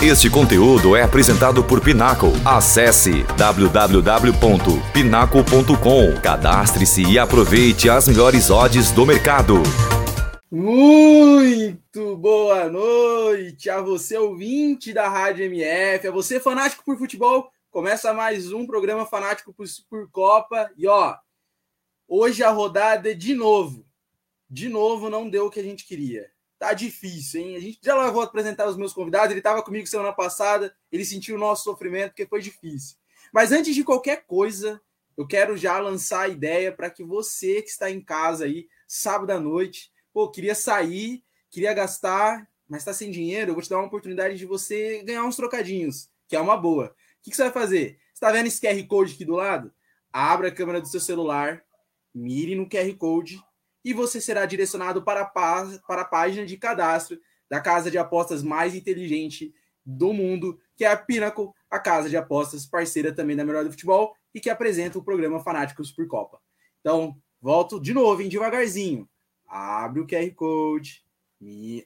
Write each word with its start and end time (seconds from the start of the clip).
Este 0.00 0.30
conteúdo 0.30 0.94
é 0.94 1.02
apresentado 1.02 1.64
por 1.64 1.80
Pinaco. 1.80 2.28
Acesse 2.44 3.24
www.pinaco.com. 3.36 6.20
Cadastre-se 6.22 7.02
e 7.02 7.18
aproveite 7.18 7.90
as 7.90 8.06
melhores 8.06 8.48
odds 8.48 8.92
do 8.92 9.04
mercado. 9.04 9.54
Muito 10.48 12.16
boa 12.16 12.70
noite 12.70 13.68
a 13.68 13.80
você, 13.80 14.16
ouvinte 14.16 14.92
da 14.92 15.08
Rádio 15.08 15.46
MF, 15.46 16.06
a 16.06 16.12
você 16.12 16.38
fanático 16.38 16.84
por 16.84 16.96
futebol. 16.96 17.50
Começa 17.68 18.14
mais 18.14 18.52
um 18.52 18.64
programa 18.64 19.04
fanático 19.04 19.52
por, 19.52 19.66
por 19.90 20.08
Copa. 20.12 20.70
E 20.76 20.86
ó, 20.86 21.16
hoje 22.06 22.44
a 22.44 22.50
rodada 22.50 23.10
é 23.10 23.14
de 23.14 23.34
novo. 23.34 23.84
De 24.48 24.68
novo 24.68 25.10
não 25.10 25.28
deu 25.28 25.46
o 25.46 25.50
que 25.50 25.58
a 25.58 25.64
gente 25.64 25.84
queria 25.84 26.30
tá 26.58 26.72
difícil, 26.72 27.40
hein? 27.40 27.56
A 27.56 27.60
gente 27.60 27.78
já 27.82 27.94
lá 27.94 28.10
vou 28.10 28.22
apresentar 28.22 28.68
os 28.68 28.76
meus 28.76 28.92
convidados. 28.92 29.30
Ele 29.30 29.40
estava 29.40 29.62
comigo 29.62 29.86
semana 29.86 30.12
passada, 30.12 30.74
ele 30.90 31.04
sentiu 31.04 31.36
o 31.36 31.38
nosso 31.38 31.64
sofrimento, 31.64 32.10
porque 32.10 32.26
foi 32.26 32.40
difícil. 32.40 32.96
Mas 33.32 33.52
antes 33.52 33.74
de 33.74 33.84
qualquer 33.84 34.24
coisa, 34.26 34.80
eu 35.16 35.26
quero 35.26 35.56
já 35.56 35.78
lançar 35.78 36.22
a 36.22 36.28
ideia 36.28 36.72
para 36.72 36.90
que 36.90 37.04
você 37.04 37.62
que 37.62 37.70
está 37.70 37.90
em 37.90 38.00
casa 38.00 38.44
aí, 38.44 38.68
sábado 38.86 39.30
à 39.30 39.38
noite, 39.38 39.92
pô, 40.12 40.30
queria 40.30 40.54
sair, 40.54 41.22
queria 41.50 41.72
gastar, 41.74 42.48
mas 42.68 42.82
está 42.82 42.92
sem 42.92 43.10
dinheiro, 43.10 43.50
eu 43.50 43.54
vou 43.54 43.62
te 43.62 43.70
dar 43.70 43.78
uma 43.78 43.86
oportunidade 43.86 44.36
de 44.36 44.46
você 44.46 45.02
ganhar 45.02 45.24
uns 45.24 45.36
trocadinhos, 45.36 46.10
que 46.26 46.36
é 46.36 46.40
uma 46.40 46.56
boa. 46.56 46.86
O 46.86 47.22
que, 47.22 47.30
que 47.30 47.36
você 47.36 47.44
vai 47.44 47.52
fazer? 47.52 47.98
Está 48.12 48.30
vendo 48.30 48.46
esse 48.46 48.60
QR 48.60 48.86
Code 48.86 49.14
aqui 49.14 49.24
do 49.24 49.34
lado? 49.34 49.72
Abra 50.12 50.48
a 50.48 50.52
câmera 50.52 50.80
do 50.80 50.88
seu 50.88 51.00
celular, 51.00 51.62
mire 52.14 52.54
no 52.54 52.68
QR 52.68 52.92
Code 52.96 53.42
e 53.84 53.92
você 53.92 54.20
será 54.20 54.44
direcionado 54.46 55.02
para 55.02 55.22
a, 55.22 55.24
para 55.24 56.02
a 56.02 56.04
página 56.04 56.44
de 56.44 56.56
cadastro 56.56 57.18
da 57.48 57.60
casa 57.60 57.90
de 57.90 57.98
apostas 57.98 58.42
mais 58.42 58.74
inteligente 58.74 59.54
do 59.84 60.12
mundo, 60.12 60.60
que 60.76 60.84
é 60.84 60.88
a 60.88 60.96
Pinnacle, 60.96 61.50
a 61.70 61.78
casa 61.78 62.10
de 62.10 62.16
apostas 62.16 62.66
parceira 62.66 63.12
também 63.12 63.36
da 63.36 63.44
Melhor 63.44 63.64
do 63.64 63.70
Futebol 63.70 64.14
e 64.34 64.40
que 64.40 64.50
apresenta 64.50 64.98
o 64.98 65.02
programa 65.02 65.40
Fanáticos 65.40 65.90
por 65.90 66.06
Copa. 66.06 66.38
Então, 66.80 67.16
volto 67.40 67.80
de 67.80 67.94
novo, 67.94 68.20
hein, 68.20 68.28
devagarzinho. 68.28 69.08
Abre 69.46 70.00
o 70.00 70.06
QR 70.06 70.30
Code, 70.34 71.02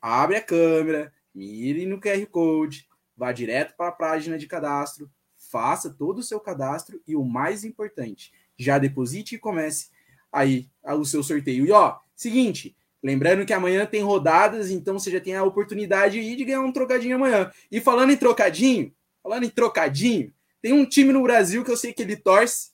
abre 0.01 0.37
a 0.37 0.43
câmera, 0.43 1.13
mire 1.33 1.87
no 1.87 2.01
QR 2.01 2.27
Code, 2.27 2.89
vá 3.17 3.31
direto 3.31 3.77
para 3.77 3.89
a 3.89 3.93
página 3.93 4.37
de 4.37 4.49
cadastro, 4.49 5.09
faça 5.37 5.89
todo 5.89 6.19
o 6.19 6.23
seu 6.25 6.41
cadastro 6.41 7.01
e 7.07 7.15
o 7.15 7.25
mais 7.25 7.63
importante, 7.63 8.33
já 8.59 8.79
deposite 8.79 9.37
e 9.37 9.39
comece 9.39 9.91
aí 10.33 10.69
o 10.85 11.05
seu 11.05 11.23
sorteio. 11.23 11.67
E 11.67 11.71
ó, 11.71 11.99
seguinte, 12.17 12.75
lembrando 13.03 13.45
que 13.45 13.53
amanhã 13.53 13.85
tem 13.85 14.03
rodadas, 14.03 14.71
então 14.71 14.99
você 14.99 15.11
já 15.11 15.21
tem 15.21 15.37
a 15.37 15.45
oportunidade 15.45 16.37
de 16.37 16.45
ganhar 16.45 16.63
um 16.63 16.73
trocadinho 16.73 17.17
amanhã. 17.17 17.53
E 17.71 17.81
falando 17.81 18.11
em 18.11 18.17
trocadinho, 18.17 18.95
falando 19.23 19.45
em 19.45 19.51
trocadinho, 19.51 20.33
tem 20.63 20.73
um 20.73 20.87
time 20.87 21.13
no 21.13 21.23
Brasil 21.23 21.65
que 21.65 21.71
eu 21.71 21.77
sei 21.77 21.93
que 21.93 22.03
ele 22.03 22.17
torce, 22.17 22.71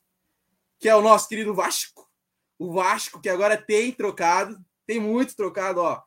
que 0.78 0.88
é 0.88 0.94
o 0.94 1.02
nosso 1.02 1.28
querido 1.28 1.54
Vasco. 1.54 2.08
O 2.58 2.72
Vasco, 2.72 3.20
que 3.20 3.28
agora 3.28 3.56
tem 3.56 3.92
trocado, 3.92 4.58
tem 4.86 5.00
muito 5.00 5.34
trocado, 5.34 5.80
ó. 5.80 6.02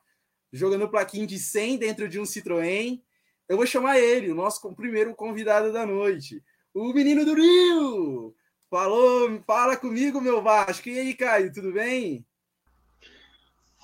Jogando 0.52 0.88
plaquinho 0.88 1.26
de 1.26 1.38
100 1.38 1.78
dentro 1.78 2.08
de 2.08 2.20
um 2.20 2.24
Citroën. 2.24 3.00
Eu 3.48 3.56
vou 3.56 3.66
chamar 3.66 3.98
ele, 3.98 4.30
o 4.30 4.34
nosso 4.34 4.60
primeiro 4.74 5.14
convidado 5.14 5.72
da 5.72 5.84
noite. 5.84 6.42
O 6.74 6.92
menino 6.92 7.24
do 7.24 7.34
Rio, 7.34 8.34
Falou, 8.72 9.38
fala 9.46 9.76
comigo, 9.76 10.18
meu 10.18 10.40
Vasco. 10.40 10.88
E 10.88 10.98
aí, 10.98 11.12
Caio, 11.12 11.52
tudo 11.52 11.72
bem? 11.72 12.24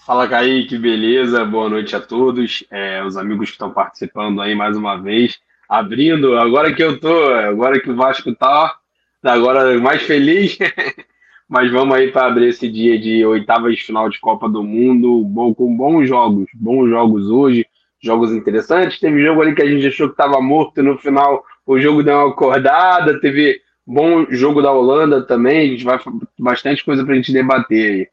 Fala, 0.07 0.27
Kaique, 0.27 0.79
beleza? 0.79 1.45
Boa 1.45 1.69
noite 1.69 1.95
a 1.95 2.01
todos. 2.01 2.65
É, 2.71 3.05
os 3.05 3.15
amigos 3.15 3.51
que 3.51 3.53
estão 3.53 3.71
participando 3.71 4.41
aí 4.41 4.55
mais 4.55 4.79
uma 4.79 4.97
vez. 4.97 5.39
Abrindo, 5.69 6.39
agora 6.39 6.75
que 6.75 6.83
eu 6.83 6.99
tô, 6.99 7.35
agora 7.35 7.79
que 7.79 7.91
o 7.91 7.97
Vasco 7.97 8.35
tá, 8.35 8.79
agora 9.23 9.79
mais 9.79 10.05
feliz. 10.05 10.57
Mas 11.47 11.71
vamos 11.71 11.95
aí 11.95 12.11
para 12.11 12.29
abrir 12.29 12.49
esse 12.49 12.67
dia 12.67 12.99
de 12.99 13.27
oitavas 13.27 13.77
de 13.77 13.85
final 13.85 14.09
de 14.09 14.19
Copa 14.19 14.49
do 14.49 14.63
Mundo, 14.63 15.23
bom, 15.23 15.55
com 15.55 15.77
bons 15.77 16.09
jogos, 16.09 16.47
bons 16.55 16.89
jogos 16.89 17.29
hoje, 17.29 17.67
jogos 18.01 18.33
interessantes. 18.33 18.99
Teve 18.99 19.23
jogo 19.23 19.43
ali 19.43 19.55
que 19.55 19.61
a 19.61 19.69
gente 19.69 19.87
achou 19.87 20.09
que 20.09 20.15
estava 20.15 20.41
morto 20.41 20.83
no 20.83 20.97
final, 20.97 21.45
o 21.67 21.79
jogo 21.79 22.03
deu 22.03 22.17
uma 22.17 22.31
acordada, 22.31 23.21
teve 23.21 23.61
Bom 23.91 24.27
jogo 24.29 24.61
da 24.61 24.71
Holanda 24.71 25.23
também, 25.23 25.61
a 25.61 25.73
gente 25.73 25.83
vai 25.83 25.99
bastante 26.39 26.85
coisa 26.85 27.03
para 27.03 27.15
a 27.15 27.17
gente 27.17 27.33
debater 27.33 27.91
aí. 27.91 28.09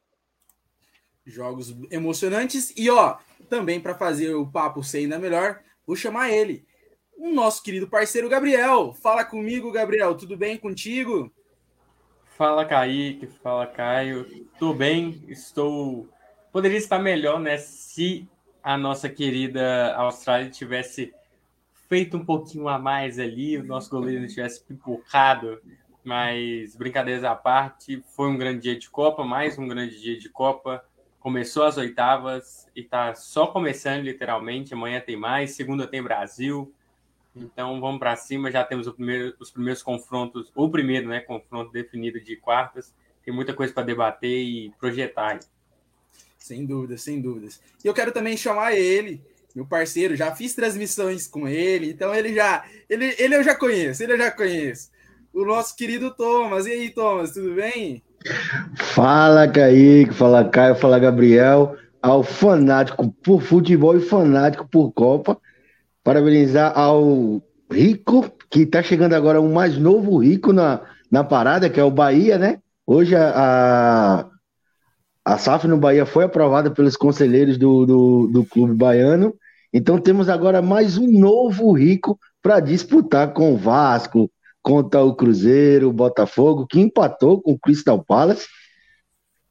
Jogos 1.26 1.76
emocionantes 1.92 2.74
e 2.78 2.90
ó, 2.90 3.18
também 3.50 3.82
para 3.82 3.94
fazer 3.94 4.34
o 4.36 4.48
papo 4.48 4.82
ser 4.82 5.00
ainda 5.00 5.20
melhor, 5.20 5.60
vou 5.86 5.98
chamar 5.98 6.32
ele, 6.32 6.66
o 7.18 7.30
nosso 7.34 7.62
querido 7.62 7.90
parceiro 7.90 8.30
Gabriel. 8.30 8.94
Fala 8.94 9.26
comigo, 9.26 9.70
Gabriel, 9.70 10.16
tudo 10.16 10.38
bem 10.38 10.56
contigo? 10.56 11.30
Fala 12.38 12.64
Kaique, 12.64 13.28
fala 13.44 13.68
Caio, 13.68 14.48
tudo 14.58 14.76
bem? 14.76 15.26
Estou. 15.28 16.08
Poderia 16.54 16.78
estar 16.78 17.00
melhor, 17.00 17.38
né? 17.38 17.58
Se 17.58 18.26
a 18.64 18.78
nossa 18.78 19.10
querida 19.10 19.94
Austrália 19.96 20.50
tivesse 20.50 21.14
feito 21.88 22.18
um 22.18 22.26
pouquinho 22.26 22.68
a 22.68 22.80
mais 22.80 23.20
ali, 23.20 23.58
o 23.58 23.64
nosso 23.64 23.90
goleiro 23.90 24.22
não 24.22 24.28
tivesse 24.28 24.64
pipocado, 24.64 25.62
mas 26.04 26.76
brincadeiras 26.76 27.24
à 27.24 27.36
parte, 27.36 28.04
foi 28.16 28.30
um 28.30 28.38
grande 28.38 28.62
dia 28.62 28.78
de 28.78 28.90
Copa, 28.90 29.24
mais 29.24 29.58
um 29.58 29.68
grande 29.68 30.00
dia 30.00 30.18
de 30.18 30.30
Copa. 30.30 30.84
Começou 31.20 31.64
as 31.64 31.78
oitavas 31.78 32.68
e 32.76 32.82
está 32.82 33.16
só 33.16 33.48
começando 33.48 34.04
literalmente. 34.04 34.76
Amanhã 34.76 35.02
tem 35.02 35.18
mais, 35.18 35.56
segunda 35.56 35.88
tem 35.88 36.04
Brasil. 36.04 36.72
Então 37.36 37.82
vamos 37.82 37.98
para 38.00 38.16
cima, 38.16 38.52
já 38.52 38.64
temos 38.64 38.88
primeiro, 38.92 39.36
os 39.40 39.50
primeiros 39.50 39.82
confrontos, 39.82 40.52
o 40.56 40.70
primeiro, 40.70 41.10
né, 41.10 41.20
confronto 41.20 41.72
definido 41.72 42.22
de 42.22 42.36
quartas. 42.36 42.94
Tem 43.24 43.34
muita 43.34 43.54
coisa 43.54 43.74
para 43.74 43.84
debater 43.84 44.30
e 44.30 44.72
projetar. 44.80 45.40
Sem 46.38 46.64
dúvidas, 46.64 47.02
sem 47.02 47.20
dúvidas. 47.20 47.60
E 47.84 47.88
eu 47.88 47.94
quero 47.94 48.12
também 48.12 48.38
chamar 48.38 48.76
ele, 48.76 49.20
meu 49.56 49.66
parceiro, 49.66 50.18
já 50.18 50.36
fiz 50.36 50.54
transmissões 50.54 51.28
com 51.28 51.48
ele, 51.48 51.92
então 51.92 52.14
ele 52.14 52.36
já, 52.36 52.66
ele, 52.90 53.16
ele 53.18 53.38
eu 53.38 53.44
já 53.44 53.56
conheço, 53.56 54.04
ele 54.04 54.12
eu 54.12 54.18
já 54.18 54.30
conheço. 54.30 54.90
O 55.34 55.46
nosso 55.46 55.76
querido 55.78 56.12
Thomas. 56.12 56.66
E 56.66 56.72
aí, 56.72 56.90
Thomas, 56.90 57.32
tudo 57.32 57.56
bem? 57.56 58.04
Fala, 58.76 59.48
Kaique, 59.48 60.14
fala 60.14 60.44
Caio, 60.44 60.76
fala 60.76 61.00
Gabriel, 61.00 61.78
ao 62.02 62.22
fanático 62.22 63.10
por 63.24 63.42
futebol 63.42 63.96
e 63.96 64.02
fanático 64.02 64.68
por 64.70 64.92
Copa. 64.92 65.38
Parabenizar 66.04 66.78
ao 66.78 67.42
Rico, 67.72 68.30
que 68.50 68.64
está 68.64 68.84
chegando 68.84 69.14
agora 69.14 69.42
um 69.42 69.54
mais 69.54 69.78
novo 69.78 70.18
Rico 70.18 70.52
na, 70.52 70.82
na 71.10 71.24
parada, 71.24 71.70
que 71.70 71.80
é 71.80 71.84
o 71.84 71.92
Bahia, 71.92 72.38
né? 72.38 72.60
Hoje 72.86 73.16
a, 73.16 73.32
a, 73.36 75.34
a 75.34 75.38
SAF 75.38 75.66
no 75.66 75.78
Bahia 75.78 76.06
foi 76.06 76.26
aprovada 76.26 76.70
pelos 76.70 76.98
conselheiros 76.98 77.58
do, 77.58 77.86
do, 77.86 78.28
do 78.28 78.46
clube 78.46 78.74
baiano 78.74 79.34
então 79.78 80.00
temos 80.00 80.30
agora 80.30 80.62
mais 80.62 80.98
um 80.98 81.06
novo 81.06 81.74
rico 81.74 82.18
para 82.42 82.62
disputar 82.62 83.34
com 83.34 83.54
o 83.54 83.58
Vasco, 83.58 84.32
contra 84.64 85.04
o 85.04 85.14
Cruzeiro, 85.14 85.90
o 85.90 85.94
Botafogo, 85.94 86.66
que 86.66 86.80
empatou 86.80 87.42
com 87.42 87.52
o 87.52 87.60
Crystal 87.60 88.02
Palace. 88.02 88.48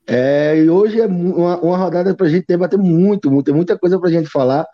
É, 0.07 0.59
e 0.59 0.71
hoje 0.71 0.99
é 0.99 1.05
uma, 1.05 1.61
uma 1.61 1.77
rodada 1.77 2.15
para 2.15 2.25
a 2.25 2.31
gente 2.31 2.47
debater 2.49 2.79
muito, 2.79 3.31
muito, 3.31 3.45
tem 3.45 3.55
muita 3.55 3.79
coisa 3.79 4.01
para 4.01 4.09
a 4.09 4.13
gente 4.13 4.31
falar. 4.31 4.67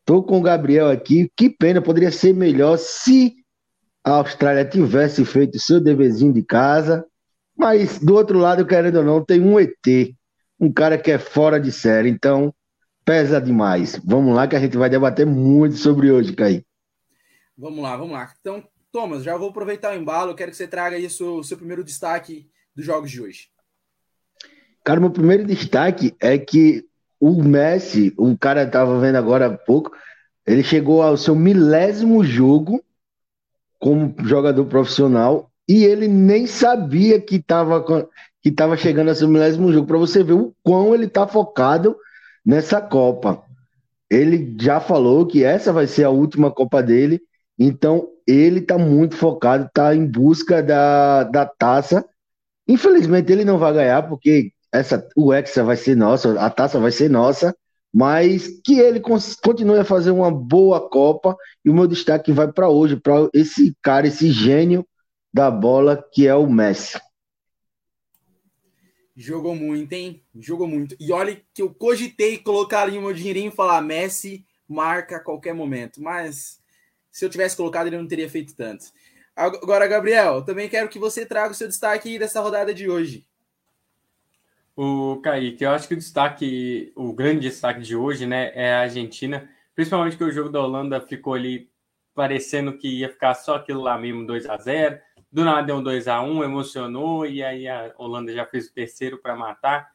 Estou 0.00 0.22
com 0.22 0.40
o 0.40 0.42
Gabriel 0.42 0.90
aqui. 0.90 1.32
Que 1.34 1.48
pena, 1.48 1.80
poderia 1.80 2.12
ser 2.12 2.34
melhor 2.34 2.76
se 2.76 3.34
a 4.04 4.10
Austrália 4.16 4.62
tivesse 4.66 5.24
feito 5.24 5.58
seu 5.58 5.80
deverzinho 5.80 6.34
de 6.34 6.42
casa. 6.42 7.02
Mas 7.56 7.98
do 7.98 8.14
outro 8.14 8.38
lado, 8.38 8.66
querendo 8.66 8.96
ou 8.96 9.04
não, 9.04 9.24
tem 9.24 9.40
um 9.40 9.58
ET, 9.58 9.72
um 10.60 10.70
cara 10.70 10.98
que 10.98 11.10
é 11.10 11.18
fora 11.18 11.58
de 11.58 11.72
série. 11.72 12.10
Então, 12.10 12.52
pesa 13.08 13.40
demais. 13.40 13.98
Vamos 14.04 14.34
lá 14.34 14.46
que 14.46 14.54
a 14.54 14.60
gente 14.60 14.76
vai 14.76 14.90
debater 14.90 15.24
muito 15.24 15.76
sobre 15.78 16.12
hoje, 16.12 16.34
Caí. 16.34 16.62
Vamos 17.56 17.82
lá, 17.82 17.96
vamos 17.96 18.12
lá. 18.12 18.30
Então, 18.38 18.62
Thomas, 18.92 19.22
já 19.22 19.34
vou 19.34 19.48
aproveitar 19.48 19.94
o 19.94 19.96
embalo, 19.96 20.34
quero 20.34 20.50
que 20.50 20.56
você 20.58 20.68
traga 20.68 20.96
aí 20.96 21.06
o 21.06 21.10
seu, 21.10 21.42
seu 21.42 21.56
primeiro 21.56 21.82
destaque 21.82 22.50
dos 22.76 22.84
jogos 22.84 23.10
de 23.10 23.22
hoje. 23.22 23.48
Cara, 24.84 25.00
meu 25.00 25.10
primeiro 25.10 25.46
destaque 25.46 26.14
é 26.20 26.36
que 26.36 26.84
o 27.18 27.42
Messi, 27.42 28.12
o 28.18 28.36
cara 28.36 28.64
estava 28.64 29.00
vendo 29.00 29.16
agora 29.16 29.46
há 29.46 29.56
pouco, 29.56 29.90
ele 30.46 30.62
chegou 30.62 31.00
ao 31.02 31.16
seu 31.16 31.34
milésimo 31.34 32.22
jogo 32.22 32.84
como 33.78 34.14
jogador 34.22 34.66
profissional 34.66 35.50
e 35.66 35.82
ele 35.82 36.08
nem 36.08 36.46
sabia 36.46 37.18
que 37.18 37.36
estava 37.36 37.82
que 38.42 38.52
tava 38.52 38.76
chegando 38.76 39.08
ao 39.08 39.14
seu 39.14 39.28
milésimo 39.28 39.72
jogo, 39.72 39.86
para 39.86 39.96
você 39.96 40.22
ver 40.22 40.34
o 40.34 40.54
quão 40.62 40.94
ele 40.94 41.06
está 41.06 41.26
focado 41.26 41.96
nessa 42.48 42.80
Copa. 42.80 43.44
Ele 44.10 44.56
já 44.58 44.80
falou 44.80 45.26
que 45.26 45.44
essa 45.44 45.70
vai 45.70 45.86
ser 45.86 46.04
a 46.04 46.10
última 46.10 46.50
Copa 46.50 46.82
dele, 46.82 47.20
então 47.58 48.08
ele 48.26 48.60
está 48.60 48.78
muito 48.78 49.14
focado, 49.16 49.66
está 49.66 49.94
em 49.94 50.06
busca 50.06 50.62
da, 50.62 51.24
da 51.24 51.44
taça. 51.44 52.02
Infelizmente 52.66 53.30
ele 53.30 53.44
não 53.44 53.58
vai 53.58 53.74
ganhar, 53.74 54.08
porque 54.08 54.50
essa, 54.72 55.06
o 55.14 55.30
Hexa 55.30 55.62
vai 55.62 55.76
ser 55.76 55.94
nosso, 55.94 56.38
a 56.38 56.48
taça 56.48 56.80
vai 56.80 56.90
ser 56.90 57.10
nossa, 57.10 57.54
mas 57.92 58.48
que 58.64 58.78
ele 58.78 59.00
continue 59.00 59.78
a 59.78 59.84
fazer 59.84 60.10
uma 60.10 60.30
boa 60.30 60.88
Copa 60.88 61.36
e 61.62 61.68
o 61.68 61.74
meu 61.74 61.86
destaque 61.86 62.32
vai 62.32 62.50
para 62.50 62.70
hoje, 62.70 62.96
para 62.96 63.28
esse 63.34 63.76
cara, 63.82 64.06
esse 64.06 64.30
gênio 64.30 64.86
da 65.34 65.50
bola 65.50 66.02
que 66.14 66.26
é 66.26 66.34
o 66.34 66.48
Messi. 66.48 66.98
Jogou 69.14 69.54
muito, 69.54 69.92
hein? 69.92 70.22
Jogou 70.40 70.66
muito. 70.66 70.96
E 70.98 71.12
olha 71.12 71.40
que 71.52 71.62
eu 71.62 71.74
cogitei 71.74 72.38
colocar 72.38 72.82
ali 72.82 72.98
o 72.98 73.02
meu 73.02 73.12
dinheirinho 73.12 73.48
e 73.48 73.54
falar 73.54 73.80
Messi 73.82 74.46
marca 74.68 75.16
a 75.16 75.20
qualquer 75.20 75.54
momento, 75.54 76.02
mas 76.02 76.60
se 77.10 77.24
eu 77.24 77.30
tivesse 77.30 77.56
colocado 77.56 77.86
ele 77.86 77.96
não 77.96 78.06
teria 78.06 78.28
feito 78.28 78.54
tanto. 78.54 78.86
Agora, 79.34 79.86
Gabriel, 79.86 80.42
também 80.42 80.68
quero 80.68 80.88
que 80.88 80.98
você 80.98 81.24
traga 81.24 81.52
o 81.52 81.54
seu 81.54 81.68
destaque 81.68 82.18
dessa 82.18 82.40
rodada 82.40 82.74
de 82.74 82.88
hoje. 82.90 83.26
O 84.76 85.20
Kaique, 85.22 85.64
eu 85.64 85.70
acho 85.70 85.88
que 85.88 85.94
o 85.94 85.96
destaque, 85.96 86.92
o 86.94 87.12
grande 87.12 87.48
destaque 87.48 87.80
de 87.80 87.96
hoje, 87.96 88.26
né, 88.26 88.52
é 88.54 88.74
a 88.74 88.80
Argentina, 88.80 89.48
principalmente 89.74 90.16
que 90.16 90.24
o 90.24 90.30
jogo 90.30 90.50
da 90.50 90.60
Holanda 90.60 91.00
ficou 91.00 91.34
ali 91.34 91.70
parecendo 92.14 92.76
que 92.76 92.88
ia 92.88 93.08
ficar 93.08 93.34
só 93.34 93.56
aquilo 93.56 93.80
lá 93.80 93.96
mesmo, 93.96 94.26
2 94.26 94.46
a 94.46 94.56
0 94.56 95.00
do 95.30 95.44
nada 95.44 95.62
deu 95.62 95.76
um 95.76 95.82
2 95.82 96.08
a 96.08 96.22
1 96.22 96.42
emocionou, 96.42 97.26
e 97.26 97.42
aí 97.42 97.68
a 97.68 97.92
Holanda 97.98 98.32
já 98.32 98.46
fez 98.46 98.66
o 98.66 98.72
terceiro 98.72 99.18
para 99.18 99.36
matar. 99.36 99.90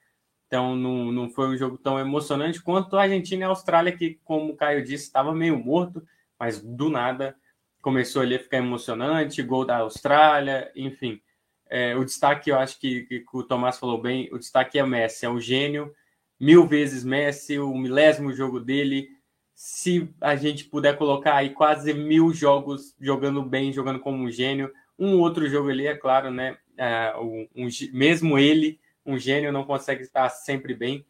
Então 0.53 0.75
não, 0.75 1.11
não 1.11 1.31
foi 1.31 1.47
um 1.47 1.57
jogo 1.57 1.79
tão 1.79 1.97
emocionante 1.97 2.61
quanto 2.61 2.95
a 2.95 3.01
Argentina 3.01 3.41
e 3.41 3.43
a 3.43 3.47
Austrália, 3.47 3.91
que, 3.91 4.19
como 4.23 4.51
o 4.51 4.55
Caio 4.55 4.83
disse, 4.83 5.05
estava 5.05 5.33
meio 5.33 5.57
morto, 5.57 6.05
mas 6.39 6.61
do 6.61 6.91
nada 6.91 7.35
começou 7.81 8.21
ali 8.21 8.35
a 8.35 8.39
ficar 8.39 8.57
emocionante, 8.59 9.41
gol 9.41 9.65
da 9.65 9.77
Austrália, 9.77 10.71
enfim. 10.75 11.19
É, 11.67 11.95
o 11.95 12.05
destaque, 12.05 12.51
eu 12.51 12.59
acho 12.59 12.79
que, 12.79 13.01
que, 13.05 13.25
o 13.33 13.41
Tomás 13.41 13.79
falou 13.79 13.99
bem, 13.99 14.29
o 14.31 14.37
destaque 14.37 14.77
é 14.77 14.85
Messi, 14.85 15.25
é 15.25 15.29
um 15.29 15.41
gênio, 15.41 15.91
mil 16.39 16.67
vezes 16.67 17.03
Messi, 17.03 17.57
o 17.57 17.75
milésimo 17.75 18.31
jogo 18.31 18.59
dele. 18.59 19.09
Se 19.55 20.07
a 20.21 20.35
gente 20.35 20.65
puder 20.65 20.95
colocar 20.99 21.33
aí 21.33 21.49
quase 21.49 21.95
mil 21.95 22.31
jogos 22.31 22.95
jogando 23.01 23.41
bem, 23.41 23.73
jogando 23.73 23.99
como 23.99 24.23
um 24.23 24.29
gênio. 24.29 24.71
Um 24.99 25.19
outro 25.19 25.49
jogo 25.49 25.71
ali, 25.71 25.87
é 25.87 25.95
claro, 25.95 26.29
né? 26.29 26.55
É, 26.77 27.11
um, 27.17 27.47
um, 27.55 27.67
mesmo 27.91 28.37
ele, 28.37 28.79
um 29.05 29.17
gênio, 29.17 29.51
não 29.51 29.65
consegue 29.65 30.03
estar 30.03 30.29
sempre 30.29 30.73
bem, 30.73 31.05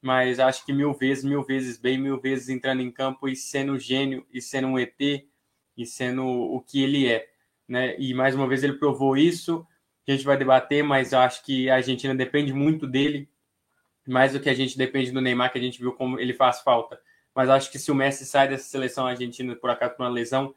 mas 0.00 0.38
acho 0.38 0.64
que 0.64 0.72
mil 0.72 0.92
vezes, 0.92 1.24
mil 1.24 1.42
vezes 1.42 1.78
bem, 1.78 1.98
mil 1.98 2.20
vezes 2.20 2.48
entrando 2.48 2.82
em 2.82 2.90
campo 2.90 3.28
e 3.28 3.36
sendo 3.36 3.78
gênio, 3.78 4.26
e 4.32 4.40
sendo 4.40 4.68
um 4.68 4.78
ET, 4.78 5.00
e 5.76 5.86
sendo 5.86 6.26
o 6.26 6.60
que 6.60 6.82
ele 6.82 7.08
é. 7.10 7.28
Né? 7.66 7.98
E 7.98 8.14
mais 8.14 8.34
uma 8.34 8.46
vez 8.46 8.62
ele 8.62 8.74
provou 8.74 9.16
isso 9.16 9.66
a 10.06 10.12
gente 10.12 10.24
vai 10.24 10.36
debater, 10.36 10.84
mas 10.84 11.14
acho 11.14 11.42
que 11.44 11.70
a 11.70 11.76
Argentina 11.76 12.14
depende 12.14 12.52
muito 12.52 12.86
dele, 12.86 13.28
mais 14.06 14.32
do 14.32 14.40
que 14.40 14.50
a 14.50 14.54
gente 14.54 14.76
depende 14.76 15.10
do 15.10 15.20
Neymar, 15.20 15.50
que 15.50 15.58
a 15.58 15.62
gente 15.62 15.78
viu 15.78 15.92
como 15.92 16.20
ele 16.20 16.34
faz 16.34 16.60
falta. 16.60 17.00
Mas 17.34 17.48
acho 17.48 17.70
que 17.70 17.78
se 17.78 17.90
o 17.90 17.94
Messi 17.94 18.26
sai 18.26 18.48
dessa 18.48 18.68
seleção 18.68 19.06
argentina 19.06 19.56
por 19.56 19.70
acaso 19.70 19.96
por 19.96 20.02
uma 20.02 20.10
lesão, 20.10 20.54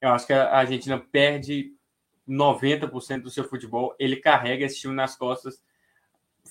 eu 0.00 0.10
acho 0.10 0.26
que 0.26 0.32
a 0.32 0.54
Argentina 0.54 0.98
perde 0.98 1.72
90% 2.28 3.22
do 3.22 3.30
seu 3.30 3.44
futebol. 3.44 3.94
Ele 3.98 4.16
carrega 4.16 4.66
esse 4.66 4.78
time 4.78 4.94
nas 4.94 5.16
costas, 5.16 5.62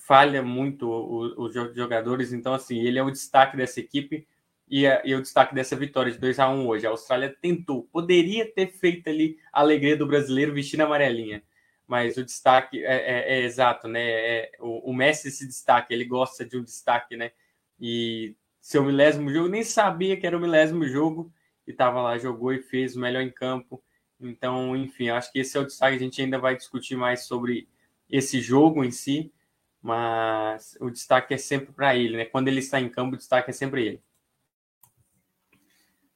falha 0.09 0.41
muito 0.41 0.89
os 1.37 1.53
jogadores. 1.53 2.33
Então, 2.33 2.55
assim, 2.55 2.79
ele 2.79 2.97
é 2.97 3.03
o 3.03 3.11
destaque 3.11 3.55
dessa 3.55 3.79
equipe 3.79 4.27
e, 4.67 4.87
é, 4.87 4.99
e 5.05 5.13
é 5.13 5.15
o 5.15 5.21
destaque 5.21 5.53
dessa 5.53 5.75
vitória 5.75 6.11
de 6.11 6.17
2 6.17 6.39
a 6.39 6.49
1 6.49 6.67
hoje. 6.67 6.87
A 6.87 6.89
Austrália 6.89 7.37
tentou, 7.39 7.83
poderia 7.83 8.51
ter 8.51 8.67
feito 8.67 9.07
ali 9.07 9.37
a 9.53 9.59
alegria 9.59 9.95
do 9.95 10.07
brasileiro 10.07 10.51
vestindo 10.51 10.81
a 10.81 10.85
amarelinha 10.85 11.43
mas 11.89 12.17
o 12.17 12.23
destaque 12.23 12.85
é, 12.85 12.93
é, 12.93 13.39
é 13.39 13.41
exato, 13.41 13.87
né? 13.87 13.99
É, 13.99 14.51
o, 14.59 14.91
o, 14.91 14.93
Messi 14.93 15.31
se 15.31 15.47
destaca, 15.47 15.91
ele 15.91 16.05
gosta 16.05 16.45
de 16.45 16.55
um 16.55 16.63
destaque, 16.63 17.17
né? 17.17 17.31
E 17.79 18.35
seu 18.61 18.83
milésimo 18.83 19.33
jogo, 19.33 19.49
nem 19.49 19.63
sabia 19.63 20.15
que 20.15 20.27
era 20.27 20.37
o 20.37 20.39
milésimo 20.39 20.87
jogo, 20.87 21.33
e 21.65 21.71
estava 21.71 21.99
lá, 21.99 22.15
jogou 22.19 22.53
e 22.53 22.61
fez 22.61 22.95
o 22.95 22.99
melhor 22.99 23.23
em 23.23 23.31
campo. 23.31 23.83
Então, 24.21 24.77
enfim, 24.77 25.09
acho 25.09 25.31
que 25.31 25.39
esse 25.39 25.57
é 25.57 25.61
o 25.61 25.65
destaque. 25.65 25.95
A 25.95 25.99
gente 25.99 26.21
ainda 26.21 26.37
vai 26.37 26.55
discutir 26.55 26.95
mais 26.95 27.23
sobre 27.23 27.67
esse 28.07 28.39
jogo 28.39 28.83
em 28.83 28.91
si, 28.91 29.33
mas 29.81 30.77
o 30.79 30.89
destaque 30.89 31.33
é 31.33 31.37
sempre 31.37 31.71
para 31.71 31.95
ele, 31.95 32.17
né? 32.17 32.25
Quando 32.25 32.47
ele 32.47 32.59
está 32.59 32.79
em 32.79 32.89
campo, 32.89 33.15
o 33.15 33.17
destaque 33.17 33.49
é 33.49 33.53
sempre 33.53 33.85
ele. 33.85 34.01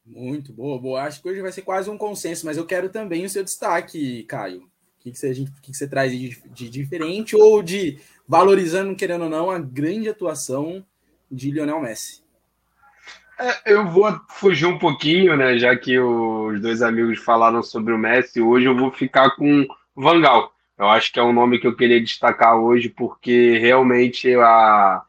Muito 0.05 0.51
boa, 0.51 0.79
boa. 0.79 1.03
Acho 1.03 1.21
que 1.21 1.29
hoje 1.29 1.41
vai 1.41 1.51
ser 1.51 1.61
quase 1.61 1.89
um 1.89 1.97
consenso, 1.97 2.45
mas 2.45 2.57
eu 2.57 2.65
quero 2.65 2.89
também 2.89 3.23
o 3.23 3.29
seu 3.29 3.43
destaque, 3.43 4.23
Caio 4.23 4.69
que, 5.03 5.11
que, 5.11 5.17
você, 5.17 5.33
que, 5.33 5.61
que 5.61 5.73
você 5.73 5.87
traz 5.87 6.11
de, 6.11 6.41
de 6.45 6.69
diferente 6.69 7.35
ou 7.35 7.61
de 7.61 7.99
valorizando, 8.27 8.95
querendo 8.95 9.25
ou 9.25 9.29
não, 9.29 9.51
a 9.51 9.59
grande 9.59 10.07
atuação 10.07 10.83
de 11.29 11.51
Lionel 11.51 11.81
Messi? 11.81 12.23
É, 13.37 13.73
eu 13.73 13.89
vou 13.89 14.17
fugir 14.29 14.65
um 14.65 14.79
pouquinho, 14.79 15.35
né? 15.35 15.57
Já 15.57 15.75
que 15.75 15.99
os 15.99 16.61
dois 16.61 16.81
amigos 16.81 17.19
falaram 17.19 17.61
sobre 17.61 17.91
o 17.91 17.97
Messi, 17.97 18.39
hoje 18.39 18.65
eu 18.65 18.77
vou 18.77 18.91
ficar 18.91 19.31
com 19.31 19.67
Vangal. 19.93 20.52
Eu 20.77 20.87
acho 20.87 21.11
que 21.11 21.19
é 21.19 21.23
um 21.23 21.33
nome 21.33 21.59
que 21.59 21.67
eu 21.67 21.75
queria 21.75 22.01
destacar 22.01 22.57
hoje, 22.57 22.89
porque 22.89 23.57
realmente 23.59 24.33
a, 24.35 25.03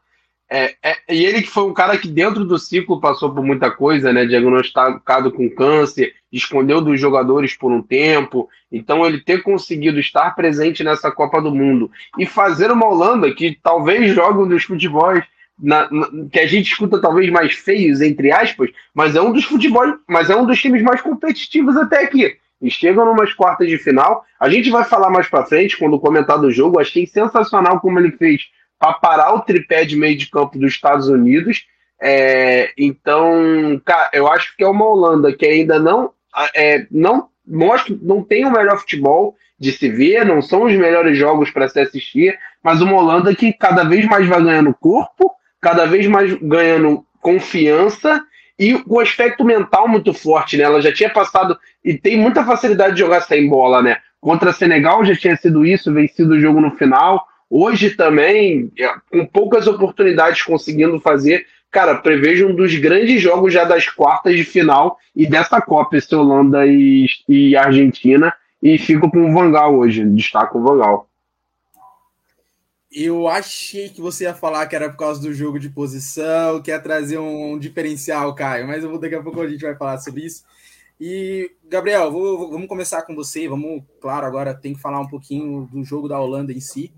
é, 0.49 0.75
é, 0.83 0.97
e 1.09 1.25
ele 1.25 1.41
que 1.41 1.49
foi 1.49 1.63
um 1.63 1.73
cara 1.73 1.97
que 1.97 2.07
dentro 2.07 2.45
do 2.45 2.59
ciclo 2.59 3.01
passou 3.01 3.33
por 3.33 3.43
muita 3.43 3.71
coisa, 3.71 4.13
né? 4.13 4.25
Diagnosticado 4.25 5.31
com 5.31 5.49
câncer, 5.49 6.13
escondeu 6.31 6.79
dos 6.81 6.99
jogadores 6.99 7.55
por 7.55 7.71
um 7.71 7.81
tempo. 7.81 8.47
Então 8.71 9.05
ele 9.05 9.19
ter 9.19 9.41
conseguido 9.41 9.99
estar 9.99 10.35
presente 10.35 10.83
nessa 10.83 11.11
Copa 11.11 11.41
do 11.41 11.53
Mundo 11.53 11.89
e 12.19 12.25
fazer 12.25 12.71
uma 12.71 12.87
Holanda 12.87 13.33
que 13.33 13.57
talvez 13.61 14.13
jogue 14.13 14.43
um 14.43 14.47
dos 14.47 14.63
futebols 14.63 15.23
na, 15.57 15.89
na, 15.89 16.07
que 16.31 16.39
a 16.39 16.45
gente 16.45 16.71
escuta 16.71 17.01
talvez 17.01 17.29
mais 17.31 17.53
feios, 17.53 18.01
entre 18.01 18.31
aspas, 18.31 18.69
mas 18.93 19.15
é 19.15 19.21
um 19.21 19.31
dos 19.31 19.45
futebols, 19.45 19.95
mas 20.07 20.29
é 20.29 20.35
um 20.35 20.45
dos 20.45 20.61
times 20.61 20.83
mais 20.83 21.01
competitivos 21.01 21.75
até 21.75 22.03
aqui. 22.03 22.37
E 22.61 22.71
chegam 22.71 23.05
numas 23.05 23.33
quartas 23.33 23.67
de 23.67 23.77
final. 23.77 24.23
A 24.39 24.49
gente 24.49 24.69
vai 24.69 24.83
falar 24.83 25.09
mais 25.09 25.27
para 25.27 25.45
frente, 25.45 25.77
quando 25.77 25.99
comentar 25.99 26.39
do 26.39 26.51
jogo. 26.51 26.79
Achei 26.79 27.05
sensacional 27.05 27.79
como 27.79 27.99
ele 27.99 28.11
fez 28.11 28.43
para 28.79 28.93
parar 28.93 29.33
o 29.33 29.41
tripé 29.41 29.85
de 29.85 29.95
meio 29.95 30.17
de 30.17 30.29
campo 30.29 30.57
dos 30.57 30.73
Estados 30.73 31.07
Unidos. 31.07 31.65
É, 32.01 32.71
então, 32.77 33.81
cara, 33.85 34.09
eu 34.13 34.27
acho 34.27 34.55
que 34.55 34.63
é 34.63 34.67
uma 34.67 34.85
Holanda 34.85 35.33
que 35.33 35.45
ainda 35.45 35.79
não 35.79 36.11
é, 36.53 36.85
não 36.91 37.29
mostra, 37.47 37.95
não 38.01 38.21
tem 38.21 38.45
o 38.45 38.51
melhor 38.51 38.77
futebol 38.77 39.35
de 39.57 39.71
se 39.71 39.89
ver, 39.89 40.25
não 40.25 40.41
são 40.41 40.63
os 40.63 40.73
melhores 40.73 41.17
jogos 41.17 41.49
para 41.49 41.69
se 41.69 41.79
assistir, 41.79 42.37
mas 42.61 42.81
uma 42.81 42.97
Holanda 42.97 43.33
que 43.33 43.53
cada 43.53 43.83
vez 43.83 44.05
mais 44.05 44.27
vai 44.27 44.43
ganhando 44.43 44.75
corpo, 44.75 45.31
cada 45.61 45.85
vez 45.85 46.05
mais 46.07 46.33
ganhando 46.33 47.05
confiança 47.21 48.21
e 48.57 48.81
o 48.85 48.99
aspecto 48.99 49.43
mental 49.43 49.87
muito 49.87 50.13
forte, 50.13 50.57
né? 50.57 50.63
Ela 50.63 50.81
já 50.81 50.93
tinha 50.93 51.09
passado 51.09 51.57
e 51.83 51.97
tem 51.97 52.17
muita 52.17 52.45
facilidade 52.45 52.93
de 52.93 53.01
jogar 53.01 53.21
sem 53.21 53.49
bola, 53.49 53.81
né? 53.81 53.97
Contra 54.21 54.53
Senegal 54.53 55.03
já 55.05 55.15
tinha 55.15 55.35
sido 55.35 55.65
isso, 55.65 55.93
vencido 55.93 56.33
o 56.33 56.39
jogo 56.39 56.61
no 56.61 56.71
final. 56.71 57.25
Hoje 57.49 57.91
também, 57.91 58.71
é, 58.79 58.89
com 59.11 59.25
poucas 59.25 59.67
oportunidades 59.67 60.41
conseguindo 60.41 60.99
fazer, 60.99 61.45
cara, 61.69 61.95
prevejo 61.95 62.47
um 62.47 62.55
dos 62.55 62.73
grandes 62.75 63.21
jogos 63.21 63.53
já 63.53 63.65
das 63.65 63.87
quartas 63.87 64.35
de 64.35 64.43
final 64.43 64.97
e 65.15 65.27
dessa 65.27 65.61
Copa, 65.61 65.97
esse 65.97 66.15
Holanda 66.15 66.65
e, 66.65 67.07
e 67.27 67.55
Argentina. 67.55 68.33
E 68.63 68.77
fico 68.77 69.11
com 69.11 69.29
o 69.29 69.33
Vangal 69.33 69.75
hoje, 69.75 70.03
destaco 70.05 70.57
o 70.57 70.63
Vangal. 70.63 71.07
Eu 72.97 73.27
achei 73.27 73.89
que 73.89 73.99
você 73.99 74.23
ia 74.23 74.33
falar 74.33 74.67
que 74.67 74.75
era 74.75 74.89
por 74.89 74.95
causa 74.97 75.19
do 75.21 75.33
jogo 75.33 75.59
de 75.59 75.69
posição, 75.69 76.61
que 76.61 76.71
ia 76.71 76.79
trazer 76.79 77.17
um, 77.17 77.51
um 77.51 77.59
diferencial, 77.59 78.33
Caio, 78.33 78.65
mas 78.65 78.85
eu 78.85 78.89
vou, 78.89 78.97
daqui 78.97 79.15
a 79.15 79.21
pouco 79.21 79.41
a 79.41 79.49
gente 79.49 79.65
vai 79.65 79.75
falar 79.75 79.97
sobre 79.97 80.25
isso. 80.25 80.45
E, 80.97 81.51
Gabriel, 81.65 82.09
vou, 82.09 82.37
vou, 82.37 82.51
vamos 82.51 82.69
começar 82.69 83.01
com 83.01 83.13
você. 83.13 83.49
Vamos, 83.49 83.83
claro, 83.99 84.25
agora 84.25 84.53
tem 84.53 84.73
que 84.73 84.79
falar 84.79 85.01
um 85.01 85.09
pouquinho 85.09 85.67
do 85.69 85.83
jogo 85.83 86.07
da 86.07 86.17
Holanda 86.17 86.53
em 86.53 86.61
si. 86.61 86.93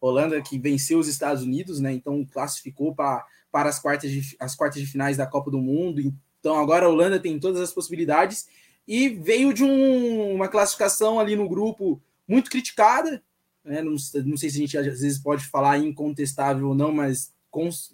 Holanda 0.00 0.40
que 0.40 0.56
venceu 0.56 1.00
os 1.00 1.08
Estados 1.08 1.42
Unidos, 1.42 1.80
né? 1.80 1.92
Então 1.92 2.24
classificou 2.24 2.94
para, 2.94 3.26
para 3.50 3.68
as, 3.68 3.80
quartas 3.80 4.08
de, 4.08 4.36
as 4.38 4.54
quartas 4.54 4.80
de 4.80 4.86
finais 4.86 5.16
da 5.16 5.26
Copa 5.26 5.50
do 5.50 5.58
Mundo. 5.58 6.00
Então 6.38 6.60
agora 6.60 6.86
a 6.86 6.88
Holanda 6.88 7.18
tem 7.18 7.40
todas 7.40 7.60
as 7.60 7.72
possibilidades 7.72 8.46
e 8.86 9.08
veio 9.08 9.52
de 9.52 9.64
um, 9.64 10.32
uma 10.32 10.46
classificação 10.46 11.18
ali 11.18 11.34
no 11.34 11.48
grupo 11.48 12.00
muito 12.28 12.48
criticada. 12.48 13.20
Né? 13.64 13.82
Não, 13.82 13.92
não, 14.24 14.36
sei 14.36 14.50
se 14.50 14.56
a 14.56 14.60
gente 14.60 14.78
às 14.78 14.86
vezes 14.86 15.18
pode 15.18 15.44
falar 15.46 15.78
incontestável 15.78 16.68
ou 16.68 16.74
não, 16.74 16.92
mas 16.92 17.32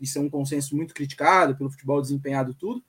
isso 0.01 0.19
é 0.19 0.21
um 0.21 0.31
consenso 0.31 0.77
muito 0.77 0.95
criticado 0.95 1.57
pelo 1.57 1.71
futebol 1.71 2.01
desempenhado 2.01 2.55
tudo. 2.55 2.85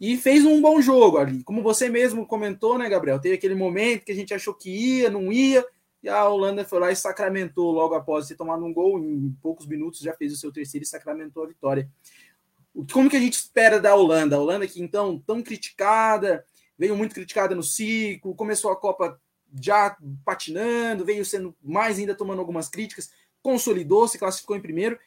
E 0.00 0.16
fez 0.16 0.44
um 0.44 0.62
bom 0.62 0.80
jogo 0.80 1.18
ali. 1.18 1.42
Como 1.42 1.62
você 1.62 1.88
mesmo 1.88 2.24
comentou, 2.24 2.78
né, 2.78 2.88
Gabriel? 2.88 3.20
Teve 3.20 3.34
aquele 3.34 3.54
momento 3.54 4.04
que 4.04 4.12
a 4.12 4.14
gente 4.14 4.32
achou 4.32 4.54
que 4.54 4.70
ia, 4.70 5.10
não 5.10 5.32
ia 5.32 5.64
e 6.02 6.08
a 6.08 6.28
Holanda 6.28 6.64
foi 6.64 6.78
lá 6.78 6.92
e 6.92 6.96
sacramentou 6.96 7.72
logo 7.72 7.94
após 7.94 8.28
ter 8.28 8.36
tomado 8.36 8.64
um 8.64 8.72
gol, 8.72 8.98
em 8.98 9.36
poucos 9.42 9.66
minutos 9.66 10.00
já 10.00 10.14
fez 10.14 10.32
o 10.32 10.36
seu 10.36 10.52
terceiro 10.52 10.84
e 10.84 10.88
sacramentou 10.88 11.44
a 11.44 11.48
vitória. 11.48 11.90
Como 12.92 13.10
que 13.10 13.16
a 13.16 13.20
gente 13.20 13.34
espera 13.34 13.80
da 13.80 13.94
Holanda? 13.94 14.36
A 14.36 14.38
Holanda 14.38 14.66
que 14.66 14.80
então 14.80 15.18
tão 15.26 15.42
criticada, 15.42 16.44
veio 16.78 16.96
muito 16.96 17.14
criticada 17.14 17.54
no 17.54 17.62
ciclo, 17.62 18.36
começou 18.36 18.70
a 18.70 18.76
Copa 18.76 19.20
já 19.60 19.96
patinando, 20.24 21.04
veio 21.04 21.24
sendo 21.24 21.54
mais 21.62 21.98
ainda 21.98 22.14
tomando 22.14 22.40
algumas 22.40 22.68
críticas, 22.68 23.10
consolidou, 23.42 24.06
se 24.08 24.18
classificou 24.18 24.56
em 24.56 24.60
primeiro. 24.60 24.98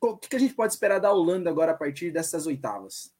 o 0.00 0.16
que, 0.16 0.36
a 0.36 0.38
gente 0.38 0.54
pode 0.54 0.72
esperar 0.72 0.98
da 0.98 1.12
Holanda 1.12 1.50
agora 1.50 1.72
a 1.72 1.76
partir 1.76 2.10
dessas 2.10 2.46
oitavas? 2.46 3.14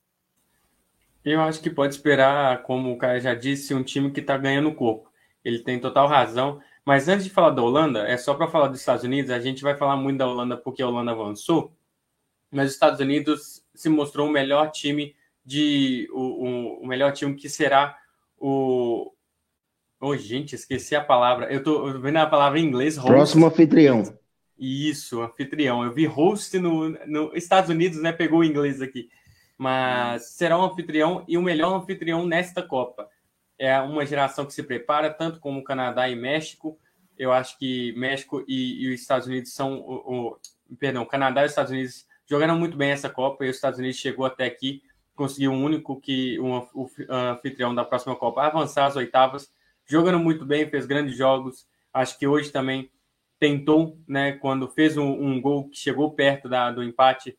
Eu 1.25 1.41
acho 1.43 1.61
que 1.61 1.69
pode 1.69 1.95
esperar, 1.95 2.63
como 2.63 2.93
o 2.93 2.99
cara 2.99 3.21
já 3.21 3.35
disse, 3.35 3.75
um 3.75 3.83
time 3.83 4.11
que 4.11 4.21
está 4.21 4.39
ganhando 4.39 4.75
corpo. 4.75 5.11
Ele 5.45 5.59
tem 5.59 5.79
total 5.79 6.09
razão. 6.09 6.61
Mas 6.85 7.09
antes 7.09 7.25
de 7.25 7.31
falar 7.31 7.51
da 7.51 7.63
Holanda, 7.63 8.09
é 8.09 8.17
só 8.17 8.35
para 8.35 8.49
falar 8.49 8.69
dos 8.69 8.81
Estados 8.81 9.05
Unidos. 9.05 9.31
A 9.31 9.39
gente 9.39 9.63
vai 9.63 9.77
falar 9.77 9.97
muito 9.97 10.19
da 10.19 10.27
Holanda 10.27 10.57
porque 10.57 10.83
a 10.83 10.89
Holanda 10.89 11.11
avançou. 11.11 11.73
Mas 12.51 12.69
os 12.69 12.75
Estados 12.75 13.01
Unidos 13.01 13.63
se 13.75 13.89
mostrou 13.89 14.29
o 14.29 14.33
melhor 14.33 14.71
time 14.71 15.15
de 15.45 16.09
o, 16.13 16.21
o, 16.21 16.83
o 16.83 16.87
melhor 16.87 17.13
time 17.13 17.35
que 17.35 17.49
será 17.49 17.97
o 18.39 19.13
Oh, 20.01 20.17
gente, 20.17 20.55
esqueci 20.55 20.97
a 20.97 21.05
palavra. 21.05 21.53
Eu 21.53 21.63
tô 21.63 21.93
vendo 22.01 22.17
a 22.17 22.27
palavra 22.27 22.59
em 22.59 22.65
inglês. 22.65 22.97
Host. 22.97 23.13
Próximo 23.13 23.47
anfitrião. 23.47 24.19
Isso, 24.59 25.21
anfitrião. 25.21 25.85
Eu 25.85 25.93
vi 25.93 26.07
host 26.07 26.59
no, 26.59 26.89
no 27.07 27.37
Estados 27.37 27.69
Unidos, 27.69 28.01
né? 28.01 28.11
Pegou 28.11 28.39
o 28.39 28.45
inglês 28.45 28.81
aqui. 28.81 29.11
Mas 29.59 30.31
será 30.31 30.59
um 30.59 30.65
anfitrião 30.65 31.23
e 31.29 31.37
o 31.37 31.43
melhor 31.43 31.75
anfitrião 31.75 32.25
nesta 32.25 32.63
Copa. 32.63 33.09
É 33.59 33.79
uma 33.79 34.07
geração 34.07 34.47
que 34.47 34.55
se 34.55 34.63
prepara, 34.63 35.11
tanto 35.11 35.39
como 35.39 35.61
o 35.61 35.65
Canadá 35.65 36.09
e 36.09 36.17
México. 36.17 36.79
Eu 37.19 37.31
acho 37.31 37.59
que 37.59 37.93
México 37.93 38.43
e, 38.49 38.83
e 38.83 38.95
os 38.95 39.03
Estados 39.03 39.27
Unidos 39.27 39.53
são. 39.53 39.81
O, 39.81 40.39
o, 40.71 40.77
perdão, 40.79 41.05
Canadá 41.05 41.43
e 41.43 41.45
os 41.45 41.53
Estados 41.53 41.73
Unidos 41.73 42.07
jogaram 42.27 42.59
muito 42.59 42.75
bem 42.75 42.91
essa 42.91 43.11
Copa 43.11 43.45
e 43.45 43.51
os 43.51 43.57
Estados 43.57 43.79
Unidos 43.79 43.99
chegou 43.99 44.25
até 44.25 44.47
aqui, 44.47 44.83
conseguiu 45.15 45.53
um 45.53 45.63
único 45.63 46.01
que 46.01 46.41
um, 46.41 46.57
o 46.73 46.89
anfitrião 47.11 47.75
da 47.75 47.85
próxima 47.85 48.17
Copa 48.17 48.43
avançar 48.43 48.87
às 48.87 48.97
oitavas 48.97 49.53
jogando 49.91 50.21
muito 50.21 50.45
bem, 50.45 50.69
fez 50.71 50.87
grandes 50.87 51.17
jogos. 51.17 51.67
Acho 51.93 52.17
que 52.17 52.27
hoje 52.27 52.51
também 52.51 52.89
tentou, 53.41 53.99
né? 54.07 54.33
Quando 54.33 54.69
fez 54.69 54.97
um, 54.97 55.11
um 55.11 55.41
gol 55.41 55.69
que 55.69 55.77
chegou 55.77 56.13
perto 56.13 56.49
da, 56.49 56.71
do 56.71 56.83
empate, 56.85 57.37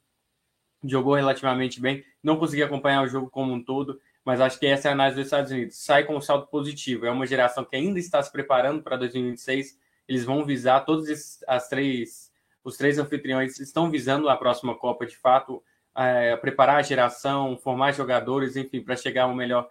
jogou 0.83 1.15
relativamente 1.15 1.79
bem. 1.79 2.03
Não 2.21 2.37
consegui 2.37 2.61
acompanhar 2.61 3.03
o 3.03 3.07
jogo 3.07 3.29
como 3.29 3.53
um 3.53 3.63
todo, 3.63 4.01
mas 4.25 4.41
acho 4.41 4.59
que 4.59 4.65
essa 4.65 4.89
é 4.89 4.91
a 4.91 4.93
análise 4.93 5.15
dos 5.15 5.27
Estados 5.27 5.51
Unidos. 5.51 5.77
Sai 5.77 6.03
com 6.03 6.15
um 6.15 6.21
saldo 6.21 6.47
positivo. 6.47 7.05
É 7.05 7.11
uma 7.11 7.25
geração 7.25 7.63
que 7.63 7.75
ainda 7.75 7.99
está 7.99 8.21
se 8.21 8.31
preparando 8.31 8.83
para 8.83 8.97
2026. 8.97 9.79
Eles 10.07 10.25
vão 10.25 10.43
visar 10.43 10.81
todos 10.81 11.07
as 11.47 11.69
três, 11.69 12.31
os 12.63 12.75
três 12.75 12.99
anfitriões 12.99 13.59
estão 13.59 13.89
visando 13.89 14.27
a 14.27 14.35
próxima 14.35 14.75
Copa 14.75 15.05
de 15.05 15.15
fato, 15.15 15.63
é, 15.95 16.35
preparar 16.35 16.77
a 16.77 16.81
geração, 16.81 17.57
formar 17.57 17.93
jogadores, 17.93 18.57
enfim, 18.57 18.81
para 18.81 18.97
chegar 18.97 19.23
ao 19.23 19.33
melhor 19.33 19.69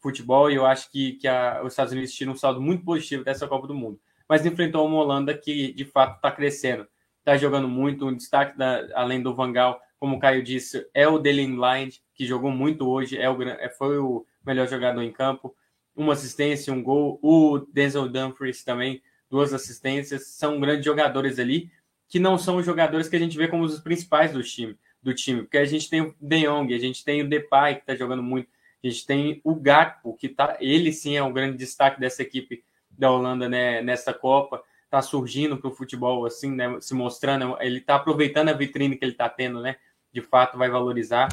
futebol 0.00 0.50
e 0.50 0.54
eu 0.54 0.64
acho 0.64 0.90
que, 0.90 1.12
que 1.14 1.28
a, 1.28 1.60
os 1.62 1.72
Estados 1.72 1.92
Unidos 1.92 2.12
tiram 2.12 2.32
um 2.32 2.36
saldo 2.36 2.60
muito 2.60 2.84
positivo 2.84 3.24
dessa 3.24 3.46
Copa 3.46 3.66
do 3.66 3.74
Mundo. 3.74 4.00
Mas 4.28 4.44
enfrentou 4.44 4.86
uma 4.86 4.98
Holanda 4.98 5.36
que 5.36 5.72
de 5.72 5.84
fato 5.84 6.16
está 6.16 6.30
crescendo, 6.30 6.86
está 7.18 7.36
jogando 7.36 7.68
muito. 7.68 8.06
Um 8.06 8.16
destaque 8.16 8.56
da, 8.56 8.86
além 8.94 9.22
do 9.22 9.34
Vangal, 9.34 9.80
como 9.98 10.16
o 10.16 10.18
Caio 10.18 10.42
disse, 10.42 10.86
é 10.94 11.08
o 11.08 11.18
Dylan 11.18 11.56
Blind, 11.56 11.96
que 12.14 12.26
jogou 12.26 12.50
muito 12.50 12.88
hoje, 12.88 13.16
é 13.16 13.28
o, 13.28 13.42
é, 13.42 13.68
foi 13.70 13.98
o 13.98 14.24
melhor 14.44 14.68
jogador 14.68 15.02
em 15.02 15.12
campo. 15.12 15.54
Uma 15.96 16.12
assistência, 16.12 16.72
um 16.72 16.82
gol. 16.82 17.18
O 17.22 17.58
Denzel 17.72 18.08
Dumfries 18.08 18.62
também, 18.62 19.02
duas 19.28 19.52
assistências. 19.52 20.28
São 20.28 20.60
grandes 20.60 20.84
jogadores 20.84 21.38
ali, 21.38 21.70
que 22.08 22.18
não 22.18 22.38
são 22.38 22.56
os 22.56 22.66
jogadores 22.66 23.08
que 23.08 23.16
a 23.16 23.18
gente 23.18 23.36
vê 23.36 23.48
como 23.48 23.64
os 23.64 23.80
principais 23.80 24.32
do 24.32 24.42
time, 24.42 24.78
do 25.02 25.12
time. 25.12 25.42
Porque 25.42 25.58
a 25.58 25.64
gente 25.64 25.90
tem 25.90 26.02
o 26.02 26.14
De 26.20 26.42
Jong, 26.42 26.72
a 26.72 26.78
gente 26.78 27.04
tem 27.04 27.22
o 27.22 27.28
Depay, 27.28 27.76
que 27.76 27.80
está 27.80 27.96
jogando 27.96 28.22
muito 28.22 28.48
a 28.82 28.88
gente 28.88 29.06
tem 29.06 29.40
o 29.42 29.54
Gakpo, 29.54 30.16
que 30.16 30.28
tá, 30.28 30.56
ele 30.60 30.92
sim 30.92 31.16
é 31.16 31.22
um 31.22 31.32
grande 31.32 31.56
destaque 31.56 32.00
dessa 32.00 32.22
equipe 32.22 32.62
da 32.90 33.10
Holanda 33.10 33.48
né, 33.48 33.82
nessa 33.82 34.12
Copa. 34.14 34.62
Está 34.84 35.02
surgindo 35.02 35.56
para 35.56 35.68
o 35.68 35.74
futebol, 35.74 36.24
assim, 36.24 36.50
né, 36.50 36.78
se 36.80 36.94
mostrando. 36.94 37.56
Ele 37.60 37.78
está 37.78 37.96
aproveitando 37.96 38.48
a 38.48 38.54
vitrine 38.54 38.96
que 38.96 39.04
ele 39.04 39.12
está 39.12 39.28
tendo, 39.28 39.60
né? 39.60 39.76
De 40.12 40.22
fato, 40.22 40.56
vai 40.56 40.70
valorizar. 40.70 41.28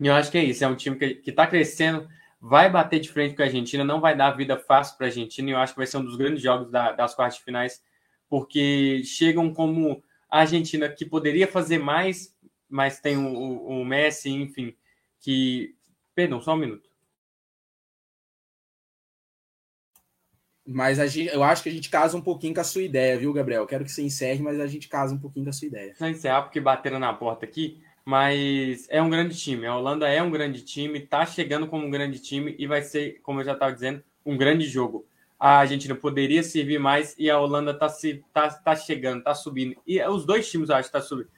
E 0.00 0.06
eu 0.06 0.14
acho 0.14 0.30
que 0.30 0.38
é 0.38 0.44
isso. 0.44 0.64
É 0.64 0.68
um 0.68 0.74
time 0.74 0.96
que 0.96 1.30
está 1.30 1.46
crescendo, 1.46 2.08
vai 2.40 2.68
bater 2.68 2.98
de 2.98 3.08
frente 3.08 3.36
com 3.36 3.42
a 3.42 3.44
Argentina, 3.44 3.84
não 3.84 4.00
vai 4.00 4.16
dar 4.16 4.32
vida 4.32 4.58
fácil 4.58 4.96
para 4.96 5.06
a 5.06 5.08
Argentina. 5.08 5.50
E 5.50 5.52
eu 5.52 5.58
acho 5.58 5.72
que 5.72 5.78
vai 5.78 5.86
ser 5.86 5.98
um 5.98 6.04
dos 6.04 6.16
grandes 6.16 6.42
jogos 6.42 6.70
da, 6.70 6.92
das 6.92 7.14
quartas 7.14 7.38
finais, 7.38 7.82
porque 8.28 9.02
chegam 9.04 9.52
como 9.54 10.02
a 10.28 10.40
Argentina 10.40 10.88
que 10.88 11.04
poderia 11.04 11.46
fazer 11.46 11.78
mais, 11.78 12.36
mas 12.68 12.98
tem 12.98 13.16
o, 13.16 13.28
o, 13.28 13.80
o 13.80 13.84
Messi, 13.84 14.30
enfim, 14.30 14.74
que 15.20 15.73
Perdão, 16.14 16.40
só 16.40 16.54
um 16.54 16.58
minuto. 16.58 16.88
Mas 20.66 20.98
a 20.98 21.06
gente, 21.06 21.34
eu 21.34 21.42
acho 21.42 21.62
que 21.62 21.68
a 21.68 21.72
gente 21.72 21.90
casa 21.90 22.16
um 22.16 22.22
pouquinho 22.22 22.54
com 22.54 22.60
a 22.60 22.64
sua 22.64 22.82
ideia, 22.82 23.18
viu, 23.18 23.32
Gabriel? 23.32 23.66
Quero 23.66 23.84
que 23.84 23.90
você 23.90 24.02
encerre, 24.02 24.42
mas 24.42 24.58
a 24.58 24.66
gente 24.66 24.88
casa 24.88 25.14
um 25.14 25.18
pouquinho 25.18 25.44
com 25.44 25.50
a 25.50 25.52
sua 25.52 25.68
ideia. 25.68 25.94
Só 25.94 26.06
encerrar 26.06 26.42
porque 26.42 26.58
bateram 26.58 26.98
na 26.98 27.12
porta 27.12 27.44
aqui, 27.44 27.82
mas 28.04 28.86
é 28.88 29.02
um 29.02 29.10
grande 29.10 29.36
time. 29.36 29.66
A 29.66 29.76
Holanda 29.76 30.08
é 30.08 30.22
um 30.22 30.30
grande 30.30 30.62
time, 30.62 31.00
tá 31.00 31.26
chegando 31.26 31.66
como 31.66 31.84
um 31.84 31.90
grande 31.90 32.18
time 32.18 32.54
e 32.58 32.66
vai 32.66 32.80
ser, 32.80 33.20
como 33.22 33.40
eu 33.40 33.44
já 33.44 33.52
estava 33.52 33.74
dizendo, 33.74 34.02
um 34.24 34.38
grande 34.38 34.66
jogo. 34.66 35.06
A 35.38 35.58
Argentina 35.58 35.94
poderia 35.94 36.42
servir 36.42 36.78
mais 36.78 37.14
e 37.18 37.28
a 37.28 37.38
Holanda 37.38 37.74
tá, 37.74 37.88
se, 37.90 38.24
tá, 38.32 38.48
tá 38.48 38.74
chegando, 38.74 39.22
tá 39.22 39.34
subindo. 39.34 39.76
E 39.86 40.02
os 40.02 40.24
dois 40.24 40.50
times, 40.50 40.70
eu 40.70 40.76
acho, 40.76 40.90
tá 40.90 41.00
subindo. 41.00 41.28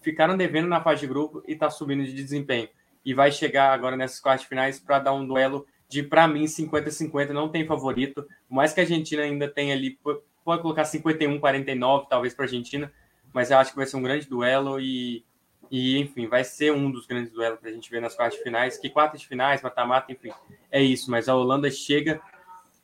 Ficaram 0.00 0.36
devendo 0.36 0.66
na 0.66 0.82
fase 0.82 1.02
de 1.02 1.06
grupo 1.06 1.40
e 1.46 1.54
tá 1.54 1.70
subindo 1.70 2.04
de 2.04 2.12
desempenho 2.12 2.68
e 3.04 3.14
vai 3.14 3.32
chegar 3.32 3.72
agora 3.72 3.96
nessas 3.96 4.20
quartas 4.20 4.46
finais 4.46 4.78
para 4.78 4.98
dar 4.98 5.12
um 5.12 5.26
duelo 5.26 5.66
de, 5.88 6.02
para 6.02 6.26
mim, 6.26 6.44
50-50, 6.44 7.30
não 7.30 7.48
tem 7.48 7.66
favorito. 7.66 8.26
Mais 8.48 8.72
que 8.72 8.80
a 8.80 8.82
Argentina 8.82 9.22
ainda 9.22 9.46
tenha 9.46 9.74
ali, 9.74 9.98
pode 10.44 10.62
colocar 10.62 10.84
51-49, 10.84 12.06
talvez 12.08 12.34
para 12.34 12.44
a 12.44 12.48
Argentina, 12.48 12.90
mas 13.32 13.50
eu 13.50 13.58
acho 13.58 13.70
que 13.70 13.76
vai 13.76 13.86
ser 13.86 13.96
um 13.96 14.02
grande 14.02 14.26
duelo 14.26 14.80
e, 14.80 15.24
e 15.70 15.98
enfim, 15.98 16.26
vai 16.26 16.44
ser 16.44 16.72
um 16.72 16.90
dos 16.90 17.06
grandes 17.06 17.32
duelos 17.32 17.60
para 17.60 17.70
a 17.70 17.72
gente 17.72 17.90
ver 17.90 18.00
nas 18.00 18.14
quartas 18.14 18.40
finais. 18.40 18.78
Que 18.78 18.88
quartas 18.88 19.20
de 19.20 19.28
finais, 19.28 19.60
mata-mata, 19.60 20.10
enfim, 20.10 20.30
é 20.70 20.82
isso. 20.82 21.10
Mas 21.10 21.28
a 21.28 21.36
Holanda 21.36 21.70
chega 21.70 22.20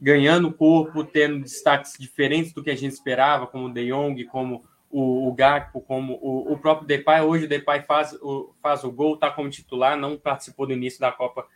ganhando 0.00 0.52
corpo, 0.52 1.02
tendo 1.02 1.40
destaques 1.40 1.94
diferentes 1.98 2.52
do 2.52 2.62
que 2.62 2.70
a 2.70 2.76
gente 2.76 2.92
esperava, 2.92 3.46
como 3.46 3.66
o 3.66 3.72
De 3.72 3.88
Jong, 3.88 4.24
como 4.26 4.64
o, 4.90 5.28
o 5.28 5.34
Gakpo, 5.34 5.80
como 5.80 6.14
o, 6.14 6.52
o, 6.52 6.58
próprio 6.58 6.86
Depay. 6.86 7.20
Hoje 7.20 7.44
o 7.44 7.48
Depay 7.48 7.82
faz 7.82 8.12
o, 8.14 8.54
faz 8.62 8.84
o 8.84 8.90
gol, 8.90 9.14
está 9.14 9.30
como 9.30 9.50
titular, 9.50 9.96
não 9.96 10.16
participou 10.16 10.66
do 10.66 10.72
início 10.72 11.00
da 11.00 11.12
Copa 11.12 11.46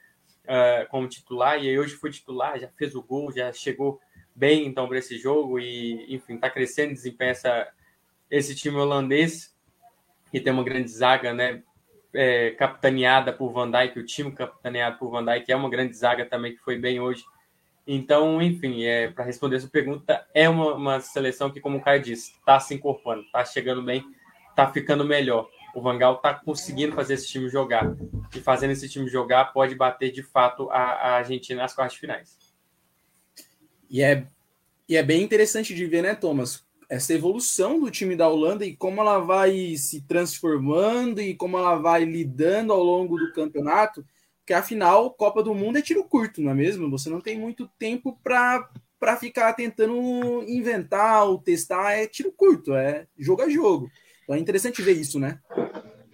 uh, 0.44 0.88
como 0.90 1.08
titular, 1.08 1.62
e 1.62 1.68
aí 1.68 1.78
hoje 1.78 1.94
foi 1.94 2.10
titular, 2.10 2.58
já 2.58 2.68
fez 2.76 2.94
o 2.94 3.02
gol, 3.02 3.32
já 3.32 3.52
chegou 3.52 4.00
bem 4.34 4.66
então 4.66 4.86
para 4.86 4.98
esse 4.98 5.18
jogo 5.18 5.58
e, 5.58 6.14
enfim, 6.14 6.34
está 6.34 6.48
crescendo, 6.50 6.94
desempenha 6.94 7.32
essa, 7.32 7.68
esse 8.30 8.54
time 8.54 8.76
holandês, 8.76 9.54
que 10.30 10.40
tem 10.40 10.52
uma 10.52 10.64
grande 10.64 10.90
zaga, 10.90 11.32
né? 11.32 11.62
É, 12.14 12.50
capitaneada 12.50 13.32
por 13.32 13.52
Van 13.52 13.70
Dijk, 13.70 13.98
o 13.98 14.04
time 14.04 14.32
capitaneado 14.32 14.98
por 14.98 15.10
Van 15.10 15.24
Dijk 15.24 15.50
é 15.50 15.56
uma 15.56 15.70
grande 15.70 15.96
zaga 15.96 16.26
também 16.26 16.54
que 16.54 16.60
foi 16.60 16.76
bem 16.76 17.00
hoje 17.00 17.24
então, 17.86 18.40
enfim, 18.40 18.84
é, 18.84 19.10
para 19.10 19.24
responder 19.24 19.56
essa 19.56 19.68
pergunta, 19.68 20.24
é 20.32 20.48
uma, 20.48 20.74
uma, 20.74 21.00
seleção 21.00 21.50
que, 21.50 21.60
como 21.60 21.78
o 21.78 21.82
Caio 21.82 22.02
disse, 22.02 22.32
está 22.32 22.60
se 22.60 22.74
incorporando, 22.74 23.26
está 23.26 23.44
chegando 23.44 23.82
bem, 23.82 24.04
está 24.50 24.70
ficando 24.70 25.04
melhor. 25.04 25.48
O 25.74 25.80
Vangal 25.80 26.16
está 26.16 26.34
conseguindo 26.34 26.94
fazer 26.94 27.14
esse 27.14 27.26
time 27.26 27.48
jogar. 27.48 27.96
E 28.34 28.40
fazendo 28.40 28.70
esse 28.70 28.88
time 28.88 29.08
jogar, 29.08 29.52
pode 29.52 29.74
bater 29.74 30.12
de 30.12 30.22
fato 30.22 30.70
a, 30.70 30.76
a 30.76 31.16
Argentina 31.16 31.62
nas 31.62 31.74
quartas 31.74 31.98
finais. 31.98 32.36
E 33.90 34.02
é, 34.02 34.26
e 34.88 34.96
é 34.96 35.02
bem 35.02 35.22
interessante 35.22 35.74
de 35.74 35.86
ver, 35.86 36.02
né, 36.02 36.14
Thomas? 36.14 36.64
Essa 36.88 37.14
evolução 37.14 37.80
do 37.80 37.90
time 37.90 38.14
da 38.14 38.28
Holanda 38.28 38.64
e 38.64 38.76
como 38.76 39.00
ela 39.00 39.18
vai 39.18 39.74
se 39.76 40.02
transformando 40.02 41.20
e 41.20 41.34
como 41.34 41.56
ela 41.56 41.76
vai 41.76 42.04
lidando 42.04 42.72
ao 42.72 42.82
longo 42.82 43.16
do 43.16 43.32
campeonato 43.32 44.04
porque 44.52 44.54
afinal, 44.54 45.10
Copa 45.10 45.42
do 45.42 45.54
Mundo 45.54 45.78
é 45.78 45.82
tiro 45.82 46.04
curto, 46.04 46.42
não 46.42 46.50
é 46.50 46.54
mesmo? 46.54 46.90
Você 46.90 47.08
não 47.08 47.22
tem 47.22 47.38
muito 47.38 47.66
tempo 47.78 48.18
para 48.22 49.16
ficar 49.18 49.54
tentando 49.54 50.44
inventar 50.46 51.24
ou 51.24 51.38
testar, 51.38 51.92
é 51.92 52.06
tiro 52.06 52.30
curto, 52.36 52.74
é 52.74 53.06
jogo 53.18 53.40
a 53.40 53.48
jogo. 53.48 53.88
Então 54.22 54.34
é 54.34 54.38
interessante 54.38 54.82
ver 54.82 54.92
isso, 54.92 55.18
né? 55.18 55.38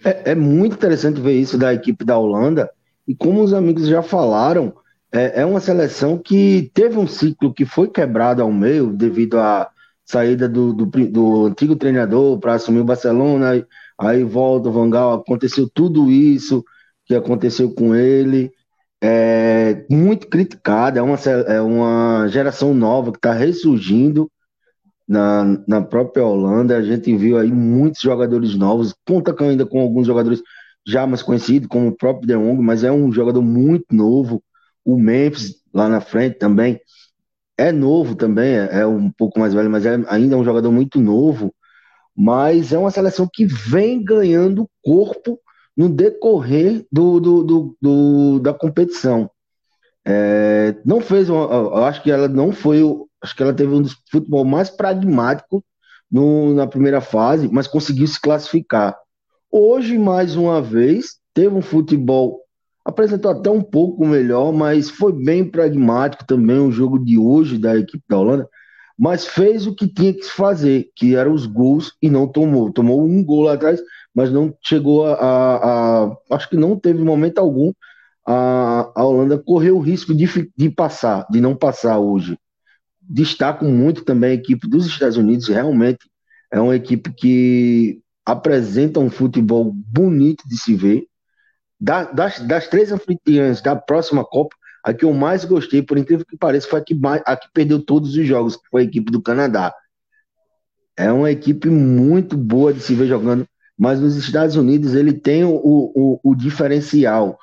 É, 0.05 0.31
é 0.31 0.35
muito 0.35 0.75
interessante 0.75 1.19
ver 1.19 1.33
isso 1.33 1.57
da 1.57 1.73
equipe 1.73 2.05
da 2.05 2.17
Holanda. 2.17 2.71
E 3.05 3.13
como 3.13 3.41
os 3.41 3.53
amigos 3.53 3.87
já 3.87 4.01
falaram, 4.01 4.73
é, 5.11 5.41
é 5.41 5.45
uma 5.45 5.59
seleção 5.59 6.17
que 6.17 6.71
teve 6.73 6.97
um 6.97 7.07
ciclo 7.07 7.53
que 7.53 7.65
foi 7.65 7.89
quebrado 7.89 8.41
ao 8.41 8.51
meio 8.53 8.93
devido 8.93 9.37
à 9.37 9.69
saída 10.05 10.47
do, 10.47 10.71
do, 10.71 10.85
do 10.85 11.45
antigo 11.47 11.75
treinador 11.75 12.39
para 12.39 12.53
assumir 12.53 12.79
o 12.79 12.85
Barcelona, 12.85 13.65
aí, 13.97 14.23
volta 14.23 14.69
o 14.69 14.71
Vangal, 14.71 15.13
aconteceu 15.15 15.69
tudo 15.69 16.09
isso 16.09 16.63
que 17.09 17.15
aconteceu 17.15 17.73
com 17.73 17.95
ele. 17.95 18.51
É 19.03 19.85
muito 19.91 20.27
criticada, 20.29 20.99
é 20.99 21.03
uma, 21.03 21.17
é 21.47 21.61
uma 21.61 22.27
geração 22.29 22.73
nova 22.73 23.11
que 23.11 23.19
está 23.19 23.33
ressurgindo 23.33 24.31
na, 25.07 25.63
na 25.67 25.81
própria 25.81 26.25
Holanda. 26.25 26.77
A 26.77 26.83
gente 26.83 27.15
viu 27.17 27.37
aí 27.37 27.51
muitos 27.51 28.01
jogadores 28.01 28.55
novos, 28.55 28.95
conta 29.07 29.35
ainda 29.43 29.65
com 29.65 29.81
alguns 29.81 30.07
jogadores 30.07 30.41
já 30.87 31.07
mais 31.07 31.23
conhecidos, 31.23 31.67
como 31.69 31.89
o 31.89 31.97
próprio 31.97 32.27
De 32.27 32.35
Jong, 32.35 32.61
mas 32.63 32.83
é 32.83 32.91
um 32.91 33.11
jogador 33.11 33.41
muito 33.41 33.85
novo. 33.93 34.43
O 34.85 34.97
Memphis 34.99 35.55
lá 35.73 35.89
na 35.89 36.01
frente 36.01 36.37
também 36.39 36.79
é 37.57 37.71
novo 37.71 38.15
também, 38.15 38.55
é, 38.55 38.81
é 38.81 38.87
um 38.87 39.11
pouco 39.11 39.39
mais 39.39 39.53
velho, 39.53 39.69
mas 39.69 39.85
é, 39.85 39.95
ainda 40.09 40.35
é 40.35 40.37
um 40.37 40.43
jogador 40.45 40.71
muito 40.71 40.99
novo. 40.99 41.53
mas 42.15 42.73
é 42.73 42.77
uma 42.77 42.91
seleção 42.91 43.27
que 43.31 43.45
vem 43.45 44.03
ganhando 44.03 44.69
corpo 44.83 45.39
no 45.79 45.87
decorrer 45.87 46.85
do, 46.91 47.21
do, 47.21 47.41
do, 47.41 47.77
do 47.81 48.39
da 48.39 48.53
competição. 48.53 49.31
É, 50.05 50.75
não 50.83 50.99
fez, 50.99 51.29
uma, 51.29 51.45
eu 51.45 51.85
acho 51.85 52.03
que 52.03 52.11
ela 52.11 52.27
não 52.27 52.51
foi, 52.51 52.81
acho 53.23 53.33
que 53.33 53.41
ela 53.41 53.53
teve 53.53 53.73
um 53.73 53.85
futebol 54.11 54.43
mais 54.43 54.69
pragmático 54.69 55.63
no, 56.11 56.53
na 56.53 56.67
primeira 56.67 56.99
fase, 56.99 57.47
mas 57.49 57.65
conseguiu 57.65 58.05
se 58.07 58.19
classificar. 58.19 58.93
Hoje, 59.49 59.97
mais 59.97 60.35
uma 60.35 60.61
vez, 60.61 61.15
teve 61.33 61.55
um 61.55 61.61
futebol, 61.61 62.41
apresentou 62.83 63.31
até 63.31 63.49
um 63.49 63.61
pouco 63.61 64.05
melhor, 64.05 64.51
mas 64.51 64.89
foi 64.89 65.13
bem 65.13 65.49
pragmático 65.49 66.25
também 66.25 66.59
o 66.59 66.73
jogo 66.73 66.99
de 66.99 67.17
hoje 67.17 67.57
da 67.57 67.77
equipe 67.77 68.03
da 68.09 68.17
Holanda 68.17 68.49
mas 68.99 69.25
fez 69.25 69.65
o 69.65 69.73
que 69.73 69.87
tinha 69.87 70.13
que 70.13 70.25
fazer, 70.25 70.89
que 70.93 71.15
eram 71.15 71.31
os 71.31 71.45
gols, 71.45 71.93
e 72.01 72.09
não 72.09 72.27
tomou. 72.27 72.69
Tomou 72.69 73.01
um 73.01 73.23
gol 73.23 73.43
lá 73.43 73.53
atrás, 73.53 73.81
mas 74.15 74.31
não 74.31 74.55
chegou 74.61 75.05
a. 75.05 75.13
a, 75.13 76.05
a 76.05 76.17
acho 76.31 76.49
que 76.49 76.57
não 76.57 76.77
teve 76.77 77.03
momento 77.03 77.39
algum. 77.39 77.71
A, 78.25 78.91
a 78.95 79.03
Holanda 79.03 79.37
correu 79.37 79.77
o 79.77 79.81
risco 79.81 80.13
de, 80.13 80.51
de 80.55 80.69
passar, 80.69 81.25
de 81.31 81.41
não 81.41 81.55
passar 81.55 81.99
hoje. 81.99 82.37
Destaco 83.01 83.65
muito 83.65 84.03
também 84.03 84.31
a 84.31 84.33
equipe 84.35 84.67
dos 84.67 84.85
Estados 84.85 85.17
Unidos, 85.17 85.47
realmente 85.47 86.09
é 86.51 86.59
uma 86.59 86.75
equipe 86.75 87.11
que 87.13 88.01
apresenta 88.25 88.99
um 88.99 89.09
futebol 89.09 89.71
bonito 89.71 90.47
de 90.47 90.57
se 90.57 90.75
ver. 90.75 91.05
Da, 91.79 92.03
das, 92.03 92.39
das 92.39 92.67
três 92.67 92.91
anfitriãs 92.91 93.61
da 93.61 93.75
próxima 93.75 94.25
Copa, 94.25 94.55
a 94.83 94.93
que 94.93 95.05
eu 95.05 95.13
mais 95.13 95.45
gostei, 95.45 95.81
por 95.81 95.97
incrível 95.97 96.25
que 96.25 96.37
pareça, 96.37 96.67
foi 96.67 96.79
a 96.79 96.83
que, 96.83 96.93
mais, 96.93 97.21
a 97.25 97.37
que 97.37 97.47
perdeu 97.53 97.83
todos 97.83 98.15
os 98.15 98.25
jogos, 98.25 98.57
que 98.57 98.67
foi 98.69 98.81
a 98.81 98.85
equipe 98.85 99.11
do 99.11 99.21
Canadá. 99.21 99.73
É 100.97 101.11
uma 101.11 101.31
equipe 101.31 101.69
muito 101.69 102.35
boa 102.35 102.73
de 102.73 102.81
se 102.81 102.93
ver 102.93 103.07
jogando, 103.07 103.47
mas 103.79 104.01
nos 104.01 104.17
Estados 104.17 104.57
Unidos 104.57 104.93
ele 104.93 105.13
tem 105.13 105.45
o, 105.45 105.55
o, 105.55 106.19
o 106.21 106.35
diferencial. 106.35 107.39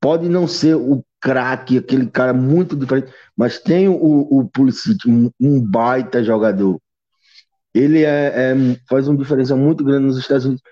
Pode 0.00 0.28
não 0.28 0.46
ser 0.46 0.76
o 0.76 1.04
craque, 1.20 1.78
aquele 1.78 2.06
cara 2.06 2.32
muito 2.32 2.76
diferente, 2.76 3.12
mas 3.36 3.58
tem 3.58 3.88
o, 3.88 3.96
o 3.96 4.48
Pulisic, 4.48 5.08
um, 5.08 5.28
um 5.40 5.60
baita 5.60 6.22
jogador. 6.22 6.80
Ele 7.74 8.04
é, 8.04 8.32
é, 8.34 8.54
faz 8.88 9.08
um 9.08 9.16
diferencial 9.16 9.58
muito 9.58 9.82
grande 9.82 10.06
nos 10.06 10.18
Estados 10.18 10.44
Unidos 10.44 10.62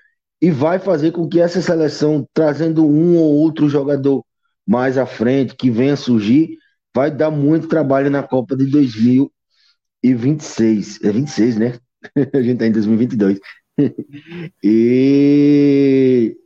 e 0.41 0.51
vai 0.51 0.79
fazer 0.79 1.11
com 1.11 1.29
que 1.29 1.41
essa 1.41 1.61
seleção, 1.61 2.27
trazendo 2.33 2.87
um 2.87 3.17
ou 3.17 3.35
outro 3.35 3.69
jogador 3.69 4.25
mais 4.67 4.97
à 4.97 5.07
frente, 5.07 5.57
que 5.57 5.71
venha 5.71 5.97
surgir, 5.97 6.57
vai 6.95 7.11
dar 7.11 7.31
muito 7.31 7.69
trabalho 7.69 8.11
na 8.11 8.23
Copa 8.23 8.57
de 8.57 8.67
2026. 8.67 11.03
É 11.03 11.13
26, 11.13 11.57
né? 11.57 11.79
A 12.33 12.41
gente 12.41 12.55
está 12.55 12.67
em 12.67 12.73
2022. 12.73 13.39
e 14.63 16.37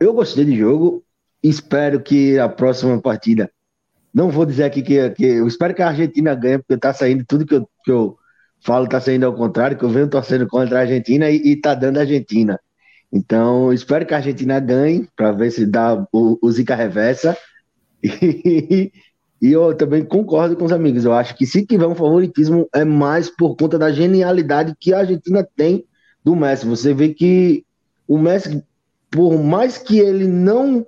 eu 0.00 0.12
gostei 0.12 0.44
do 0.44 0.54
jogo. 0.54 1.04
Espero 1.42 2.02
que 2.02 2.38
a 2.38 2.48
próxima 2.48 3.00
partida. 3.00 3.50
Não 4.12 4.30
vou 4.30 4.44
dizer 4.46 4.64
aqui 4.64 4.82
que, 4.82 5.10
que 5.10 5.24
eu 5.24 5.46
espero 5.46 5.74
que 5.74 5.82
a 5.82 5.88
Argentina 5.88 6.34
ganhe, 6.34 6.58
porque 6.58 6.76
tá 6.76 6.92
saindo 6.92 7.24
tudo 7.26 7.46
que 7.46 7.54
eu, 7.54 7.68
que 7.84 7.90
eu 7.90 8.18
falo, 8.60 8.88
tá 8.88 9.00
saindo 9.00 9.26
ao 9.26 9.34
contrário, 9.34 9.78
que 9.78 9.84
eu 9.84 9.90
venho 9.90 10.08
torcendo 10.08 10.46
contra 10.48 10.78
a 10.78 10.82
Argentina 10.82 11.30
e, 11.30 11.36
e 11.36 11.60
tá 11.60 11.74
dando 11.74 11.98
a 11.98 12.00
Argentina. 12.00 12.58
Então, 13.12 13.72
espero 13.72 14.04
que 14.06 14.14
a 14.14 14.18
Argentina 14.18 14.60
ganhe, 14.60 15.08
para 15.16 15.32
ver 15.32 15.50
se 15.50 15.66
dá 15.66 15.94
o, 16.12 16.38
o 16.42 16.52
Zica 16.52 16.74
reversa. 16.74 17.36
E, 18.00 18.92
e, 19.40 19.52
eu 19.52 19.74
também 19.74 20.04
concordo 20.04 20.56
com 20.56 20.64
os 20.64 20.72
amigos. 20.72 21.04
Eu 21.04 21.12
acho 21.12 21.36
que 21.36 21.46
se 21.46 21.64
tiver 21.64 21.86
um 21.86 21.94
favoritismo, 21.94 22.68
é 22.74 22.84
mais 22.84 23.30
por 23.30 23.56
conta 23.56 23.78
da 23.78 23.92
genialidade 23.92 24.74
que 24.78 24.92
a 24.92 24.98
Argentina 25.00 25.46
tem 25.56 25.84
do 26.24 26.34
Messi. 26.34 26.66
Você 26.66 26.92
vê 26.92 27.10
que 27.10 27.64
o 28.06 28.18
Messi, 28.18 28.62
por 29.10 29.38
mais 29.42 29.78
que 29.78 29.98
ele 29.98 30.26
não. 30.26 30.86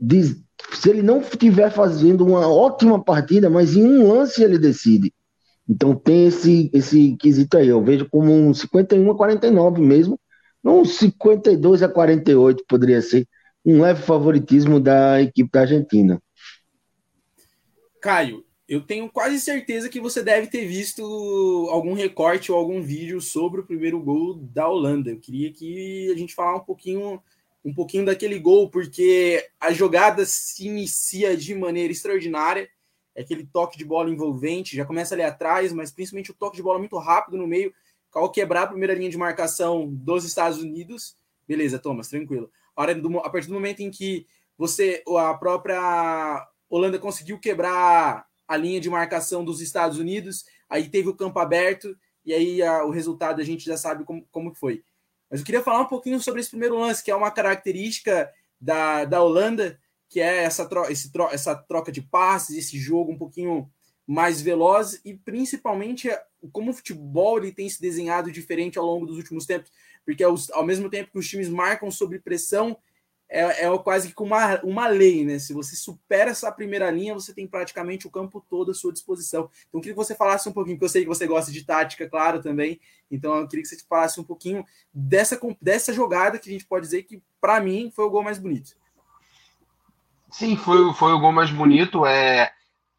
Diz, 0.00 0.36
se 0.72 0.90
ele 0.90 1.02
não 1.02 1.20
estiver 1.20 1.70
fazendo 1.70 2.26
uma 2.26 2.48
ótima 2.48 3.02
partida, 3.02 3.48
mas 3.48 3.76
em 3.76 3.84
um 3.84 4.08
lance 4.08 4.42
ele 4.42 4.58
decide. 4.58 5.12
Então 5.68 5.94
tem 5.94 6.26
esse, 6.26 6.70
esse 6.72 7.16
quesito 7.16 7.56
aí. 7.58 7.68
Eu 7.68 7.82
vejo 7.82 8.08
como 8.10 8.32
um 8.32 8.54
51 8.54 9.10
a 9.10 9.16
49 9.16 9.80
mesmo 9.82 10.18
um 10.64 10.84
52 10.84 11.82
a 11.82 11.88
48 11.88 12.64
poderia 12.68 13.00
ser 13.00 13.26
um 13.64 13.80
leve 13.80 14.02
favoritismo 14.02 14.80
da 14.80 15.20
equipe 15.20 15.50
da 15.50 15.60
Argentina. 15.60 16.20
Caio, 18.00 18.44
eu 18.68 18.82
tenho 18.82 19.08
quase 19.08 19.40
certeza 19.40 19.88
que 19.88 20.00
você 20.00 20.22
deve 20.22 20.48
ter 20.48 20.66
visto 20.66 21.02
algum 21.70 21.94
recorte 21.94 22.52
ou 22.52 22.58
algum 22.58 22.82
vídeo 22.82 23.20
sobre 23.20 23.60
o 23.60 23.64
primeiro 23.64 23.98
gol 23.98 24.34
da 24.34 24.68
Holanda. 24.68 25.10
Eu 25.10 25.18
queria 25.18 25.52
que 25.52 26.10
a 26.12 26.16
gente 26.16 26.34
falasse 26.34 26.60
um 26.60 26.64
pouquinho, 26.64 27.22
um 27.64 27.72
pouquinho 27.72 28.04
daquele 28.04 28.38
gol, 28.38 28.68
porque 28.68 29.48
a 29.58 29.72
jogada 29.72 30.26
se 30.26 30.66
inicia 30.66 31.36
de 31.36 31.54
maneira 31.54 31.92
extraordinária. 31.92 32.68
É 33.14 33.22
aquele 33.22 33.46
toque 33.46 33.78
de 33.78 33.84
bola 33.84 34.10
envolvente, 34.10 34.76
já 34.76 34.84
começa 34.84 35.14
ali 35.14 35.22
atrás, 35.22 35.72
mas 35.72 35.90
principalmente 35.90 36.30
o 36.30 36.34
toque 36.34 36.56
de 36.56 36.62
bola 36.62 36.78
muito 36.78 36.96
rápido 36.98 37.36
no 37.36 37.46
meio 37.46 37.72
ao 38.12 38.30
quebrar 38.30 38.62
a 38.62 38.68
primeira 38.68 38.94
linha 38.94 39.10
de 39.10 39.18
marcação 39.18 39.88
dos 39.88 40.24
Estados 40.24 40.58
Unidos, 40.58 41.16
beleza, 41.46 41.78
Thomas, 41.78 42.08
tranquilo. 42.08 42.50
A, 42.76 42.82
hora 42.82 42.92
a 42.92 43.30
partir 43.30 43.48
do 43.48 43.54
momento 43.54 43.80
em 43.80 43.90
que 43.90 44.26
você, 44.56 45.02
a 45.16 45.34
própria 45.34 46.46
Holanda 46.68 46.98
conseguiu 46.98 47.38
quebrar 47.38 48.26
a 48.46 48.56
linha 48.56 48.80
de 48.80 48.90
marcação 48.90 49.44
dos 49.44 49.60
Estados 49.60 49.98
Unidos, 49.98 50.44
aí 50.68 50.88
teve 50.88 51.08
o 51.08 51.14
campo 51.14 51.38
aberto, 51.38 51.96
e 52.24 52.32
aí 52.32 52.62
a, 52.62 52.84
o 52.84 52.90
resultado 52.90 53.40
a 53.40 53.44
gente 53.44 53.64
já 53.64 53.76
sabe 53.76 54.04
como, 54.04 54.26
como 54.30 54.54
foi. 54.54 54.82
Mas 55.30 55.40
eu 55.40 55.46
queria 55.46 55.62
falar 55.62 55.80
um 55.80 55.86
pouquinho 55.86 56.20
sobre 56.20 56.40
esse 56.40 56.50
primeiro 56.50 56.78
lance, 56.78 57.04
que 57.04 57.10
é 57.10 57.16
uma 57.16 57.30
característica 57.30 58.30
da, 58.60 59.04
da 59.04 59.22
Holanda, 59.22 59.78
que 60.08 60.20
é 60.20 60.44
essa, 60.44 60.66
tro 60.66 60.90
esse 60.90 61.12
tro 61.12 61.28
essa 61.30 61.54
troca 61.54 61.92
de 61.92 62.00
passes, 62.00 62.56
esse 62.56 62.78
jogo 62.78 63.12
um 63.12 63.18
pouquinho 63.18 63.70
mais 64.06 64.40
veloz 64.40 65.00
e 65.04 65.14
principalmente 65.14 66.08
como 66.50 66.70
o 66.70 66.74
futebol 66.74 67.38
ele 67.38 67.52
tem 67.52 67.68
se 67.68 67.80
desenhado 67.80 68.32
diferente 68.32 68.78
ao 68.78 68.86
longo 68.86 69.04
dos 69.04 69.18
últimos 69.18 69.44
tempos, 69.44 69.70
porque 70.04 70.24
aos, 70.24 70.50
ao 70.50 70.64
mesmo 70.64 70.88
tempo 70.88 71.10
que 71.12 71.18
os 71.18 71.28
times 71.28 71.48
marcam 71.50 71.90
sob 71.90 72.18
pressão, 72.20 72.76
é, 73.28 73.64
é 73.64 73.78
quase 73.78 74.14
que 74.14 74.22
uma, 74.22 74.60
uma 74.62 74.88
lei, 74.88 75.24
né? 75.24 75.38
Se 75.38 75.52
você 75.52 75.76
supera 75.76 76.30
essa 76.30 76.50
primeira 76.50 76.90
linha, 76.90 77.14
você 77.14 77.34
tem 77.34 77.46
praticamente 77.46 78.06
o 78.06 78.10
campo 78.10 78.44
todo 78.48 78.70
à 78.70 78.74
sua 78.74 78.92
disposição. 78.92 79.50
Então, 79.68 79.78
eu 79.78 79.80
queria 79.80 79.94
que 79.94 80.04
você 80.04 80.14
falasse 80.14 80.48
um 80.48 80.52
pouquinho, 80.52 80.76
porque 80.76 80.86
eu 80.86 80.90
sei 80.90 81.02
que 81.02 81.08
você 81.08 81.26
gosta 81.26 81.52
de 81.52 81.64
tática, 81.64 82.08
claro, 82.08 82.40
também. 82.40 82.80
Então, 83.10 83.36
eu 83.36 83.46
queria 83.46 83.62
que 83.62 83.68
você 83.68 83.84
falasse 83.86 84.18
um 84.18 84.24
pouquinho 84.24 84.64
dessa, 84.92 85.38
dessa 85.60 85.92
jogada 85.92 86.38
que 86.38 86.48
a 86.48 86.52
gente 86.52 86.64
pode 86.64 86.86
dizer 86.86 87.02
que, 87.02 87.22
para 87.40 87.60
mim, 87.60 87.92
foi 87.94 88.06
o 88.06 88.10
gol 88.10 88.22
mais 88.22 88.38
bonito. 88.38 88.76
Sim, 90.30 90.56
foi, 90.56 90.92
foi 90.94 91.12
o 91.12 91.20
gol 91.20 91.32
mais 91.32 91.50
bonito. 91.50 92.06
É, 92.06 92.50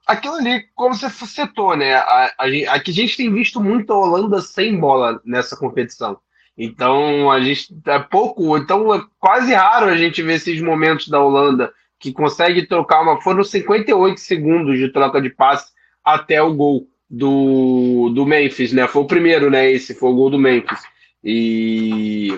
aquilo 0.06 0.36
ali, 0.36 0.68
como 0.76 0.96
você 0.96 1.10
citou, 1.10 1.76
né? 1.76 1.96
A, 1.96 2.34
a, 2.38 2.74
a 2.74 2.84
gente 2.86 3.18
tem 3.18 3.32
visto 3.32 3.62
muito 3.62 3.94
a 3.94 3.98
Holanda 3.98 4.42
sem 4.42 4.80
bola 4.80 5.22
nessa 5.26 5.56
competição. 5.56 6.20
Então 6.60 7.32
a 7.32 7.40
gente 7.40 7.74
é 7.86 8.00
pouco, 8.00 8.58
então 8.58 8.94
é 8.94 9.02
quase 9.18 9.54
raro 9.54 9.86
a 9.86 9.96
gente 9.96 10.22
ver 10.22 10.34
esses 10.34 10.62
momentos 10.62 11.08
da 11.08 11.18
Holanda 11.18 11.72
que 11.98 12.12
consegue 12.12 12.68
trocar 12.68 13.02
uma. 13.02 13.22
Foram 13.22 13.46
58 13.46 14.20
segundos 14.20 14.78
de 14.78 14.90
troca 14.90 15.22
de 15.22 15.30
passe 15.30 15.72
até 16.04 16.42
o 16.42 16.54
gol 16.54 16.86
do, 17.10 18.12
do 18.14 18.26
Memphis, 18.26 18.74
né? 18.74 18.86
Foi 18.90 19.04
o 19.04 19.08
primeiro, 19.08 19.50
né? 19.50 19.72
Esse 19.72 19.96
foi 19.96 20.10
o 20.10 20.16
gol 20.16 20.30
do 20.30 20.38
Memphis. 20.38 20.82
E 21.24 22.38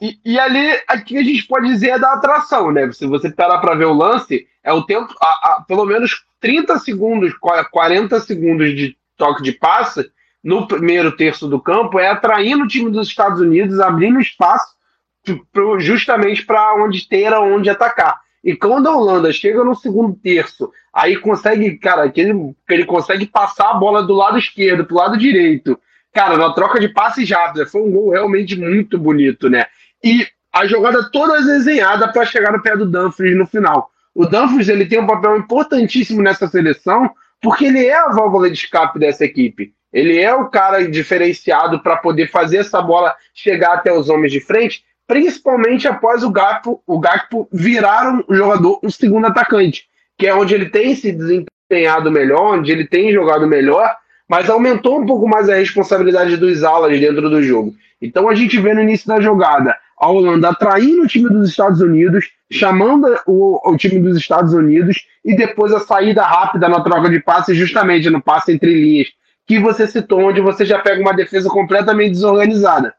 e, 0.00 0.16
e, 0.24 0.38
ali, 0.38 0.80
aqui 0.86 1.18
a 1.18 1.22
gente 1.22 1.44
pode 1.46 1.66
dizer 1.66 1.88
é 1.88 1.98
da 1.98 2.14
atração, 2.14 2.70
né? 2.70 2.90
Se 2.92 3.06
você 3.06 3.30
parar 3.30 3.58
para 3.58 3.74
ver 3.74 3.86
o 3.86 3.92
lance, 3.92 4.46
é 4.62 4.72
o 4.72 4.84
tempo, 4.84 5.12
a, 5.20 5.26
a, 5.26 5.64
pelo 5.66 5.84
menos 5.84 6.24
30 6.40 6.78
segundos, 6.78 7.34
40 7.34 8.20
segundos 8.20 8.74
de 8.76 8.96
toque 9.16 9.42
de 9.42 9.52
passe 9.52 10.08
no 10.42 10.66
primeiro 10.66 11.16
terço 11.16 11.48
do 11.48 11.60
campo 11.60 11.98
é 11.98 12.08
atraindo 12.08 12.64
o 12.64 12.68
time 12.68 12.90
dos 12.90 13.08
Estados 13.08 13.40
Unidos, 13.40 13.80
abrindo 13.80 14.20
espaço 14.20 14.76
justamente 15.78 16.46
para 16.46 16.74
onde 16.76 17.06
ter 17.06 17.32
onde 17.34 17.68
atacar. 17.68 18.18
E 18.42 18.54
quando 18.56 18.88
a 18.88 18.96
Holanda 18.96 19.32
chega 19.32 19.62
no 19.64 19.74
segundo 19.74 20.14
terço, 20.14 20.70
aí 20.94 21.16
consegue, 21.16 21.76
cara, 21.76 22.08
que 22.08 22.20
ele, 22.20 22.54
que 22.66 22.74
ele 22.74 22.84
consegue 22.84 23.26
passar 23.26 23.70
a 23.70 23.74
bola 23.74 24.02
do 24.02 24.14
lado 24.14 24.38
esquerdo 24.38 24.84
para 24.86 24.94
o 24.94 24.98
lado 24.98 25.18
direito. 25.18 25.78
Cara, 26.14 26.36
na 26.36 26.52
troca 26.52 26.80
de 26.80 26.88
passes 26.88 27.28
rápida, 27.28 27.66
foi 27.66 27.82
um 27.82 27.90
gol 27.90 28.10
realmente 28.10 28.56
muito 28.56 28.96
bonito, 28.96 29.50
né? 29.50 29.66
e 30.02 30.26
a 30.52 30.66
jogada 30.66 31.10
toda 31.10 31.42
desenhada 31.42 32.08
para 32.08 32.24
chegar 32.24 32.52
no 32.52 32.62
pé 32.62 32.76
do 32.76 32.86
Dumfries 32.86 33.36
no 33.36 33.46
final. 33.46 33.90
O 34.14 34.26
Dumfries 34.26 34.68
ele 34.68 34.86
tem 34.86 35.00
um 35.00 35.06
papel 35.06 35.36
importantíssimo 35.36 36.22
nessa 36.22 36.48
seleção, 36.48 37.10
porque 37.40 37.66
ele 37.66 37.86
é 37.86 37.94
a 37.94 38.08
válvula 38.08 38.50
de 38.50 38.56
escape 38.56 38.98
dessa 38.98 39.24
equipe. 39.24 39.72
Ele 39.92 40.18
é 40.20 40.34
o 40.34 40.48
cara 40.48 40.88
diferenciado 40.88 41.82
para 41.82 41.96
poder 41.96 42.30
fazer 42.30 42.58
essa 42.58 42.80
bola 42.82 43.14
chegar 43.34 43.74
até 43.74 43.92
os 43.92 44.08
homens 44.08 44.32
de 44.32 44.40
frente, 44.40 44.82
principalmente 45.06 45.88
após 45.88 46.22
o 46.22 46.30
Gakpo, 46.30 46.82
o 46.86 46.98
Gakpo 46.98 47.48
virar 47.50 48.22
um 48.28 48.34
jogador, 48.34 48.78
um 48.82 48.90
segundo 48.90 49.26
atacante, 49.26 49.86
que 50.18 50.26
é 50.26 50.34
onde 50.34 50.54
ele 50.54 50.68
tem 50.68 50.94
se 50.94 51.10
desempenhado 51.10 52.10
melhor, 52.10 52.58
onde 52.58 52.70
ele 52.70 52.86
tem 52.86 53.12
jogado 53.12 53.46
melhor, 53.46 53.96
mas 54.28 54.50
aumentou 54.50 55.00
um 55.00 55.06
pouco 55.06 55.26
mais 55.26 55.48
a 55.48 55.54
responsabilidade 55.54 56.36
dos 56.36 56.62
alas 56.62 57.00
dentro 57.00 57.30
do 57.30 57.42
jogo. 57.42 57.74
Então 58.00 58.28
a 58.28 58.34
gente 58.34 58.60
vê 58.60 58.74
no 58.74 58.82
início 58.82 59.08
da 59.08 59.20
jogada 59.20 59.74
a 59.98 60.08
Holanda 60.08 60.50
atraindo 60.50 61.02
o 61.02 61.06
time 61.08 61.28
dos 61.28 61.50
Estados 61.50 61.80
Unidos, 61.80 62.30
chamando 62.50 63.18
o, 63.26 63.72
o, 63.72 63.76
time 63.76 63.98
dos 64.00 64.16
Estados 64.16 64.52
Unidos 64.52 65.04
e 65.24 65.34
depois 65.34 65.72
a 65.72 65.80
saída 65.80 66.22
rápida 66.22 66.68
na 66.68 66.80
troca 66.80 67.10
de 67.10 67.18
passes, 67.18 67.56
justamente 67.56 68.08
no 68.08 68.22
passe 68.22 68.52
entre 68.52 68.72
linhas, 68.72 69.08
que 69.48 69.58
você 69.58 69.86
citou, 69.86 70.20
onde 70.20 70.42
você 70.42 70.66
já 70.66 70.78
pega 70.78 71.00
uma 71.00 71.14
defesa 71.14 71.48
completamente 71.48 72.10
desorganizada. 72.10 72.94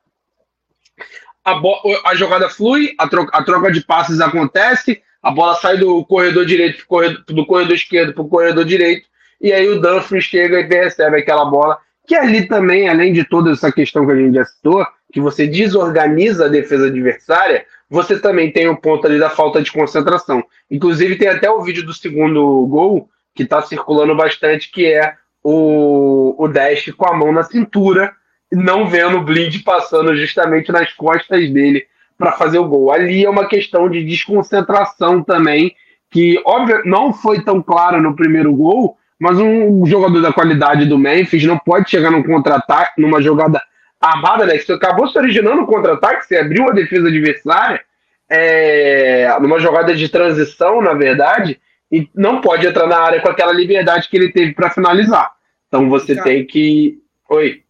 A, 1.46 1.62
a 2.06 2.16
jogada 2.16 2.50
flui, 2.50 2.96
a 2.98 3.08
troca, 3.08 3.38
a 3.38 3.44
troca 3.44 3.72
de 3.72 3.82
passes 3.82 4.20
acontece, 4.20 5.02
a 5.22 5.30
bola 5.30 5.54
sai 5.56 5.78
do 5.78 6.04
corredor 6.06 6.46
direito, 6.46 6.84
do 7.28 7.46
corredor 7.46 7.76
esquerdo 7.76 8.14
para 8.14 8.24
o 8.24 8.28
corredor 8.28 8.66
direito, 8.66 9.08
e 9.40 9.54
aí 9.54 9.70
o 9.70 9.80
Dumfries 9.80 10.26
chega 10.26 10.60
e 10.60 10.64
recebe 10.64 11.18
aquela 11.18 11.46
bola, 11.46 11.78
que 12.08 12.16
ali 12.16 12.48
também, 12.48 12.90
além 12.90 13.14
de 13.14 13.24
toda 13.24 13.52
essa 13.52 13.72
questão 13.72 14.06
que 14.06 14.12
a 14.12 14.16
gente 14.16 14.34
já 14.34 14.44
citou, 14.44 14.86
que 15.14 15.22
você 15.22 15.46
desorganiza 15.46 16.46
a 16.46 16.50
defesa 16.50 16.88
adversária, 16.88 17.64
você 17.88 18.20
também 18.20 18.52
tem 18.52 18.68
o 18.68 18.78
ponto 18.78 19.06
ali 19.06 19.20
da 19.20 19.30
falta 19.30 19.62
de 19.62 19.72
concentração. 19.72 20.44
Inclusive, 20.70 21.16
tem 21.16 21.28
até 21.28 21.50
o 21.50 21.62
vídeo 21.62 21.86
do 21.86 21.94
segundo 21.94 22.66
gol 22.68 23.08
que 23.36 23.44
está 23.44 23.62
circulando 23.62 24.16
bastante, 24.16 24.72
que 24.72 24.86
é 24.88 25.16
o, 25.44 26.36
o 26.38 26.48
Dash 26.48 26.92
com 26.98 27.08
a 27.08 27.16
mão 27.16 27.32
na 27.32 27.44
cintura, 27.44 28.14
não 28.52 28.88
vendo 28.88 29.18
o 29.18 29.24
Blind 29.24 29.64
passando 29.64 30.16
justamente 30.16 30.72
nas 30.72 30.92
costas 30.94 31.50
dele 31.52 31.86
para 32.18 32.34
fazer 32.34 32.60
o 32.60 32.68
gol. 32.68 32.92
Ali 32.92 33.24
é 33.24 33.30
uma 33.30 33.48
questão 33.48 33.90
de 33.90 34.04
desconcentração 34.04 35.24
também, 35.24 35.74
que 36.12 36.42
óbvio 36.46 36.82
não 36.86 37.14
foi 37.14 37.42
tão 37.42 37.62
clara 37.62 38.02
no 38.02 38.16
primeiro 38.16 38.54
gol, 38.54 38.98
mas 39.20 39.38
um 39.40 39.86
jogador 39.86 40.22
da 40.22 40.34
qualidade 40.34 40.86
do 40.86 40.98
Memphis 40.98 41.44
não 41.44 41.58
pode 41.58 41.90
chegar 41.90 42.10
num 42.10 42.24
contra-ataque, 42.24 43.02
numa 43.02 43.22
jogada 43.22 43.62
armada, 44.00 44.46
né? 44.46 44.58
Que 44.58 44.72
acabou 44.72 45.08
se 45.08 45.18
originando 45.18 45.62
um 45.62 45.66
contra-ataque, 45.66 46.26
você 46.26 46.38
abriu 46.38 46.70
a 46.70 46.74
defesa 46.74 47.08
adversária, 47.08 47.82
é, 48.30 49.36
numa 49.42 49.60
jogada 49.60 49.94
de 49.96 50.08
transição, 50.08 50.82
na 50.82 50.94
verdade, 50.94 51.60
e 51.92 52.10
não 52.14 52.42
pode 52.42 52.66
entrar 52.68 52.88
na 52.88 52.98
área 52.98 53.22
com 53.22 53.30
aquela 53.30 53.54
liberdade 53.54 54.10
que 54.10 54.18
ele 54.18 54.32
teve 54.32 54.54
para 54.54 54.70
finalizar. 54.70 55.34
Então 55.68 55.90
você 55.90 56.16
Cara, 56.16 56.28
tem 56.28 56.46
que. 56.46 57.02
Oi. 57.30 57.64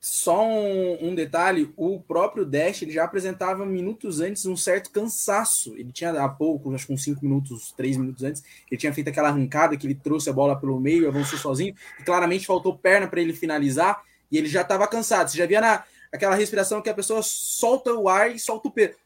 Só 0.00 0.44
um, 0.44 1.10
um, 1.10 1.14
detalhe: 1.14 1.72
o 1.76 2.00
próprio 2.00 2.44
Dash 2.44 2.82
ele 2.82 2.90
já 2.90 3.04
apresentava 3.04 3.64
minutos 3.64 4.20
antes 4.20 4.44
um 4.46 4.56
certo 4.56 4.90
cansaço. 4.90 5.74
Ele 5.76 5.92
tinha 5.92 6.10
há 6.10 6.28
pouco, 6.28 6.74
acho 6.74 6.86
que 6.86 6.92
uns 6.92 7.04
5 7.04 7.24
minutos, 7.24 7.72
3 7.76 7.96
minutos 7.96 8.24
antes, 8.24 8.42
ele 8.70 8.78
tinha 8.78 8.92
feito 8.92 9.08
aquela 9.08 9.28
arrancada 9.28 9.76
que 9.76 9.86
ele 9.86 9.94
trouxe 9.94 10.28
a 10.28 10.32
bola 10.32 10.58
pelo 10.58 10.80
meio, 10.80 11.06
avançou 11.06 11.38
sozinho, 11.38 11.74
e 12.00 12.02
claramente 12.02 12.46
faltou 12.46 12.76
perna 12.76 13.06
para 13.06 13.20
ele 13.20 13.32
finalizar 13.32 14.02
e 14.30 14.38
ele 14.38 14.48
já 14.48 14.62
estava 14.62 14.88
cansado. 14.88 15.28
Você 15.28 15.38
já 15.38 15.46
via 15.46 15.60
na, 15.60 15.84
aquela 16.10 16.34
respiração 16.34 16.82
que 16.82 16.90
a 16.90 16.94
pessoa 16.94 17.20
solta 17.22 17.92
o 17.94 18.08
ar 18.08 18.34
e 18.34 18.38
solta 18.38 18.66
o 18.66 18.72
peso. 18.72 18.96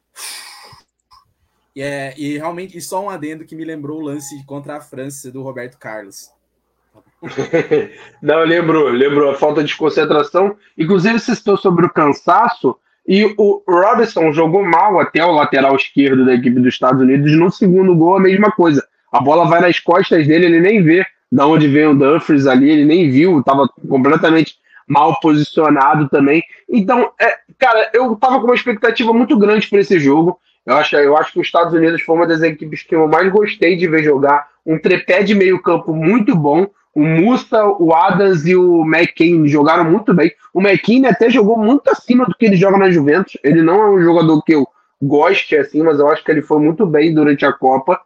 E, 1.76 1.82
é, 1.82 2.14
e 2.16 2.38
realmente, 2.38 2.78
e 2.78 2.80
só 2.80 3.04
um 3.04 3.10
adendo 3.10 3.44
que 3.44 3.54
me 3.54 3.62
lembrou 3.62 4.00
o 4.00 4.04
lance 4.04 4.42
contra 4.46 4.78
a 4.78 4.80
França 4.80 5.30
do 5.30 5.42
Roberto 5.42 5.78
Carlos. 5.78 6.30
Não, 8.22 8.42
lembrou, 8.44 8.88
lembrou 8.88 9.30
a 9.30 9.34
falta 9.34 9.62
de 9.62 9.76
concentração. 9.76 10.56
Inclusive, 10.78 11.18
você 11.18 11.34
citou 11.34 11.58
sobre 11.58 11.84
o 11.84 11.92
cansaço. 11.92 12.78
E 13.06 13.26
o 13.36 13.62
Robinson 13.68 14.32
jogou 14.32 14.64
mal 14.64 14.98
até 14.98 15.22
o 15.22 15.32
lateral 15.32 15.76
esquerdo 15.76 16.24
da 16.24 16.34
equipe 16.34 16.58
dos 16.58 16.72
Estados 16.72 17.02
Unidos. 17.02 17.30
No 17.36 17.52
segundo 17.52 17.94
gol, 17.94 18.16
a 18.16 18.20
mesma 18.20 18.50
coisa. 18.50 18.82
A 19.12 19.20
bola 19.20 19.46
vai 19.46 19.60
nas 19.60 19.78
costas 19.78 20.26
dele, 20.26 20.46
ele 20.46 20.60
nem 20.60 20.82
vê 20.82 21.06
da 21.30 21.46
onde 21.46 21.68
vem 21.68 21.86
o 21.86 21.94
Dumfries 21.94 22.46
ali, 22.46 22.70
ele 22.70 22.84
nem 22.84 23.10
viu, 23.10 23.40
estava 23.40 23.68
completamente 23.88 24.56
mal 24.88 25.18
posicionado 25.20 26.08
também. 26.08 26.42
Então, 26.68 27.10
é, 27.20 27.36
cara, 27.58 27.90
eu 27.92 28.16
tava 28.16 28.38
com 28.40 28.46
uma 28.46 28.54
expectativa 28.54 29.12
muito 29.12 29.36
grande 29.38 29.68
para 29.68 29.80
esse 29.80 29.98
jogo. 30.00 30.40
Eu 30.66 30.76
acho, 30.76 30.96
eu 30.96 31.16
acho 31.16 31.32
que 31.32 31.40
os 31.40 31.46
Estados 31.46 31.72
Unidos 31.72 32.02
foi 32.02 32.16
uma 32.16 32.26
das 32.26 32.42
equipes 32.42 32.82
que 32.82 32.94
eu 32.94 33.06
mais 33.06 33.30
gostei 33.30 33.76
de 33.76 33.86
ver 33.86 34.02
jogar. 34.02 34.48
Um 34.66 34.78
trepé 34.78 35.22
de 35.22 35.34
meio 35.34 35.62
campo 35.62 35.94
muito 35.94 36.34
bom. 36.34 36.66
O 36.92 37.02
Musta, 37.02 37.64
o 37.64 37.94
Adams 37.94 38.46
e 38.46 38.56
o 38.56 38.82
McKinney 38.84 39.48
jogaram 39.48 39.84
muito 39.84 40.12
bem. 40.12 40.32
O 40.52 40.60
McKinney 40.60 41.08
até 41.08 41.30
jogou 41.30 41.56
muito 41.56 41.88
acima 41.88 42.24
do 42.24 42.34
que 42.34 42.46
ele 42.46 42.56
joga 42.56 42.78
na 42.78 42.90
Juventus. 42.90 43.38
Ele 43.44 43.62
não 43.62 43.80
é 43.80 43.90
um 43.90 44.02
jogador 44.02 44.42
que 44.42 44.54
eu 44.54 44.66
goste 45.00 45.56
assim, 45.56 45.82
mas 45.82 46.00
eu 46.00 46.08
acho 46.08 46.24
que 46.24 46.30
ele 46.30 46.42
foi 46.42 46.58
muito 46.58 46.84
bem 46.84 47.14
durante 47.14 47.46
a 47.46 47.52
Copa. 47.52 48.00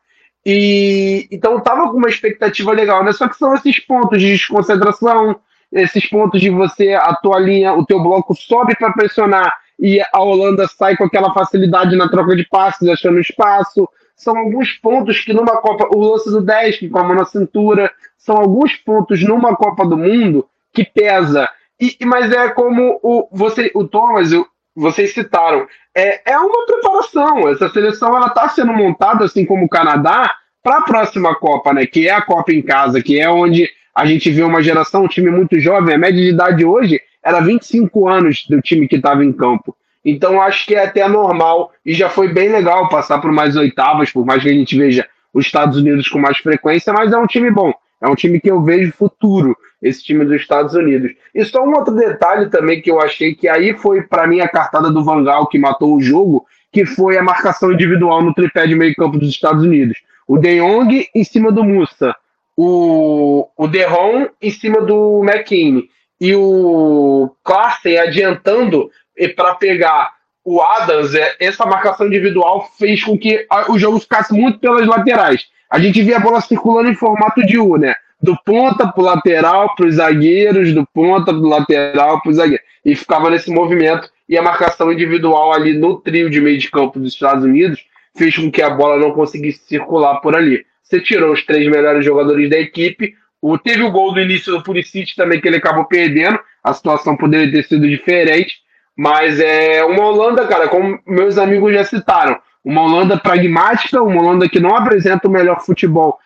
E 0.45 1.29
então 1.31 1.61
tava 1.61 1.91
com 1.91 1.97
uma 1.97 2.09
expectativa 2.09 2.73
legal, 2.73 3.05
né? 3.05 3.13
Só 3.13 3.29
que 3.29 3.37
são 3.37 3.55
esses 3.55 3.79
pontos 3.79 4.21
de 4.21 4.33
desconcentração, 4.33 5.37
esses 5.73 6.07
pontos 6.07 6.41
de 6.41 6.51
você, 6.51 6.93
a 6.95 7.15
tua 7.15 7.39
linha, 7.39 7.73
o 7.73 7.87
teu 7.87 8.03
bloco 8.03 8.35
sobe 8.35 8.75
para 8.77 8.93
pressionar 8.93 9.55
e 9.81 10.01
a 10.13 10.21
Holanda 10.21 10.69
sai 10.69 10.97
com 10.97 11.05
aquela 11.05 11.33
facilidade 11.33 11.97
na 11.97 12.09
troca 12.09 12.37
de 12.37 12.47
passes, 12.47 12.87
achando 12.87 13.19
espaço. 13.19 13.89
São 14.15 14.37
alguns 14.37 14.73
pontos 14.73 15.21
que 15.21 15.33
numa 15.33 15.57
Copa, 15.57 15.89
o 15.97 15.99
lance 15.99 16.31
do 16.31 16.43
10, 16.43 16.79
que 16.79 16.89
com 16.91 16.99
a 16.99 17.05
mão 17.05 17.17
na 17.17 17.25
cintura, 17.25 17.91
são 18.19 18.37
alguns 18.37 18.77
pontos 18.77 19.23
numa 19.23 19.57
Copa 19.57 19.87
do 19.87 19.97
Mundo 19.97 20.47
que 20.75 20.85
pesa. 20.85 21.49
E, 21.81 21.97
mas 22.05 22.31
é 22.31 22.51
como 22.51 23.01
o, 23.03 23.27
você, 23.33 23.73
o 23.75 23.85
Thomas, 23.89 24.31
vocês 24.77 25.15
citaram, 25.15 25.67
é, 25.97 26.31
é 26.31 26.39
uma 26.39 26.67
preparação. 26.67 27.49
Essa 27.49 27.71
seleção 27.71 28.15
ela 28.15 28.27
está 28.27 28.51
sendo 28.51 28.75
montada, 28.75 29.25
assim 29.25 29.47
como 29.47 29.65
o 29.65 29.69
Canadá, 29.69 30.35
para 30.63 30.77
a 30.77 30.83
próxima 30.83 31.35
Copa, 31.35 31.73
né? 31.73 31.87
Que 31.87 32.07
é 32.07 32.13
a 32.13 32.21
Copa 32.21 32.53
em 32.53 32.61
casa, 32.61 33.03
que 33.03 33.19
é 33.19 33.31
onde 33.31 33.67
a 33.95 34.05
gente 34.05 34.31
vê 34.31 34.43
uma 34.43 34.63
geração, 34.63 35.05
um 35.05 35.09
time 35.09 35.31
muito 35.31 35.59
jovem, 35.59 35.95
a 35.95 35.99
média 35.99 36.21
de 36.21 36.29
idade 36.29 36.65
hoje 36.67 37.01
era 37.31 37.41
25 37.41 38.09
anos 38.09 38.45
do 38.49 38.61
time 38.61 38.89
que 38.89 38.97
estava 38.97 39.25
em 39.25 39.33
campo. 39.33 39.77
Então 40.05 40.41
acho 40.41 40.67
que 40.67 40.75
é 40.75 40.85
até 40.85 41.07
normal 41.07 41.73
e 41.85 41.95
já 41.95 42.09
foi 42.09 42.33
bem 42.33 42.49
legal 42.49 42.89
passar 42.89 43.19
por 43.21 43.31
mais 43.31 43.57
oitavas, 43.57 44.11
por 44.11 44.25
mais 44.25 44.43
que 44.43 44.49
a 44.49 44.53
gente 44.53 44.77
veja 44.77 45.07
os 45.33 45.47
Estados 45.47 45.79
Unidos 45.79 46.09
com 46.09 46.19
mais 46.19 46.39
frequência, 46.39 46.93
mas 46.93 47.13
é 47.13 47.17
um 47.17 47.27
time 47.27 47.51
bom. 47.51 47.73
É 48.03 48.09
um 48.09 48.15
time 48.15 48.41
que 48.41 48.51
eu 48.51 48.63
vejo 48.63 48.93
futuro, 48.93 49.55
esse 49.83 50.03
time 50.03 50.25
dos 50.25 50.41
Estados 50.41 50.75
Unidos. 50.75 51.13
E 51.35 51.45
só 51.45 51.63
um 51.63 51.77
outro 51.77 51.95
detalhe 51.95 52.49
também 52.49 52.81
que 52.81 52.91
eu 52.91 53.01
achei 53.01 53.35
que 53.35 53.47
aí 53.47 53.75
foi 53.75 54.03
para 54.03 54.27
mim 54.27 54.41
a 54.41 54.49
cartada 54.49 54.91
do 54.91 55.05
Vangal 55.05 55.47
que 55.47 55.59
matou 55.59 55.95
o 55.95 56.01
jogo, 56.01 56.47
que 56.73 56.87
foi 56.87 57.19
a 57.19 57.23
marcação 57.23 57.71
individual 57.71 58.23
no 58.23 58.35
tripé 58.35 58.67
de 58.67 58.75
meio 58.75 58.95
campo 58.97 59.19
dos 59.19 59.29
Estados 59.29 59.63
Unidos. 59.63 59.99
O 60.27 60.39
De 60.39 60.61
Jong 60.61 61.09
em 61.15 61.25
cima 61.25 61.53
do 61.53 61.63
Mussa 61.63 62.17
o, 62.63 63.49
o 63.57 63.67
Derron 63.67 64.29
em 64.41 64.51
cima 64.51 64.83
do 64.83 65.23
McKinney 65.25 65.89
e 66.21 66.35
o 66.35 67.35
Clarkson 67.43 67.99
adiantando 67.99 68.91
para 69.35 69.55
pegar 69.55 70.13
o 70.45 70.61
Adams, 70.61 71.15
é, 71.15 71.37
essa 71.39 71.67
marcação 71.67 72.07
individual 72.07 72.69
fez 72.79 73.05
com 73.05 73.19
que 73.19 73.47
o 73.69 73.79
jogo 73.79 74.01
ficasse 74.01 74.33
muito 74.33 74.59
pelas 74.59 74.87
laterais. 74.87 75.47
A 75.71 75.79
gente 75.79 76.03
via 76.03 76.17
a 76.17 76.21
bola 76.21 76.41
circulando 76.41 76.91
em 76.91 76.95
formato 76.95 77.45
de 77.47 77.59
U, 77.59 77.77
né? 77.77 77.95
Do 78.21 78.37
ponta 78.45 78.89
para 78.89 79.01
o 79.01 79.05
lateral 79.05 79.75
para 79.75 79.87
os 79.87 79.95
zagueiros, 79.95 80.73
do 80.75 80.87
ponta 80.93 81.33
para 81.33 81.41
o 81.41 81.49
lateral 81.49 82.21
para 82.21 82.31
os 82.31 82.37
zagueiros. 82.37 82.67
E 82.85 82.95
ficava 82.97 83.31
nesse 83.31 83.51
movimento. 83.51 84.11
E 84.29 84.37
a 84.37 84.43
marcação 84.43 84.93
individual 84.93 85.53
ali 85.53 85.73
no 85.73 86.01
trio 86.01 86.29
de 86.29 86.41
meio 86.41 86.59
de 86.59 86.71
campo 86.71 86.99
dos 86.99 87.13
Estados 87.13 87.45
Unidos 87.45 87.85
fez 88.17 88.37
com 88.37 88.51
que 88.51 88.63
a 88.63 88.71
bola 88.71 88.99
não 88.99 89.13
conseguisse 89.13 89.61
circular 89.67 90.21
por 90.21 90.37
ali. 90.37 90.65
Você 90.83 91.01
tirou 91.01 91.33
os 91.33 91.45
três 91.45 91.71
melhores 91.71 92.05
jogadores 92.05 92.51
da 92.51 92.59
equipe. 92.59 93.15
O, 93.41 93.57
teve 93.59 93.83
o 93.83 93.91
gol 93.91 94.13
do 94.13 94.21
início 94.21 94.53
do 94.53 94.63
Pulisic 94.63 95.15
também 95.17 95.41
que 95.41 95.49
ele 95.49 95.57
acabou 95.57 95.85
perdendo. 95.85 96.39
A 96.63 96.75
situação 96.75 97.17
poderia 97.17 97.51
ter 97.51 97.65
sido 97.67 97.89
diferente. 97.89 98.57
Mas 98.97 99.41
é 99.41 99.83
uma 99.85 100.05
Holanda, 100.05 100.47
cara, 100.47 100.69
como 100.69 101.01
meus 101.07 101.39
amigos 101.39 101.73
já 101.73 101.85
citaram, 101.85 102.39
uma 102.63 102.83
Holanda 102.83 103.17
pragmática, 103.17 104.03
uma 104.03 104.21
Holanda 104.21 104.49
que 104.49 104.61
não 104.61 104.77
apresenta 104.77 105.27
o 105.27 105.31
melhor 105.31 105.61
futebol 105.65 106.19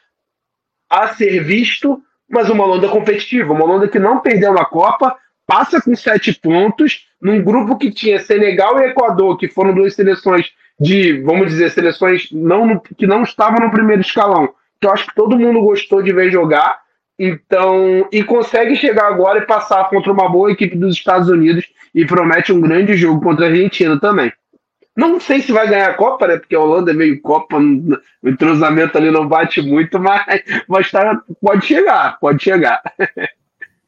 a 0.90 1.08
ser 1.08 1.42
visto, 1.44 2.02
mas 2.28 2.50
uma 2.50 2.64
Holanda 2.64 2.88
competitiva, 2.88 3.52
uma 3.52 3.64
Holanda 3.64 3.88
que 3.88 3.98
não 3.98 4.20
perdeu 4.20 4.52
na 4.52 4.64
Copa, 4.64 5.16
passa 5.46 5.80
com 5.80 5.94
sete 5.94 6.32
pontos, 6.34 7.06
num 7.20 7.42
grupo 7.42 7.78
que 7.78 7.90
tinha 7.90 8.18
Senegal 8.18 8.80
e 8.80 8.86
Equador, 8.86 9.36
que 9.36 9.48
foram 9.48 9.74
duas 9.74 9.94
seleções 9.94 10.52
de, 10.78 11.22
vamos 11.22 11.48
dizer, 11.48 11.70
seleções 11.70 12.28
não, 12.32 12.78
que 12.78 13.06
não 13.06 13.22
estavam 13.22 13.60
no 13.60 13.70
primeiro 13.70 14.02
escalão, 14.02 14.48
que 14.80 14.86
eu 14.86 14.92
acho 14.92 15.06
que 15.06 15.14
todo 15.14 15.38
mundo 15.38 15.60
gostou 15.60 16.02
de 16.02 16.12
ver 16.12 16.30
jogar. 16.30 16.82
Então, 17.18 18.08
e 18.10 18.24
consegue 18.24 18.74
chegar 18.74 19.06
agora 19.06 19.38
e 19.38 19.46
passar 19.46 19.88
contra 19.88 20.12
uma 20.12 20.28
boa 20.28 20.50
equipe 20.50 20.76
dos 20.76 20.96
Estados 20.96 21.28
Unidos 21.28 21.64
e 21.94 22.04
promete 22.04 22.52
um 22.52 22.60
grande 22.60 22.96
jogo 22.96 23.22
contra 23.22 23.46
a 23.46 23.48
Argentina 23.48 23.98
também. 24.00 24.32
Não 24.96 25.18
sei 25.18 25.40
se 25.40 25.50
vai 25.50 25.68
ganhar 25.68 25.90
a 25.90 25.94
Copa, 25.94 26.26
né? 26.26 26.36
Porque 26.36 26.54
a 26.54 26.60
Holanda 26.60 26.92
é 26.92 26.94
meio 26.94 27.20
Copa, 27.20 27.56
o 27.58 28.28
entrosamento 28.28 28.96
ali 28.96 29.10
não 29.10 29.26
bate 29.26 29.60
muito, 29.60 29.98
mas, 30.00 30.24
mas 30.68 30.90
tá, 30.90 31.20
pode 31.40 31.66
chegar, 31.66 32.18
pode 32.20 32.42
chegar. 32.42 32.80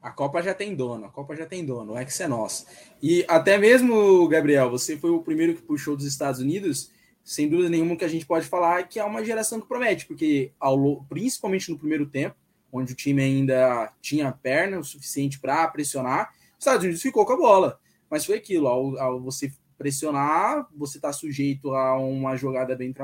A 0.03 0.11
Copa 0.11 0.41
já 0.43 0.55
tem 0.55 0.75
dono, 0.75 1.07
a 1.07 1.09
Copa 1.09 1.35
já 1.35 1.47
tem 1.47 1.65
dono, 1.65 1.93
o 1.93 1.99
X 1.99 2.21
é 2.21 2.29
nosso. 2.29 2.67
E 3.03 3.25
até 3.29 3.59
mesmo, 3.59 4.27
Gabriel, 4.29 4.71
você 4.71 4.97
foi 4.97 5.11
o 5.11 5.23
primeiro 5.23 5.55
que 5.55 5.63
puxou 5.63 5.97
dos 5.97 6.07
Estados 6.07 6.41
Unidos, 6.41 6.91
sem 7.25 7.49
dúvida 7.49 7.69
nenhuma 7.69 7.97
que 7.97 8.05
a 8.05 8.09
gente 8.09 8.25
pode 8.25 8.47
falar 8.47 8.85
que 8.85 9.01
é 9.01 9.05
uma 9.05 9.25
geração 9.25 9.61
que 9.61 9.67
promete, 9.67 10.07
porque 10.07 10.53
ao, 10.61 11.05
principalmente 11.09 11.71
no 11.71 11.79
primeiro 11.79 12.07
tempo, 12.07 12.37
onde 12.77 12.93
o 12.93 12.97
time 12.97 13.23
ainda 13.23 13.93
tinha 14.01 14.31
perna 14.33 14.79
o 14.79 14.85
suficiente 14.85 15.41
para 15.41 15.67
pressionar, 15.69 16.33
os 16.53 16.59
Estados 16.59 16.85
Unidos 16.85 17.03
ficou 17.03 17.25
com 17.27 17.33
a 17.33 17.37
bola. 17.37 17.81
Mas 18.11 18.25
foi 18.25 18.37
aquilo, 18.37 18.69
ao, 18.69 18.99
ao 18.99 19.21
você 19.21 19.53
pressionar, 19.77 20.67
você 20.75 20.99
está 20.99 21.13
sujeito 21.13 21.75
a 21.75 21.99
uma 21.99 22.37
jogada 22.37 22.75
bem, 22.75 22.95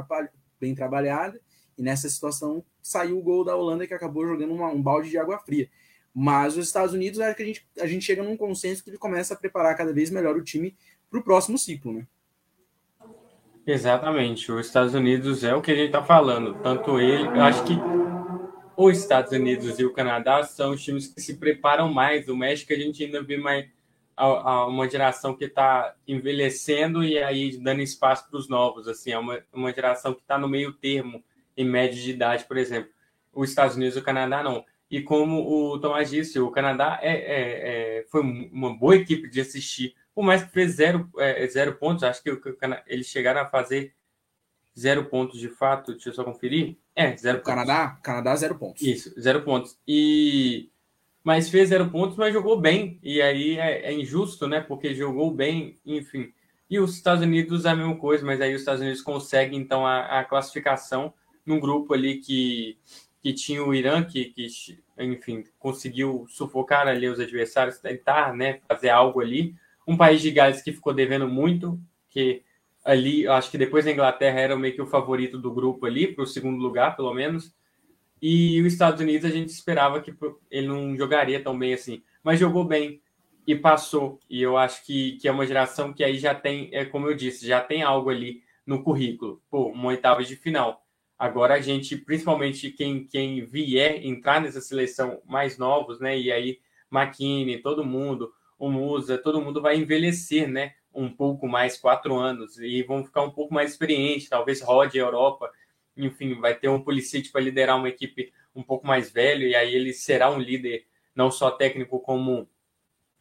bem 0.60 0.74
trabalhada, 0.74 1.40
e 1.76 1.82
nessa 1.82 2.08
situação 2.08 2.64
saiu 2.80 3.18
o 3.18 3.22
gol 3.22 3.44
da 3.44 3.56
Holanda 3.56 3.86
que 3.86 3.94
acabou 3.94 4.26
jogando 4.26 4.52
uma, 4.52 4.68
um 4.68 4.82
balde 4.82 5.10
de 5.10 5.18
água 5.18 5.38
fria. 5.38 5.68
Mas 6.14 6.56
os 6.56 6.66
Estados 6.66 6.94
Unidos, 6.94 7.20
acho 7.20 7.36
que 7.36 7.42
a 7.42 7.46
gente, 7.46 7.66
a 7.80 7.86
gente 7.86 8.04
chega 8.04 8.22
num 8.22 8.36
consenso 8.36 8.84
que 8.84 8.90
ele 8.90 8.98
começa 8.98 9.34
a 9.34 9.36
preparar 9.36 9.76
cada 9.76 9.92
vez 9.92 10.10
melhor 10.10 10.36
o 10.36 10.44
time 10.44 10.76
para 11.10 11.18
o 11.18 11.22
próximo 11.22 11.58
ciclo, 11.58 11.92
né? 11.92 12.06
Exatamente. 13.66 14.50
Os 14.50 14.66
Estados 14.66 14.94
Unidos 14.94 15.44
é 15.44 15.54
o 15.54 15.62
que 15.62 15.70
a 15.70 15.74
gente 15.74 15.86
está 15.86 16.02
falando. 16.02 16.54
Tanto 16.62 16.98
ele, 16.98 17.26
acho 17.40 17.64
que 17.64 17.74
os 18.84 18.98
Estados 18.98 19.32
Unidos 19.32 19.78
e 19.78 19.84
o 19.84 19.92
Canadá 19.92 20.42
são 20.42 20.72
os 20.72 20.82
times 20.82 21.06
que 21.06 21.20
se 21.20 21.36
preparam 21.36 21.92
mais. 21.92 22.28
O 22.28 22.36
México 22.36 22.72
a 22.72 22.76
gente 22.76 23.04
ainda 23.04 23.22
vê 23.22 23.36
mais 23.36 23.66
uma 24.68 24.88
geração 24.88 25.34
que 25.34 25.44
está 25.44 25.94
envelhecendo 26.06 27.02
e 27.02 27.18
aí 27.18 27.56
dando 27.58 27.80
espaço 27.80 28.28
para 28.28 28.38
os 28.38 28.48
novos. 28.48 28.86
Assim, 28.88 29.12
é 29.12 29.18
uma, 29.18 29.42
uma 29.52 29.72
geração 29.72 30.14
que 30.14 30.20
está 30.20 30.38
no 30.38 30.48
meio 30.48 30.72
termo 30.72 31.22
em 31.56 31.64
média 31.64 32.00
de 32.00 32.10
idade, 32.10 32.44
por 32.44 32.56
exemplo. 32.56 32.90
Os 33.32 33.48
Estados 33.48 33.76
Unidos 33.76 33.96
e 33.96 33.98
o 33.98 34.02
Canadá 34.02 34.42
não. 34.42 34.64
E 34.90 35.00
como 35.00 35.72
o 35.72 35.78
Tomás 35.80 36.10
disse, 36.10 36.38
o 36.38 36.50
Canadá 36.50 36.98
é, 37.00 37.12
é, 37.12 37.98
é, 37.98 38.04
foi 38.10 38.20
uma 38.20 38.76
boa 38.76 38.94
equipe 38.96 39.28
de 39.28 39.40
assistir. 39.40 39.94
Por 40.14 40.22
mais 40.22 40.44
que 40.44 40.52
fez 40.52 40.72
zero, 40.72 41.08
é, 41.18 41.46
zero 41.46 41.74
pontos, 41.76 42.04
acho 42.04 42.22
que 42.22 42.30
eles 42.86 43.06
chegaram 43.06 43.40
a 43.40 43.46
fazer 43.46 43.94
zero 44.78 45.04
pontos 45.06 45.38
de 45.38 45.48
fato. 45.48 45.92
Deixa 45.92 46.10
eu 46.10 46.14
só 46.14 46.24
conferir. 46.24 46.76
É, 46.94 47.16
zero 47.16 47.38
pontos. 47.38 47.54
Canadá, 47.54 47.98
Canadá, 48.02 48.36
zero 48.36 48.58
pontos. 48.58 48.82
Isso, 48.82 49.20
zero 49.20 49.42
pontos. 49.42 49.78
E 49.86 50.68
mas 51.24 51.48
fez 51.48 51.68
zero 51.68 51.88
pontos, 51.88 52.16
mas 52.16 52.32
jogou 52.32 52.60
bem. 52.60 52.98
E 53.02 53.22
aí 53.22 53.58
é, 53.58 53.86
é, 53.86 53.92
injusto, 53.92 54.48
né? 54.48 54.60
Porque 54.60 54.94
jogou 54.94 55.30
bem, 55.30 55.78
enfim. 55.86 56.32
E 56.68 56.78
os 56.78 56.96
Estados 56.96 57.22
Unidos 57.22 57.64
a 57.64 57.76
mesma 57.76 57.96
coisa, 57.96 58.24
mas 58.24 58.40
aí 58.40 58.54
os 58.54 58.62
Estados 58.62 58.80
Unidos 58.80 59.02
conseguem 59.02 59.60
então 59.60 59.86
a, 59.86 60.20
a 60.20 60.24
classificação 60.24 61.12
num 61.44 61.60
grupo 61.60 61.94
ali 61.94 62.18
que, 62.18 62.78
que 63.22 63.32
tinha 63.32 63.62
o 63.62 63.74
Irã, 63.74 64.02
que, 64.02 64.26
que, 64.26 64.46
enfim, 64.98 65.44
conseguiu 65.58 66.26
sufocar 66.28 66.88
ali 66.88 67.08
os 67.08 67.20
adversários, 67.20 67.78
tentar 67.78 68.34
né, 68.34 68.60
fazer 68.66 68.88
algo 68.88 69.20
ali. 69.20 69.54
Um 69.86 69.96
país 69.96 70.20
de 70.20 70.30
Gales 70.30 70.62
que 70.62 70.72
ficou 70.72 70.94
devendo 70.94 71.28
muito, 71.28 71.78
que 72.08 72.42
ali, 72.84 73.26
acho 73.28 73.50
que 73.50 73.58
depois 73.58 73.84
da 73.84 73.92
Inglaterra 73.92 74.40
era 74.40 74.56
meio 74.56 74.74
que 74.74 74.82
o 74.82 74.86
favorito 74.86 75.38
do 75.38 75.52
grupo 75.52 75.86
ali, 75.86 76.06
para 76.06 76.24
o 76.24 76.26
segundo 76.26 76.60
lugar, 76.60 76.96
pelo 76.96 77.14
menos. 77.14 77.54
E 78.20 78.60
os 78.60 78.72
Estados 78.72 79.00
Unidos 79.00 79.28
a 79.30 79.34
gente 79.34 79.48
esperava 79.48 80.00
que 80.00 80.14
ele 80.50 80.66
não 80.66 80.96
jogaria 80.96 81.42
tão 81.42 81.58
bem 81.58 81.74
assim, 81.74 82.02
mas 82.22 82.38
jogou 82.38 82.64
bem 82.64 83.00
e 83.46 83.54
passou. 83.54 84.20
E 84.30 84.40
eu 84.40 84.56
acho 84.56 84.84
que, 84.84 85.18
que 85.18 85.28
é 85.28 85.32
uma 85.32 85.46
geração 85.46 85.92
que 85.92 86.04
aí 86.04 86.18
já 86.18 86.34
tem, 86.34 86.68
é 86.72 86.84
como 86.84 87.08
eu 87.08 87.14
disse, 87.14 87.46
já 87.46 87.60
tem 87.60 87.82
algo 87.82 88.10
ali 88.10 88.42
no 88.66 88.82
currículo. 88.82 89.42
Pô, 89.50 89.68
uma 89.68 89.88
oitava 89.88 90.22
de 90.22 90.36
final. 90.36 90.84
Agora 91.18 91.54
a 91.54 91.60
gente, 91.60 91.96
principalmente 91.96 92.70
quem, 92.70 93.04
quem 93.06 93.44
vier 93.44 94.04
entrar 94.04 94.40
nessa 94.40 94.60
seleção 94.60 95.20
mais 95.24 95.58
novos, 95.58 96.00
né? 96.00 96.18
E 96.18 96.32
aí 96.32 96.58
McKinney, 96.92 97.58
todo 97.62 97.84
mundo, 97.84 98.32
o 98.58 98.70
Musa, 98.70 99.18
todo 99.18 99.40
mundo 99.40 99.60
vai 99.60 99.76
envelhecer, 99.76 100.48
né? 100.48 100.74
Um 100.94 101.10
pouco 101.10 101.48
mais, 101.48 101.76
quatro 101.78 102.14
anos, 102.16 102.58
e 102.58 102.82
vão 102.82 103.04
ficar 103.04 103.22
um 103.22 103.30
pouco 103.30 103.54
mais 103.54 103.72
experientes, 103.72 104.28
talvez 104.28 104.60
rode 104.60 104.98
a 104.98 105.02
Europa, 105.02 105.50
enfim, 105.96 106.34
vai 106.40 106.54
ter 106.54 106.68
um 106.68 106.82
Pulisic 106.82 107.30
para 107.30 107.40
liderar 107.40 107.76
uma 107.76 107.88
equipe 107.88 108.32
um 108.54 108.62
pouco 108.62 108.86
mais 108.86 109.10
velho, 109.10 109.46
e 109.46 109.54
aí 109.54 109.74
ele 109.74 109.92
será 109.92 110.30
um 110.30 110.38
líder, 110.38 110.86
não 111.14 111.30
só 111.30 111.50
técnico, 111.50 112.00
como 112.00 112.48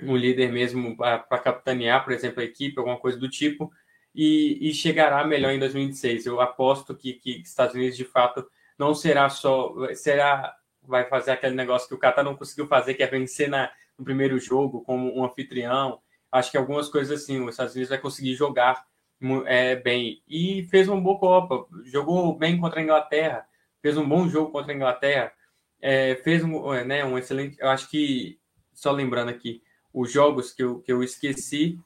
um 0.01 0.15
líder 0.15 0.51
mesmo 0.51 0.97
para 0.97 1.19
capitanear, 1.39 2.03
por 2.03 2.13
exemplo, 2.13 2.41
a 2.41 2.45
equipe, 2.45 2.77
alguma 2.77 2.97
coisa 2.97 3.17
do 3.17 3.29
tipo 3.29 3.71
e, 4.13 4.69
e 4.69 4.73
chegará 4.73 5.25
melhor 5.25 5.51
em 5.51 5.59
2026. 5.59 6.25
Eu 6.25 6.41
aposto 6.41 6.95
que, 6.95 7.13
que 7.13 7.41
Estados 7.41 7.75
Unidos, 7.75 7.97
de 7.97 8.05
fato, 8.05 8.45
não 8.77 8.93
será 8.93 9.29
só. 9.29 9.73
Será. 9.95 10.55
Vai 10.83 11.07
fazer 11.07 11.31
aquele 11.31 11.53
negócio 11.53 11.87
que 11.87 11.93
o 11.93 11.99
Qatar 11.99 12.23
não 12.25 12.35
conseguiu 12.35 12.65
fazer, 12.65 12.95
que 12.95 13.03
é 13.03 13.07
vencer 13.07 13.47
na, 13.47 13.71
no 13.97 14.03
primeiro 14.03 14.39
jogo 14.39 14.81
como 14.81 15.15
um 15.15 15.23
anfitrião. 15.23 15.99
Acho 16.31 16.51
que 16.51 16.57
algumas 16.57 16.89
coisas 16.89 17.21
assim, 17.21 17.41
os 17.41 17.51
Estados 17.51 17.73
Unidos 17.73 17.89
vai 17.89 17.97
conseguir 17.97 18.33
jogar 18.35 18.85
é, 19.45 19.75
bem. 19.75 20.21
E 20.27 20.63
fez 20.69 20.87
uma 20.87 20.99
boa 20.99 21.19
Copa, 21.19 21.65
jogou 21.85 22.37
bem 22.37 22.59
contra 22.59 22.79
a 22.79 22.83
Inglaterra, 22.83 23.45
fez 23.81 23.97
um 23.97 24.07
bom 24.07 24.27
jogo 24.27 24.51
contra 24.51 24.71
a 24.71 24.75
Inglaterra, 24.75 25.31
é, 25.81 26.15
fez 26.23 26.43
um, 26.43 26.73
é, 26.73 26.85
né, 26.85 27.05
um 27.05 27.17
excelente. 27.17 27.57
Eu 27.59 27.69
acho 27.69 27.89
que, 27.89 28.39
só 28.73 28.91
lembrando 28.91 29.29
aqui, 29.29 29.61
os 29.93 30.11
jogos 30.11 30.53
que 30.53 30.63
eu, 30.63 30.79
que 30.79 30.91
eu 30.91 31.03
esqueci 31.03 31.77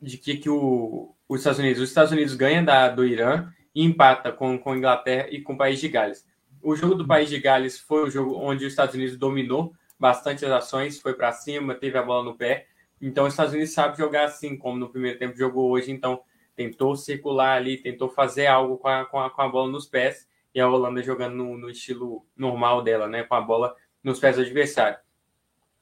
de 0.00 0.16
que, 0.18 0.36
que 0.36 0.48
o, 0.48 1.14
os 1.28 1.40
Estados 1.40 1.58
Unidos. 1.58 1.82
Os 1.82 1.88
Estados 1.88 2.12
Unidos 2.12 2.34
ganha 2.34 2.62
da, 2.62 2.88
do 2.88 3.04
Irã 3.04 3.50
e 3.74 3.82
empata 3.82 4.32
com, 4.32 4.58
com 4.58 4.72
a 4.72 4.76
Inglaterra 4.76 5.28
e 5.30 5.40
com 5.40 5.54
o 5.54 5.58
País 5.58 5.80
de 5.80 5.88
Gales. 5.88 6.24
O 6.62 6.74
jogo 6.74 6.94
do 6.94 7.06
País 7.06 7.28
de 7.28 7.38
Gales 7.38 7.78
foi 7.78 8.04
o 8.04 8.10
jogo 8.10 8.36
onde 8.36 8.64
os 8.64 8.72
Estados 8.72 8.94
Unidos 8.94 9.16
dominou 9.16 9.72
bastante 9.98 10.44
as 10.44 10.52
ações, 10.52 11.00
foi 11.00 11.14
para 11.14 11.32
cima, 11.32 11.74
teve 11.74 11.96
a 11.98 12.02
bola 12.02 12.24
no 12.24 12.36
pé. 12.36 12.66
Então, 13.00 13.26
os 13.26 13.32
Estados 13.32 13.52
Unidos 13.52 13.72
sabe 13.72 13.96
jogar 13.98 14.24
assim, 14.24 14.56
como 14.56 14.78
no 14.78 14.88
primeiro 14.88 15.18
tempo 15.18 15.36
jogou 15.36 15.70
hoje. 15.70 15.90
Então, 15.90 16.22
tentou 16.54 16.96
circular 16.96 17.56
ali, 17.56 17.76
tentou 17.76 18.08
fazer 18.08 18.46
algo 18.46 18.78
com 18.78 18.88
a, 18.88 19.04
com 19.04 19.20
a, 19.20 19.30
com 19.30 19.42
a 19.42 19.48
bola 19.48 19.70
nos 19.70 19.86
pés. 19.86 20.28
E 20.54 20.60
a 20.60 20.68
Holanda 20.68 21.02
jogando 21.02 21.34
no, 21.34 21.58
no 21.58 21.68
estilo 21.68 22.24
normal 22.34 22.82
dela, 22.82 23.06
né? 23.06 23.22
Com 23.22 23.34
a 23.34 23.40
bola 23.40 23.76
nos 24.02 24.18
pés 24.18 24.36
do 24.36 24.42
adversário. 24.42 24.98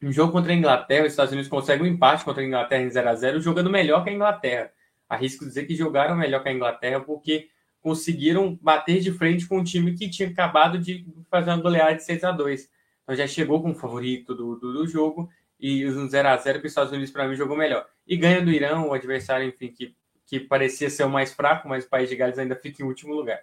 No 0.01 0.11
jogo 0.11 0.33
contra 0.33 0.53
a 0.53 0.57
Inglaterra, 0.57 1.07
os 1.07 1.13
Estados 1.13 1.33
Unidos 1.33 1.49
conseguem 1.49 1.87
um 1.87 1.95
empate 1.95 2.25
contra 2.25 2.43
a 2.43 2.47
Inglaterra 2.47 2.83
em 2.83 2.91
0 2.91 3.09
a 3.09 3.15
0 3.15 3.41
jogando 3.41 3.71
melhor 3.71 4.03
que 4.03 4.11
a 4.11 4.13
Inglaterra 4.13 4.73
arrisco 5.09 5.45
dizer 5.45 5.65
que 5.67 5.75
jogaram 5.75 6.17
melhor 6.17 6.43
que 6.43 6.49
a 6.49 6.53
Inglaterra 6.53 7.01
porque 7.01 7.49
conseguiram 7.81 8.59
bater 8.61 9.01
de 9.01 9.13
frente 9.13 9.47
com 9.47 9.59
um 9.59 9.65
time 9.65 9.95
que 9.95 10.09
tinha 10.09 10.29
acabado 10.29 10.79
de 10.79 11.07
fazer 11.31 11.51
uma 11.51 11.61
goleada 11.61 11.95
de 11.95 12.05
6 12.05 12.25
a 12.25 12.33
2 12.33 12.71
Então 13.03 13.15
já 13.15 13.27
chegou 13.27 13.63
com 13.63 13.71
o 13.71 13.75
favorito 13.75 14.35
do, 14.35 14.57
do, 14.57 14.73
do 14.73 14.87
jogo 14.87 15.31
e 15.67 15.89
um 15.89 16.09
0 16.09 16.29
a 16.29 16.37
0 16.37 16.61
que 16.61 16.67
os 16.67 16.73
Estados 16.73 16.93
Unidos, 16.93 17.11
para 17.11 17.27
mim, 17.27 17.35
jogou 17.35 17.57
melhor. 17.57 17.87
E 18.07 18.17
ganha 18.17 18.43
do 18.43 18.51
Irã, 18.51 18.81
o 18.81 18.93
adversário, 18.93 19.47
enfim, 19.47 19.69
que, 19.69 19.95
que 20.27 20.41
parecia 20.41 20.91
ser 20.91 21.05
o 21.05 21.09
mais 21.09 21.33
fraco, 21.33 21.69
mas 21.69 21.85
o 21.85 21.89
País 21.89 22.09
de 22.09 22.17
Gales 22.17 22.39
ainda 22.39 22.55
fica 22.55 22.83
em 22.83 22.87
último 22.87 23.15
lugar. 23.15 23.41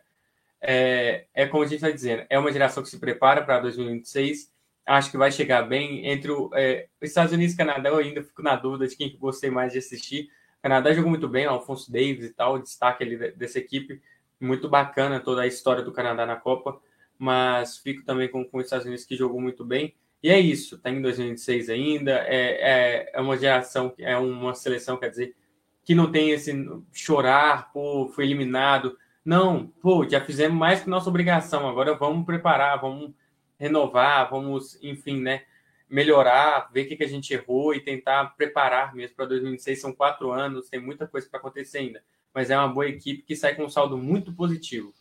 É, 0.62 1.26
é 1.34 1.48
como 1.48 1.64
a 1.64 1.66
gente 1.66 1.78
está 1.78 1.90
dizendo, 1.90 2.24
é 2.30 2.38
uma 2.38 2.52
geração 2.52 2.84
que 2.84 2.90
se 2.90 3.00
prepara 3.00 3.44
para 3.44 3.60
2026. 3.62 4.52
Acho 4.86 5.10
que 5.10 5.18
vai 5.18 5.32
chegar 5.32 5.64
bem. 5.64 6.08
Entre 6.08 6.32
é, 6.54 6.88
os 7.02 7.10
Estados 7.10 7.34
Unidos 7.34 7.54
e 7.56 7.58
Canadá, 7.58 7.90
eu 7.90 7.98
ainda 7.98 8.22
fico 8.24 8.44
na 8.44 8.56
dúvida 8.56 8.88
de 8.88 8.96
quem 8.96 9.10
que 9.10 9.18
gostei 9.18 9.50
mais 9.50 9.72
de 9.74 9.80
assistir 9.80 10.30
o 10.60 10.70
Canadá 10.70 10.94
jogou 10.94 11.10
muito 11.10 11.28
bem, 11.28 11.46
Alfonso 11.46 11.92
Davis 11.92 12.24
e 12.24 12.30
tal, 12.30 12.60
destaque 12.60 13.04
ali 13.04 13.32
dessa 13.32 13.58
equipe. 13.58 14.00
Muito 14.40 14.70
bacana 14.70 15.20
toda 15.20 15.42
a 15.42 15.48
história 15.48 15.82
do 15.82 15.92
Canadá 15.92 16.24
na 16.24 16.36
Copa, 16.36 16.80
mas 17.18 17.80
fico 17.80 18.06
também 18.06 18.30
com, 18.30 18.46
com 18.46 18.60
os 18.60 18.66
Estados 18.66 18.86
Unidos 18.86 19.04
que 19.04 19.16
jogou 19.16 19.42
muito 19.42 19.66
bem. 19.66 19.96
E 20.24 20.30
é 20.30 20.40
isso, 20.40 20.76
está 20.76 20.90
em 20.90 21.02
2026 21.02 21.70
ainda, 21.70 22.12
é, 22.28 23.06
é, 23.06 23.12
é 23.14 23.22
uma 23.22 23.36
geração, 23.38 23.94
é 23.98 24.16
uma 24.18 24.54
seleção, 24.54 24.98
quer 24.98 25.10
dizer, 25.10 25.36
que 25.84 25.96
não 25.96 26.12
tem 26.12 26.30
esse 26.30 26.54
chorar, 26.94 27.72
pô, 27.74 28.08
foi 28.14 28.26
eliminado. 28.26 28.98
Não, 29.26 29.68
pô, 29.82 30.08
já 30.08 30.22
fizemos 30.22 30.58
mais 30.58 30.82
que 30.82 30.90
nossa 30.90 31.10
obrigação, 31.10 31.68
agora 31.68 31.96
vamos 31.96 32.26
preparar, 32.26 32.80
vamos 32.80 33.12
renovar, 33.58 34.30
vamos, 34.30 34.78
enfim, 34.84 35.20
né, 35.22 35.44
melhorar, 35.90 36.72
ver 36.72 36.86
o 36.86 36.88
que, 36.88 36.96
que 36.96 37.04
a 37.04 37.08
gente 37.08 37.34
errou 37.34 37.76
e 37.76 37.82
tentar 37.82 38.36
preparar 38.38 38.96
mesmo 38.96 39.16
para 39.16 39.26
2026. 39.26 39.82
São 39.82 39.94
quatro 39.94 40.32
anos, 40.32 40.70
tem 40.70 40.80
muita 40.80 41.08
coisa 41.08 41.28
para 41.30 41.40
acontecer 41.40 41.80
ainda. 41.80 42.04
Mas 42.34 42.50
é 42.50 42.58
uma 42.58 42.70
boa 42.70 42.88
equipe 42.88 43.24
que 43.24 43.36
sai 43.36 43.54
com 43.54 43.66
um 43.66 43.70
saldo 43.70 43.98
muito 43.98 44.34
positivo. 44.34 44.94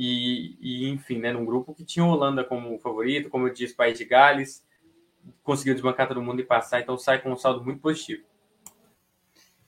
E, 0.00 0.56
e, 0.60 0.88
enfim, 0.88 1.18
né, 1.18 1.32
num 1.32 1.44
grupo 1.44 1.74
que 1.74 1.84
tinha 1.84 2.04
a 2.04 2.08
Holanda 2.08 2.44
como 2.44 2.78
favorito, 2.78 3.28
como 3.28 3.48
eu 3.48 3.52
disse, 3.52 3.74
País 3.74 3.98
de 3.98 4.04
Gales, 4.04 4.64
conseguiu 5.42 5.74
desbancar 5.74 6.06
todo 6.06 6.22
mundo 6.22 6.40
e 6.40 6.44
passar, 6.44 6.80
então 6.80 6.96
sai 6.96 7.20
com 7.20 7.32
um 7.32 7.36
saldo 7.36 7.64
muito 7.64 7.80
positivo. 7.80 8.22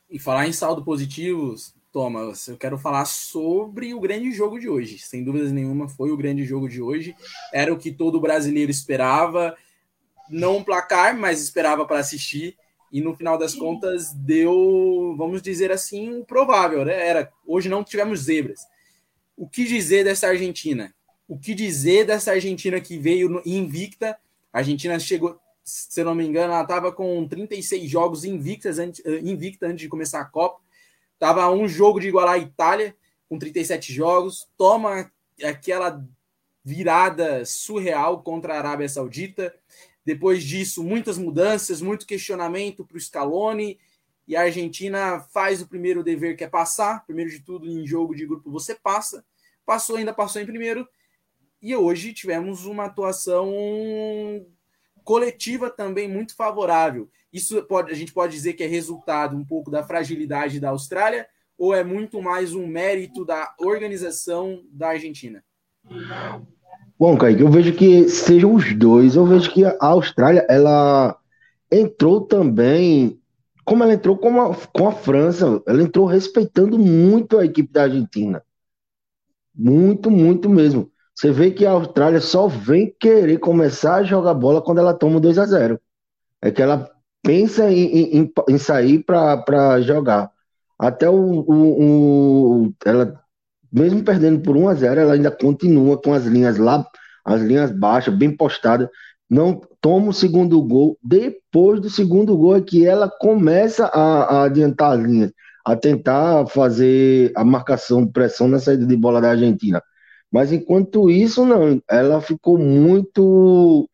E 0.09 0.21
falar 0.21 0.47
em 0.47 0.53
saldo 0.53 0.85
positivo, 0.85 1.57
Thomas, 1.91 2.47
eu 2.47 2.57
quero 2.57 2.79
falar 2.79 3.07
sobre 3.07 3.93
o 3.93 3.99
grande 3.99 4.31
jogo 4.31 4.61
de 4.61 4.69
hoje. 4.69 5.01
Sem 5.01 5.25
dúvidas 5.25 5.51
nenhuma, 5.51 5.89
foi 5.89 6.13
o 6.13 6.17
grande 6.17 6.45
jogo 6.45 6.69
de 6.69 6.81
hoje. 6.81 7.17
Era 7.53 7.75
o 7.75 7.79
que 7.79 7.91
todo 7.91 8.21
brasileiro 8.21 8.71
esperava 8.71 9.57
não 10.29 10.59
um 10.59 10.65
placar, 10.65 11.17
mas 11.17 11.43
esperava 11.43 11.85
para 11.85 11.99
assistir. 11.99 12.57
E 12.93 13.01
no 13.01 13.17
final 13.17 13.37
das 13.37 13.53
contas 13.53 14.13
deu, 14.13 15.13
vamos 15.19 15.43
dizer 15.43 15.73
assim, 15.73 16.21
o 16.21 16.25
provável, 16.25 16.85
né? 16.85 17.09
Era 17.09 17.33
hoje 17.45 17.69
não 17.69 17.83
tivemos 17.83 18.21
zebras. 18.21 18.61
O 19.41 19.49
que 19.49 19.65
dizer 19.65 20.05
dessa 20.05 20.27
Argentina? 20.27 20.95
O 21.27 21.39
que 21.39 21.55
dizer 21.55 22.05
dessa 22.05 22.33
Argentina 22.33 22.79
que 22.79 22.99
veio 22.99 23.41
invicta? 23.47 24.19
A 24.53 24.59
Argentina 24.59 24.99
chegou, 24.99 25.41
se 25.65 26.05
não 26.05 26.15
me 26.15 26.27
engano, 26.27 26.53
ela 26.53 26.61
estava 26.61 26.93
com 26.93 27.27
36 27.27 27.91
jogos 27.91 28.27
invictas 28.27 28.79
antes, 28.79 29.03
eh, 29.03 29.21
invicta 29.21 29.67
antes 29.67 29.81
de 29.81 29.89
começar 29.89 30.21
a 30.21 30.27
Copa. 30.27 30.61
Tava 31.19 31.51
um 31.51 31.67
jogo 31.67 31.99
de 31.99 32.09
igualar 32.09 32.35
a 32.35 32.39
Itália 32.39 32.95
com 33.31 33.39
37 33.39 33.95
jogos. 33.95 34.47
Toma 34.59 35.11
aquela 35.43 36.07
virada 36.63 37.43
surreal 37.47 38.23
contra 38.23 38.53
a 38.53 38.59
Arábia 38.59 38.91
Saudita. 38.91 39.55
Depois 40.05 40.45
disso, 40.45 40.85
muitas 40.85 41.17
mudanças, 41.17 41.81
muito 41.81 42.07
questionamento 42.07 42.85
para 42.85 42.99
o 42.99 43.01
Scaloni. 43.01 43.79
E 44.29 44.37
a 44.37 44.43
Argentina 44.43 45.19
faz 45.33 45.63
o 45.63 45.67
primeiro 45.67 46.05
dever, 46.05 46.37
que 46.37 46.45
é 46.45 46.47
passar. 46.47 47.07
Primeiro 47.07 47.31
de 47.31 47.41
tudo, 47.41 47.67
em 47.67 47.87
jogo 47.87 48.15
de 48.15 48.27
grupo, 48.27 48.51
você 48.51 48.75
passa. 48.75 49.25
Passou, 49.71 49.99
ainda 49.99 50.13
passou 50.13 50.43
em 50.43 50.47
primeiro. 50.47 50.85
E 51.63 51.77
hoje 51.77 52.13
tivemos 52.13 52.67
uma 52.67 52.87
atuação 52.87 53.55
coletiva 55.05 55.71
também 55.71 56.09
muito 56.09 56.35
favorável. 56.35 57.09
Isso 57.33 57.63
pode, 57.63 57.93
a 57.93 57.95
gente 57.95 58.13
pode 58.13 58.33
dizer 58.33 58.55
que 58.55 58.65
é 58.65 58.67
resultado 58.67 59.37
um 59.37 59.45
pouco 59.45 59.71
da 59.71 59.85
fragilidade 59.85 60.59
da 60.59 60.71
Austrália 60.71 61.25
ou 61.57 61.73
é 61.73 61.85
muito 61.85 62.21
mais 62.21 62.53
um 62.53 62.67
mérito 62.67 63.25
da 63.25 63.55
organização 63.61 64.65
da 64.73 64.89
Argentina? 64.89 65.45
Bom, 66.99 67.17
Kaique, 67.17 67.43
eu 67.43 67.49
vejo 67.49 67.73
que 67.73 68.09
sejam 68.09 68.53
os 68.53 68.75
dois. 68.75 69.15
Eu 69.15 69.25
vejo 69.25 69.53
que 69.53 69.65
a 69.65 69.77
Austrália, 69.79 70.45
ela 70.49 71.17
entrou 71.71 72.23
também, 72.23 73.21
como 73.65 73.85
ela 73.85 73.95
entrou 73.95 74.19
com 74.19 74.43
a, 74.43 74.53
com 74.73 74.89
a 74.89 74.93
França, 74.93 75.63
ela 75.65 75.81
entrou 75.81 76.07
respeitando 76.07 76.77
muito 76.77 77.39
a 77.39 77.45
equipe 77.45 77.73
da 77.73 77.85
Argentina. 77.85 78.43
Muito, 79.63 80.11
muito 80.11 80.49
mesmo. 80.49 80.91
Você 81.15 81.31
vê 81.31 81.51
que 81.51 81.67
a 81.67 81.73
Austrália 81.73 82.21
só 82.21 82.49
vem 82.49 82.95
querer 82.99 83.39
começar 83.39 83.97
a 83.97 84.03
jogar 84.03 84.33
bola 84.33 84.63
quando 84.63 84.79
ela 84.79 84.95
toma 84.95 85.21
2 85.21 85.39
a 85.39 85.45
0 85.45 85.79
É 86.41 86.51
que 86.51 86.63
ela 86.63 86.91
pensa 87.23 87.71
em, 87.71 88.21
em, 88.21 88.33
em 88.49 88.59
sair 88.59 89.05
para 89.05 89.83
jogar. 89.83 90.31
Até 90.79 91.11
o, 91.11 91.15
o, 91.15 92.65
o, 92.69 92.75
ela, 92.87 93.21
mesmo 93.71 94.03
perdendo 94.03 94.41
por 94.41 94.57
1 94.57 94.69
a 94.71 94.75
0 94.75 95.01
ela 95.01 95.13
ainda 95.13 95.31
continua 95.31 96.01
com 96.01 96.15
as 96.15 96.25
linhas 96.25 96.57
lá, 96.57 96.87
as 97.23 97.43
linhas 97.43 97.71
baixas, 97.71 98.15
bem 98.15 98.35
postadas. 98.35 98.89
Não 99.29 99.61
toma 99.79 100.09
o 100.09 100.15
segundo 100.15 100.63
gol. 100.63 100.97
Depois 101.03 101.81
do 101.81 101.91
segundo 101.91 102.35
gol 102.35 102.57
é 102.57 102.63
que 102.63 102.87
ela 102.87 103.11
começa 103.11 103.85
a, 103.89 104.23
a 104.39 104.45
adiantar 104.45 104.93
as 104.93 105.05
linhas, 105.05 105.33
a 105.65 105.77
tentar 105.77 106.47
fazer 106.47 107.33
a 107.37 107.45
marcação, 107.45 108.07
pressão 108.07 108.49
na 108.49 108.59
saída 108.59 108.87
de 108.87 108.97
bola 108.97 109.21
da 109.21 109.31
Argentina. 109.31 109.83
Mas 110.31 110.53
enquanto 110.53 111.11
isso, 111.11 111.45
não, 111.45 111.83
ela 111.89 112.21
ficou 112.21 112.59
muito. 112.59 113.89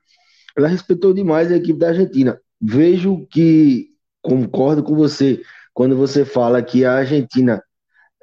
Ela 0.56 0.68
respeitou 0.68 1.14
demais 1.14 1.50
a 1.50 1.56
equipe 1.56 1.78
da 1.78 1.88
Argentina. 1.88 2.38
Vejo 2.60 3.26
que, 3.30 3.88
concordo 4.22 4.82
com 4.82 4.94
você, 4.94 5.40
quando 5.72 5.96
você 5.96 6.24
fala 6.24 6.62
que 6.62 6.84
a 6.84 6.94
Argentina 6.94 7.62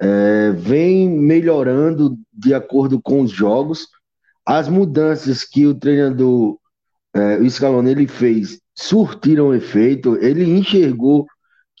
é, 0.00 0.50
vem 0.52 1.08
melhorando 1.08 2.16
de 2.32 2.54
acordo 2.54 3.00
com 3.00 3.20
os 3.22 3.30
jogos, 3.30 3.88
as 4.44 4.68
mudanças 4.68 5.44
que 5.44 5.66
o 5.66 5.74
treinador, 5.74 6.58
é, 7.14 7.38
o 7.38 7.48
Scaloni, 7.48 7.90
ele 7.90 8.06
fez, 8.06 8.60
surtiram 8.74 9.54
efeito, 9.54 10.16
ele 10.16 10.44
enxergou 10.44 11.26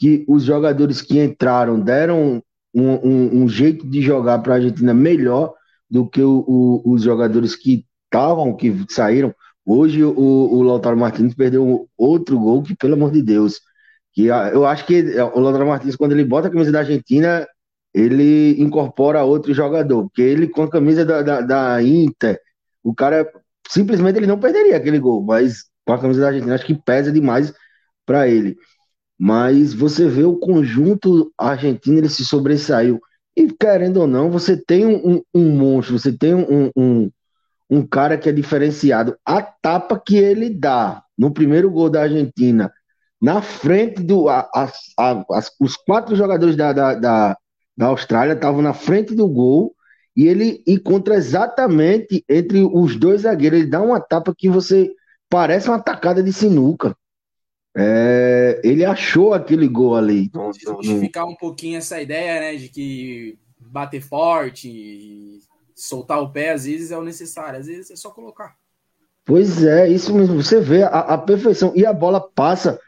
que 0.04 0.22
os 0.28 0.42
jogadores 0.42 1.00
que 1.00 1.18
entraram 1.18 1.80
deram 1.80 2.42
um, 2.74 2.92
um, 2.92 3.42
um 3.42 3.48
jeito 3.48 3.88
de 3.88 4.02
jogar 4.02 4.40
para 4.40 4.52
a 4.52 4.56
Argentina 4.56 4.92
melhor 4.92 5.54
do 5.88 6.06
que 6.06 6.20
o, 6.20 6.44
o, 6.46 6.92
os 6.92 7.02
jogadores 7.02 7.56
que 7.56 7.86
estavam, 8.04 8.54
que 8.54 8.84
saíram. 8.90 9.34
Hoje 9.64 10.04
o, 10.04 10.12
o 10.12 10.62
Lautaro 10.62 10.98
Martins 10.98 11.34
perdeu 11.34 11.88
outro 11.96 12.38
gol 12.38 12.62
que, 12.62 12.76
pelo 12.76 12.92
amor 12.92 13.12
de 13.12 13.22
Deus, 13.22 13.62
que 14.12 14.26
eu 14.26 14.66
acho 14.66 14.84
que 14.84 15.18
o 15.34 15.40
Lautaro 15.40 15.66
Martins, 15.66 15.96
quando 15.96 16.12
ele 16.12 16.26
bota 16.26 16.48
a 16.48 16.50
camisa 16.50 16.70
da 16.70 16.80
Argentina, 16.80 17.46
ele 17.94 18.60
incorpora 18.60 19.24
outro 19.24 19.54
jogador, 19.54 20.02
porque 20.02 20.20
ele 20.20 20.48
com 20.48 20.64
a 20.64 20.70
camisa 20.70 21.02
da, 21.02 21.22
da, 21.22 21.40
da 21.40 21.82
Inter, 21.82 22.38
o 22.82 22.94
cara 22.94 23.26
simplesmente 23.70 24.18
ele 24.18 24.26
não 24.26 24.38
perderia 24.38 24.76
aquele 24.76 24.98
gol, 24.98 25.22
mas 25.22 25.64
com 25.82 25.94
a 25.94 25.98
camisa 25.98 26.20
da 26.20 26.26
Argentina 26.26 26.54
acho 26.54 26.66
que 26.66 26.74
pesa 26.74 27.10
demais 27.10 27.54
para 28.04 28.28
ele. 28.28 28.58
Mas 29.18 29.72
você 29.72 30.08
vê 30.08 30.24
o 30.24 30.36
conjunto 30.36 31.32
argentino, 31.38 31.98
ele 31.98 32.08
se 32.08 32.24
sobressaiu. 32.24 33.00
E 33.36 33.50
querendo 33.52 33.98
ou 33.98 34.06
não, 34.06 34.30
você 34.30 34.56
tem 34.56 34.86
um, 34.86 35.22
um 35.34 35.50
monstro, 35.50 35.98
você 35.98 36.12
tem 36.12 36.34
um, 36.34 36.70
um, 36.76 37.10
um 37.70 37.86
cara 37.86 38.16
que 38.18 38.28
é 38.28 38.32
diferenciado. 38.32 39.16
A 39.24 39.42
tapa 39.42 40.00
que 40.04 40.16
ele 40.16 40.50
dá 40.50 41.02
no 41.16 41.32
primeiro 41.32 41.70
gol 41.70 41.90
da 41.90 42.02
Argentina, 42.02 42.72
na 43.20 43.40
frente 43.42 44.02
do. 44.02 44.28
A, 44.28 44.48
a, 44.54 44.72
a, 44.98 45.24
os 45.60 45.76
quatro 45.76 46.14
jogadores 46.14 46.56
da, 46.56 46.72
da, 46.72 46.94
da, 46.94 47.36
da 47.76 47.86
Austrália 47.86 48.34
estavam 48.34 48.62
na 48.62 48.74
frente 48.74 49.14
do 49.14 49.28
gol 49.28 49.74
e 50.16 50.26
ele 50.26 50.62
encontra 50.66 51.16
exatamente 51.16 52.24
entre 52.28 52.62
os 52.62 52.96
dois 52.96 53.22
zagueiros. 53.22 53.60
Ele 53.60 53.70
dá 53.70 53.80
uma 53.80 54.00
tapa 54.00 54.34
que 54.36 54.48
você 54.48 54.90
parece 55.28 55.68
uma 55.68 55.80
tacada 55.80 56.22
de 56.22 56.32
sinuca. 56.32 56.96
É, 57.76 58.60
ele 58.62 58.84
achou 58.84 59.34
aquele 59.34 59.66
gol 59.66 59.96
ali. 59.96 60.30
Justificar 60.80 61.26
um 61.26 61.34
pouquinho 61.34 61.78
essa 61.78 62.00
ideia, 62.00 62.40
né, 62.40 62.56
de 62.56 62.68
que 62.68 63.36
bater 63.58 64.00
forte, 64.00 65.40
soltar 65.74 66.20
o 66.20 66.30
pé, 66.30 66.52
às 66.52 66.64
vezes 66.64 66.92
é 66.92 66.98
o 66.98 67.02
necessário, 67.02 67.58
às 67.58 67.66
vezes 67.66 67.90
é 67.90 67.96
só 67.96 68.10
colocar. 68.10 68.56
Pois 69.24 69.64
é, 69.64 69.88
isso 69.88 70.14
mesmo. 70.14 70.40
Você 70.40 70.60
vê 70.60 70.82
a, 70.82 70.88
a 70.88 71.18
perfeição 71.18 71.72
e 71.74 71.84
a 71.84 71.92
bola 71.92 72.20
passa. 72.20 72.78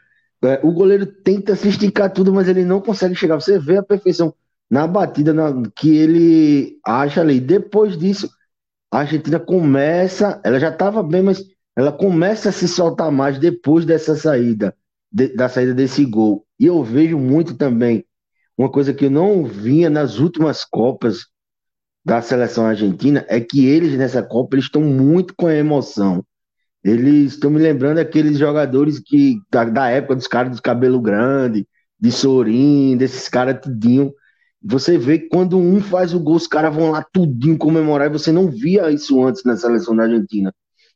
É, 0.43 0.59
o 0.63 0.71
goleiro 0.71 1.05
tenta 1.05 1.55
se 1.55 1.67
esticar 1.67 2.13
tudo, 2.13 2.33
mas 2.33 2.47
ele 2.47 2.63
não 2.63 2.79
consegue 2.79 3.15
chegar. 3.15 3.35
Você 3.35 3.57
vê 3.57 3.77
a 3.77 3.83
perfeição 3.83 4.33
na 4.69 4.85
batida 4.85 5.33
na, 5.33 5.51
que 5.75 5.97
ele 5.97 6.79
acha 6.85 7.21
ali. 7.21 7.39
Depois 7.39 7.97
disso, 7.97 8.29
a 8.91 8.99
Argentina 8.99 9.39
começa. 9.39 10.39
Ela 10.43 10.59
já 10.59 10.69
estava 10.69 11.01
bem, 11.01 11.23
mas 11.23 11.43
ela 11.77 11.91
começa 11.91 12.49
a 12.49 12.51
se 12.51 12.67
soltar 12.67 13.11
mais 13.11 13.37
depois 13.37 13.85
dessa 13.85 14.15
saída, 14.15 14.75
de, 15.11 15.27
da 15.35 15.47
saída 15.47 15.75
desse 15.75 16.03
gol. 16.03 16.43
E 16.59 16.65
eu 16.65 16.83
vejo 16.83 17.19
muito 17.19 17.55
também 17.55 18.03
uma 18.57 18.71
coisa 18.71 18.91
que 18.91 19.05
eu 19.05 19.11
não 19.11 19.45
vinha 19.45 19.87
nas 19.87 20.17
últimas 20.17 20.65
Copas 20.65 21.27
da 22.03 22.19
seleção 22.19 22.65
argentina 22.65 23.23
é 23.27 23.39
que 23.39 23.67
eles 23.67 23.95
nessa 23.95 24.23
Copa 24.23 24.55
eles 24.55 24.65
estão 24.65 24.81
muito 24.81 25.35
com 25.37 25.45
a 25.45 25.53
emoção. 25.53 26.25
Eles 26.83 27.33
estão 27.33 27.51
me 27.51 27.59
lembrando 27.59 27.99
aqueles 27.99 28.39
jogadores 28.39 28.97
que 28.97 29.37
da, 29.51 29.65
da 29.65 29.87
época 29.89 30.15
dos 30.15 30.27
caras 30.27 30.49
dos 30.49 30.59
cabelo 30.59 30.99
grande, 30.99 31.67
de 31.99 32.11
Sorin, 32.11 32.97
desses 32.97 33.29
caras 33.29 33.61
tudinho. 33.61 34.11
Você 34.63 34.97
vê 34.97 35.19
que 35.19 35.27
quando 35.27 35.59
um 35.59 35.79
faz 35.79 36.15
o 36.15 36.19
gol, 36.19 36.37
os 36.37 36.47
caras 36.47 36.73
vão 36.73 36.89
lá 36.89 37.05
tudinho 37.13 37.55
comemorar, 37.55 38.07
e 38.07 38.17
você 38.17 38.31
não 38.31 38.49
via 38.49 38.89
isso 38.89 39.23
antes 39.23 39.43
na 39.43 39.55
seleção 39.55 39.95
da 39.95 40.03
Argentina. 40.03 40.51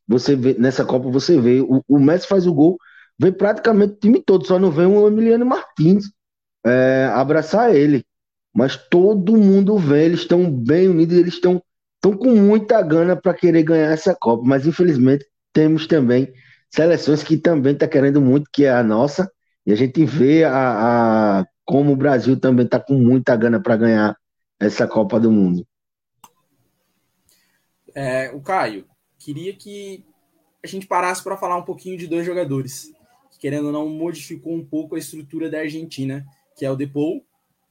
Você 0.08 0.36
vê, 0.36 0.54
nessa 0.54 0.84
Copa 0.84 1.10
você 1.10 1.40
vê, 1.40 1.60
o, 1.60 1.82
o 1.88 1.98
Messi 1.98 2.26
faz 2.26 2.46
o 2.46 2.54
gol, 2.54 2.76
vê 3.18 3.32
praticamente 3.32 3.94
o 3.94 3.96
time 3.96 4.22
todo, 4.22 4.46
só 4.46 4.58
não 4.58 4.70
vê 4.70 4.84
o 4.84 5.06
Emiliano 5.06 5.46
Martins 5.46 6.04
é, 6.64 7.10
abraçar 7.14 7.74
ele. 7.74 8.04
Mas 8.54 8.76
todo 8.76 9.36
mundo 9.36 9.78
vê, 9.78 10.04
eles 10.04 10.20
estão 10.20 10.50
bem 10.50 10.88
unidos, 10.88 11.16
eles 11.16 11.34
estão 11.34 11.62
estão 12.04 12.18
com 12.18 12.34
muita 12.34 12.82
gana 12.82 13.14
para 13.14 13.32
querer 13.32 13.62
ganhar 13.62 13.92
essa 13.92 14.14
Copa. 14.14 14.42
Mas 14.44 14.66
infelizmente 14.66 15.24
temos 15.52 15.86
também 15.86 16.32
seleções 16.68 17.22
que 17.22 17.36
também 17.36 17.72
estão 17.72 17.86
tá 17.86 17.92
querendo 17.92 18.20
muito, 18.20 18.50
que 18.52 18.64
é 18.64 18.72
a 18.72 18.82
nossa, 18.82 19.30
e 19.64 19.72
a 19.72 19.76
gente 19.76 20.04
vê 20.04 20.42
a, 20.42 21.40
a 21.40 21.46
como 21.64 21.92
o 21.92 21.96
Brasil 21.96 22.38
também 22.38 22.66
está 22.66 22.80
com 22.80 22.94
muita 22.94 23.36
gana 23.36 23.62
para 23.62 23.76
ganhar 23.76 24.16
essa 24.58 24.86
Copa 24.86 25.20
do 25.20 25.30
Mundo. 25.30 25.64
É, 27.94 28.30
o 28.30 28.40
Caio, 28.40 28.86
queria 29.22 29.52
que 29.54 30.04
a 30.62 30.66
gente 30.66 30.86
parasse 30.86 31.22
para 31.22 31.36
falar 31.36 31.56
um 31.56 31.64
pouquinho 31.64 31.96
de 31.96 32.06
dois 32.06 32.26
jogadores 32.26 32.92
que, 33.30 33.38
querendo 33.38 33.66
ou 33.66 33.72
não, 33.72 33.88
modificou 33.88 34.52
um 34.52 34.64
pouco 34.64 34.94
a 34.94 34.98
estrutura 34.98 35.48
da 35.48 35.60
Argentina, 35.60 36.26
que 36.56 36.64
é 36.64 36.70
o 36.70 36.76
Depou 36.76 37.24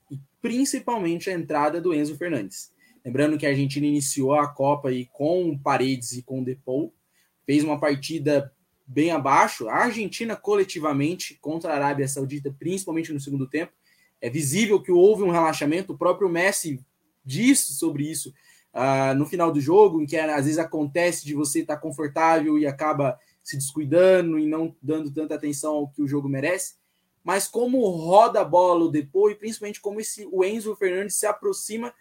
e 0.10 0.20
principalmente 0.42 1.30
a 1.30 1.34
entrada 1.34 1.82
do 1.82 1.94
Enzo 1.94 2.18
Fernandes. 2.18 2.72
Lembrando 3.04 3.38
que 3.38 3.46
a 3.46 3.50
Argentina 3.50 3.86
iniciou 3.86 4.34
a 4.34 4.48
Copa 4.48 4.90
aí 4.90 5.08
com 5.12 5.58
Paredes 5.58 6.14
e 6.14 6.22
com 6.22 6.44
Depou, 6.44 6.94
fez 7.46 7.64
uma 7.64 7.80
partida 7.80 8.54
bem 8.86 9.12
abaixo. 9.12 9.68
A 9.68 9.76
Argentina 9.76 10.36
coletivamente 10.36 11.38
contra 11.42 11.72
a 11.72 11.76
Arábia 11.76 12.08
Saudita, 12.08 12.56
principalmente 12.58 13.12
no 13.12 13.20
segundo 13.20 13.48
tempo, 13.48 13.74
é 14.22 14.30
visível 14.30 14.82
que 14.82 14.92
houve 14.92 15.24
um 15.24 15.32
relaxamento. 15.32 15.94
O 15.94 15.98
próprio 15.98 16.30
Messi 16.30 16.80
disse 17.26 17.74
sobre 17.74 18.10
isso 18.10 18.34
uh, 18.74 19.15
no 19.15 19.26
final 19.26 19.52
do 19.52 19.62
jogo, 19.62 20.02
em 20.02 20.06
que 20.06 20.17
às 20.17 20.46
vezes 20.46 20.58
acontece 20.58 21.26
de 21.26 21.34
você 21.34 21.62
estar 21.62 21.76
tá 21.76 21.82
confortável 21.82 22.58
e 22.58 22.65
acaba 22.65 23.17
se 23.44 23.58
descuidando 23.58 24.38
e 24.38 24.46
não 24.46 24.76
dando 24.82 25.12
tanta 25.12 25.36
atenção 25.36 25.74
ao 25.74 25.88
que 25.88 26.02
o 26.02 26.08
jogo 26.08 26.30
merece. 26.30 26.76
Mas 27.24 27.48
como 27.48 27.88
roda 27.90 28.42
a 28.42 28.46
bola 28.46 28.86
o 28.86 28.92
depois, 28.92 29.38
principalmente 29.38 29.80
como 29.80 30.00
esse, 30.00 30.28
o 30.32 30.44
Enzo 30.44 30.76
Fernandes 30.76 31.15
se 31.15 31.26
aproxima 31.26 31.94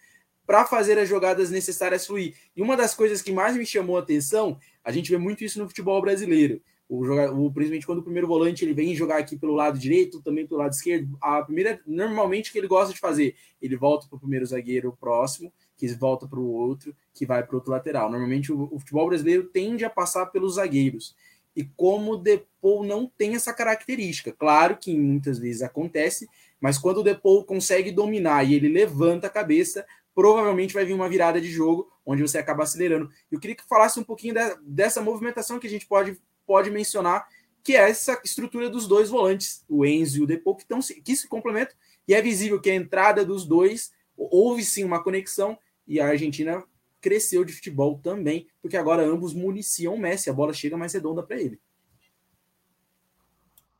para 0.47 0.64
fazer 0.64 0.99
as 0.99 1.09
jogadas 1.09 1.51
necessárias 1.51 2.07
fluir. 2.07 2.35
E 2.57 2.62
uma 2.62 2.77
das 2.77 2.95
coisas 2.95 3.23
que 3.23 3.31
mais 3.31 3.57
me 3.57 3.64
chamou 3.64 3.97
a 3.97 4.01
atenção, 4.01 4.59
a 4.83 4.91
gente 4.91 5.11
vê 5.11 5.18
muito 5.18 5.45
isso 5.45 5.59
no 5.59 5.68
futebol 5.68 6.01
brasileiro. 6.01 6.61
O 6.89 7.05
o, 7.05 7.53
principalmente 7.53 7.87
quando 7.87 8.01
o 8.01 8.03
primeiro 8.03 8.27
volante 8.27 8.64
ele 8.64 8.75
vem 8.75 8.97
jogar 8.97 9.18
aqui 9.18 9.39
pelo 9.39 9.55
lado 9.55 9.79
direito, 9.79 10.21
também 10.21 10.45
pelo 10.45 10.59
lado 10.59 10.73
esquerdo, 10.73 11.16
a 11.21 11.41
primeira, 11.41 11.81
normalmente, 11.87 12.51
que 12.51 12.59
ele 12.59 12.66
gosta 12.66 12.93
de 12.93 12.99
fazer, 12.99 13.37
ele 13.62 13.77
volta 13.77 14.09
para 14.09 14.16
o 14.16 14.18
primeiro 14.18 14.45
zagueiro 14.45 14.97
próximo, 14.99 15.53
que 15.81 15.89
volta 15.95 16.28
para 16.28 16.39
o 16.39 16.53
outro, 16.53 16.95
que 17.14 17.24
vai 17.24 17.43
para 17.43 17.55
o 17.55 17.57
outro 17.57 17.72
lateral. 17.72 18.11
Normalmente 18.11 18.53
o, 18.53 18.68
o, 18.70 18.78
futebol 18.78 19.09
brasileiro 19.09 19.45
tende 19.45 19.83
a 19.83 19.89
passar 19.89 20.26
pelos 20.26 20.57
zagueiros. 20.57 21.16
E 21.57 21.64
como 21.64 22.12
o 22.12 22.16
Depou 22.18 22.85
não 22.85 23.07
tem 23.07 23.35
essa 23.35 23.55
característica, 23.55 24.31
claro 24.31 24.76
que 24.76 24.95
muitas 24.95 25.39
vezes 25.39 25.62
acontece, 25.62 26.28
mas 26.61 26.76
quando 26.76 26.99
o 26.99 27.03
Depou 27.03 27.45
consegue 27.45 27.91
dominar 27.91 28.45
e 28.45 28.55
ele 28.55 28.68
levanta 28.68 29.26
a 29.26 29.31
cabeça, 29.31 29.87
provavelmente 30.14 30.74
vai 30.74 30.85
vir 30.85 30.93
uma 30.93 31.09
virada 31.09 31.41
de 31.41 31.51
jogo 31.51 31.91
onde 32.05 32.20
você 32.20 32.37
acaba 32.37 32.64
acelerando. 32.64 33.11
Eu 33.33 33.41
queria 33.41 33.57
que 33.57 33.66
falasse 33.66 33.99
um 33.99 34.05
pouquinho 34.05 34.35
de, 34.35 34.41
dessa 34.62 35.01
movimentação 35.01 35.59
que 35.59 35.66
a 35.66 35.70
gente 35.70 35.87
pode, 35.87 36.20
pode 36.47 36.70
mencionar, 36.70 37.26
que 37.64 37.74
é 37.74 37.89
essa 37.89 38.20
estrutura 38.22 38.68
dos 38.68 38.87
dois 38.87 39.09
volantes, 39.09 39.64
o 39.66 39.87
Enzo 39.87 40.18
e 40.18 40.22
o 40.22 40.26
Depou, 40.26 40.55
que, 40.55 40.66
que 41.03 41.16
se 41.16 41.26
complementam, 41.26 41.74
e 42.07 42.14
é 42.14 42.20
visível 42.20 42.61
que 42.61 42.70
a 42.70 42.74
entrada 42.74 43.24
dos 43.24 43.47
dois 43.47 43.93
houve 44.16 44.62
sim 44.62 44.85
uma 44.85 45.03
conexão 45.03 45.59
e 45.91 46.01
a 46.01 46.07
Argentina 46.07 46.62
cresceu 47.01 47.45
de 47.45 47.53
futebol 47.53 47.99
também, 48.01 48.47
porque 48.62 48.76
agora 48.76 49.03
ambos 49.03 49.34
municiam 49.34 49.95
o 49.95 49.99
Messi, 49.99 50.30
a 50.30 50.32
bola 50.32 50.55
chega 50.55 50.76
mais 50.76 50.95
redonda 50.95 51.20
para 51.20 51.41
ele. 51.41 51.59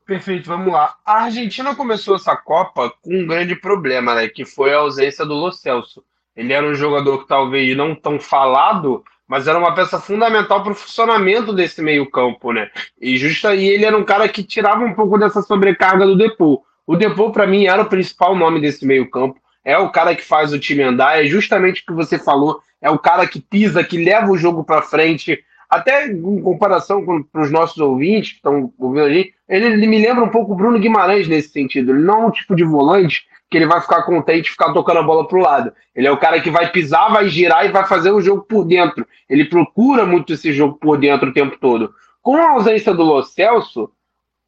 Perfeito, 0.05 0.49
vamos 0.49 0.73
lá. 0.73 0.97
A 1.07 1.23
Argentina 1.25 1.73
começou 1.77 2.17
essa 2.17 2.37
Copa 2.37 2.93
com 3.01 3.15
um 3.15 3.27
grande 3.27 3.55
problema, 3.55 4.13
né? 4.17 4.27
Que 4.27 4.45
foi 4.45 4.75
a 4.75 4.79
ausência 4.79 5.25
do 5.25 5.35
Lo 5.35 5.53
Celso. 5.53 6.05
Ele 6.35 6.53
era 6.53 6.67
um 6.67 6.75
jogador 6.75 7.19
que 7.19 7.29
talvez 7.29 7.77
não 7.77 7.95
tão 7.95 8.19
falado, 8.19 9.05
mas 9.29 9.47
era 9.47 9.57
uma 9.57 9.73
peça 9.73 10.01
fundamental 10.01 10.65
para 10.65 10.73
o 10.73 10.75
funcionamento 10.75 11.53
desse 11.53 11.81
meio-campo, 11.81 12.53
né? 12.53 12.73
E 13.01 13.17
justa 13.17 13.55
e 13.55 13.69
ele 13.69 13.85
era 13.85 13.97
um 13.97 14.03
cara 14.03 14.29
que 14.29 14.43
tirava 14.43 14.85
um 14.85 14.95
pouco 14.95 15.17
dessa 15.17 15.43
sobrecarga 15.43 16.05
do 16.05 16.17
Depô. 16.17 16.65
O 16.85 16.97
Depô, 16.97 17.31
para 17.31 17.47
mim, 17.47 17.67
era 17.67 17.83
o 17.83 17.89
principal 17.89 18.35
nome 18.35 18.61
desse 18.61 18.85
meio-campo. 18.85 19.41
É 19.71 19.79
o 19.79 19.91
cara 19.91 20.17
que 20.17 20.25
faz 20.25 20.53
o 20.53 20.59
time 20.59 20.83
andar, 20.83 21.23
é 21.23 21.27
justamente 21.27 21.83
o 21.83 21.87
que 21.87 21.93
você 21.93 22.19
falou. 22.19 22.61
É 22.83 22.91
o 22.91 22.99
cara 22.99 23.27
que 23.27 23.41
pisa, 23.41 23.85
que 23.85 24.03
leva 24.03 24.31
o 24.31 24.37
jogo 24.37 24.65
para 24.65 24.83
frente. 24.83 25.39
Até 25.69 26.09
em 26.09 26.43
comparação 26.43 27.05
com 27.05 27.25
os 27.35 27.51
nossos 27.53 27.79
ouvintes 27.79 28.31
que 28.31 28.37
estão 28.37 28.73
ouvindo 28.79 29.05
ali, 29.05 29.33
ele, 29.49 29.67
ele, 29.67 29.87
me 29.87 30.01
lembra 30.01 30.25
um 30.25 30.29
pouco 30.29 30.53
o 30.53 30.57
Bruno 30.57 30.81
Guimarães 30.81 31.29
nesse 31.29 31.51
sentido. 31.51 31.93
Ele 31.93 32.03
não 32.03 32.23
é 32.23 32.27
um 32.27 32.31
tipo 32.33 32.57
de 32.57 32.65
volante 32.65 33.25
que 33.49 33.57
ele 33.57 33.67
vai 33.67 33.81
ficar 33.81 34.03
contente 34.03 34.51
ficar 34.51 34.73
tocando 34.73 34.99
a 34.99 35.03
bola 35.03 35.27
para 35.29 35.39
o 35.39 35.43
lado. 35.43 35.73
Ele 35.95 36.09
é 36.09 36.11
o 36.11 36.19
cara 36.19 36.41
que 36.41 36.51
vai 36.51 36.71
pisar, 36.71 37.13
vai 37.13 37.29
girar 37.29 37.65
e 37.65 37.73
vai 37.73 37.87
fazer 37.87 38.11
o 38.11 38.21
jogo 38.21 38.43
por 38.43 38.65
dentro. 38.65 39.07
Ele 39.29 39.45
procura 39.45 40.05
muito 40.05 40.33
esse 40.33 40.53
jogo 40.53 40.79
por 40.79 40.99
dentro 40.99 41.31
o 41.31 41.33
tempo 41.33 41.57
todo. 41.61 41.93
Com 42.21 42.37
a 42.37 42.51
ausência 42.51 42.93
do 42.93 43.05
Lo 43.05 43.23
Celso, 43.23 43.91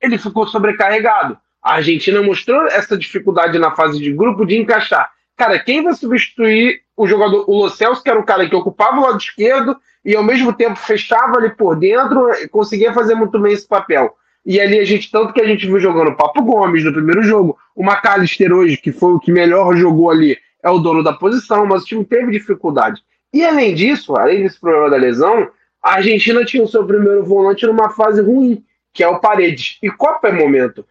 ele 0.00 0.18
ficou 0.18 0.48
sobrecarregado. 0.48 1.38
A 1.62 1.74
Argentina 1.74 2.20
mostrou 2.22 2.66
essa 2.66 2.96
dificuldade 2.96 3.58
na 3.58 3.70
fase 3.70 3.98
de 3.98 4.12
grupo 4.12 4.44
de 4.44 4.56
encaixar. 4.56 5.10
Cara, 5.36 5.58
quem 5.58 5.82
vai 5.82 5.94
substituir 5.94 6.80
o 6.96 7.06
jogador, 7.06 7.44
o 7.48 7.62
Lo 7.62 7.70
Celso, 7.70 8.02
que 8.02 8.10
era 8.10 8.18
o 8.18 8.24
cara 8.24 8.48
que 8.48 8.54
ocupava 8.54 8.98
o 8.98 9.02
lado 9.02 9.18
esquerdo 9.18 9.76
e 10.04 10.16
ao 10.16 10.22
mesmo 10.22 10.52
tempo 10.52 10.76
fechava 10.76 11.38
ali 11.38 11.50
por 11.50 11.76
dentro, 11.76 12.28
conseguia 12.50 12.92
fazer 12.92 13.14
muito 13.14 13.38
bem 13.38 13.52
esse 13.52 13.66
papel. 13.66 14.14
E 14.44 14.60
ali 14.60 14.78
a 14.78 14.84
gente, 14.84 15.10
tanto 15.10 15.32
que 15.32 15.40
a 15.40 15.46
gente 15.46 15.66
viu 15.66 15.78
jogando 15.78 16.08
o 16.08 16.16
Papo 16.16 16.42
Gomes 16.42 16.84
no 16.84 16.92
primeiro 16.92 17.22
jogo, 17.22 17.56
o 17.76 17.84
McAllister 17.84 18.52
hoje, 18.52 18.76
que 18.76 18.90
foi 18.90 19.12
o 19.12 19.20
que 19.20 19.30
melhor 19.30 19.76
jogou 19.76 20.10
ali, 20.10 20.36
é 20.62 20.70
o 20.70 20.78
dono 20.78 21.02
da 21.02 21.12
posição, 21.12 21.64
mas 21.64 21.82
o 21.82 21.86
time 21.86 22.04
teve 22.04 22.32
dificuldade. 22.32 23.00
E 23.32 23.44
além 23.44 23.74
disso, 23.74 24.16
além 24.16 24.42
desse 24.42 24.60
problema 24.60 24.90
da 24.90 24.96
lesão, 24.96 25.48
a 25.82 25.94
Argentina 25.94 26.44
tinha 26.44 26.62
o 26.62 26.68
seu 26.68 26.84
primeiro 26.84 27.24
volante 27.24 27.66
numa 27.66 27.90
fase 27.90 28.20
ruim, 28.20 28.62
que 28.92 29.02
é 29.02 29.08
o 29.08 29.20
Paredes. 29.20 29.78
E 29.82 29.90
Copa 29.90 30.28
é 30.28 30.32
momento. 30.32 30.84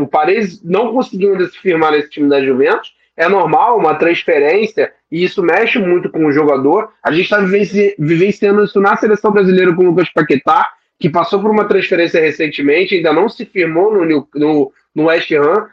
O 0.00 0.06
Paredes 0.06 0.62
não 0.62 0.92
conseguiu 0.92 1.32
ainda 1.32 1.46
se 1.48 1.58
firmar 1.58 1.92
nesse 1.92 2.10
time 2.10 2.28
da 2.28 2.44
Juventus. 2.44 2.94
É 3.16 3.28
normal, 3.28 3.78
uma 3.78 3.94
transferência, 3.94 4.92
e 5.10 5.24
isso 5.24 5.42
mexe 5.42 5.78
muito 5.78 6.10
com 6.10 6.26
o 6.26 6.32
jogador. 6.32 6.90
A 7.02 7.10
gente 7.10 7.24
está 7.24 7.38
vivenciando 7.38 8.62
isso 8.62 8.78
na 8.78 8.96
seleção 8.96 9.30
brasileira 9.30 9.74
com 9.74 9.82
o 9.82 9.86
Lucas 9.86 10.10
Paquetá, 10.10 10.68
que 10.98 11.08
passou 11.08 11.40
por 11.40 11.50
uma 11.50 11.64
transferência 11.64 12.20
recentemente, 12.20 12.94
ainda 12.94 13.12
não 13.12 13.28
se 13.28 13.46
firmou 13.46 13.92
no, 13.92 14.28
no, 14.34 14.72
no 14.94 15.04
West 15.04 15.30
Ham 15.32 15.68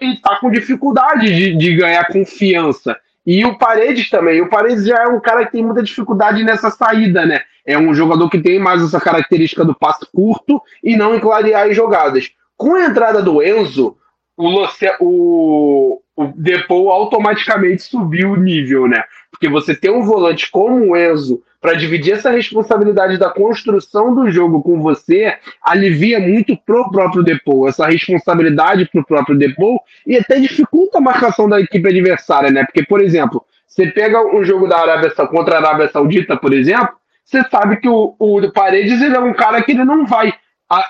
e 0.00 0.14
está 0.14 0.36
com 0.36 0.50
dificuldade 0.50 1.32
de, 1.32 1.56
de, 1.56 1.76
ganhar 1.76 2.06
confiança. 2.06 2.96
E 3.26 3.44
o 3.44 3.58
Paredes 3.58 4.08
também. 4.08 4.40
O 4.40 4.48
Paredes 4.48 4.84
já 4.86 5.02
é 5.02 5.06
um 5.06 5.20
cara 5.20 5.44
que 5.44 5.52
tem 5.52 5.64
muita 5.64 5.82
dificuldade 5.82 6.42
nessa 6.42 6.70
saída, 6.70 7.26
né? 7.26 7.42
É 7.66 7.78
um 7.78 7.92
jogador 7.92 8.28
que 8.30 8.40
tem 8.40 8.58
mais 8.58 8.82
essa 8.82 9.00
característica 9.00 9.64
do 9.64 9.74
passe 9.74 10.06
curto 10.12 10.60
e 10.82 10.96
não 10.96 11.14
em 11.14 11.20
clarear 11.20 11.68
as 11.68 11.76
jogadas. 11.76 12.30
Com 12.60 12.74
a 12.74 12.84
entrada 12.84 13.22
do 13.22 13.42
Enzo, 13.42 13.96
o, 14.36 14.46
Loce, 14.46 14.86
o, 15.00 15.98
o 16.14 16.26
Depou 16.36 16.90
automaticamente 16.90 17.84
subiu 17.84 18.32
o 18.32 18.36
nível, 18.36 18.86
né? 18.86 19.02
Porque 19.30 19.48
você 19.48 19.74
ter 19.74 19.88
um 19.90 20.02
volante 20.02 20.50
como 20.50 20.90
o 20.90 20.94
Enzo 20.94 21.42
para 21.58 21.72
dividir 21.72 22.12
essa 22.12 22.30
responsabilidade 22.30 23.16
da 23.16 23.30
construção 23.30 24.14
do 24.14 24.30
jogo 24.30 24.62
com 24.62 24.78
você 24.82 25.38
alivia 25.62 26.20
muito 26.20 26.54
pro 26.54 26.90
próprio 26.90 27.22
Depou, 27.22 27.66
essa 27.66 27.86
responsabilidade 27.86 28.86
pro 28.92 29.06
próprio 29.06 29.38
Depou 29.38 29.80
e 30.06 30.18
até 30.18 30.38
dificulta 30.38 30.98
a 30.98 31.00
marcação 31.00 31.48
da 31.48 31.58
equipe 31.58 31.88
adversária, 31.88 32.50
né? 32.50 32.62
Porque, 32.64 32.84
por 32.84 33.00
exemplo, 33.00 33.42
você 33.66 33.86
pega 33.86 34.22
um 34.36 34.44
jogo 34.44 34.68
da 34.68 34.80
Arábia 34.80 35.10
contra 35.28 35.54
a 35.54 35.58
Arábia 35.60 35.88
Saudita, 35.88 36.36
por 36.36 36.52
exemplo, 36.52 36.90
você 37.24 37.42
sabe 37.50 37.78
que 37.78 37.88
o, 37.88 38.14
o 38.18 38.52
Paredes 38.52 39.00
ele 39.00 39.16
é 39.16 39.20
um 39.20 39.32
cara 39.32 39.62
que 39.62 39.72
ele 39.72 39.82
não 39.82 40.04
vai, 40.04 40.34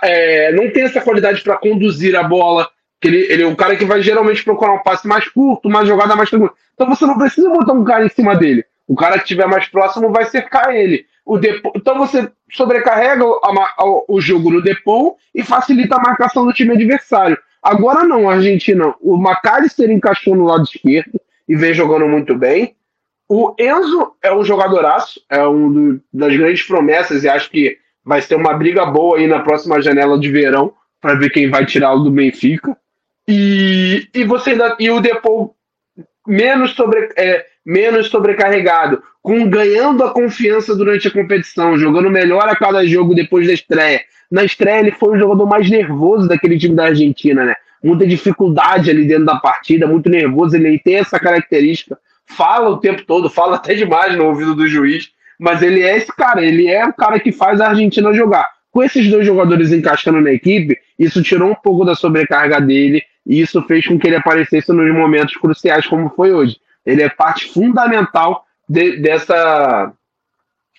é, 0.03 0.53
não 0.53 0.71
tem 0.71 0.85
essa 0.85 1.01
qualidade 1.01 1.43
para 1.43 1.57
conduzir 1.57 2.17
a 2.17 2.23
bola, 2.23 2.69
que 3.01 3.09
ele, 3.09 3.33
ele 3.33 3.43
é 3.43 3.47
um 3.47 3.55
cara 3.55 3.77
que 3.77 3.85
vai 3.85 4.03
geralmente 4.03 4.45
procurar 4.45 4.75
um 4.75 4.83
passe 4.83 5.07
mais 5.09 5.29
curto, 5.29 5.69
uma 5.69 5.85
jogada 5.85 6.15
mais 6.15 6.29
tranquila. 6.29 6.53
Então 6.75 6.89
você 6.89 7.07
não 7.07 7.19
precisa 7.19 7.49
botar 7.49 7.73
um 7.73 7.85
cara 7.85 8.05
em 8.05 8.11
cima 8.11 8.37
dele. 8.37 8.65
O 8.87 8.95
cara 8.95 9.17
que 9.17 9.23
estiver 9.23 9.47
mais 9.47 9.69
próximo 9.69 10.11
vai 10.11 10.25
cercar 10.27 10.75
ele. 10.75 11.07
O 11.25 11.39
depo... 11.39 11.73
Então 11.77 11.97
você 11.97 12.31
sobrecarrega 12.53 13.25
o, 13.25 14.05
o 14.09 14.21
jogo 14.21 14.51
no 14.51 14.63
depô 14.63 15.17
e 15.35 15.43
facilita 15.43 15.97
a 15.97 16.03
marcação 16.03 16.45
do 16.45 16.53
time 16.53 16.73
adversário. 16.73 17.39
Agora 17.63 18.05
não, 18.05 18.29
Argentina, 18.29 18.95
o 19.01 19.17
McAllister 19.17 19.91
encaixou 19.91 20.35
no 20.35 20.45
lado 20.45 20.65
esquerdo 20.65 21.21
e 21.49 21.55
vem 21.55 21.73
jogando 21.73 22.09
muito 22.09 22.35
bem. 22.35 22.75
O 23.29 23.55
Enzo 23.59 24.13
é 24.23 24.35
um 24.35 24.43
jogadoraço, 24.43 25.21
é 25.31 25.47
um 25.47 25.73
do, 25.73 26.01
das 26.13 26.37
grandes 26.37 26.65
promessas 26.65 27.23
e 27.23 27.29
acho 27.29 27.49
que 27.51 27.79
vai 28.05 28.21
ser 28.23 28.35
uma 28.35 28.55
briga 28.55 28.87
boa 28.87 29.19
aí 29.19 29.27
na 29.27 29.41
próxima 29.41 29.81
janela 29.81 30.19
de 30.19 30.31
verão 30.31 30.73
para 31.01 31.15
ver 31.15 31.31
quem 31.31 31.51
vai 31.51 31.65
tirá-lo 31.65 32.05
do 32.05 32.11
Benfica. 32.11 32.77
E, 33.27 34.09
e 34.15 34.25
você 34.25 34.51
ainda, 34.51 34.77
e 34.79 34.91
o 34.91 35.01
Depou 35.01 35.55
menos 36.27 36.73
sobre, 36.73 37.09
é, 37.17 37.47
menos 37.65 38.09
sobrecarregado, 38.09 39.03
com 39.23 39.49
ganhando 39.49 40.05
a 40.05 40.13
confiança 40.13 40.75
durante 40.75 41.09
a 41.09 41.11
competição, 41.11 41.79
jogando 41.79 42.11
melhor 42.11 42.49
a 42.49 42.57
cada 42.57 42.87
jogo 42.87 43.15
depois 43.15 43.47
da 43.47 43.53
estreia. 43.53 44.03
Na 44.31 44.45
estreia 44.45 44.81
ele 44.81 44.93
foi 44.93 45.17
o 45.17 45.19
jogador 45.19 45.47
mais 45.47 45.69
nervoso 45.69 46.29
daquele 46.29 46.59
time 46.59 46.75
da 46.75 46.87
Argentina, 46.87 47.45
né? 47.45 47.55
Muita 47.83 48.07
dificuldade 48.07 48.91
ali 48.91 49.07
dentro 49.07 49.25
da 49.25 49.37
partida, 49.37 49.87
muito 49.87 50.09
nervoso, 50.09 50.57
ele 50.57 50.79
tem 50.79 50.97
essa 50.97 51.19
característica. 51.19 51.99
Fala 52.27 52.69
o 52.69 52.79
tempo 52.79 53.03
todo, 53.05 53.31
fala 53.31 53.57
até 53.57 53.75
demais 53.75 54.17
no 54.17 54.27
ouvido 54.27 54.55
do 54.55 54.69
juiz, 54.69 55.11
mas 55.41 55.63
ele 55.63 55.83
é 55.83 55.97
esse 55.97 56.15
cara, 56.15 56.45
ele 56.45 56.69
é 56.69 56.85
o 56.85 56.93
cara 56.93 57.19
que 57.19 57.33
faz 57.33 57.63
a 57.63 57.71
Argentina 57.71 58.13
jogar. 58.13 58.47
Com 58.71 58.85
esses 58.85 59.09
dois 59.11 59.25
jogadores 59.25 59.73
encaixando 59.73 60.21
na 60.21 60.31
equipe, 60.31 60.77
isso 60.99 61.23
tirou 61.23 61.51
um 61.51 61.55
pouco 61.55 61.83
da 61.83 61.95
sobrecarga 61.95 62.61
dele 62.61 63.03
e 63.27 63.41
isso 63.41 63.63
fez 63.63 63.87
com 63.87 63.99
que 63.99 64.07
ele 64.07 64.17
aparecesse 64.17 64.71
nos 64.71 64.95
momentos 64.95 65.35
cruciais, 65.37 65.87
como 65.87 66.11
foi 66.11 66.31
hoje. 66.31 66.59
Ele 66.85 67.03
é 67.03 67.09
parte 67.09 67.47
fundamental 67.53 68.45
de, 68.69 68.99
dessa, 68.99 69.93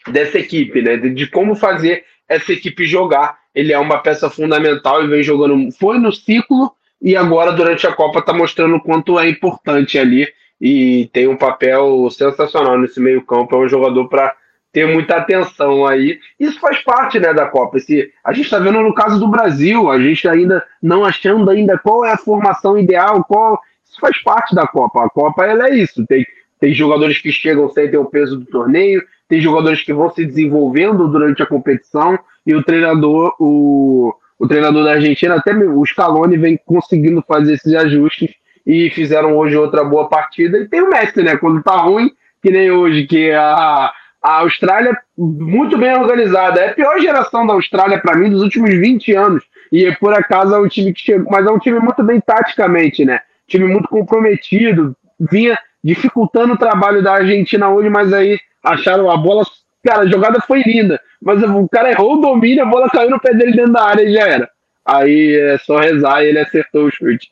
dessa 0.07 0.37
equipe, 0.37 0.79
né? 0.79 0.95
De, 0.95 1.09
de, 1.09 1.27
como 1.27 1.55
fazer 1.55 2.03
essa 2.29 2.53
equipe 2.53 2.85
jogar. 2.85 3.39
Ele 3.53 3.73
é 3.73 3.79
uma 3.79 3.97
peça 3.97 4.29
fundamental 4.29 5.03
e 5.03 5.07
vem 5.07 5.23
jogando. 5.23 5.71
Foi 5.73 5.97
no 5.97 6.11
ciclo 6.11 6.71
e 7.01 7.15
agora, 7.15 7.51
durante 7.51 7.87
a 7.87 7.93
Copa, 7.93 8.19
está 8.19 8.31
mostrando 8.31 8.75
o 8.75 8.81
quanto 8.81 9.19
é 9.19 9.27
importante 9.27 9.97
ali 9.97 10.27
e 10.59 11.09
tem 11.11 11.27
um 11.27 11.35
papel 11.35 12.07
sensacional 12.11 12.77
nesse 12.77 12.99
meio-campo. 12.99 13.55
É 13.55 13.57
um 13.57 13.67
jogador 13.67 14.07
para 14.07 14.35
ter 14.71 14.87
muita 14.87 15.17
atenção 15.17 15.85
aí. 15.85 16.19
Isso 16.39 16.59
faz 16.59 16.79
parte 16.83 17.19
né, 17.19 17.33
da 17.33 17.45
Copa. 17.45 17.77
Esse, 17.77 18.11
a 18.23 18.31
gente 18.31 18.45
está 18.45 18.59
vendo 18.59 18.81
no 18.81 18.93
caso 18.93 19.19
do 19.19 19.27
Brasil, 19.27 19.89
a 19.89 19.99
gente 19.99 20.27
ainda 20.27 20.63
não 20.81 21.03
achando 21.03 21.49
ainda 21.49 21.77
qual 21.77 22.05
é 22.05 22.11
a 22.11 22.17
formação 22.17 22.77
ideal, 22.77 23.23
qual 23.23 23.59
isso 23.85 23.99
faz 23.99 24.21
parte 24.23 24.55
da 24.55 24.65
Copa. 24.65 25.05
A 25.05 25.09
Copa 25.09 25.45
ela 25.45 25.67
é 25.67 25.75
isso. 25.75 26.05
Tem, 26.05 26.25
tem 26.59 26.73
jogadores 26.73 27.19
que 27.19 27.31
chegam 27.31 27.69
sem 27.69 27.89
ter 27.89 27.97
o 27.97 28.05
peso 28.05 28.37
do 28.37 28.45
torneio, 28.45 29.03
tem 29.27 29.41
jogadores 29.41 29.81
que 29.81 29.93
vão 29.93 30.09
se 30.09 30.25
desenvolvendo 30.25 31.07
durante 31.07 31.41
a 31.41 31.45
competição 31.45 32.17
e 32.45 32.55
o 32.55 32.63
treinador, 32.63 33.35
o, 33.39 34.13
o 34.39 34.47
treinador 34.47 34.83
da 34.83 34.93
Argentina, 34.93 35.35
até 35.35 35.53
o 35.53 35.85
Scaloni 35.85 36.37
vem 36.37 36.59
conseguindo 36.65 37.23
fazer 37.27 37.53
esses 37.53 37.73
ajustes 37.73 38.31
e 38.65 38.89
fizeram 38.91 39.37
hoje 39.37 39.57
outra 39.57 39.83
boa 39.83 40.07
partida. 40.07 40.57
E 40.59 40.67
tem 40.67 40.81
o 40.81 40.89
Messi, 40.89 41.21
né? 41.23 41.35
Quando 41.37 41.63
tá 41.63 41.75
ruim, 41.77 42.11
que 42.41 42.51
nem 42.51 42.71
hoje, 42.71 43.05
que 43.05 43.31
a, 43.31 43.91
a 44.21 44.39
Austrália 44.39 44.95
muito 45.17 45.77
bem 45.77 45.95
organizada. 45.95 46.61
É 46.61 46.69
a 46.69 46.73
pior 46.73 46.99
geração 46.99 47.45
da 47.45 47.53
Austrália 47.53 47.99
para 47.99 48.15
mim 48.15 48.29
dos 48.29 48.41
últimos 48.41 48.69
20 48.69 49.13
anos. 49.13 49.43
E 49.71 49.91
por 49.95 50.13
acaso 50.13 50.53
é 50.53 50.59
um 50.59 50.67
time 50.67 50.93
que 50.93 51.01
chegou, 51.01 51.31
mas 51.31 51.45
é 51.45 51.49
um 51.49 51.59
time 51.59 51.79
muito 51.79 52.03
bem 52.03 52.19
taticamente, 52.19 53.05
né? 53.05 53.21
time 53.51 53.67
muito 53.67 53.89
comprometido, 53.89 54.95
vinha 55.19 55.57
dificultando 55.83 56.53
o 56.53 56.57
trabalho 56.57 57.03
da 57.03 57.13
Argentina 57.13 57.69
hoje, 57.69 57.89
mas 57.89 58.13
aí 58.13 58.39
acharam 58.63 59.11
a 59.11 59.17
bola. 59.17 59.43
Cara, 59.83 60.01
a 60.03 60.07
jogada 60.07 60.39
foi 60.41 60.61
linda, 60.61 61.01
mas 61.21 61.41
o 61.43 61.67
cara 61.67 61.91
errou 61.91 62.13
o 62.13 62.21
domínio, 62.21 62.63
a 62.63 62.67
bola 62.67 62.89
caiu 62.89 63.09
no 63.09 63.19
pé 63.19 63.33
dele 63.33 63.55
dentro 63.55 63.73
da 63.73 63.83
área 63.83 64.03
e 64.03 64.13
já 64.13 64.27
era. 64.27 64.49
Aí 64.85 65.35
é 65.35 65.57
só 65.57 65.79
rezar 65.79 66.23
e 66.23 66.27
ele 66.27 66.39
acertou 66.39 66.85
o 66.85 66.91
chute. 66.91 67.31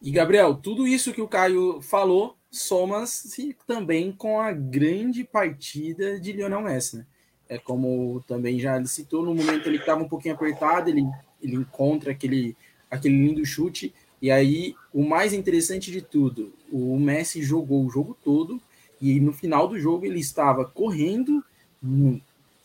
E 0.00 0.10
Gabriel, 0.10 0.54
tudo 0.54 0.86
isso 0.86 1.12
que 1.12 1.20
o 1.20 1.28
Caio 1.28 1.80
falou 1.82 2.37
soma-se 2.50 3.56
também 3.66 4.12
com 4.12 4.40
a 4.40 4.52
grande 4.52 5.24
partida 5.24 6.18
de 6.18 6.32
Lionel 6.32 6.62
Messi, 6.62 6.98
né? 6.98 7.06
É 7.48 7.58
como 7.58 8.22
também 8.26 8.58
já 8.60 8.82
citou, 8.84 9.24
no 9.24 9.34
momento 9.34 9.68
ele 9.68 9.78
estava 9.78 10.02
um 10.02 10.08
pouquinho 10.08 10.34
apertado, 10.34 10.90
ele, 10.90 11.02
ele 11.42 11.56
encontra 11.56 12.12
aquele, 12.12 12.54
aquele 12.90 13.16
lindo 13.16 13.44
chute, 13.44 13.94
e 14.20 14.30
aí 14.30 14.74
o 14.92 15.02
mais 15.02 15.32
interessante 15.32 15.90
de 15.90 16.02
tudo, 16.02 16.52
o 16.70 16.98
Messi 16.98 17.42
jogou 17.42 17.84
o 17.84 17.90
jogo 17.90 18.16
todo, 18.22 18.60
e 19.00 19.18
no 19.18 19.32
final 19.32 19.66
do 19.66 19.78
jogo 19.78 20.04
ele 20.04 20.20
estava 20.20 20.64
correndo, 20.64 21.42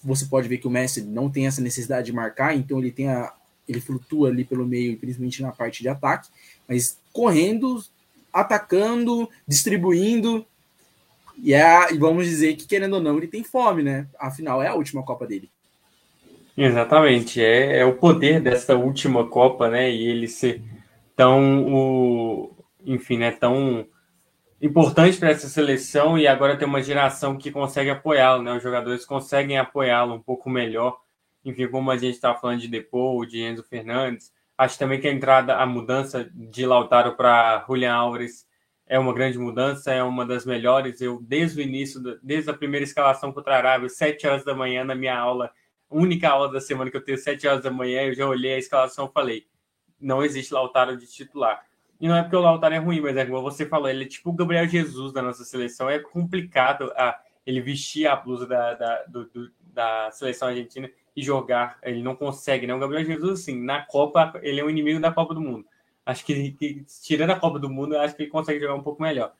você 0.04 0.26
pode 0.26 0.50
ver 0.50 0.58
que 0.58 0.68
o 0.68 0.72
Messi 0.72 1.02
não 1.02 1.30
tem 1.30 1.48
essa 1.48 1.62
necessidade 1.62 2.08
de 2.08 2.14
marcar, 2.14 2.54
então 2.54 2.80
ele 2.80 2.92
tem 2.92 3.08
a, 3.08 3.34
ele 3.68 3.80
flutua 3.80 4.30
ali 4.30 4.44
pelo 4.44 4.66
meio, 4.66 4.98
principalmente 4.98 5.42
na 5.42 5.52
parte 5.52 5.82
de 5.82 5.88
ataque, 5.88 6.30
mas 6.68 7.00
correndo, 7.14 7.82
atacando, 8.34 9.30
distribuindo. 9.48 10.46
E, 11.38 11.54
é, 11.54 11.94
e 11.94 11.98
vamos 11.98 12.26
dizer 12.26 12.56
que, 12.56 12.68
querendo 12.68 12.96
ou 12.96 13.02
não, 13.02 13.18
ele 13.18 13.28
tem 13.28 13.44
fome, 13.44 13.84
né? 13.84 14.08
Afinal, 14.20 14.62
é 14.62 14.68
a 14.68 14.76
última 14.76 15.04
Copa 15.04 15.26
dele. 15.28 15.50
Exatamente, 16.56 17.42
é, 17.42 17.80
é 17.80 17.86
o 17.86 17.96
poder 17.96 18.40
dessa 18.40 18.76
última 18.76 19.28
Copa, 19.28 19.70
né? 19.70 19.92
E 19.92 20.08
ele 20.08 20.28
ser 20.28 20.62
tão, 21.16 21.66
o, 21.74 22.52
enfim, 22.86 23.18
né? 23.18 23.32
Tão 23.32 23.88
importante 24.62 25.18
para 25.18 25.32
essa 25.32 25.50
seleção 25.50 26.18
e 26.18 26.28
agora 26.28 26.58
tem 26.58 26.68
uma 26.68 26.82
geração 26.82 27.38
que 27.38 27.52
consegue 27.52 27.90
apoiá-lo, 27.90 28.44
né? 28.44 28.56
Os 28.56 28.64
jogadores 28.64 29.04
conseguem 29.04 29.58
apoiá-lo 29.58 30.14
um 30.14 30.22
pouco 30.22 30.50
melhor. 30.50 31.00
Enfim, 31.44 31.68
como 31.68 31.92
a 31.92 31.98
gente 31.98 32.14
estava 32.14 32.40
falando 32.40 32.62
de 32.62 32.68
Depou, 32.68 33.26
de 33.26 33.42
Enzo 33.42 33.64
Fernandes, 33.64 34.32
Acho 34.58 34.78
também 34.78 35.00
que 35.00 35.08
a 35.08 35.12
entrada, 35.12 35.58
a 35.58 35.66
mudança 35.66 36.30
de 36.34 36.66
Lautaro 36.66 37.16
para 37.16 37.66
Julian 37.68 37.94
Alves 37.94 38.48
é 38.86 39.00
uma 39.00 39.14
grande 39.14 39.40
mudança, 39.40 39.92
é 39.92 40.04
uma 40.04 40.26
das 40.26 40.46
melhores. 40.46 41.02
Eu, 41.02 41.20
desde 41.22 41.60
o 41.60 41.64
início, 41.64 42.02
desde 42.22 42.50
a 42.52 42.54
primeira 42.54 42.84
escalação 42.84 43.32
contra 43.32 43.56
a 43.56 43.58
Arábia, 43.58 43.90
7 43.90 44.28
horas 44.28 44.46
da 44.46 44.54
manhã, 44.54 44.84
na 44.84 44.94
minha 44.94 45.18
aula, 45.18 45.52
única 45.90 46.30
aula 46.30 46.52
da 46.52 46.62
semana 46.62 46.92
que 46.92 46.98
eu 46.98 47.04
tenho 47.04 47.18
7 47.18 47.48
horas 47.48 47.64
da 47.64 47.72
manhã, 47.72 48.04
eu 48.04 48.14
já 48.14 48.28
olhei 48.28 48.54
a 48.54 48.60
escalação 48.60 49.08
e 49.08 49.12
falei: 49.12 49.48
não 50.00 50.24
existe 50.24 50.54
Lautaro 50.54 50.98
de 50.98 51.08
titular. 51.08 51.66
E 52.00 52.08
não 52.08 52.16
é 52.16 52.22
porque 52.22 52.36
o 52.36 52.42
Lautaro 52.42 52.76
é 52.76 52.80
ruim, 52.80 53.00
mas 53.00 53.16
é 53.16 53.26
como 53.26 53.42
você 53.42 53.66
falou, 53.66 53.90
ele 53.90 54.04
é 54.04 54.08
tipo 54.08 54.30
o 54.30 54.34
Gabriel 54.34 54.68
Jesus 54.68 55.14
da 55.14 55.22
nossa 55.22 55.44
seleção. 55.46 55.90
É 55.90 56.00
complicado 56.00 56.92
a, 56.96 57.18
ele 57.46 57.62
vestir 57.62 58.08
a 58.08 58.16
blusa 58.16 58.46
da, 58.46 58.74
da, 58.74 59.04
do, 59.04 59.26
do, 59.26 59.52
da 59.62 60.12
seleção 60.12 60.50
argentina 60.50 60.90
e 61.16 61.22
jogar. 61.22 61.78
Ele 61.84 62.02
não 62.02 62.16
consegue, 62.16 62.68
né? 62.68 62.74
O 62.74 62.80
Gabriel 62.80 63.06
Jesus, 63.06 63.42
assim, 63.42 63.62
na 63.62 63.82
Copa, 63.82 64.40
ele 64.42 64.60
é 64.60 64.66
um 64.66 64.70
inimigo 64.70 65.00
da 65.00 65.12
Copa 65.12 65.34
do 65.34 65.42
Mundo. 65.42 65.66
Acho 66.06 66.26
que, 66.26 66.52
que 66.52 66.86
tirando 67.02 67.30
a 67.30 67.40
Copa 67.40 67.60
do 67.60 67.70
Mundo, 67.70 67.98
acho 67.98 68.16
que 68.16 68.24
ele 68.24 68.32
consegue 68.32 68.60
jogar 68.60 68.76
um 68.76 68.84
pouco 68.84 69.02
melhor. 69.02 69.34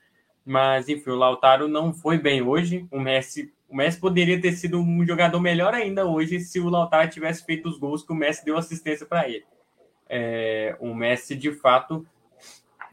Mas, 0.46 0.88
enfim, 0.90 1.10
o 1.10 1.16
Lautaro 1.16 1.68
não 1.68 1.94
foi 1.94 2.18
bem 2.18 2.42
hoje. 2.42 2.88
O 2.92 3.00
Messi, 3.00 3.52
o 3.70 3.76
Messi 3.76 4.00
poderia 4.00 4.40
ter 4.40 4.54
sido 4.54 4.80
um 4.80 5.06
jogador 5.06 5.40
melhor 5.40 5.74
ainda 5.74 6.06
hoje 6.06 6.40
se 6.40 6.60
o 6.60 6.70
Lautaro 6.70 7.10
tivesse 7.10 7.46
feito 7.46 7.68
os 7.68 7.78
gols 7.78 8.04
que 8.04 8.12
o 8.12 8.16
Messi 8.16 8.46
deu 8.46 8.58
assistência 8.58 9.06
para 9.06 9.28
ele. 9.28 9.46
É, 10.08 10.76
o 10.80 10.94
Messi, 10.94 11.36
de 11.36 11.52
fato, 11.52 12.06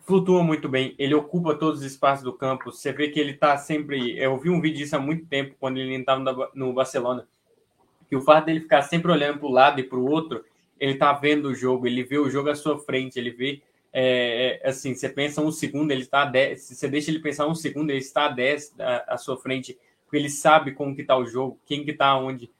flutua 0.03 0.43
muito 0.43 0.68
bem. 0.68 0.95
Ele 0.99 1.14
ocupa 1.14 1.55
todos 1.55 1.81
os 1.81 1.87
espaços 1.87 2.24
do 2.24 2.33
campo. 2.33 2.72
Você 2.72 2.93
vê 2.93 3.09
que 3.09 3.20
ele 3.20 3.33
está 3.33 3.57
sempre. 3.57 4.16
Eu 4.18 4.39
vi 4.39 4.49
um 4.49 4.61
vídeo 4.61 4.78
disso 4.78 4.97
há 4.97 5.01
muito 5.01 5.26
tempo, 5.26 5.55
quando 5.59 5.78
ele 5.78 5.95
estava 5.95 6.51
no 6.55 6.72
Barcelona 6.72 7.26
que 8.11 8.17
o 8.17 8.21
fato 8.21 8.47
dele 8.47 8.61
ficar 8.61 8.83
sempre 8.83 9.13
olhando 9.13 9.39
para 9.39 9.47
o 9.47 9.53
lado 9.53 9.79
e 9.79 9.85
para 9.85 9.97
o 9.97 10.11
outro, 10.11 10.45
ele 10.81 10.97
tá 10.97 11.13
vendo 11.13 11.47
o 11.47 11.55
jogo, 11.55 11.87
ele 11.87 12.03
vê 12.03 12.19
o 12.19 12.29
jogo 12.29 12.51
à 12.51 12.57
sua 12.57 12.77
frente, 12.77 13.17
ele 13.17 13.31
vê. 13.31 13.63
É, 13.93 14.61
é 14.63 14.69
assim, 14.69 14.95
você 14.95 15.09
pensa 15.09 15.41
um 15.41 15.53
segundo, 15.53 15.93
ele 15.93 16.03
está 16.03 16.23
a 16.23 16.25
10. 16.25 16.61
Se 16.61 16.75
você 16.75 16.89
deixa 16.89 17.09
ele 17.09 17.21
pensar 17.21 17.47
um 17.47 17.55
segundo, 17.55 17.91
ele 17.91 18.01
está 18.01 18.27
a 18.27 18.29
10 18.31 18.75
à, 18.81 19.15
à 19.15 19.17
sua 19.17 19.37
frente, 19.37 19.79
porque 20.05 20.17
ele 20.17 20.29
sabe 20.29 20.73
como 20.73 20.95
que 20.95 21.03
está 21.03 21.17
o 21.17 21.25
jogo, 21.25 21.61
quem 21.65 21.85
que 21.85 21.93
está 21.93 22.17
onde, 22.17 22.51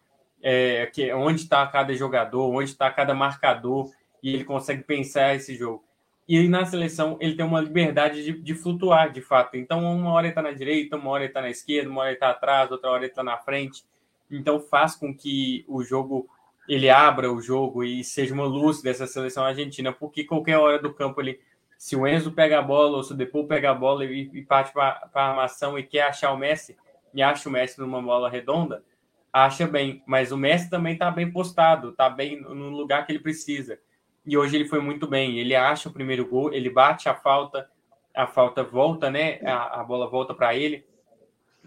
é, 0.41 0.87
que, 0.87 1.13
onde 1.13 1.43
está 1.43 1.67
cada 1.67 1.93
jogador, 1.95 2.49
onde 2.49 2.71
está 2.71 2.89
cada 2.89 3.13
marcador, 3.13 3.91
e 4.23 4.33
ele 4.33 4.45
consegue 4.45 4.85
pensar 4.85 5.35
esse 5.35 5.57
jogo. 5.57 5.83
E 6.29 6.47
na 6.47 6.65
seleção 6.65 7.19
ele 7.21 7.35
tem 7.35 7.45
uma 7.45 7.61
liberdade 7.61 8.23
de, 8.23 8.33
de 8.41 8.55
flutuar, 8.55 9.11
de 9.11 9.21
fato. 9.21 9.57
Então, 9.57 9.83
uma 9.83 10.13
hora 10.13 10.27
ele 10.27 10.31
está 10.31 10.43
na 10.43 10.53
direita, 10.53 10.95
uma 10.97 11.11
hora 11.11 11.25
ele 11.25 11.31
está 11.31 11.41
na 11.41 11.51
esquerda, 11.51 11.91
uma 11.91 12.03
hora 12.03 12.11
ele 12.11 12.17
está 12.17 12.31
atrás, 12.31 12.71
outra 12.71 12.89
hora 12.89 13.03
ele 13.03 13.11
está 13.11 13.25
na 13.25 13.37
frente 13.37 13.83
então 14.31 14.61
faz 14.61 14.95
com 14.95 15.15
que 15.15 15.65
o 15.69 15.83
jogo 15.83 16.29
ele 16.69 16.89
abra 16.89 17.33
o 17.33 17.41
jogo 17.41 17.83
e 17.83 18.05
seja 18.05 18.33
uma 18.33 18.45
luz 18.45 18.81
dessa 18.81 19.07
seleção 19.07 19.45
argentina, 19.45 19.93
porque 19.93 20.25
qualquer 20.25 20.57
hora 20.57 20.79
do 20.79 20.95
campo 20.95 21.21
ele 21.21 21.41
se 21.77 21.97
o 21.97 22.07
Enzo 22.07 22.31
pega 22.31 22.59
a 22.59 22.63
bola 22.63 22.99
ou 22.99 23.03
se 23.03 23.13
o 23.13 23.17
Depou 23.17 23.47
pega 23.47 23.71
a 23.71 23.75
bola 23.75 24.05
e, 24.05 24.31
e 24.33 24.43
parte 24.43 24.73
para 24.73 25.09
a 25.15 25.31
armação 25.31 25.79
e 25.79 25.83
quer 25.83 26.03
achar 26.03 26.31
o 26.33 26.37
Messi 26.37 26.77
e 27.15 27.23
acha 27.23 27.49
o 27.49 27.53
Messi 27.53 27.81
numa 27.81 28.03
bola 28.03 28.29
redonda, 28.29 28.85
acha 29.33 29.67
bem, 29.67 30.03
mas 30.07 30.31
o 30.31 30.37
Messi 30.37 30.69
também 30.69 30.93
está 30.93 31.11
bem 31.11 31.31
postado, 31.33 31.89
está 31.89 32.09
bem 32.09 32.41
no 32.41 32.69
lugar 32.69 33.07
que 33.07 33.13
ele 33.13 33.19
precisa. 33.19 33.79
E 34.27 34.37
hoje 34.37 34.57
ele 34.57 34.69
foi 34.69 34.81
muito 34.81 35.09
bem. 35.09 35.39
Ele 35.39 35.57
acha 35.57 35.89
o 35.89 35.93
primeiro 35.93 36.27
gol, 36.27 36.53
ele 36.53 36.69
bate 36.69 37.09
a 37.09 37.15
falta, 37.15 37.69
a 38.15 38.27
falta 38.27 38.63
volta, 38.63 39.11
né? 39.11 39.41
A, 39.43 39.81
a 39.81 39.85
bola 39.85 40.09
volta 40.09 40.35
para 40.35 40.55
ele 40.55 40.85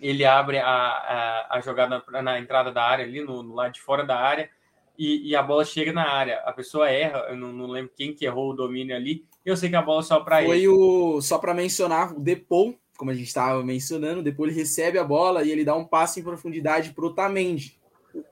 ele 0.04 0.26
abre 0.26 0.58
a, 0.60 0.68
a, 0.68 1.58
a 1.58 1.62
jogada 1.62 2.04
na, 2.12 2.22
na, 2.22 2.40
entrada 2.40 2.72
da 2.72 2.84
área, 2.84 3.06
ali 3.06 3.22
no, 3.22 3.42
no, 3.42 3.56
lado 3.56 3.74
de 3.74 3.82
fora 3.82 4.04
da 4.04 4.20
área, 4.20 4.50
e, 4.98 5.30
e, 5.30 5.36
a 5.36 5.42
bola 5.42 5.64
chega 5.64 5.94
na 5.94 6.08
área. 6.08 6.40
A 6.46 6.52
pessoa 6.52 6.90
erra, 6.90 7.28
eu 7.30 7.38
não, 7.38 7.54
não 7.54 7.68
lembro 7.68 7.92
quem 7.96 8.14
que 8.14 8.26
errou 8.26 8.52
o 8.52 8.56
domínio 8.56 8.96
ali, 8.96 9.26
eu 9.46 9.56
sei 9.56 9.70
que 9.70 9.76
a 9.76 9.82
bola 9.82 10.04
só 10.04 10.20
para 10.20 10.42
ele. 10.42 10.50
Foi 10.50 10.68
o. 10.68 11.22
Só 11.22 11.38
para 11.38 11.54
mencionar, 11.54 12.14
o 12.14 12.20
Depou, 12.20 12.78
como 12.98 13.12
a 13.12 13.14
gente 13.14 13.28
estava 13.28 13.64
mencionando, 13.64 14.22
depois 14.22 14.52
ele 14.52 14.60
recebe 14.60 15.00
a 15.00 15.04
bola 15.04 15.44
e 15.44 15.52
ele 15.52 15.66
dá 15.66 15.74
um 15.74 15.86
passe 15.86 16.20
em 16.20 16.24
profundidade 16.24 16.92
para 16.92 17.06
o 17.06 17.08
Otamendi. 17.08 17.80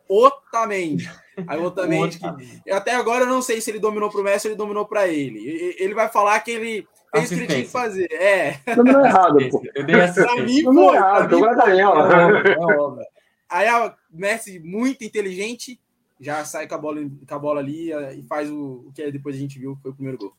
O 0.07 0.25
Otamendi. 0.25 1.09
Aí 1.47 1.57
o 1.59 1.63
Otamendi, 1.63 2.19
que, 2.19 2.71
até 2.71 2.93
agora 2.93 3.23
eu 3.23 3.29
não 3.29 3.41
sei 3.41 3.59
se 3.59 3.71
ele 3.71 3.79
dominou 3.79 4.09
para 4.09 4.21
o 4.21 4.23
Messi 4.23 4.47
ou 4.47 4.51
ele 4.51 4.57
dominou 4.57 4.85
para 4.85 5.07
ele. 5.07 5.75
Ele 5.79 5.93
vai 5.93 6.09
falar 6.09 6.39
que 6.41 6.51
ele 6.51 6.87
Fez 7.11 7.25
o 7.25 7.27
que 7.29 7.33
ele 7.35 7.47
tinha 7.47 7.63
que 7.63 7.69
fazer. 7.69 8.11
É. 8.11 8.59
Não 8.75 9.03
é 9.03 9.07
errado, 9.07 9.37
pô. 9.49 9.63
Eu 9.75 9.83
dei 9.85 9.99
assistência. 9.99 10.35
Pra 10.35 10.43
mim, 10.43 10.61
não 10.63 10.93
é 10.93 10.95
errado. 10.95 11.35
Agora 11.35 13.07
Aí 13.49 13.67
a 13.67 13.93
Messi, 14.09 14.59
muito 14.59 15.03
inteligente, 15.03 15.77
já 16.19 16.45
sai 16.45 16.67
com 16.67 16.75
a 16.75 16.77
bola, 16.77 17.01
com 17.27 17.35
a 17.35 17.39
bola 17.39 17.59
ali 17.59 17.91
e 17.91 18.23
faz 18.23 18.49
o, 18.49 18.85
o 18.87 18.91
que 18.93 19.11
depois 19.11 19.35
a 19.35 19.39
gente 19.39 19.59
viu 19.59 19.77
foi 19.81 19.91
o 19.91 19.93
primeiro 19.93 20.17
gol. 20.17 20.33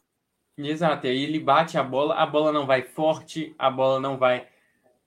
Exato, 0.57 1.07
e 1.07 1.11
aí 1.11 1.23
ele 1.23 1.39
bate 1.39 1.77
a 1.77 1.83
bola, 1.83 2.15
a 2.15 2.25
bola 2.25 2.53
não 2.53 2.67
vai 2.67 2.83
forte, 2.83 3.55
a 3.59 3.71
bola 3.71 4.01
não 4.01 4.17
vai 4.17 4.47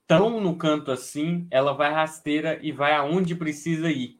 tão 0.05 0.39
no 0.39 0.55
canto 0.55 0.91
assim, 0.91 1.47
ela 1.49 1.73
vai 1.73 1.91
rasteira 1.91 2.59
e 2.61 2.71
vai 2.71 2.93
aonde 2.93 3.35
precisa 3.35 3.89
ir 3.89 4.19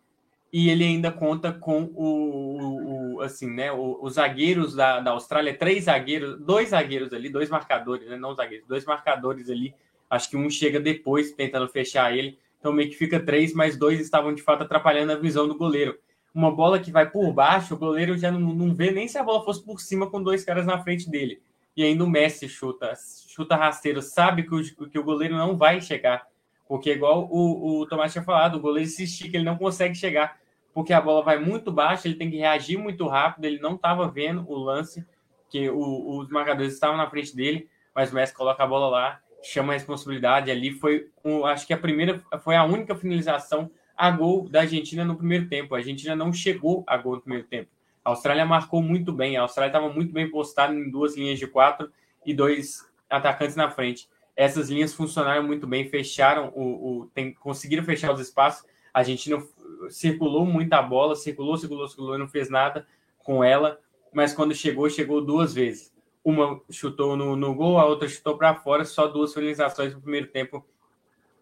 e 0.57 0.69
ele 0.69 0.85
ainda 0.85 1.11
conta 1.11 1.51
com 1.51 1.91
o, 1.93 3.17
o 3.17 3.21
assim, 3.21 3.45
né, 3.45 3.73
os 3.73 4.13
zagueiros 4.13 4.73
da, 4.73 5.01
da 5.01 5.11
Austrália, 5.11 5.53
três 5.53 5.83
zagueiros, 5.83 6.39
dois 6.39 6.69
zagueiros 6.69 7.11
ali, 7.11 7.27
dois 7.27 7.49
marcadores, 7.49 8.07
né, 8.07 8.15
não 8.15 8.33
zagueiros, 8.33 8.65
dois 8.65 8.85
marcadores 8.85 9.49
ali, 9.49 9.75
acho 10.09 10.29
que 10.29 10.37
um 10.37 10.49
chega 10.49 10.79
depois 10.79 11.33
tentando 11.33 11.67
fechar 11.67 12.15
ele, 12.15 12.39
então 12.57 12.71
meio 12.71 12.89
que 12.89 12.95
fica 12.95 13.19
três, 13.19 13.53
mas 13.53 13.75
dois 13.75 13.99
estavam 13.99 14.33
de 14.33 14.41
fato 14.41 14.63
atrapalhando 14.63 15.11
a 15.11 15.17
visão 15.17 15.45
do 15.45 15.57
goleiro. 15.57 15.99
Uma 16.33 16.55
bola 16.55 16.79
que 16.79 16.89
vai 16.89 17.09
por 17.11 17.33
baixo, 17.33 17.73
o 17.73 17.77
goleiro 17.77 18.17
já 18.17 18.31
não, 18.31 18.39
não 18.39 18.73
vê 18.73 18.91
nem 18.91 19.09
se 19.09 19.17
a 19.17 19.23
bola 19.25 19.43
fosse 19.43 19.61
por 19.61 19.81
cima 19.81 20.09
com 20.09 20.23
dois 20.23 20.45
caras 20.45 20.65
na 20.65 20.81
frente 20.81 21.09
dele. 21.09 21.41
E 21.75 21.83
ainda 21.83 22.05
o 22.05 22.09
Messi 22.09 22.47
chuta, 22.47 22.93
chuta 23.27 23.57
rasteiro, 23.57 24.01
sabe 24.01 24.43
que 24.43 24.55
o, 24.55 24.89
que 24.89 24.97
o 24.97 25.03
goleiro 25.03 25.35
não 25.35 25.57
vai 25.57 25.81
chegar. 25.81 26.25
Porque, 26.65 26.93
igual 26.93 27.27
o, 27.29 27.81
o 27.81 27.85
Tomás 27.87 28.13
tinha 28.13 28.23
falado, 28.23 28.55
o 28.55 28.61
goleiro 28.61 28.89
se 28.89 29.03
estica, 29.03 29.35
ele 29.35 29.43
não 29.43 29.57
consegue 29.57 29.93
chegar 29.93 30.39
porque 30.75 30.91
a 30.91 30.99
bola 30.99 31.23
vai 31.23 31.39
muito 31.39 31.71
baixa, 31.71 32.05
ele 32.05 32.17
tem 32.17 32.29
que 32.29 32.35
reagir 32.35 32.77
muito 32.77 33.07
rápido, 33.07 33.45
ele 33.45 33.59
não 33.59 33.75
estava 33.75 34.09
vendo 34.09 34.45
o 34.45 34.57
lance, 34.57 35.05
que 35.49 35.69
o, 35.69 36.17
os 36.17 36.27
marcadores 36.27 36.73
estavam 36.73 36.97
na 36.97 37.09
frente 37.09 37.33
dele, 37.33 37.69
mas 37.95 38.11
o 38.11 38.15
Messi 38.15 38.33
coloca 38.33 38.61
a 38.61 38.67
bola 38.67 38.89
lá, 38.89 39.21
chama 39.41 39.71
a 39.71 39.75
responsabilidade 39.75 40.51
ali, 40.51 40.71
foi, 40.71 41.07
acho 41.45 41.65
que 41.65 41.73
a 41.73 41.77
primeira, 41.77 42.21
foi 42.43 42.57
a 42.57 42.65
única 42.65 42.93
finalização 42.93 43.71
a 43.95 44.11
gol 44.11 44.49
da 44.49 44.61
Argentina 44.61 45.05
no 45.05 45.15
primeiro 45.15 45.47
tempo, 45.47 45.73
a 45.73 45.77
Argentina 45.77 46.13
não 46.13 46.33
chegou 46.33 46.83
a 46.85 46.97
gol 46.97 47.15
no 47.15 47.21
primeiro 47.21 47.47
tempo, 47.47 47.69
a 48.03 48.09
Austrália 48.09 48.45
marcou 48.45 48.81
muito 48.81 49.13
bem, 49.13 49.37
a 49.37 49.43
Austrália 49.43 49.69
estava 49.69 49.87
muito 49.87 50.11
bem 50.11 50.29
postada 50.29 50.73
em 50.73 50.91
duas 50.91 51.15
linhas 51.15 51.39
de 51.39 51.47
quatro 51.47 51.89
e 52.25 52.33
dois 52.33 52.85
atacantes 53.09 53.55
na 53.55 53.69
frente, 53.69 54.09
essas 54.35 54.69
linhas 54.69 54.93
funcionaram 54.93 55.43
muito 55.43 55.65
bem, 55.65 55.87
fecharam 55.87 56.51
o, 56.53 57.03
o 57.03 57.05
tem, 57.13 57.33
conseguiram 57.33 57.85
fechar 57.85 58.11
os 58.11 58.19
espaços, 58.19 58.65
a 58.93 58.99
Argentina 58.99 59.41
circulou 59.89 60.45
muita 60.45 60.81
bola, 60.81 61.15
circulou, 61.15 61.57
circulou, 61.57 61.87
circulou, 61.87 62.17
não 62.17 62.27
fez 62.27 62.49
nada 62.49 62.87
com 63.19 63.43
ela, 63.43 63.79
mas 64.13 64.33
quando 64.33 64.53
chegou, 64.53 64.89
chegou 64.89 65.23
duas 65.23 65.53
vezes. 65.53 65.93
uma 66.23 66.61
chutou 66.69 67.15
no, 67.15 67.35
no 67.35 67.53
gol, 67.53 67.77
a 67.77 67.85
outra 67.85 68.07
chutou 68.07 68.37
para 68.37 68.55
fora, 68.55 68.85
só 68.85 69.07
duas 69.07 69.33
finalizações 69.33 69.93
no 69.93 70.01
primeiro 70.01 70.27
tempo 70.27 70.65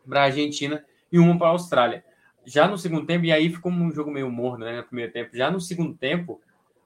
para 0.07 0.21
a 0.21 0.23
Argentina 0.25 0.83
e 1.11 1.19
uma 1.19 1.37
para 1.37 1.47
a 1.47 1.51
Austrália. 1.51 2.03
Já 2.45 2.67
no 2.67 2.77
segundo 2.77 3.05
tempo, 3.05 3.25
e 3.25 3.31
aí 3.31 3.49
ficou 3.49 3.71
um 3.71 3.91
jogo 3.91 4.11
meio 4.11 4.29
morno 4.29 4.65
né, 4.65 4.77
no 4.77 4.83
primeiro 4.83 5.11
tempo, 5.11 5.35
já 5.35 5.49
no 5.49 5.61
segundo 5.61 5.93
tempo, 5.93 6.41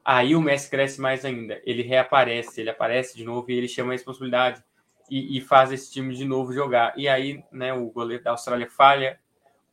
aí 0.05 0.35
o 0.35 0.41
Messi 0.41 0.69
cresce 0.69 1.01
mais 1.01 1.25
ainda. 1.25 1.61
Ele 1.65 1.81
reaparece, 1.81 2.61
ele 2.61 2.69
aparece 2.69 3.17
de 3.17 3.23
novo 3.23 3.49
e 3.49 3.55
ele 3.55 3.67
chama 3.67 3.91
a 3.91 3.93
responsabilidade 3.93 4.63
e, 5.09 5.37
e 5.37 5.41
faz 5.41 5.71
esse 5.71 5.91
time 5.91 6.13
de 6.13 6.25
novo 6.25 6.53
jogar. 6.53 6.93
E 6.97 7.07
aí 7.07 7.43
né, 7.51 7.73
o 7.73 7.89
goleiro 7.89 8.23
da 8.23 8.31
Austrália 8.31 8.69
falha, 8.69 9.19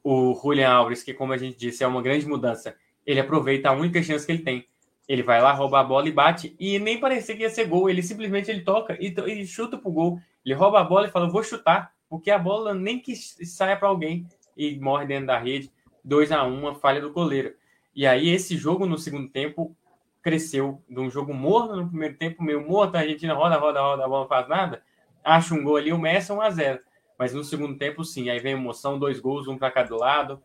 o 0.04 0.34
Julian 0.34 0.68
Alves, 0.68 1.02
que 1.02 1.14
como 1.14 1.32
a 1.32 1.38
gente 1.38 1.56
disse, 1.56 1.82
é 1.82 1.86
uma 1.86 2.02
grande 2.02 2.28
mudança, 2.28 2.76
ele 3.06 3.18
aproveita 3.18 3.70
a 3.70 3.72
única 3.72 4.02
chance 4.02 4.26
que 4.26 4.30
ele 4.30 4.42
tem. 4.42 4.66
Ele 5.08 5.22
vai 5.22 5.40
lá, 5.40 5.52
rouba 5.52 5.80
a 5.80 5.84
bola 5.84 6.06
e 6.08 6.12
bate, 6.12 6.54
e 6.60 6.78
nem 6.78 7.00
parecia 7.00 7.34
que 7.34 7.42
ia 7.42 7.50
ser 7.50 7.66
gol. 7.66 7.88
Ele 7.88 8.02
simplesmente 8.02 8.50
ele 8.50 8.60
toca 8.60 8.96
e, 9.00 9.08
e 9.08 9.46
chuta 9.46 9.78
pro 9.78 9.90
gol. 9.90 10.20
Ele 10.44 10.54
rouba 10.54 10.80
a 10.80 10.84
bola 10.84 11.06
e 11.06 11.10
fala: 11.10 11.28
Vou 11.28 11.42
chutar, 11.42 11.92
porque 12.08 12.30
a 12.30 12.38
bola 12.38 12.74
nem 12.74 12.98
que 12.98 13.14
saia 13.16 13.76
para 13.76 13.88
alguém 13.88 14.26
e 14.56 14.78
morre 14.78 15.06
dentro 15.06 15.26
da 15.26 15.38
rede. 15.38 15.70
2 16.04 16.32
a 16.32 16.44
1 16.44 16.58
uma 16.58 16.74
falha 16.74 17.00
do 17.00 17.12
goleiro. 17.12 17.54
E 17.94 18.06
aí, 18.06 18.28
esse 18.28 18.56
jogo 18.56 18.86
no 18.86 18.98
segundo 18.98 19.28
tempo 19.28 19.74
cresceu 20.22 20.82
de 20.88 20.98
um 21.00 21.10
jogo 21.10 21.34
morno 21.34 21.76
no 21.76 21.88
primeiro 21.88 22.16
tempo, 22.16 22.42
meio 22.42 22.66
morto, 22.66 22.96
a 22.96 23.00
Argentina 23.00 23.34
roda, 23.34 23.56
roda, 23.56 23.80
roda, 23.80 24.04
a 24.04 24.08
bola 24.08 24.22
não 24.22 24.28
faz 24.28 24.48
nada. 24.48 24.82
Acha 25.22 25.54
um 25.54 25.62
gol 25.62 25.76
ali, 25.76 25.92
o 25.92 25.98
Messi 25.98 26.32
1 26.32 26.40
a 26.40 26.50
0 26.50 26.80
Mas 27.18 27.32
no 27.32 27.44
segundo 27.44 27.78
tempo, 27.78 28.04
sim, 28.04 28.28
aí 28.28 28.38
vem 28.38 28.52
emoção, 28.52 28.98
dois 28.98 29.20
gols, 29.20 29.46
um 29.48 29.56
para 29.56 29.70
cada 29.70 29.96
lado. 29.96 30.42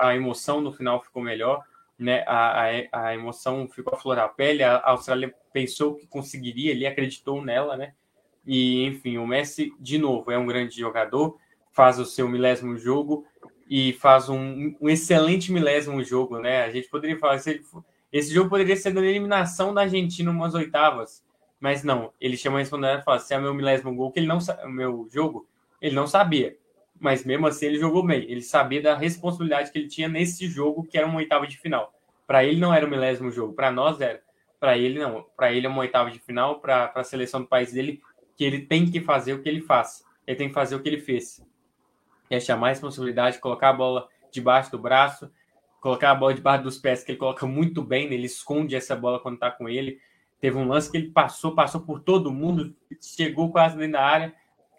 A 0.00 0.14
emoção 0.14 0.60
no 0.60 0.72
final 0.72 1.02
ficou 1.02 1.22
melhor, 1.22 1.62
né? 1.98 2.22
A, 2.26 2.62
a, 2.62 3.06
a 3.08 3.14
emoção 3.14 3.68
ficou 3.68 3.94
a 3.94 3.98
flor 3.98 4.18
à 4.18 4.28
pele. 4.28 4.62
A 4.62 4.80
Austrália 4.84 5.34
pensou 5.52 5.94
que 5.94 6.06
conseguiria, 6.06 6.70
ele 6.70 6.86
acreditou 6.86 7.44
nela, 7.44 7.76
né? 7.76 7.92
E 8.46 8.84
enfim, 8.84 9.18
o 9.18 9.26
Messi, 9.26 9.72
de 9.80 9.98
novo, 9.98 10.30
é 10.30 10.38
um 10.38 10.46
grande 10.46 10.78
jogador, 10.78 11.36
faz 11.72 11.98
o 11.98 12.04
seu 12.04 12.28
milésimo 12.28 12.78
jogo 12.78 13.26
e 13.68 13.92
faz 13.94 14.28
um, 14.28 14.74
um 14.80 14.88
excelente 14.88 15.52
milésimo 15.52 16.02
jogo, 16.04 16.38
né? 16.38 16.62
A 16.62 16.70
gente 16.70 16.88
poderia 16.88 17.18
falar, 17.18 17.38
se 17.40 17.60
esse 18.12 18.32
jogo 18.32 18.48
poderia 18.48 18.76
ser 18.76 18.92
da 18.92 19.04
eliminação 19.04 19.74
da 19.74 19.82
Argentina 19.82 20.30
umas 20.30 20.54
oitavas, 20.54 21.24
mas 21.58 21.82
não, 21.82 22.12
ele 22.20 22.36
chama 22.36 22.58
a 22.58 22.60
responsabilidade 22.60 23.02
e 23.02 23.04
fala: 23.04 23.18
se 23.18 23.34
é 23.34 23.38
meu 23.38 23.52
milésimo 23.52 23.94
gol, 23.94 24.12
que 24.12 24.20
ele 24.20 24.28
não 24.28 24.38
meu 24.68 25.08
jogo, 25.10 25.48
ele 25.80 25.94
não 25.94 26.06
sabia. 26.06 26.56
Mas 26.98 27.24
mesmo 27.24 27.46
assim 27.46 27.66
ele 27.66 27.78
jogou 27.78 28.04
bem. 28.04 28.22
Ele 28.30 28.42
sabia 28.42 28.80
da 28.80 28.96
responsabilidade 28.96 29.70
que 29.70 29.78
ele 29.78 29.88
tinha 29.88 30.08
nesse 30.08 30.46
jogo, 30.46 30.84
que 30.84 30.96
era 30.96 31.06
uma 31.06 31.18
oitava 31.18 31.46
de 31.46 31.58
final. 31.58 31.92
Para 32.26 32.44
ele 32.44 32.58
não 32.58 32.74
era 32.74 32.86
o 32.86 32.90
milésimo 32.90 33.30
jogo, 33.30 33.52
para 33.52 33.70
nós 33.70 34.00
era. 34.00 34.20
Para 34.58 34.76
ele 34.78 34.98
não. 34.98 35.24
Para 35.36 35.52
ele 35.52 35.66
é 35.66 35.68
uma 35.68 35.80
oitava 35.80 36.10
de 36.10 36.18
final, 36.18 36.60
para 36.60 36.90
a 36.94 37.04
seleção 37.04 37.42
do 37.42 37.46
país 37.46 37.72
dele, 37.72 38.00
que 38.36 38.44
ele 38.44 38.62
tem 38.62 38.90
que 38.90 39.00
fazer 39.00 39.34
o 39.34 39.42
que 39.42 39.48
ele 39.48 39.60
faz. 39.60 40.04
Ele 40.26 40.36
tem 40.36 40.48
que 40.48 40.54
fazer 40.54 40.74
o 40.74 40.82
que 40.82 40.88
ele 40.88 41.00
fez. 41.00 41.44
É 42.28 42.40
chamar 42.40 42.68
a 42.68 42.70
responsabilidade, 42.70 43.38
colocar 43.38 43.68
a 43.68 43.72
bola 43.72 44.08
debaixo 44.32 44.70
do 44.70 44.78
braço, 44.78 45.30
colocar 45.80 46.10
a 46.10 46.14
bola 46.14 46.34
debaixo 46.34 46.64
dos 46.64 46.78
pés, 46.78 47.04
que 47.04 47.12
ele 47.12 47.18
coloca 47.18 47.46
muito 47.46 47.82
bem, 47.82 48.08
né? 48.08 48.14
ele 48.14 48.26
esconde 48.26 48.74
essa 48.74 48.96
bola 48.96 49.20
quando 49.20 49.34
está 49.36 49.50
com 49.50 49.68
ele. 49.68 50.00
Teve 50.40 50.58
um 50.58 50.66
lance 50.66 50.90
que 50.90 50.96
ele 50.96 51.10
passou, 51.10 51.54
passou 51.54 51.80
por 51.80 52.00
todo 52.00 52.32
mundo, 52.32 52.74
chegou 53.00 53.52
quase 53.52 53.76
dentro 53.76 53.92
da 53.92 54.04
área, 54.04 54.34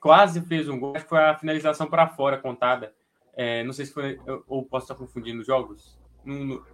quase 0.08 0.42
fez 0.42 0.70
um 0.70 0.80
gol. 0.80 0.94
Acho 0.96 1.04
que 1.04 1.10
foi 1.10 1.20
a 1.20 1.36
finalização 1.36 1.88
para 1.88 2.08
fora 2.08 2.38
contada. 2.38 2.94
É, 3.36 3.64
não 3.64 3.74
sei 3.74 3.86
se 3.86 3.94
foi, 3.94 4.20
ou 4.48 4.64
posso 4.64 4.86
estar 4.86 4.96
confundindo 4.96 5.44
jogos, 5.44 5.98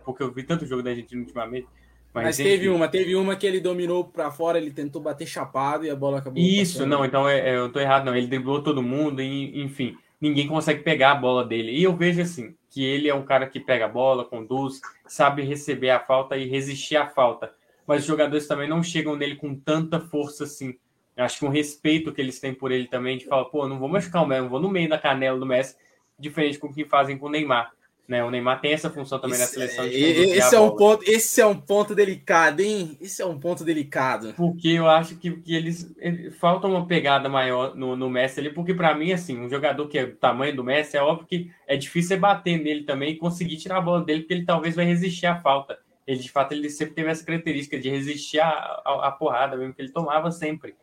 porque 0.05 0.23
eu 0.23 0.31
vi 0.31 0.43
tanto 0.43 0.65
jogo 0.65 0.81
da 0.81 0.91
Argentina 0.91 1.21
ultimamente. 1.21 1.67
Mas, 2.13 2.23
mas 2.25 2.37
teve 2.37 2.69
uma, 2.69 2.87
teve 2.87 3.15
uma 3.15 3.35
que 3.35 3.45
ele 3.45 3.59
dominou 3.59 4.05
para 4.05 4.29
fora, 4.29 4.59
ele 4.59 4.71
tentou 4.71 5.01
bater 5.01 5.25
chapado 5.25 5.83
e 5.83 5.89
a 5.89 5.95
bola 5.95 6.19
acabou. 6.19 6.41
Isso, 6.41 6.73
passando. 6.73 6.89
não, 6.89 7.03
então 7.03 7.27
é, 7.27 7.49
é, 7.49 7.57
eu 7.57 7.71
tô 7.71 7.79
errado, 7.79 8.05
não. 8.05 8.15
Ele 8.15 8.27
driblou 8.27 8.61
todo 8.61 8.83
mundo, 8.83 9.21
e, 9.21 9.61
enfim, 9.61 9.97
ninguém 10.21 10.47
consegue 10.47 10.83
pegar 10.83 11.11
a 11.11 11.15
bola 11.15 11.43
dele. 11.43 11.71
E 11.71 11.83
eu 11.83 11.95
vejo 11.95 12.21
assim, 12.21 12.55
que 12.69 12.85
ele 12.85 13.09
é 13.09 13.15
um 13.15 13.25
cara 13.25 13.47
que 13.47 13.59
pega 13.59 13.85
a 13.85 13.89
bola, 13.89 14.23
conduz, 14.23 14.79
sabe 15.07 15.41
receber 15.41 15.89
a 15.89 15.99
falta 15.99 16.37
e 16.37 16.47
resistir 16.47 16.95
à 16.95 17.07
falta 17.07 17.51
mas 17.85 18.01
os 18.01 18.07
jogadores 18.07 18.47
também 18.47 18.67
não 18.67 18.81
chegam 18.81 19.15
nele 19.15 19.35
com 19.35 19.55
tanta 19.55 19.99
força 19.99 20.45
assim. 20.45 20.75
Acho 21.15 21.39
que 21.39 21.45
um 21.45 21.49
respeito 21.49 22.11
que 22.11 22.21
eles 22.21 22.39
têm 22.39 22.53
por 22.53 22.71
ele 22.71 22.87
também, 22.87 23.17
de 23.17 23.25
falar, 23.25 23.45
pô, 23.45 23.67
não 23.67 23.79
vou 23.79 23.87
machucar 23.87 24.23
o 24.23 24.27
Messi, 24.27 24.47
vou 24.47 24.59
no 24.59 24.69
meio 24.69 24.89
da 24.89 24.97
canela 24.97 25.37
do 25.37 25.45
Messi, 25.45 25.75
diferente 26.17 26.57
com 26.57 26.67
o 26.67 26.73
que 26.73 26.85
fazem 26.85 27.17
com 27.17 27.27
o 27.27 27.29
Neymar. 27.29 27.71
Né? 28.07 28.23
O 28.23 28.29
Neymar 28.29 28.59
tem 28.59 28.73
essa 28.73 28.89
função 28.89 29.19
também 29.19 29.39
esse, 29.39 29.57
na 29.57 29.67
seleção. 29.67 29.85
esse 29.85 30.55
é 30.55 30.59
um 30.59 30.75
ponto, 30.75 31.03
esse 31.09 31.39
é 31.39 31.45
um 31.45 31.55
ponto 31.55 31.95
delicado, 31.95 32.61
hein? 32.61 32.97
Esse 32.99 33.21
é 33.21 33.25
um 33.25 33.39
ponto 33.39 33.63
delicado. 33.63 34.33
Porque 34.33 34.69
eu 34.69 34.89
acho 34.89 35.15
que, 35.15 35.31
que 35.31 35.55
eles, 35.55 35.95
falta 36.39 36.67
uma 36.67 36.85
pegada 36.85 37.29
maior 37.29 37.75
no, 37.75 37.95
no 37.95 38.09
Messi 38.09 38.39
ali, 38.39 38.49
porque 38.49 38.73
para 38.73 38.93
mim 38.93 39.13
assim, 39.13 39.39
um 39.39 39.49
jogador 39.49 39.87
que 39.87 39.97
é 39.97 40.05
do 40.05 40.15
tamanho 40.15 40.55
do 40.55 40.63
Messi, 40.63 40.97
é 40.97 41.01
óbvio 41.01 41.27
que 41.27 41.51
é 41.67 41.77
difícil 41.77 42.19
bater 42.19 42.57
nele 42.57 42.83
também 42.83 43.11
e 43.11 43.17
conseguir 43.17 43.57
tirar 43.57 43.77
a 43.77 43.81
bola 43.81 44.03
dele, 44.03 44.21
porque 44.21 44.33
ele 44.33 44.45
talvez 44.45 44.75
vai 44.75 44.85
resistir 44.85 45.27
à 45.27 45.39
falta 45.39 45.77
ele 46.05 46.19
de 46.19 46.29
fato 46.29 46.51
ele 46.53 46.69
sempre 46.69 46.93
teve 46.95 47.09
essa 47.09 47.25
característica 47.25 47.79
de 47.79 47.89
resistir 47.89 48.39
à, 48.39 49.15
porrada, 49.17 49.55
mesmo 49.55 49.73
que 49.73 49.81
ele 49.81 49.91
tomava 49.91 50.31
sempre. 50.31 50.75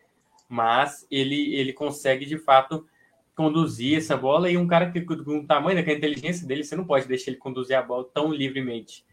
Mas 0.50 1.06
ele, 1.08 1.54
ele 1.54 1.72
consegue 1.72 2.26
de 2.26 2.36
fato 2.36 2.84
conduzir 3.36 3.96
essa 3.96 4.16
bola 4.16 4.50
e 4.50 4.56
um 4.56 4.66
cara 4.66 4.90
que 4.90 5.00
com 5.00 5.14
o 5.14 5.46
tamanho 5.46 5.78
daquela 5.78 5.96
inteligência 5.96 6.46
dele, 6.46 6.64
você 6.64 6.74
não 6.74 6.84
pode 6.84 7.06
deixar 7.06 7.30
ele 7.30 7.38
conduzir 7.38 7.76
a 7.76 7.82
bola 7.82 8.04
tão 8.12 8.32
livremente. 8.32 9.06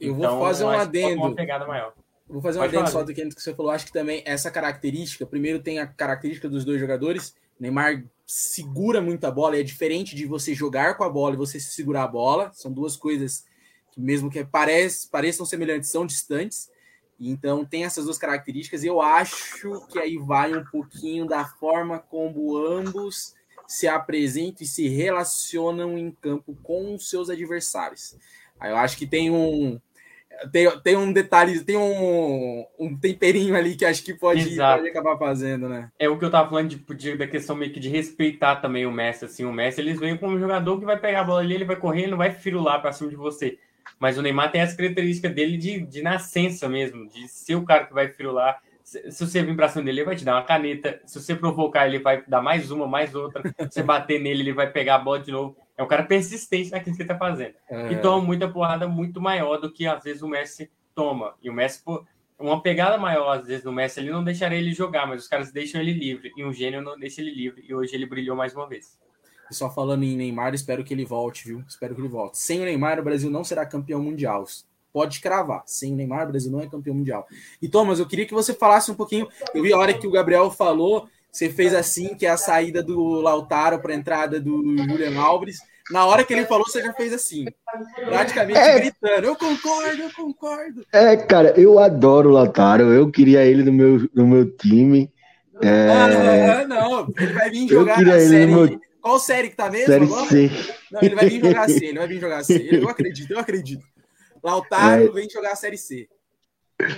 Eu 0.00 0.14
então, 0.14 0.38
vou 0.38 0.46
fazer 0.46 0.64
um 0.64 0.70
adendo. 0.70 1.20
Uma 1.20 1.34
pegada 1.34 1.66
maior. 1.66 1.92
Vou 2.28 2.40
fazer 2.40 2.58
um 2.58 2.62
pode 2.62 2.76
adendo 2.76 2.90
falar. 2.90 3.00
só 3.00 3.04
do 3.04 3.12
que 3.12 3.30
você 3.30 3.52
falou. 3.52 3.72
Acho 3.72 3.86
que 3.86 3.92
também 3.92 4.22
essa 4.24 4.50
característica, 4.52 5.26
primeiro 5.26 5.60
tem 5.60 5.80
a 5.80 5.86
característica 5.86 6.48
dos 6.48 6.64
dois 6.64 6.80
jogadores. 6.80 7.34
Neymar 7.58 8.04
segura 8.24 9.00
muito 9.00 9.24
a 9.26 9.30
bola, 9.30 9.58
é 9.58 9.62
diferente 9.62 10.14
de 10.14 10.26
você 10.26 10.54
jogar 10.54 10.96
com 10.96 11.04
a 11.04 11.08
bola 11.08 11.34
e 11.34 11.38
você 11.38 11.58
segurar 11.58 12.04
a 12.04 12.08
bola. 12.08 12.52
São 12.54 12.72
duas 12.72 12.96
coisas 12.96 13.44
que 13.92 14.00
mesmo 14.00 14.30
que 14.30 14.44
parece, 14.44 15.10
pareçam 15.10 15.44
semelhantes, 15.44 15.90
são 15.90 16.06
distantes. 16.06 16.70
Então 17.18 17.64
tem 17.64 17.84
essas 17.84 18.04
duas 18.04 18.18
características. 18.18 18.84
Eu 18.84 19.00
acho 19.00 19.86
que 19.88 19.98
aí 19.98 20.16
vai 20.16 20.54
um 20.54 20.64
pouquinho 20.64 21.26
da 21.26 21.44
forma 21.44 21.98
como 21.98 22.56
ambos 22.56 23.34
se 23.66 23.88
apresentam 23.88 24.62
e 24.62 24.66
se 24.66 24.88
relacionam 24.88 25.96
em 25.96 26.10
campo 26.10 26.56
com 26.62 26.94
os 26.94 27.08
seus 27.08 27.30
adversários. 27.30 28.16
Aí 28.58 28.70
eu 28.70 28.76
acho 28.76 28.96
que 28.96 29.06
tem 29.06 29.30
um 29.30 29.80
tem, 30.50 30.80
tem 30.80 30.96
um 30.96 31.12
detalhe, 31.12 31.60
tem 31.60 31.76
um, 31.76 32.66
um 32.78 32.96
temperinho 32.98 33.56
ali 33.56 33.76
que 33.76 33.84
acho 33.84 34.02
que 34.02 34.14
pode, 34.14 34.56
pode 34.56 34.88
acabar 34.88 35.16
fazendo, 35.16 35.68
né? 35.68 35.90
É 35.98 36.08
o 36.08 36.18
que 36.18 36.24
eu 36.24 36.30
tava 36.30 36.48
falando 36.48 36.68
de, 36.68 36.94
de, 36.94 37.16
da 37.16 37.26
questão 37.26 37.56
meio 37.56 37.72
que 37.72 37.80
de 37.80 37.88
respeitar 37.88 38.56
também 38.56 38.86
o 38.86 38.92
Messi, 38.92 39.24
assim, 39.24 39.44
o 39.44 39.52
Messi, 39.52 39.80
eles 39.80 39.98
vêm 39.98 40.16
como 40.16 40.34
um 40.34 40.40
jogador 40.40 40.78
que 40.78 40.84
vai 40.84 40.98
pegar 40.98 41.20
a 41.20 41.24
bola 41.24 41.40
ali, 41.40 41.54
ele 41.54 41.64
vai 41.64 41.76
correr, 41.76 42.02
ele 42.02 42.10
não 42.10 42.18
vai 42.18 42.32
firular 42.32 42.80
para 42.80 42.92
cima 42.92 43.10
de 43.10 43.16
você. 43.16 43.58
Mas 43.98 44.18
o 44.18 44.22
Neymar 44.22 44.50
tem 44.50 44.60
essa 44.60 44.76
característica 44.76 45.28
dele 45.28 45.56
de, 45.56 45.80
de 45.80 46.02
nascença 46.02 46.68
mesmo, 46.68 47.08
de 47.08 47.28
ser 47.28 47.54
o 47.54 47.64
cara 47.64 47.84
que 47.84 47.94
vai 47.94 48.08
firular. 48.08 48.60
Se, 48.82 49.10
se 49.10 49.26
você 49.26 49.42
vir 49.42 49.56
pra 49.56 49.68
cima 49.68 49.84
dele, 49.84 50.00
ele 50.00 50.06
vai 50.06 50.16
te 50.16 50.24
dar 50.24 50.34
uma 50.34 50.44
caneta. 50.44 51.00
Se 51.06 51.20
você 51.20 51.34
provocar, 51.34 51.86
ele 51.86 51.98
vai 51.98 52.22
dar 52.26 52.42
mais 52.42 52.70
uma, 52.70 52.86
mais 52.86 53.14
outra. 53.14 53.42
Se 53.42 53.70
você 53.70 53.82
bater 53.84 54.20
nele, 54.20 54.42
ele 54.42 54.52
vai 54.52 54.70
pegar 54.70 54.96
a 54.96 54.98
bola 54.98 55.20
de 55.20 55.32
novo. 55.32 55.56
É 55.76 55.82
um 55.82 55.88
cara 55.88 56.04
persistente 56.04 56.70
naquilo 56.70 56.94
que 56.94 57.02
ele 57.02 57.08
tá 57.08 57.16
fazendo. 57.16 57.54
É. 57.68 57.92
E 57.92 57.96
toma 57.96 58.24
muita 58.24 58.48
porrada 58.48 58.86
muito 58.86 59.20
maior 59.20 59.56
do 59.56 59.72
que 59.72 59.86
às 59.86 60.04
vezes 60.04 60.22
o 60.22 60.28
Messi 60.28 60.70
toma. 60.94 61.34
E 61.42 61.50
o 61.50 61.52
Messi, 61.52 61.82
uma 62.38 62.60
pegada 62.60 62.98
maior, 62.98 63.38
às 63.38 63.46
vezes, 63.46 63.64
no 63.64 63.72
Messi, 63.72 64.00
ele 64.00 64.10
não 64.10 64.22
deixaria 64.22 64.58
ele 64.58 64.72
jogar, 64.72 65.06
mas 65.06 65.22
os 65.22 65.28
caras 65.28 65.50
deixam 65.50 65.80
ele 65.80 65.92
livre. 65.92 66.32
E 66.36 66.44
um 66.44 66.52
gênio 66.52 66.82
não 66.82 66.98
deixa 66.98 67.20
ele 67.20 67.34
livre. 67.34 67.64
E 67.66 67.74
hoje 67.74 67.94
ele 67.94 68.06
brilhou 68.06 68.36
mais 68.36 68.54
uma 68.54 68.68
vez. 68.68 68.98
E 69.50 69.54
só 69.54 69.70
falando 69.70 70.04
em 70.04 70.16
Neymar, 70.16 70.54
espero 70.54 70.82
que 70.82 70.94
ele 70.94 71.04
volte, 71.04 71.46
viu? 71.46 71.62
Espero 71.68 71.94
que 71.94 72.00
ele 72.00 72.08
volte. 72.08 72.38
Sem 72.38 72.60
o 72.60 72.64
Neymar, 72.64 72.98
o 72.98 73.02
Brasil 73.02 73.30
não 73.30 73.44
será 73.44 73.66
campeão 73.66 74.02
mundial. 74.02 74.44
Pode 74.92 75.20
cravar. 75.20 75.62
Sem 75.66 75.92
o 75.92 75.96
Neymar, 75.96 76.24
o 76.24 76.30
Brasil 76.30 76.50
não 76.50 76.60
é 76.60 76.66
campeão 76.66 76.94
mundial. 76.94 77.26
E 77.60 77.68
Thomas, 77.68 77.98
eu 77.98 78.06
queria 78.06 78.26
que 78.26 78.34
você 78.34 78.54
falasse 78.54 78.90
um 78.90 78.94
pouquinho. 78.94 79.28
Eu 79.54 79.62
vi 79.62 79.72
a 79.72 79.78
hora 79.78 79.92
que 79.92 80.06
o 80.06 80.10
Gabriel 80.10 80.50
falou, 80.50 81.08
você 81.30 81.50
fez 81.50 81.74
assim, 81.74 82.14
que 82.14 82.26
é 82.26 82.30
a 82.30 82.36
saída 82.36 82.82
do 82.82 83.20
Lautaro 83.20 83.80
para 83.80 83.92
a 83.92 83.96
entrada 83.96 84.40
do 84.40 84.76
Julian 84.78 85.20
Alves. 85.20 85.58
Na 85.90 86.06
hora 86.06 86.24
que 86.24 86.32
ele 86.32 86.46
falou, 86.46 86.64
você 86.64 86.80
já 86.80 86.94
fez 86.94 87.12
assim, 87.12 87.44
praticamente 88.06 88.58
é, 88.58 88.78
gritando. 88.78 89.26
Eu 89.26 89.36
concordo, 89.36 90.02
eu 90.02 90.10
concordo. 90.14 90.86
É, 90.90 91.16
cara, 91.16 91.52
eu 91.60 91.78
adoro 91.78 92.30
o 92.30 92.32
Lautaro. 92.32 92.84
Eu 92.84 93.10
queria 93.10 93.44
ele 93.44 93.62
no 93.64 93.72
meu, 93.72 94.08
no 94.14 94.26
meu 94.26 94.50
time. 94.50 95.12
É... 95.60 95.90
Ah, 95.90 96.64
não, 96.66 97.12
ele 97.18 97.32
vai 97.32 97.50
vir 97.50 97.68
jogar 97.68 97.92
eu 97.92 97.98
queria 97.98 98.14
ele 98.14 98.28
série. 98.28 98.46
No 98.46 98.64
meu 98.64 98.80
qual 99.04 99.18
série 99.18 99.50
que 99.50 99.56
tá 99.56 99.70
mesmo? 99.70 99.86
Série 99.86 100.04
agora? 100.06 100.28
C. 100.30 100.50
Não, 100.90 101.00
ele 101.02 101.14
vai 101.14 101.28
vir 101.28 101.44
jogar 101.44 101.68
C, 101.68 101.84
ele 101.84 101.98
vai 101.98 102.08
vir 102.08 102.20
jogar 102.20 102.42
C. 102.42 102.68
Eu 102.72 102.88
acredito, 102.88 103.30
eu 103.30 103.38
acredito. 103.38 103.84
Lautaro 104.42 105.04
é. 105.04 105.10
vem 105.10 105.28
jogar 105.28 105.52
a 105.52 105.56
Série 105.56 105.76
C. 105.76 106.08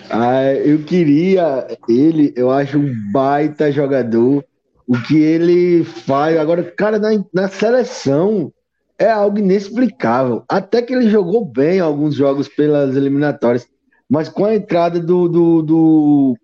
Ah, 0.09 0.55
eu 0.55 0.85
queria 0.85 1.67
ele, 1.89 2.33
eu 2.37 2.49
acho 2.49 2.79
um 2.79 2.95
baita 3.11 3.73
jogador. 3.73 4.45
O 4.87 5.03
que 5.03 5.17
ele 5.17 5.83
faz 5.83 6.39
agora, 6.39 6.63
cara, 6.63 7.01
na, 7.01 7.09
na 7.35 7.49
seleção 7.49 8.53
é 8.97 9.11
algo 9.11 9.41
inexplicável. 9.41 10.45
Até 10.49 10.83
que 10.83 10.95
ele 10.95 11.11
jogou 11.11 11.45
bem 11.45 11.81
alguns 11.81 12.15
jogos 12.15 12.47
pelas 12.47 12.95
eliminatórias, 12.95 13.67
mas 14.09 14.29
com 14.29 14.45
a 14.45 14.55
entrada 14.55 15.01
do, 15.01 15.29
do, 15.29 15.63
do 15.63 16.39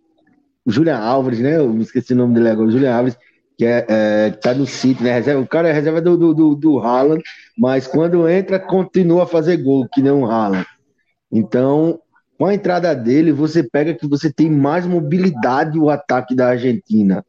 Julian 0.67 0.99
Álvares, 0.99 1.39
né? 1.39 1.59
Eu 1.59 1.73
me 1.73 1.83
esqueci 1.83 2.15
o 2.15 2.17
nome 2.17 2.35
dele 2.35 2.49
agora, 2.49 2.69
Julian 2.69 2.97
Álvares, 2.97 3.17
que 3.63 3.67
é, 3.67 3.87
é, 3.89 4.31
tá 4.31 4.53
no 4.53 4.67
City, 4.67 5.05
né? 5.05 5.13
Reserva, 5.13 5.41
o 5.41 5.47
cara 5.47 5.69
é 5.69 5.73
reserva 5.73 6.01
do, 6.01 6.17
do, 6.17 6.35
do, 6.35 6.55
do 6.57 6.79
Haaland, 6.81 7.23
mas 7.57 7.87
quando 7.87 8.29
entra, 8.29 8.59
continua 8.59 9.23
a 9.23 9.27
fazer 9.27 9.57
gol, 9.59 9.89
que 9.89 10.03
nem 10.03 10.11
um 10.11 10.27
Haaland. 10.27 10.67
Então, 11.31 12.01
com 12.37 12.47
a 12.47 12.55
entrada 12.55 12.93
dele, 12.93 13.31
você 13.31 13.63
pega 13.63 13.95
que 13.95 14.09
você 14.09 14.33
tem 14.33 14.51
mais 14.51 14.85
mobilidade 14.85 15.79
o 15.79 15.91
ataque 15.91 16.35
da 16.35 16.49
Argentina. 16.49 17.25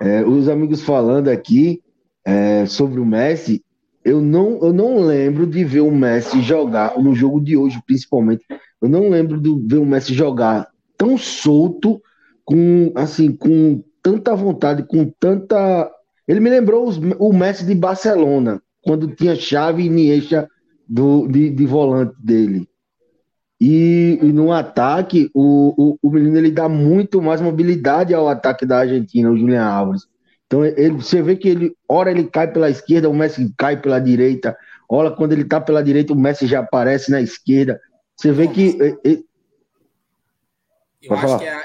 É, 0.00 0.24
os 0.24 0.48
amigos 0.48 0.82
falando 0.82 1.28
aqui 1.28 1.80
é, 2.24 2.66
sobre 2.66 2.98
o 2.98 3.06
Messi, 3.06 3.64
eu 4.04 4.20
não, 4.20 4.58
eu 4.62 4.72
não 4.72 4.98
lembro 4.98 5.46
de 5.46 5.62
ver 5.62 5.82
o 5.82 5.92
Messi 5.92 6.42
jogar, 6.42 6.98
no 6.98 7.14
jogo 7.14 7.40
de 7.40 7.56
hoje 7.56 7.80
principalmente, 7.86 8.44
eu 8.80 8.88
não 8.88 9.08
lembro 9.08 9.40
de 9.40 9.48
ver 9.64 9.78
o 9.78 9.86
Messi 9.86 10.12
jogar 10.12 10.66
tão 10.98 11.16
solto, 11.16 12.02
com 12.44 12.90
assim, 12.96 13.30
com 13.30 13.80
tanta 14.02 14.34
vontade, 14.34 14.82
com 14.82 15.08
tanta. 15.18 15.90
Ele 16.26 16.40
me 16.40 16.50
lembrou 16.50 16.86
os, 16.86 16.98
o 17.18 17.32
Messi 17.32 17.64
de 17.64 17.74
Barcelona, 17.74 18.60
quando 18.82 19.14
tinha 19.14 19.36
chave 19.36 19.82
e 19.82 19.86
Iniesta 19.86 20.48
do, 20.88 21.26
de, 21.28 21.50
de 21.50 21.66
volante 21.66 22.14
dele. 22.18 22.68
E, 23.60 24.18
e 24.20 24.32
no 24.32 24.50
ataque, 24.50 25.30
o, 25.32 25.74
o, 25.76 25.98
o, 26.02 26.10
menino 26.10 26.36
ele 26.36 26.50
dá 26.50 26.68
muito 26.68 27.22
mais 27.22 27.40
mobilidade 27.40 28.12
ao 28.12 28.28
ataque 28.28 28.66
da 28.66 28.80
Argentina, 28.80 29.30
o 29.30 29.36
Julian 29.36 29.64
Alves. 29.64 30.02
Então 30.46 30.64
ele, 30.64 30.94
você 30.94 31.22
vê 31.22 31.36
que 31.36 31.48
ele, 31.48 31.76
hora 31.88 32.10
ele 32.10 32.24
cai 32.24 32.50
pela 32.52 32.68
esquerda, 32.68 33.08
o 33.08 33.14
Messi 33.14 33.54
cai 33.56 33.80
pela 33.80 34.00
direita. 34.00 34.56
Hora 34.88 35.12
quando 35.12 35.32
ele 35.32 35.44
tá 35.44 35.60
pela 35.60 35.82
direita, 35.82 36.12
o 36.12 36.16
Messi 36.16 36.46
já 36.46 36.58
aparece 36.58 37.10
na 37.10 37.20
esquerda. 37.20 37.80
Você 38.16 38.32
vê 38.32 38.48
que. 38.48 38.76
Eu 41.00 41.14
acho 41.14 41.38
que 41.38 41.44
é 41.44 41.60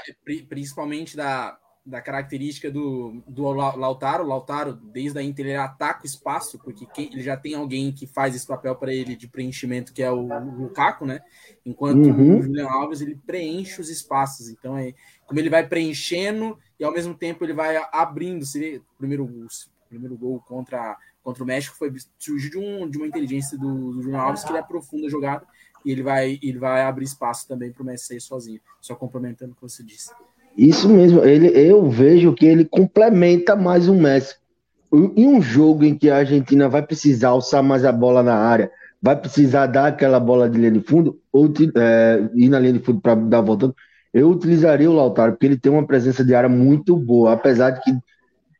principalmente 0.48 1.16
da, 1.16 1.58
da 1.88 2.00
característica 2.02 2.70
do, 2.70 3.22
do 3.26 3.44
Lautaro. 3.50 4.26
Lautaro, 4.26 4.74
desde 4.74 5.18
a 5.18 5.22
Inter, 5.22 5.46
ele 5.46 5.56
ataca 5.56 6.02
o 6.02 6.06
espaço, 6.06 6.58
porque 6.58 6.86
quem, 6.86 7.10
ele 7.12 7.22
já 7.22 7.36
tem 7.36 7.54
alguém 7.54 7.90
que 7.90 8.06
faz 8.06 8.34
esse 8.34 8.46
papel 8.46 8.76
para 8.76 8.92
ele 8.92 9.16
de 9.16 9.26
preenchimento, 9.26 9.92
que 9.92 10.02
é 10.02 10.10
o, 10.10 10.28
o 10.28 10.62
Lukaku, 10.62 11.06
né? 11.06 11.20
Enquanto 11.64 12.06
uhum. 12.06 12.38
o 12.38 12.42
Julian 12.42 12.68
Alves, 12.68 13.00
ele 13.00 13.18
preenche 13.26 13.80
os 13.80 13.88
espaços. 13.88 14.48
Então, 14.48 14.76
é 14.76 14.92
como 15.26 15.40
ele 15.40 15.50
vai 15.50 15.66
preenchendo 15.66 16.58
e, 16.78 16.84
ao 16.84 16.92
mesmo 16.92 17.14
tempo, 17.14 17.44
ele 17.44 17.54
vai 17.54 17.76
abrindo. 17.90 18.42
O 18.42 18.96
primeiro, 18.98 19.24
o 19.24 19.48
primeiro 19.88 20.16
gol 20.16 20.40
contra, 20.46 20.96
contra 21.22 21.42
o 21.42 21.46
México 21.46 21.76
foi 21.76 21.92
surgiu 22.18 22.50
de, 22.50 22.58
um, 22.58 22.88
de 22.88 22.98
uma 22.98 23.06
inteligência 23.06 23.56
do, 23.56 23.92
do 23.94 24.02
Julian 24.02 24.20
Alves, 24.20 24.44
que 24.44 24.50
ele 24.50 24.58
aprofunda 24.58 25.06
a 25.06 25.10
jogada 25.10 25.46
e 25.84 25.92
ele 25.92 26.02
vai, 26.02 26.38
ele 26.42 26.58
vai 26.58 26.82
abrir 26.82 27.04
espaço 27.04 27.46
também 27.48 27.72
para 27.72 27.82
o 27.82 27.86
Messi 27.86 28.20
sozinho. 28.20 28.60
Só 28.80 28.94
complementando 28.94 29.52
o 29.52 29.54
que 29.54 29.62
você 29.62 29.82
disse. 29.82 30.12
Isso 30.58 30.88
mesmo, 30.88 31.24
ele, 31.24 31.46
eu 31.54 31.88
vejo 31.88 32.34
que 32.34 32.44
ele 32.44 32.64
complementa 32.64 33.54
mais 33.54 33.88
o 33.88 33.94
Messi. 33.94 34.34
Em 34.92 35.24
um 35.24 35.40
jogo 35.40 35.84
em 35.84 35.94
que 35.94 36.10
a 36.10 36.16
Argentina 36.16 36.68
vai 36.68 36.82
precisar 36.82 37.28
alçar 37.28 37.62
mais 37.62 37.84
a 37.84 37.92
bola 37.92 38.24
na 38.24 38.34
área, 38.34 38.68
vai 39.00 39.14
precisar 39.14 39.66
dar 39.66 39.86
aquela 39.86 40.18
bola 40.18 40.50
de 40.50 40.58
linha 40.58 40.72
de 40.72 40.80
fundo, 40.80 41.16
ou 41.32 41.46
é, 41.76 42.28
ir 42.34 42.48
na 42.48 42.58
linha 42.58 42.72
de 42.72 42.80
fundo 42.80 43.00
para 43.00 43.14
dar 43.14 43.40
voltando, 43.40 43.72
eu 44.12 44.28
utilizaria 44.30 44.90
o 44.90 44.94
Lautaro, 44.94 45.32
porque 45.32 45.46
ele 45.46 45.56
tem 45.56 45.70
uma 45.70 45.86
presença 45.86 46.24
de 46.24 46.34
área 46.34 46.48
muito 46.48 46.96
boa, 46.96 47.34
apesar 47.34 47.70
de 47.70 47.80
que 47.82 47.92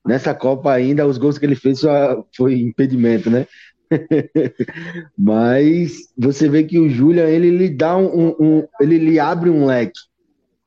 nessa 0.07 0.33
Copa 0.33 0.71
ainda 0.73 1.05
os 1.05 1.19
gols 1.19 1.37
que 1.37 1.47
ele 1.47 1.57
fez 1.57 1.81
só 1.81 2.25
foi 2.37 2.61
impedimento, 2.61 3.29
né? 3.29 3.45
Mas 5.19 5.97
você 6.17 6.49
vê 6.49 6.63
que 6.63 6.79
o 6.79 6.89
Julian 6.89 7.27
ele 7.27 7.51
lhe 7.51 7.69
dá 7.69 7.97
um, 7.97 8.37
um 8.39 8.69
ele 8.81 8.99
lhe 8.99 9.19
abre 9.19 9.51
um 9.51 9.67
leque 9.67 9.99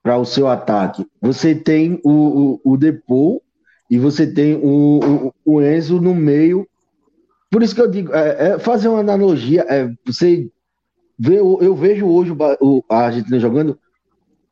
para 0.04 0.18
o 0.18 0.26
seu 0.26 0.47
ataque. 0.47 1.06
Você 1.22 1.54
tem 1.54 1.99
o, 2.04 2.60
o, 2.64 2.74
o 2.74 2.78
Depou 2.78 3.41
e 3.89 3.99
você 3.99 4.26
tem 4.26 4.56
o, 4.56 4.99
o, 4.99 5.34
o, 5.45 5.62
Enzo 5.62 6.02
no 6.02 6.16
meio. 6.16 6.68
Por 7.49 7.62
isso 7.62 7.76
que 7.76 7.82
eu 7.82 7.89
digo, 7.89 8.14
é, 8.14 8.52
é 8.52 8.60
fazer 8.60 8.88
uma 8.88 8.99
analogia, 8.99 9.66
é, 9.68 9.91
você 10.06 10.49
vê, 11.20 11.38
eu 11.38 11.76
vejo 11.76 12.08
hoje 12.08 12.34
o, 12.62 12.84
a 12.89 13.06
Argentina 13.06 13.39
jogando 13.39 13.78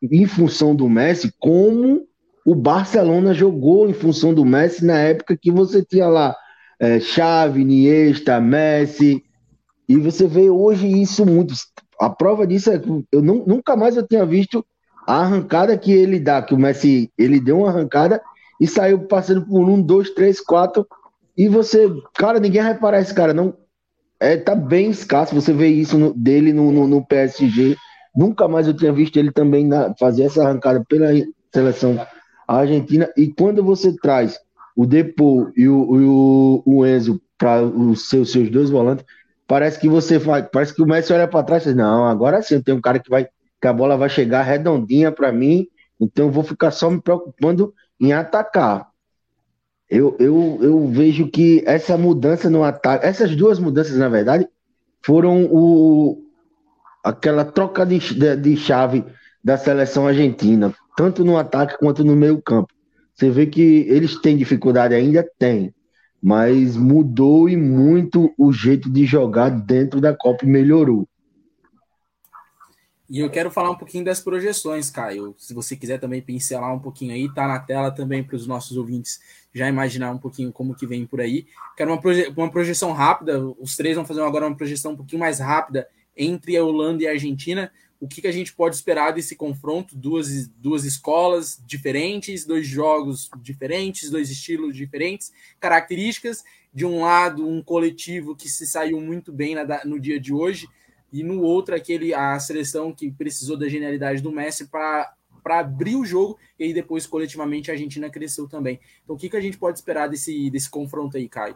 em 0.02 0.26
função 0.26 0.76
do 0.76 0.89
Messi, 0.89 1.34
como 1.39 2.06
o 2.45 2.56
Barcelona 2.56 3.34
jogou 3.34 3.89
em 3.89 3.93
função 3.93 4.34
do 4.34 4.45
Messi 4.45 4.86
na 4.86 4.97
época 4.97 5.38
que 5.38 5.52
você 5.52 5.84
tinha 5.84 6.08
lá 6.08 6.36
é, 6.80 7.00
Xavi, 7.00 7.62
Iniesta, 7.62 8.39
Messi, 8.39 9.24
e 9.88 9.97
você 9.97 10.28
vê 10.28 10.50
hoje 10.50 10.88
isso 10.88 11.26
muito. 11.26 11.54
A 12.00 12.10
prova 12.10 12.45
disso 12.45 12.72
é 12.72 12.80
que 12.80 12.89
eu 13.12 13.22
não, 13.22 13.43
nunca 13.45 13.76
mais 13.76 13.97
eu 13.97 14.08
tinha 14.08 14.26
visto 14.26 14.66
a 15.10 15.22
arrancada 15.22 15.76
que 15.76 15.91
ele 15.91 16.20
dá, 16.20 16.39
que 16.39 16.53
o 16.53 16.60
Messi 16.60 17.12
ele 17.18 17.39
deu 17.39 17.57
uma 17.57 17.70
arrancada 17.70 18.22
e 18.62 18.68
saiu 18.68 19.07
passando 19.07 19.43
por 19.43 19.68
um, 19.68 19.82
dois, 19.82 20.12
três, 20.12 20.39
quatro. 20.39 20.86
E 21.36 21.47
você, 21.47 21.91
cara, 22.14 22.39
ninguém 22.39 22.62
repara 22.62 23.01
esse 23.01 23.12
cara, 23.12 23.34
não. 23.34 23.57
É, 24.20 24.38
tá 24.38 24.53
bem 24.53 24.91
escasso 24.91 25.34
você 25.34 25.51
vê 25.51 25.68
isso 25.68 25.97
no, 25.97 26.14
dele 26.14 26.53
no, 26.53 26.72
no, 26.72 26.88
no, 26.88 27.03
PSG. 27.03 27.76
Nunca 28.16 28.47
mais 28.47 28.68
eu 28.68 28.74
tinha 28.76 28.93
visto 28.93 29.18
ele 29.18 29.32
também 29.32 29.66
na, 29.66 29.95
fazer 29.97 30.26
essa 30.26 30.43
arrancada 30.43 30.86
pela 30.88 31.07
seleção 31.51 31.99
argentina. 32.47 33.10
E 33.18 33.34
quando 33.34 33.64
você 33.64 33.95
traz 33.95 34.39
o 34.76 34.86
Depô 34.86 35.51
e 35.57 35.68
o, 35.68 35.99
e 35.99 36.05
o, 36.05 36.64
o 36.68 36.86
Enzo 36.86 37.20
para 37.36 37.64
os 37.64 38.10
seus, 38.10 38.32
seus 38.32 38.51
dois 38.51 38.70
volantes, 38.70 39.03
parece 39.47 39.80
que 39.80 39.89
você 39.89 40.20
faz, 40.20 40.45
parece 40.51 40.76
que 40.76 40.84
o 40.84 40.86
Messi 40.86 41.12
olha 41.14 41.28
para 41.28 41.43
trás 41.43 41.64
e 41.64 41.70
diz, 41.70 41.76
não, 41.76 42.05
agora 42.05 42.43
sim 42.43 42.62
tem 42.62 42.76
um 42.76 42.82
cara 42.82 42.99
que 42.99 43.10
vai 43.10 43.28
que 43.62 43.68
a 43.68 43.74
bola 43.74 43.97
vai 43.97 44.10
chegar 44.10 44.43
redondinha 44.43 45.12
para 45.12 45.32
mim, 45.32 45.68
então 45.99 46.28
eu 46.28 46.32
vou 46.32 46.43
ficar 46.43 46.72
só 46.72 46.89
me 46.89 47.01
preocupando 47.01 47.74
em 47.99 48.14
atacar. 48.14 48.89
Eu, 49.89 50.16
eu, 50.20 50.60
eu 50.62 50.88
vejo 50.88 51.28
que 51.28 51.64
essa 51.66 51.97
mudança 51.97 52.49
no 52.49 52.64
ataque, 52.64 53.05
essas 53.05 53.36
duas 53.36 53.60
mudanças, 53.60 53.97
na 53.97 54.07
verdade, 54.07 54.47
foram 55.03 55.45
o, 55.45 56.22
aquela 57.03 57.43
troca 57.43 57.86
de, 57.86 57.97
de, 57.97 58.36
de 58.36 58.55
chave 58.55 59.03
da 59.43 59.57
seleção 59.57 60.07
argentina, 60.07 60.74
tanto 60.95 61.26
no 61.26 61.38
ataque 61.38 61.78
quanto 61.80 62.03
no 62.03 62.16
meio 62.16 62.41
campo. 62.41 62.74
Você 63.16 63.30
vê 63.30 63.45
que 63.47 63.86
eles 63.89 64.16
têm 64.22 64.38
dificuldade 64.38 64.93
ainda? 64.93 65.28
Tem. 65.38 65.74
Mas 66.22 66.78
mudou 66.78 67.49
e 67.49 67.57
muito 67.57 68.34
o 68.38 68.51
jeito 68.51 68.89
de 68.89 69.05
jogar 69.05 69.49
dentro 69.49 69.99
da 69.99 70.16
Copa 70.16 70.45
e 70.45 70.49
melhorou. 70.49 71.07
E 73.10 73.20
eu 73.20 73.30
quero 73.30 73.49
falar 73.49 73.72
um 73.72 73.76
pouquinho 73.76 74.05
das 74.05 74.20
projeções, 74.20 74.91
Caio. 74.91 75.34
Se 75.38 75.51
você 75.51 75.76
quiser 75.76 75.99
também 75.99 76.22
pincelar 76.22 76.72
um 76.74 76.80
pouquinho 76.80 77.12
aí, 77.12 77.28
tá 77.34 77.47
na 77.47 77.57
tela 77.57 77.89
também 77.89 78.24
para 78.24 78.36
os 78.36 78.45
nossos 78.45 78.78
ouvintes 78.78 79.20
já 79.51 79.68
imaginar 79.68 80.12
um 80.12 80.18
pouquinho 80.18 80.51
como 80.51 80.76
que 80.76 80.86
vem 80.86 81.07
por 81.07 81.20
aí. 81.20 81.47
Quero 81.76 81.91
uma, 81.91 81.99
proje 81.99 82.32
uma 82.38 82.51
projeção 82.51 82.91
rápida. 82.91 83.39
Os 83.60 83.76
três 83.76 83.95
vão 83.95 84.05
fazer 84.05 84.22
agora 84.22 84.45
uma 84.45 84.55
projeção 84.55 84.91
um 84.91 84.95
pouquinho 84.95 85.20
mais 85.20 85.39
rápida 85.39 85.88
entre 86.16 86.55
a 86.55 86.64
Holanda 86.64 87.03
e 87.03 87.07
a 87.07 87.12
Argentina. 87.12 87.72
O 87.99 88.07
que, 88.07 88.22
que 88.22 88.28
a 88.28 88.32
gente 88.32 88.53
pode 88.53 88.76
esperar 88.76 89.12
desse 89.12 89.36
confronto? 89.36 89.95
Duas, 89.95 90.47
duas 90.47 90.86
escolas 90.86 91.60
diferentes, 91.66 92.45
dois 92.45 92.68
jogos 92.68 93.30
diferentes, 93.41 94.10
dois 94.10 94.30
estilos 94.30 94.76
diferentes, 94.76 95.34
características. 95.60 96.43
De 96.72 96.86
um 96.86 97.01
lado, 97.01 97.47
um 97.47 97.64
coletivo 97.64 98.36
que 98.36 98.47
se 98.47 98.68
saiu 98.68 99.01
muito 99.01 99.34
bem 99.34 99.55
na, 99.55 99.84
no 99.84 99.99
dia 99.99 100.20
de 100.20 100.32
hoje, 100.32 100.68
e 101.12 101.24
no 101.24 101.41
outro 101.41 101.76
aquele 101.76 102.14
a 102.14 102.39
seleção 102.39 102.93
que 102.93 103.12
precisou 103.12 103.57
da 103.57 103.68
genialidade 103.68 104.22
do 104.22 104.32
Messi 104.32 104.70
para 104.70 105.14
para 105.41 105.60
abrir 105.60 105.95
o 105.95 106.05
jogo 106.05 106.38
e 106.60 106.66
aí 106.66 106.74
depois 106.74 107.07
coletivamente 107.07 107.72
a 107.72 107.74
Argentina 107.74 108.10
cresceu 108.10 108.47
também. 108.47 108.80
Então 109.03 109.16
o 109.16 109.20
que, 109.20 109.30
que 109.30 109.38
a 109.38 109.41
gente 109.41 109.57
pode 109.57 109.78
esperar 109.78 110.10
desse, 110.10 110.49
desse 110.49 110.70
confronto 110.70 111.16
aí, 111.16 111.30
Caio? 111.30 111.55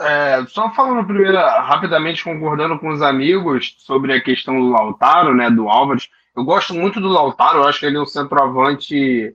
É, 0.00 0.44
só 0.48 0.70
falando 0.74 1.06
primeiro, 1.06 1.36
rapidamente 1.36 2.22
concordando 2.22 2.78
com 2.78 2.88
os 2.88 3.02
amigos 3.02 3.76
sobre 3.78 4.12
a 4.12 4.20
questão 4.20 4.58
do 4.60 4.68
Lautaro, 4.68 5.34
né, 5.34 5.50
do 5.50 5.68
Álvares. 5.68 6.08
Eu 6.36 6.44
gosto 6.44 6.72
muito 6.72 7.00
do 7.00 7.08
Lautaro, 7.08 7.58
eu 7.58 7.68
acho 7.68 7.80
que 7.80 7.86
ele 7.86 7.96
é 7.96 8.00
um 8.00 8.06
centroavante 8.06 9.34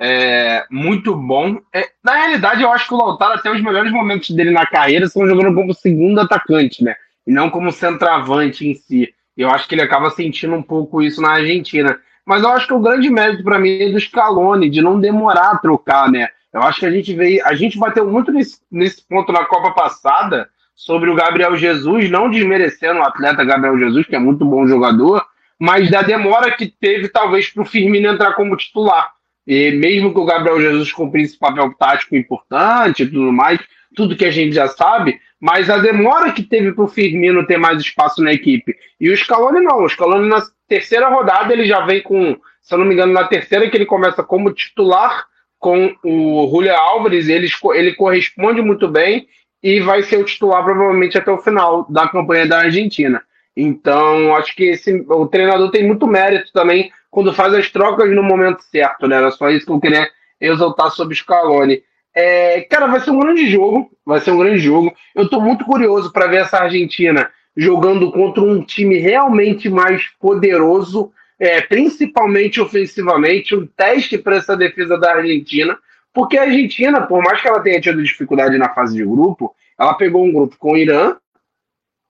é, 0.00 0.64
muito 0.68 1.14
bom. 1.14 1.60
É, 1.72 1.90
na 2.02 2.14
realidade, 2.14 2.62
eu 2.62 2.72
acho 2.72 2.88
que 2.88 2.94
o 2.94 2.96
Lautaro, 2.96 3.34
até 3.34 3.52
os 3.52 3.62
melhores 3.62 3.92
momentos 3.92 4.30
dele 4.30 4.50
na 4.50 4.66
carreira, 4.66 5.06
são 5.06 5.26
jogando 5.26 5.54
como 5.54 5.74
segundo 5.74 6.20
atacante, 6.20 6.82
né? 6.82 6.96
E 7.30 7.32
não 7.32 7.48
como 7.48 7.70
centroavante 7.70 8.66
em 8.66 8.74
si. 8.74 9.14
Eu 9.36 9.50
acho 9.50 9.68
que 9.68 9.76
ele 9.76 9.82
acaba 9.82 10.10
sentindo 10.10 10.52
um 10.52 10.62
pouco 10.62 11.00
isso 11.00 11.22
na 11.22 11.34
Argentina. 11.34 11.96
Mas 12.26 12.42
eu 12.42 12.48
acho 12.48 12.66
que 12.66 12.74
o 12.74 12.80
grande 12.80 13.08
mérito 13.08 13.44
para 13.44 13.56
mim 13.56 13.70
é 13.70 13.88
do 13.88 14.00
Scaloni, 14.00 14.68
de 14.68 14.82
não 14.82 14.98
demorar 14.98 15.52
a 15.52 15.58
trocar, 15.58 16.10
né? 16.10 16.26
Eu 16.52 16.60
acho 16.62 16.80
que 16.80 16.86
a 16.86 16.90
gente 16.90 17.14
veio, 17.14 17.46
a 17.46 17.54
gente 17.54 17.78
bateu 17.78 18.04
muito 18.04 18.32
nesse, 18.32 18.58
nesse 18.68 19.06
ponto 19.06 19.30
na 19.30 19.44
Copa 19.44 19.70
passada 19.70 20.48
sobre 20.74 21.08
o 21.08 21.14
Gabriel 21.14 21.56
Jesus, 21.56 22.10
não 22.10 22.28
desmerecendo 22.28 22.98
o 22.98 23.04
atleta 23.04 23.44
Gabriel 23.44 23.78
Jesus, 23.78 24.08
que 24.08 24.16
é 24.16 24.18
muito 24.18 24.44
bom 24.44 24.66
jogador, 24.66 25.24
mas 25.56 25.88
da 25.88 26.02
demora 26.02 26.50
que 26.50 26.66
teve 26.66 27.08
talvez 27.08 27.48
para 27.48 27.62
o 27.62 27.66
Firmino 27.66 28.08
entrar 28.08 28.32
como 28.32 28.56
titular. 28.56 29.12
E 29.46 29.70
mesmo 29.70 30.12
que 30.12 30.18
o 30.18 30.24
Gabriel 30.24 30.60
Jesus 30.60 30.90
cumprisse 30.90 31.38
papel 31.38 31.72
tático 31.78 32.16
importante 32.16 33.04
e 33.04 33.06
tudo 33.06 33.32
mais, 33.32 33.60
tudo 33.94 34.16
que 34.16 34.24
a 34.24 34.32
gente 34.32 34.52
já 34.52 34.66
sabe, 34.66 35.20
mas 35.40 35.70
a 35.70 35.78
demora 35.78 36.32
que 36.32 36.42
teve 36.42 36.72
para 36.72 36.84
o 36.84 36.88
Firmino 36.88 37.46
ter 37.46 37.56
mais 37.56 37.80
espaço 37.80 38.22
na 38.22 38.32
equipe. 38.32 38.76
E 39.00 39.10
o 39.10 39.16
Scaloni 39.16 39.60
não. 39.60 39.82
O 39.82 39.88
Scaloni 39.88 40.28
na 40.28 40.42
terceira 40.68 41.08
rodada 41.08 41.52
ele 41.52 41.66
já 41.66 41.80
vem 41.80 42.02
com 42.02 42.36
se 42.70 42.74
eu 42.74 42.78
não 42.78 42.86
me 42.86 42.94
engano, 42.94 43.12
na 43.12 43.24
terceira 43.24 43.68
que 43.68 43.76
ele 43.76 43.86
começa 43.86 44.22
como 44.22 44.52
titular 44.52 45.26
com 45.58 45.94
o 46.04 46.48
Julio 46.50 46.74
Álvares, 46.74 47.28
ele, 47.28 47.48
ele 47.74 47.94
corresponde 47.94 48.62
muito 48.62 48.88
bem 48.88 49.26
e 49.62 49.80
vai 49.80 50.02
ser 50.02 50.18
o 50.18 50.24
titular 50.24 50.64
provavelmente 50.64 51.18
até 51.18 51.30
o 51.30 51.38
final 51.38 51.84
da 51.90 52.08
campanha 52.08 52.46
da 52.46 52.60
Argentina. 52.60 53.22
Então, 53.56 54.34
acho 54.36 54.54
que 54.54 54.64
esse, 54.64 55.04
o 55.08 55.26
treinador 55.26 55.70
tem 55.70 55.86
muito 55.86 56.06
mérito 56.06 56.52
também 56.52 56.92
quando 57.10 57.32
faz 57.32 57.52
as 57.52 57.68
trocas 57.68 58.08
no 58.14 58.22
momento 58.22 58.62
certo, 58.62 59.08
né? 59.08 59.16
Era 59.16 59.32
só 59.32 59.50
isso 59.50 59.66
que 59.66 59.72
eu 59.72 59.80
queria 59.80 60.08
exaltar 60.40 60.90
sobre 60.92 61.14
o 61.14 61.16
Scaloni. 61.16 61.82
É, 62.14 62.62
cara, 62.62 62.86
vai 62.86 63.00
ser 63.00 63.10
um 63.10 63.20
grande 63.20 63.48
jogo, 63.48 63.90
vai 64.04 64.20
ser 64.20 64.32
um 64.32 64.38
grande 64.38 64.58
jogo. 64.58 64.92
Eu 65.14 65.24
estou 65.24 65.40
muito 65.40 65.64
curioso 65.64 66.12
para 66.12 66.26
ver 66.26 66.42
essa 66.42 66.58
Argentina 66.58 67.30
jogando 67.56 68.10
contra 68.12 68.42
um 68.42 68.62
time 68.62 68.98
realmente 68.98 69.68
mais 69.68 70.04
poderoso, 70.18 71.12
é, 71.38 71.60
principalmente 71.60 72.60
ofensivamente, 72.60 73.54
um 73.54 73.66
teste 73.66 74.18
para 74.18 74.36
essa 74.36 74.56
defesa 74.56 74.98
da 74.98 75.16
Argentina, 75.16 75.78
porque 76.12 76.36
a 76.36 76.42
Argentina, 76.42 77.02
por 77.02 77.22
mais 77.22 77.40
que 77.40 77.48
ela 77.48 77.60
tenha 77.60 77.80
tido 77.80 78.02
dificuldade 78.02 78.58
na 78.58 78.74
fase 78.74 78.96
de 78.96 79.04
grupo, 79.04 79.54
ela 79.78 79.94
pegou 79.94 80.24
um 80.24 80.32
grupo 80.32 80.56
com 80.58 80.72
o 80.72 80.76
Irã, 80.76 81.16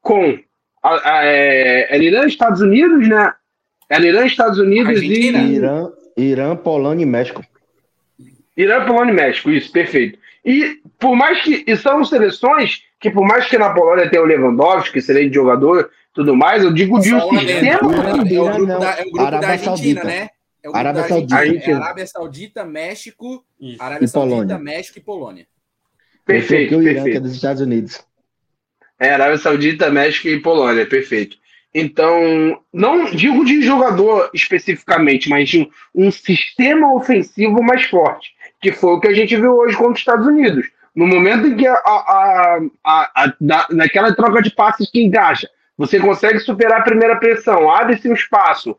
com 0.00 0.38
a, 0.82 1.18
a, 1.18 1.24
é, 1.24 1.96
é 1.96 2.02
Irã, 2.02 2.24
Estados 2.26 2.60
Unidos, 2.60 3.06
né? 3.06 3.32
É 3.88 4.00
Irã, 4.00 4.24
Estados 4.24 4.58
Unidos 4.58 4.96
Argentina. 4.96 5.38
e. 5.38 5.54
Irã, 5.54 5.88
Irã, 6.16 6.56
Polônia 6.56 7.02
e 7.02 7.06
México. 7.06 7.44
Irã, 8.62 8.84
Polônia 8.84 9.12
e 9.12 9.16
México, 9.16 9.50
isso, 9.50 9.70
perfeito. 9.72 10.18
E 10.44 10.80
por 10.98 11.14
mais 11.14 11.42
que. 11.42 11.64
E 11.66 11.76
são 11.76 12.04
seleções 12.04 12.82
que, 12.98 13.10
por 13.10 13.26
mais 13.26 13.46
que 13.46 13.58
na 13.58 13.72
Polônia 13.72 14.08
tenha 14.08 14.22
o 14.22 14.26
Lewandowski, 14.26 14.98
excelente 14.98 15.34
jogador 15.34 15.90
tudo 16.12 16.36
mais, 16.36 16.62
eu 16.64 16.72
digo 16.72 16.98
de 16.98 17.14
um 17.14 17.38
sistema. 17.38 17.68
É 17.68 17.76
o 17.76 17.88
grupo 17.88 18.66
da, 18.66 18.98
é 18.98 19.02
o 19.02 19.10
grupo 19.10 19.30
da 19.30 19.48
Argentina, 19.48 19.58
Saudita. 19.58 20.04
né? 20.04 20.28
É 20.62 20.68
o 20.68 20.76
Arábia 20.76 21.08
Saudita. 21.08 21.36
Argentina. 21.36 21.78
É 21.78 21.82
Arábia 21.82 22.06
Saudita, 22.06 22.64
México, 22.64 23.44
Isso. 23.60 23.82
Arábia 23.82 24.04
e 24.04 24.08
Saudita, 24.08 24.36
Polônia. 24.36 24.58
México 24.58 24.98
e 24.98 25.02
Polônia. 25.02 25.46
Perfeito, 26.26 26.76
o 26.76 26.82
Irã, 26.82 26.94
perfeito. 26.94 27.12
que 27.12 27.16
é 27.16 27.20
dos 27.20 27.34
Estados 27.34 27.62
Unidos. 27.62 28.04
É, 28.98 29.10
Arábia 29.10 29.38
Saudita, 29.38 29.90
México 29.90 30.28
e 30.28 30.40
Polônia, 30.40 30.84
perfeito. 30.84 31.38
Então, 31.72 32.60
não 32.72 33.06
digo 33.12 33.44
de 33.44 33.62
jogador 33.62 34.30
especificamente, 34.34 35.28
mas 35.28 35.48
de 35.48 35.60
um, 35.60 36.06
um 36.06 36.10
sistema 36.10 36.92
ofensivo 36.92 37.62
mais 37.62 37.84
forte, 37.84 38.32
que 38.60 38.72
foi 38.72 38.92
o 38.92 39.00
que 39.00 39.08
a 39.08 39.14
gente 39.14 39.34
viu 39.36 39.56
hoje 39.56 39.76
contra 39.76 39.92
os 39.92 39.98
Estados 39.98 40.26
Unidos. 40.26 40.66
No 40.94 41.06
momento 41.06 41.46
em 41.46 41.56
que 41.56 41.66
a, 41.66 41.74
a, 41.74 42.60
a, 42.84 43.10
a 43.24 43.34
na, 43.40 43.66
naquela 43.70 44.14
troca 44.14 44.42
de 44.42 44.50
passes 44.50 44.90
que 44.90 45.02
encaixa, 45.02 45.48
você 45.78 45.98
consegue 45.98 46.38
superar 46.40 46.80
a 46.80 46.84
primeira 46.84 47.16
pressão, 47.16 47.70
abre-se 47.70 48.08
um 48.08 48.14
espaço. 48.14 48.76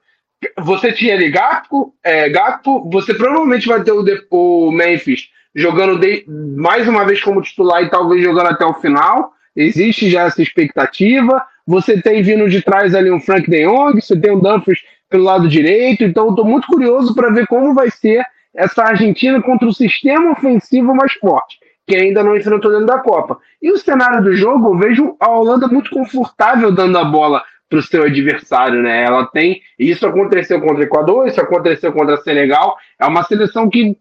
Você 0.59 0.91
tinha 0.91 1.13
ali 1.13 1.32
Gakpo, 1.32 1.93
é, 2.03 2.29
Gakpo, 2.29 2.89
você 2.91 3.13
provavelmente 3.13 3.67
vai 3.67 3.84
ter 3.84 3.91
o, 3.91 4.03
o 4.29 4.71
Memphis 4.71 5.29
jogando 5.55 5.99
de, 5.99 6.25
mais 6.27 6.88
uma 6.88 7.05
vez 7.05 7.21
como 7.23 7.41
titular 7.41 7.84
e 7.84 7.89
talvez 7.89 8.23
jogando 8.23 8.47
até 8.47 8.65
o 8.65 8.73
final. 8.75 9.34
Existe 9.55 10.09
já 10.09 10.23
essa 10.23 10.41
expectativa. 10.41 11.43
Você 11.65 12.01
tem 12.01 12.21
vindo 12.23 12.49
de 12.49 12.61
trás 12.61 12.95
ali 12.95 13.11
um 13.11 13.19
Frank 13.19 13.49
De 13.49 13.65
Jong, 13.65 14.01
você 14.01 14.19
tem 14.19 14.32
um 14.32 14.39
Dumfries 14.39 14.79
pelo 15.09 15.23
lado 15.23 15.47
direito. 15.47 16.03
Então, 16.03 16.29
estou 16.29 16.45
muito 16.45 16.67
curioso 16.67 17.13
para 17.13 17.29
ver 17.29 17.47
como 17.47 17.73
vai 17.73 17.89
ser 17.91 18.23
essa 18.56 18.84
Argentina 18.84 19.41
contra 19.41 19.68
o 19.68 19.74
sistema 19.74 20.32
ofensivo 20.32 20.93
mais 20.93 21.14
forte, 21.14 21.58
que 21.88 21.95
ainda 21.95 22.24
não 22.24 22.36
enfrentou 22.36 22.72
dentro 22.72 22.86
da 22.86 22.99
Copa. 22.99 23.38
E 23.62 23.72
o 23.72 23.78
cenário 23.78 24.24
do 24.24 24.36
jogo, 24.36 24.70
eu 24.70 24.78
vejo 24.78 25.16
a 25.20 25.30
Holanda 25.30 25.68
muito 25.68 25.89
confortável 25.91 26.72
dando 26.72 26.97
a 26.97 27.04
bola 27.04 27.43
para 27.70 27.80
o 27.80 27.82
seu 27.82 28.04
adversário, 28.04 28.82
né? 28.82 29.04
Ela 29.04 29.26
tem. 29.28 29.62
Isso 29.80 30.06
aconteceu 30.06 30.60
contra 30.60 30.80
o 30.80 30.84
Equador, 30.84 31.28
isso 31.28 31.39
aconteceu 31.39 31.93
contra 31.93 32.16
a 32.16 32.22
Senegal. 32.22 32.76
É 32.99 33.06
uma 33.06 33.24
seleção 33.24 33.70
que 33.70 33.97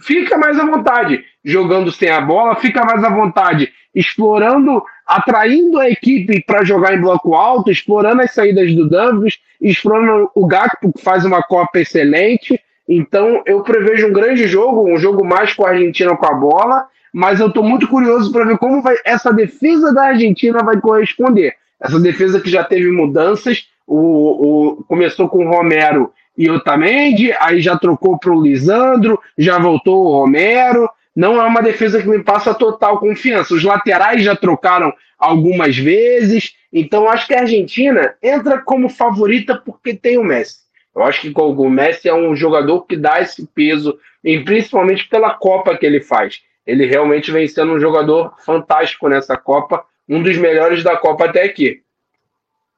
fica 0.00 0.36
mais 0.36 0.58
à 0.58 0.66
vontade 0.66 1.24
jogando 1.44 1.92
sem 1.92 2.10
a 2.10 2.20
bola, 2.20 2.56
fica 2.56 2.84
mais 2.84 3.02
à 3.04 3.08
vontade 3.08 3.72
explorando, 3.94 4.82
atraindo 5.06 5.78
a 5.78 5.88
equipe 5.88 6.42
para 6.44 6.64
jogar 6.64 6.94
em 6.94 7.00
bloco 7.00 7.34
alto, 7.34 7.70
explorando 7.70 8.22
as 8.22 8.32
saídas 8.32 8.74
do 8.74 8.88
Dumfries, 8.88 9.38
explorando 9.60 10.30
o 10.34 10.46
Gakpo, 10.46 10.92
que 10.92 11.02
faz 11.02 11.24
uma 11.24 11.42
Copa 11.42 11.80
excelente. 11.80 12.60
Então, 12.88 13.42
eu 13.44 13.62
prevejo 13.62 14.06
um 14.06 14.12
grande 14.12 14.48
jogo, 14.48 14.88
um 14.90 14.96
jogo 14.96 15.24
mais 15.24 15.52
com 15.52 15.66
a 15.66 15.70
Argentina 15.70 16.16
com 16.16 16.26
a 16.26 16.34
bola, 16.34 16.86
mas 17.12 17.38
eu 17.38 17.48
estou 17.48 17.62
muito 17.62 17.86
curioso 17.86 18.32
para 18.32 18.44
ver 18.44 18.56
como 18.56 18.80
vai, 18.80 18.96
essa 19.04 19.32
defesa 19.32 19.92
da 19.92 20.04
Argentina 20.04 20.62
vai 20.62 20.80
corresponder. 20.80 21.54
Essa 21.78 22.00
defesa 22.00 22.40
que 22.40 22.50
já 22.50 22.64
teve 22.64 22.90
mudanças, 22.90 23.68
o, 23.86 24.78
o 24.78 24.84
começou 24.84 25.28
com 25.28 25.46
o 25.46 25.50
Romero 25.50 26.12
e 26.36 26.48
Otamendi, 26.50 27.32
aí 27.40 27.60
já 27.60 27.76
trocou 27.76 28.18
para 28.18 28.32
o 28.32 28.40
Lisandro, 28.40 29.20
já 29.36 29.58
voltou 29.58 30.04
o 30.04 30.20
Romero. 30.20 30.88
Não 31.14 31.40
é 31.40 31.44
uma 31.44 31.60
defesa 31.60 32.00
que 32.00 32.08
me 32.08 32.22
passa 32.22 32.54
total 32.54 33.00
confiança. 33.00 33.54
Os 33.54 33.64
laterais 33.64 34.22
já 34.22 34.36
trocaram 34.36 34.92
algumas 35.18 35.76
vezes, 35.76 36.54
então 36.72 37.08
acho 37.10 37.26
que 37.26 37.34
a 37.34 37.40
Argentina 37.40 38.14
entra 38.22 38.62
como 38.62 38.88
favorita 38.88 39.56
porque 39.56 39.94
tem 39.94 40.16
o 40.16 40.22
Messi. 40.22 40.67
Eu 40.98 41.04
acho 41.04 41.20
que 41.20 41.32
o 41.36 41.70
Messi 41.70 42.08
é 42.08 42.14
um 42.14 42.34
jogador 42.34 42.82
que 42.82 42.96
dá 42.96 43.20
esse 43.20 43.46
peso, 43.46 43.96
e 44.24 44.40
principalmente 44.40 45.08
pela 45.08 45.32
Copa 45.32 45.76
que 45.76 45.86
ele 45.86 46.00
faz. 46.00 46.42
Ele 46.66 46.86
realmente 46.86 47.30
vem 47.30 47.46
sendo 47.46 47.72
um 47.72 47.78
jogador 47.78 48.34
fantástico 48.44 49.08
nessa 49.08 49.36
Copa, 49.36 49.84
um 50.08 50.20
dos 50.20 50.36
melhores 50.36 50.82
da 50.82 50.96
Copa 50.96 51.26
até 51.26 51.44
aqui. 51.44 51.82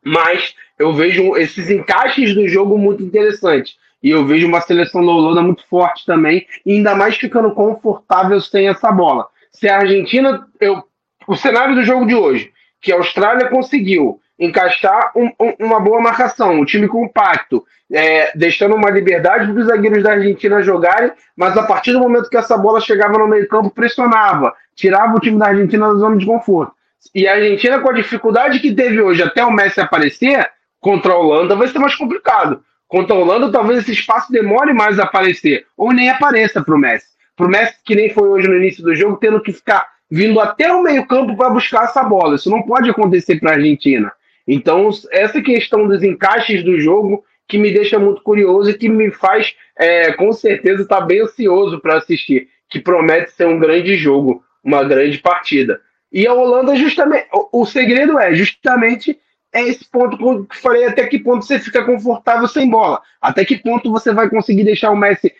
Mas 0.04 0.54
eu 0.78 0.92
vejo 0.92 1.34
esses 1.34 1.70
encaixes 1.70 2.34
do 2.34 2.46
jogo 2.46 2.76
muito 2.76 3.02
interessantes. 3.02 3.78
E 4.02 4.10
eu 4.10 4.26
vejo 4.26 4.46
uma 4.46 4.60
seleção 4.60 5.04
da 5.04 5.12
Holanda 5.12 5.40
muito 5.40 5.66
forte 5.66 6.04
também, 6.04 6.46
ainda 6.66 6.94
mais 6.94 7.16
ficando 7.16 7.52
confortável 7.52 8.38
sem 8.38 8.68
essa 8.68 8.92
bola. 8.92 9.28
Se 9.50 9.66
a 9.66 9.78
Argentina, 9.78 10.46
eu, 10.60 10.84
o 11.26 11.36
cenário 11.36 11.74
do 11.74 11.84
jogo 11.84 12.06
de 12.06 12.14
hoje, 12.14 12.52
que 12.82 12.92
a 12.92 12.96
Austrália 12.96 13.48
conseguiu 13.48 14.20
encaixar 14.40 15.12
um, 15.14 15.26
um, 15.38 15.54
uma 15.60 15.78
boa 15.78 16.00
marcação, 16.00 16.52
um 16.52 16.64
time 16.64 16.88
compacto, 16.88 17.62
é, 17.92 18.32
deixando 18.34 18.74
uma 18.74 18.88
liberdade 18.88 19.52
para 19.52 19.60
os 19.60 19.66
zagueiros 19.66 20.02
da 20.02 20.12
Argentina 20.12 20.62
jogarem, 20.62 21.12
mas 21.36 21.56
a 21.58 21.64
partir 21.64 21.92
do 21.92 22.00
momento 22.00 22.30
que 22.30 22.38
essa 22.38 22.56
bola 22.56 22.80
chegava 22.80 23.18
no 23.18 23.28
meio-campo, 23.28 23.70
pressionava, 23.70 24.54
tirava 24.74 25.14
o 25.14 25.20
time 25.20 25.38
da 25.38 25.48
Argentina 25.48 25.92
da 25.92 25.98
zona 25.98 26.16
de 26.16 26.24
conforto. 26.24 26.72
E 27.14 27.28
a 27.28 27.34
Argentina, 27.34 27.80
com 27.80 27.90
a 27.90 27.94
dificuldade 27.94 28.60
que 28.60 28.74
teve 28.74 29.00
hoje 29.00 29.22
até 29.22 29.44
o 29.44 29.50
Messi 29.50 29.80
aparecer, 29.80 30.48
contra 30.80 31.12
a 31.12 31.18
Holanda 31.18 31.54
vai 31.54 31.68
ser 31.68 31.78
mais 31.78 31.94
complicado. 31.94 32.62
Contra 32.88 33.14
a 33.14 33.18
Holanda, 33.18 33.52
talvez 33.52 33.80
esse 33.80 33.92
espaço 33.92 34.32
demore 34.32 34.72
mais 34.72 34.98
a 34.98 35.04
aparecer, 35.04 35.66
ou 35.76 35.92
nem 35.92 36.08
apareça 36.08 36.62
para 36.62 36.74
o 36.74 36.78
Messi. 36.78 37.06
Para 37.36 37.46
o 37.46 37.50
Messi, 37.50 37.74
que 37.84 37.94
nem 37.94 38.10
foi 38.10 38.28
hoje 38.28 38.48
no 38.48 38.56
início 38.56 38.82
do 38.82 38.94
jogo, 38.94 39.16
tendo 39.16 39.40
que 39.42 39.52
ficar 39.52 39.86
vindo 40.10 40.40
até 40.40 40.72
o 40.72 40.82
meio-campo 40.82 41.36
para 41.36 41.50
buscar 41.50 41.84
essa 41.84 42.02
bola. 42.02 42.36
Isso 42.36 42.50
não 42.50 42.62
pode 42.62 42.90
acontecer 42.90 43.38
para 43.38 43.52
a 43.52 43.54
Argentina. 43.54 44.12
Então, 44.46 44.90
essa 45.10 45.40
questão 45.40 45.86
dos 45.86 46.02
encaixes 46.02 46.64
do 46.64 46.80
jogo 46.80 47.24
que 47.46 47.58
me 47.58 47.72
deixa 47.72 47.98
muito 47.98 48.22
curioso 48.22 48.70
e 48.70 48.74
que 48.74 48.88
me 48.88 49.10
faz, 49.10 49.54
é, 49.76 50.12
com 50.12 50.32
certeza, 50.32 50.82
estar 50.82 51.00
tá 51.00 51.04
bem 51.04 51.20
ansioso 51.20 51.80
para 51.80 51.96
assistir, 51.96 52.48
que 52.68 52.78
promete 52.78 53.32
ser 53.32 53.46
um 53.46 53.58
grande 53.58 53.96
jogo, 53.96 54.42
uma 54.62 54.84
grande 54.84 55.18
partida. 55.18 55.80
E 56.12 56.26
a 56.26 56.32
Holanda, 56.32 56.74
justamente, 56.76 57.26
o, 57.52 57.66
segredo 57.66 58.18
é 58.18 58.34
justamente 58.34 59.18
é 59.52 59.62
esse 59.62 59.84
ponto 59.84 60.16
que 60.16 60.22
eu 60.22 60.46
falei, 60.62 60.86
até 60.86 61.06
que 61.06 61.18
ponto 61.18 61.44
você 61.44 61.58
fica 61.58 61.84
confortável 61.84 62.46
sem 62.46 62.70
bola, 62.70 63.02
até 63.20 63.44
que 63.44 63.58
ponto 63.58 63.90
você 63.90 64.12
vai 64.12 64.30
conseguir 64.30 64.62
deixar 64.62 64.90
o 64.90 64.96
Messi 64.96 65.32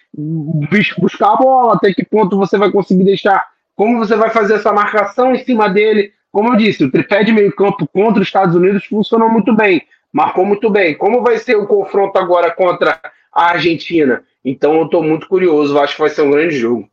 buscar 0.99 1.35
a 1.35 1.37
bola, 1.37 1.75
até 1.75 1.95
que 1.95 2.05
ponto 2.05 2.37
você 2.37 2.59
vai 2.59 2.73
conseguir 2.73 3.05
deixar, 3.05 3.47
como 3.77 3.99
você 3.99 4.17
vai 4.17 4.31
fazer 4.31 4.55
essa 4.55 4.73
marcação 4.73 5.33
em 5.33 5.45
cima 5.45 5.69
dele, 5.69 6.13
como 6.31 6.53
eu 6.53 6.57
disse, 6.57 6.85
o 6.85 6.91
tripé 6.91 7.25
de 7.25 7.33
meio 7.33 7.55
campo 7.55 7.87
contra 7.89 8.23
os 8.23 8.29
Estados 8.29 8.55
Unidos 8.55 8.85
funcionou 8.85 9.29
muito 9.31 9.55
bem, 9.55 9.87
marcou 10.13 10.45
muito 10.45 10.71
bem, 10.71 10.97
como 10.97 11.23
vai 11.23 11.39
ser 11.39 11.57
o 11.57 11.67
confronto 11.67 12.19
agora 12.19 12.53
contra 12.53 13.01
a 13.33 13.51
Argentina? 13.51 14.25
Então 14.45 14.75
eu 14.75 14.85
estou 14.85 15.03
muito 15.03 15.29
curioso, 15.29 15.79
acho 15.79 15.95
que 15.95 16.01
vai 16.01 16.11
ser 16.11 16.23
um 16.23 16.31
grande 16.31 16.57
jogo. 16.57 16.89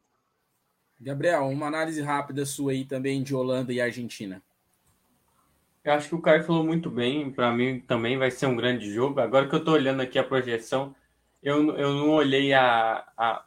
Gabriel, 1.00 1.48
uma 1.48 1.68
análise 1.68 2.02
rápida 2.02 2.46
sua 2.46 2.72
aí 2.72 2.84
também 2.84 3.22
de 3.22 3.36
Holanda 3.36 3.72
e 3.72 3.80
Argentina. 3.80 4.42
Eu 5.88 5.94
acho 5.94 6.10
que 6.10 6.16
o 6.16 6.22
Caio 6.22 6.44
falou 6.44 6.66
muito 6.66 6.90
bem. 6.90 7.32
Para 7.32 7.50
mim 7.54 7.80
também 7.80 8.18
vai 8.18 8.30
ser 8.30 8.48
um 8.48 8.58
grande 8.58 8.92
jogo. 8.92 9.22
Agora 9.22 9.48
que 9.48 9.56
eu 9.56 9.60
estou 9.60 9.76
olhando 9.76 10.02
aqui 10.02 10.20
a 10.20 10.24
projeção, 10.24 10.94
eu, 11.42 11.78
eu 11.78 11.94
não 11.94 12.10
olhei 12.10 12.52
a, 12.54 13.06
a, 13.16 13.44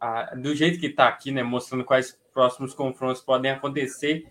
a 0.00 0.34
do 0.34 0.56
jeito 0.56 0.80
que 0.80 0.86
está 0.86 1.06
aqui, 1.06 1.30
né? 1.30 1.44
Mostrando 1.44 1.84
quais 1.84 2.18
próximos 2.32 2.74
confrontos 2.74 3.22
podem 3.22 3.52
acontecer. 3.52 4.26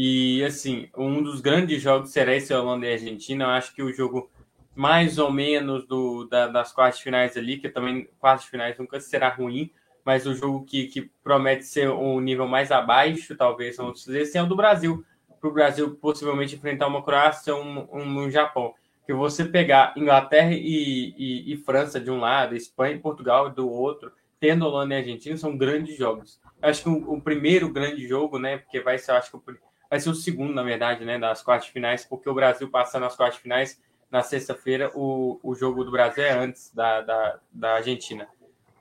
E 0.00 0.44
assim, 0.44 0.88
um 0.96 1.20
dos 1.20 1.40
grandes 1.40 1.82
jogos 1.82 2.10
será 2.10 2.32
esse 2.32 2.54
Holanda 2.54 2.86
e 2.86 2.92
Argentina. 2.92 3.46
Eu 3.46 3.50
acho 3.50 3.74
que 3.74 3.82
o 3.82 3.92
jogo 3.92 4.30
mais 4.72 5.18
ou 5.18 5.32
menos 5.32 5.84
do, 5.88 6.24
da, 6.26 6.46
das 6.46 6.70
quartas 6.72 7.00
finais 7.00 7.36
ali, 7.36 7.58
que 7.58 7.68
também 7.68 8.08
quartas 8.20 8.46
finais 8.46 8.78
nunca 8.78 9.00
será 9.00 9.28
ruim, 9.28 9.72
mas 10.04 10.24
o 10.24 10.36
jogo 10.36 10.64
que, 10.64 10.86
que 10.86 11.10
promete 11.24 11.64
ser 11.64 11.90
um 11.90 12.20
nível 12.20 12.46
mais 12.46 12.70
abaixo, 12.70 13.36
talvez, 13.36 13.76
vamos 13.76 14.04
dizer, 14.04 14.20
esse 14.20 14.38
é 14.38 14.42
o 14.42 14.46
do 14.46 14.54
Brasil 14.54 15.04
para 15.40 15.50
o 15.50 15.52
Brasil 15.52 15.96
possivelmente 15.96 16.54
enfrentar 16.54 16.86
uma 16.86 17.02
Croácia 17.02 17.52
ou 17.52 17.64
um, 17.64 17.88
um, 17.92 18.18
um, 18.20 18.30
Japão. 18.30 18.74
que 19.04 19.12
você 19.12 19.44
pegar 19.44 19.94
Inglaterra 19.96 20.52
e, 20.52 21.12
e, 21.18 21.52
e 21.52 21.56
França 21.56 21.98
de 21.98 22.08
um 22.08 22.20
lado, 22.20 22.54
Espanha 22.54 22.94
e 22.94 23.00
Portugal 23.00 23.50
do 23.50 23.68
outro, 23.68 24.12
tendo 24.38 24.64
Holanda 24.64 24.94
e 24.94 24.98
Argentina, 24.98 25.36
são 25.36 25.56
grandes 25.56 25.96
jogos. 25.96 26.40
Eu 26.62 26.68
acho 26.68 26.84
que 26.84 26.88
o, 26.88 27.14
o, 27.14 27.20
primeiro 27.20 27.68
grande 27.72 28.06
jogo, 28.06 28.38
né? 28.38 28.58
Porque 28.58 28.80
vai 28.80 28.96
ser, 28.96 29.10
eu 29.10 29.16
acho 29.16 29.30
que 29.32 29.36
o, 29.36 29.67
vai 29.90 30.00
ser 30.00 30.10
o 30.10 30.14
segundo, 30.14 30.52
na 30.52 30.62
verdade, 30.62 31.04
né? 31.04 31.18
Das 31.18 31.42
quartas 31.42 31.68
finais, 31.68 32.04
porque 32.04 32.28
o 32.28 32.34
Brasil 32.34 32.68
passando 32.68 33.02
nas 33.02 33.16
quartas 33.16 33.40
finais 33.40 33.80
na 34.10 34.22
sexta-feira, 34.22 34.90
o, 34.94 35.38
o 35.42 35.54
jogo 35.54 35.84
do 35.84 35.90
Brasil 35.90 36.24
é 36.24 36.32
antes 36.32 36.72
da, 36.74 37.02
da, 37.02 37.38
da 37.52 37.74
Argentina. 37.74 38.26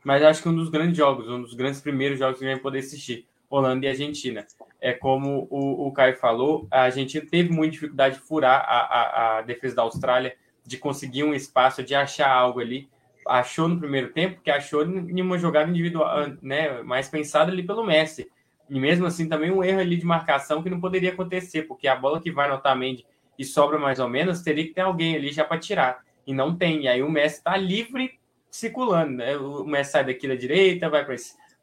Mas 0.03 0.23
acho 0.23 0.41
que 0.41 0.47
um 0.47 0.55
dos 0.55 0.69
grandes 0.69 0.95
jogos, 0.95 1.27
um 1.27 1.41
dos 1.41 1.53
grandes 1.53 1.81
primeiros 1.81 2.17
jogos 2.17 2.39
que 2.39 2.45
a 2.45 2.47
gente 2.47 2.57
vai 2.57 2.63
poder 2.63 2.79
assistir, 2.79 3.27
Holanda 3.49 3.85
e 3.85 3.89
Argentina. 3.89 4.45
É 4.79 4.93
como 4.93 5.47
o, 5.49 5.87
o 5.87 5.91
Caio 5.91 6.15
falou, 6.17 6.67
a 6.71 6.83
Argentina 6.83 7.25
teve 7.29 7.49
muita 7.49 7.73
dificuldade 7.73 8.15
de 8.15 8.21
furar 8.21 8.61
a, 8.67 8.79
a, 8.79 9.37
a 9.37 9.41
defesa 9.41 9.75
da 9.75 9.81
Austrália, 9.81 10.35
de 10.65 10.77
conseguir 10.77 11.23
um 11.23 11.33
espaço, 11.33 11.83
de 11.83 11.95
achar 11.95 12.29
algo 12.29 12.59
ali. 12.59 12.87
Achou 13.27 13.67
no 13.67 13.79
primeiro 13.79 14.09
tempo, 14.13 14.41
que 14.41 14.51
achou 14.51 14.83
em 14.83 15.21
uma 15.21 15.37
jogada 15.37 15.69
individual, 15.69 16.27
né, 16.41 16.81
mais 16.83 17.09
pensada 17.09 17.51
ali 17.51 17.63
pelo 17.63 17.85
Messi. 17.85 18.29
E 18.69 18.79
mesmo 18.79 19.05
assim, 19.05 19.29
também 19.29 19.51
um 19.51 19.63
erro 19.63 19.79
ali 19.79 19.95
de 19.95 20.05
marcação 20.05 20.61
que 20.61 20.69
não 20.69 20.79
poderia 20.79 21.11
acontecer, 21.11 21.63
porque 21.63 21.87
a 21.87 21.95
bola 21.95 22.19
que 22.19 22.31
vai 22.31 22.47
no 22.47 22.55
Otamendi 22.55 23.05
e 23.37 23.45
sobra 23.45 23.77
mais 23.77 23.99
ou 23.99 24.09
menos, 24.09 24.41
teria 24.41 24.65
que 24.65 24.73
ter 24.73 24.81
alguém 24.81 25.15
ali 25.15 25.31
já 25.31 25.45
para 25.45 25.59
tirar. 25.59 26.03
E 26.25 26.33
não 26.33 26.55
tem. 26.55 26.83
E 26.83 26.87
aí 26.87 27.01
o 27.01 27.09
Messi 27.09 27.37
está 27.37 27.55
livre 27.55 28.19
circulando. 28.49 29.17
Né? 29.17 29.37
O 29.37 29.63
Messi 29.63 29.91
sai 29.91 30.05
daqui 30.05 30.27
da 30.27 30.35
direita, 30.35 30.89
vai 30.89 31.05
para 31.05 31.15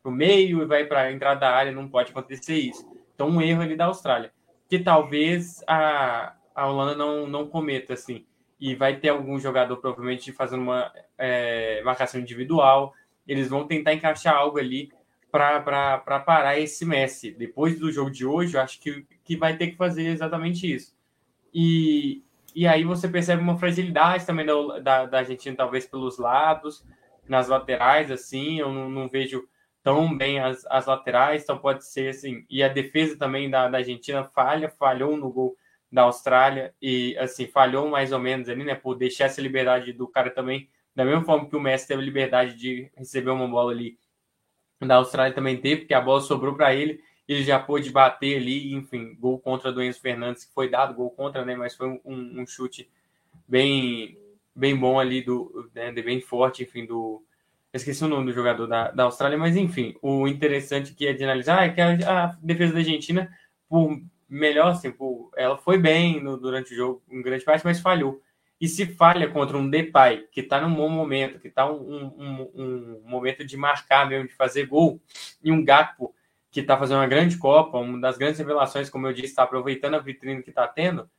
o 0.05 0.11
meio 0.11 0.63
e 0.63 0.67
vai 0.67 0.85
para 0.85 1.03
a 1.03 1.13
entrada 1.13 1.41
da 1.41 1.51
área. 1.51 1.73
Não 1.73 1.89
pode 1.89 2.13
acontecer 2.13 2.57
isso. 2.57 2.87
Então, 3.15 3.29
um 3.29 3.43
erro 3.43 3.63
ali 3.63 3.77
da 3.77 3.87
Austrália. 3.87 4.33
Que 4.69 4.79
talvez 4.79 5.63
a, 5.67 6.35
a 6.55 6.67
Holanda 6.67 6.95
não, 6.95 7.27
não 7.27 7.47
cometa, 7.47 7.93
assim. 7.95 8.25
E 8.59 8.75
vai 8.75 8.97
ter 8.97 9.09
algum 9.11 9.39
jogador, 9.39 9.77
provavelmente, 9.77 10.33
fazendo 10.33 10.63
uma 10.63 10.91
é, 11.19 11.83
marcação 11.83 12.21
individual. 12.21 12.95
Eles 13.27 13.49
vão 13.49 13.67
tentar 13.67 13.93
encaixar 13.93 14.35
algo 14.35 14.59
ali 14.59 14.91
para 15.35 16.21
parar 16.21 16.61
esse 16.61 16.85
Messi. 16.85 17.33
Depois 17.33 17.77
do 17.81 17.91
jogo 17.91 18.09
de 18.09 18.25
hoje, 18.25 18.57
eu 18.57 18.61
acho 18.61 18.81
que, 18.81 19.05
que 19.25 19.37
vai 19.37 19.57
ter 19.57 19.69
que 19.69 19.77
fazer 19.77 20.07
exatamente 20.07 20.73
isso. 20.73 20.95
E, 21.53 22.23
e 22.55 22.69
aí 22.69 22.85
você 22.85 23.09
percebe 23.09 23.43
uma 23.43 23.59
fragilidade 23.59 24.25
também 24.25 24.47
da, 24.47 24.79
da, 24.79 25.07
da 25.07 25.19
Argentina, 25.19 25.57
talvez 25.57 25.87
pelos 25.87 26.19
lados, 26.19 26.85
nas 27.29 27.49
laterais, 27.49 28.13
assim, 28.13 28.61
eu 28.61 28.73
não, 28.73 28.89
não 28.89 29.09
vejo 29.09 29.45
tão 29.83 30.17
bem 30.17 30.39
as, 30.39 30.65
as 30.67 30.87
laterais, 30.87 31.43
então 31.43 31.59
pode 31.59 31.85
ser 31.85 32.11
assim. 32.11 32.47
E 32.49 32.63
a 32.63 32.69
defesa 32.69 33.19
também 33.19 33.51
da, 33.51 33.69
da 33.69 33.79
Argentina 33.79 34.23
falha, 34.23 34.69
falhou 34.69 35.17
no 35.17 35.33
gol 35.33 35.57
da 35.91 36.03
Austrália 36.03 36.73
e 36.81 37.17
assim 37.19 37.47
falhou 37.47 37.89
mais 37.89 38.13
ou 38.13 38.21
menos 38.21 38.49
ali, 38.49 38.65
né, 38.65 38.75
por 38.75 38.95
deixar 38.95 39.25
essa 39.25 39.43
liberdade 39.43 39.93
do 39.93 40.07
cara 40.07 40.31
também, 40.31 40.69
da 40.95 41.05
mesma 41.05 41.25
forma 41.25 41.49
que 41.49 41.57
o 41.57 41.61
Messi 41.61 41.89
teve 41.89 42.03
liberdade 42.03 42.55
de 42.55 42.91
receber 42.97 43.31
uma 43.31 43.49
bola 43.49 43.73
ali, 43.73 43.99
da 44.87 44.97
Austrália 44.97 45.35
também 45.35 45.57
teve, 45.57 45.83
porque 45.83 45.95
a 45.95 46.01
bola 46.01 46.21
sobrou 46.21 46.55
para 46.55 46.75
ele, 46.75 47.01
ele 47.27 47.43
já 47.43 47.59
pôde 47.59 47.91
bater 47.91 48.37
ali, 48.37 48.75
enfim, 48.75 49.17
gol 49.19 49.39
contra 49.39 49.73
do 49.73 49.83
Enzo 49.83 50.01
Fernandes, 50.01 50.45
que 50.45 50.55
foi 50.55 50.69
dado 50.69 50.95
gol 50.95 51.11
contra, 51.11 51.45
né, 51.45 51.57
mas 51.57 51.75
foi 51.75 51.89
um, 51.89 52.01
um 52.05 52.47
chute 52.47 52.89
bem 53.49 54.19
bem 54.57 54.77
bom 54.77 55.01
ali 55.01 55.21
do, 55.21 55.69
né, 55.75 55.91
bem 55.91 56.21
forte, 56.21 56.63
enfim, 56.63 56.87
do 56.87 57.23
esqueci 57.73 58.05
o 58.05 58.09
nome 58.09 58.27
do 58.27 58.33
jogador 58.33 58.67
da, 58.69 58.91
da 58.93 59.05
Austrália, 59.05 59.37
mas 59.37 59.57
enfim, 59.57 59.97
o 60.01 60.29
interessante 60.29 60.95
que 60.95 61.09
é 61.09 61.13
de 61.13 61.25
analisar 61.25 61.65
é 61.65 61.71
que 61.71 61.81
a, 61.81 62.25
a 62.25 62.27
defesa 62.41 62.73
da 62.73 62.79
Argentina, 62.79 63.29
por 63.69 64.01
melhor, 64.29 64.69
assim, 64.69 64.93
por, 64.93 65.31
ela 65.37 65.59
foi 65.59 65.77
bem 65.77 66.23
no, 66.23 66.37
durante 66.37 66.73
o 66.73 66.77
jogo, 66.77 67.03
em 67.11 67.21
grande 67.21 67.45
parte, 67.45 67.65
mas 67.65 67.81
falhou. 67.81 68.23
E 68.65 68.69
se 68.69 68.87
falha 68.87 69.29
contra 69.29 69.59
um 69.59 69.69
Depay, 69.69 70.27
que 70.33 70.41
está 70.41 70.59
num 70.59 70.75
bom 70.75 70.89
momento, 70.89 71.39
que 71.39 71.49
está 71.49 71.71
um, 71.71 72.15
um, 72.17 72.51
um, 72.55 73.03
momento 73.05 73.45
de 73.45 73.59
marcar 73.59 74.09
mesmo, 74.09 74.27
de 74.27 74.33
fazer 74.33 74.65
gol, 74.65 74.99
e 75.43 75.53
um 75.53 75.63
Gakpo, 75.63 76.15
que 76.51 76.61
está 76.61 76.79
fazendo 76.79 76.97
uma 76.97 77.07
grande 77.07 77.37
Copa, 77.37 77.77
uma 77.77 78.01
das 78.01 78.17
grandes 78.17 78.39
revelações, 78.39 78.89
como 78.89 79.07
eu 79.07 79.13
disse, 79.13 79.27
está 79.27 79.43
aproveitando 79.43 79.97
a 79.97 79.99
vitrine 79.99 80.43
que 80.43 80.49
está 80.49 80.67
tendo, 80.67 81.11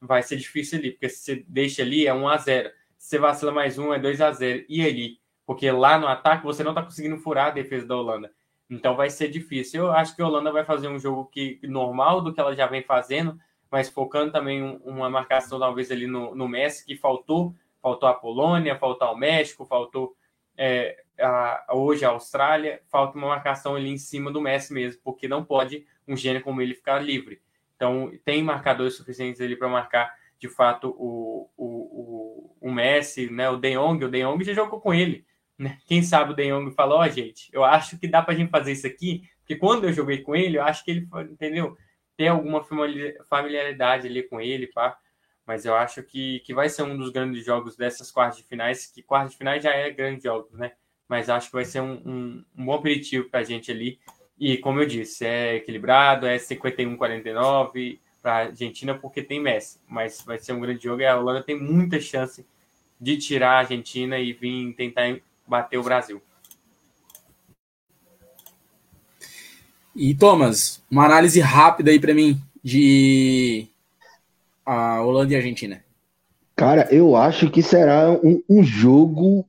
vai 0.00 0.22
ser 0.22 0.36
difícil 0.36 0.78
ali, 0.78 0.92
porque 0.92 1.08
se 1.08 1.24
você 1.24 1.44
deixa 1.48 1.82
ali 1.82 2.06
é 2.06 2.14
1 2.14 2.28
a 2.28 2.36
0 2.36 2.70
Se 2.96 3.08
você 3.08 3.18
vacila 3.18 3.50
mais 3.50 3.78
um, 3.78 3.92
é 3.92 3.98
2 3.98 4.20
a 4.20 4.30
0 4.30 4.64
E 4.68 4.86
ali? 4.86 5.18
porque 5.44 5.68
lá 5.72 5.98
no 5.98 6.06
ataque 6.06 6.44
você 6.44 6.62
não 6.62 6.70
está 6.70 6.84
conseguindo 6.84 7.18
furar 7.18 7.48
a 7.48 7.50
defesa 7.50 7.84
da 7.84 7.96
Holanda. 7.96 8.30
Então 8.70 8.94
vai 8.94 9.10
ser 9.10 9.28
difícil. 9.28 9.86
Eu 9.86 9.92
acho 9.92 10.14
que 10.14 10.22
a 10.22 10.26
Holanda 10.26 10.52
vai 10.52 10.64
fazer 10.64 10.86
um 10.86 11.00
jogo 11.00 11.26
que 11.26 11.58
normal 11.64 12.20
do 12.20 12.32
que 12.32 12.38
ela 12.38 12.54
já 12.54 12.68
vem 12.68 12.82
fazendo, 12.84 13.36
mas 13.70 13.88
focando 13.88 14.32
também 14.32 14.62
uma 14.84 15.10
marcação 15.10 15.58
talvez 15.58 15.90
ali 15.90 16.06
no, 16.06 16.34
no 16.34 16.48
Messi 16.48 16.84
que 16.84 16.96
faltou, 16.96 17.54
faltou 17.82 18.08
a 18.08 18.14
Polônia, 18.14 18.78
faltou 18.78 19.08
o 19.08 19.16
México, 19.16 19.64
faltou 19.64 20.16
é, 20.56 21.02
a, 21.18 21.66
hoje 21.72 22.04
a 22.04 22.10
Austrália, 22.10 22.80
falta 22.88 23.16
uma 23.18 23.28
marcação 23.28 23.74
ali 23.74 23.90
em 23.90 23.98
cima 23.98 24.30
do 24.30 24.40
Messi 24.40 24.72
mesmo, 24.72 25.00
porque 25.04 25.28
não 25.28 25.44
pode 25.44 25.86
um 26.06 26.16
gênio 26.16 26.42
como 26.42 26.62
ele 26.62 26.74
ficar 26.74 26.98
livre. 26.98 27.40
Então 27.74 28.12
tem 28.24 28.42
marcadores 28.42 28.94
suficientes 28.94 29.40
ali 29.40 29.56
para 29.56 29.68
marcar 29.68 30.14
de 30.38 30.48
fato 30.48 30.90
o, 30.98 31.50
o, 31.56 32.56
o, 32.60 32.68
o 32.68 32.72
Messi, 32.72 33.30
né? 33.30 33.48
O 33.48 33.56
De 33.56 33.74
Jong, 33.74 34.04
o 34.04 34.10
De 34.10 34.22
Jong 34.22 34.42
já 34.44 34.52
jogou 34.52 34.80
com 34.80 34.92
ele. 34.92 35.24
Né? 35.58 35.78
Quem 35.86 36.02
sabe 36.02 36.32
o 36.32 36.36
De 36.36 36.48
Jong 36.48 36.70
falou, 36.72 36.98
ó, 36.98 37.04
oh, 37.04 37.08
gente, 37.08 37.48
eu 37.52 37.64
acho 37.64 37.98
que 37.98 38.06
dá 38.06 38.22
pra 38.22 38.34
gente 38.34 38.50
fazer 38.50 38.72
isso 38.72 38.86
aqui, 38.86 39.28
porque 39.40 39.56
quando 39.56 39.84
eu 39.84 39.92
joguei 39.92 40.18
com 40.18 40.34
ele, 40.34 40.58
eu 40.58 40.62
acho 40.62 40.84
que 40.84 40.90
ele, 40.90 41.08
entendeu? 41.30 41.76
Tem 42.16 42.28
alguma 42.28 42.64
familiaridade 43.28 44.06
ali 44.06 44.22
com 44.22 44.40
ele, 44.40 44.66
pá. 44.68 44.98
Mas 45.46 45.64
eu 45.64 45.76
acho 45.76 46.02
que, 46.02 46.40
que 46.40 46.52
vai 46.52 46.68
ser 46.68 46.82
um 46.82 46.96
dos 46.96 47.10
grandes 47.10 47.44
jogos 47.44 47.76
dessas 47.76 48.10
quartas 48.10 48.38
de 48.38 48.44
finais, 48.44 48.86
que 48.86 49.02
quartas 49.02 49.32
de 49.32 49.38
finais 49.38 49.62
já 49.62 49.70
é 49.70 49.90
grandes 49.90 50.24
jogos, 50.24 50.52
né? 50.58 50.72
Mas 51.08 51.30
acho 51.30 51.48
que 51.48 51.54
vai 51.54 51.64
ser 51.64 51.80
um, 51.80 52.02
um, 52.04 52.44
um 52.58 52.64
bom 52.64 52.74
aperitivo 52.74 53.28
pra 53.30 53.44
gente 53.44 53.70
ali. 53.70 54.00
E 54.38 54.58
como 54.58 54.80
eu 54.80 54.86
disse, 54.86 55.24
é 55.24 55.54
equilibrado, 55.56 56.26
é 56.26 56.36
51-49 56.36 58.00
para 58.20 58.32
a 58.32 58.36
Argentina 58.46 58.98
porque 58.98 59.22
tem 59.22 59.40
Messi, 59.40 59.80
mas 59.88 60.22
vai 60.22 60.38
ser 60.38 60.52
um 60.52 60.60
grande 60.60 60.82
jogo 60.82 61.00
e 61.00 61.06
a 61.06 61.16
Holanda 61.16 61.44
tem 61.44 61.58
muita 61.58 62.00
chance 62.00 62.44
de 63.00 63.16
tirar 63.16 63.52
a 63.52 63.58
Argentina 63.58 64.18
e 64.18 64.32
vir 64.32 64.74
tentar 64.74 65.16
bater 65.46 65.78
o 65.78 65.82
Brasil. 65.82 66.20
E 69.96 70.14
Thomas, 70.14 70.82
uma 70.90 71.04
análise 71.04 71.40
rápida 71.40 71.90
aí 71.90 71.98
para 71.98 72.14
mim 72.14 72.38
de 72.62 73.66
a 74.64 75.00
Holanda 75.02 75.32
e 75.32 75.36
a 75.36 75.38
Argentina. 75.38 75.82
Cara, 76.54 76.88
eu 76.92 77.16
acho 77.16 77.50
que 77.50 77.62
será 77.62 78.10
um, 78.10 78.42
um, 78.48 78.62
jogo. 78.62 79.46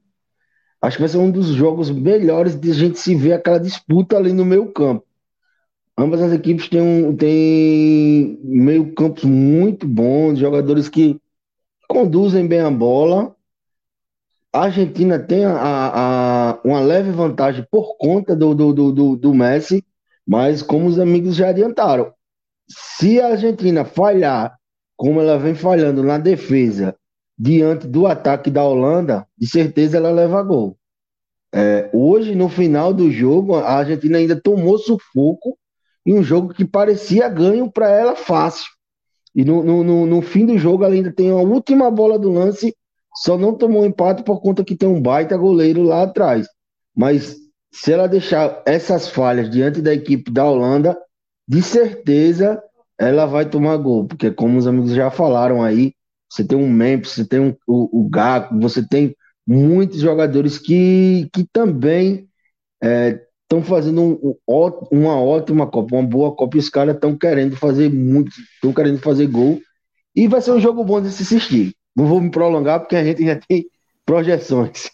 Acho 0.82 0.98
que 0.98 1.02
vai 1.02 1.10
ser 1.10 1.18
um 1.18 1.30
dos 1.30 1.48
jogos 1.48 1.90
melhores 1.90 2.56
de 2.56 2.72
a 2.72 2.74
gente 2.74 3.00
se 3.00 3.16
ver 3.16 3.34
aquela 3.34 3.60
disputa 3.60 4.18
ali 4.18 4.32
no 4.32 4.46
meio 4.46 4.72
campo. 4.72 5.06
Ambas 5.98 6.22
as 6.22 6.32
equipes 6.32 6.70
têm, 6.70 6.82
um, 6.82 7.16
têm 7.16 8.40
meio 8.44 8.94
campos 8.94 9.24
muito 9.24 9.88
bons, 9.88 10.40
jogadores 10.40 10.88
que 10.88 11.20
conduzem 11.88 12.48
bem 12.48 12.60
a 12.60 12.72
bola 12.72 13.36
a 14.58 14.64
Argentina 14.64 15.20
tem 15.20 15.46
a, 15.46 15.54
a, 15.56 16.60
uma 16.64 16.80
leve 16.80 17.12
vantagem 17.12 17.66
por 17.70 17.96
conta 17.98 18.36
do, 18.36 18.56
do, 18.56 18.74
do, 18.74 19.16
do 19.16 19.34
Messi, 19.34 19.86
mas 20.28 20.62
como 20.62 20.88
os 20.88 21.00
amigos 21.00 21.36
já 21.36 21.50
adiantaram, 21.50 22.12
se 22.70 23.22
a 23.22 23.28
Argentina 23.28 23.86
falhar, 23.86 24.58
como 24.96 25.22
ela 25.22 25.38
vem 25.38 25.56
falhando 25.56 26.04
na 26.04 26.18
defesa, 26.18 26.96
diante 27.38 27.88
do 27.88 28.08
ataque 28.08 28.50
da 28.50 28.64
Holanda, 28.64 29.28
de 29.38 29.48
certeza 29.48 29.98
ela 29.98 30.12
leva 30.12 30.44
gol. 30.44 30.78
É, 31.54 31.90
hoje, 31.94 32.36
no 32.36 32.50
final 32.50 32.94
do 32.94 33.10
jogo, 33.10 33.56
a 33.56 33.76
Argentina 33.76 34.18
ainda 34.18 34.40
tomou 34.40 34.78
sufoco 34.78 35.58
em 36.06 36.14
um 36.14 36.24
jogo 36.24 36.54
que 36.54 36.66
parecia 36.66 37.30
ganho 37.30 37.72
para 37.72 37.90
ela 37.90 38.16
fácil. 38.16 38.68
E 39.34 39.46
no, 39.46 39.64
no, 39.64 39.84
no, 39.84 40.06
no, 40.06 40.22
fim 40.22 40.46
do 40.46 40.58
jogo, 40.58 40.84
ela 40.84 40.94
ainda 40.94 41.14
tem 41.14 41.30
a 41.30 41.36
última 41.36 41.90
bola 41.92 42.18
do 42.18 42.32
lance 42.32 42.76
só 43.18 43.38
não 43.38 43.56
tomou 43.56 43.86
empate 43.86 44.24
por 44.24 44.40
conta 44.42 44.64
que 44.64 44.76
tem 44.76 44.88
um 44.88 45.02
baita 45.02 45.36
goleiro 45.36 45.82
lá 45.82 46.04
atrás. 46.04 46.48
Mas 46.96 47.36
se 47.72 47.92
ela 47.92 48.08
deixar 48.08 48.62
essas 48.66 49.08
falhas 49.08 49.50
diante 49.50 49.82
da 49.82 49.94
equipe 49.94 50.32
da 50.32 50.46
Holanda, 50.46 50.98
de 51.48 51.62
certeza 51.62 52.62
ela 53.00 53.26
vai 53.26 53.48
tomar 53.48 53.78
gol, 53.78 54.08
porque 54.08 54.32
como 54.32 54.58
os 54.58 54.66
amigos 54.66 54.92
já 54.92 55.12
falaram 55.12 55.64
aí, 55.64 55.94
você 56.30 56.44
tem 56.44 56.58
um 56.58 56.70
Memphis, 56.70 57.12
você 57.12 57.26
tem 57.26 57.40
um, 57.40 57.56
o, 57.68 58.02
o 58.02 58.10
Gato, 58.10 58.58
você 58.60 58.86
tem 58.86 59.16
muitos 59.46 60.00
jogadores 60.00 60.58
que, 60.58 61.30
que 61.32 61.48
também 61.54 62.28
estão 62.82 63.60
é, 63.60 63.64
fazendo 63.64 64.02
um, 64.02 64.36
uma 64.92 65.22
ótima 65.22 65.68
Copa, 65.68 65.96
uma 65.96 66.08
boa 66.08 66.36
Copa, 66.36 66.58
e 66.58 66.60
os 66.60 66.70
caras 66.70 66.96
estão 66.96 67.16
querendo 67.16 67.56
fazer 67.56 67.90
muito, 67.90 68.32
estão 68.56 68.74
querendo 68.74 69.00
fazer 69.00 69.28
gol, 69.28 69.62
e 70.16 70.28
vai 70.28 70.42
ser 70.42 70.52
um 70.52 70.60
jogo 70.60 70.84
bom 70.84 71.00
de 71.02 71.12
se 71.12 71.24
assistir. 71.24 71.74
Não 71.96 72.06
vou 72.08 72.20
me 72.20 72.30
prolongar 72.30 72.80
porque 72.80 72.96
a 72.96 73.04
gente 73.04 73.24
já 73.24 73.40
tem 73.48 73.66
projeções. 74.06 74.90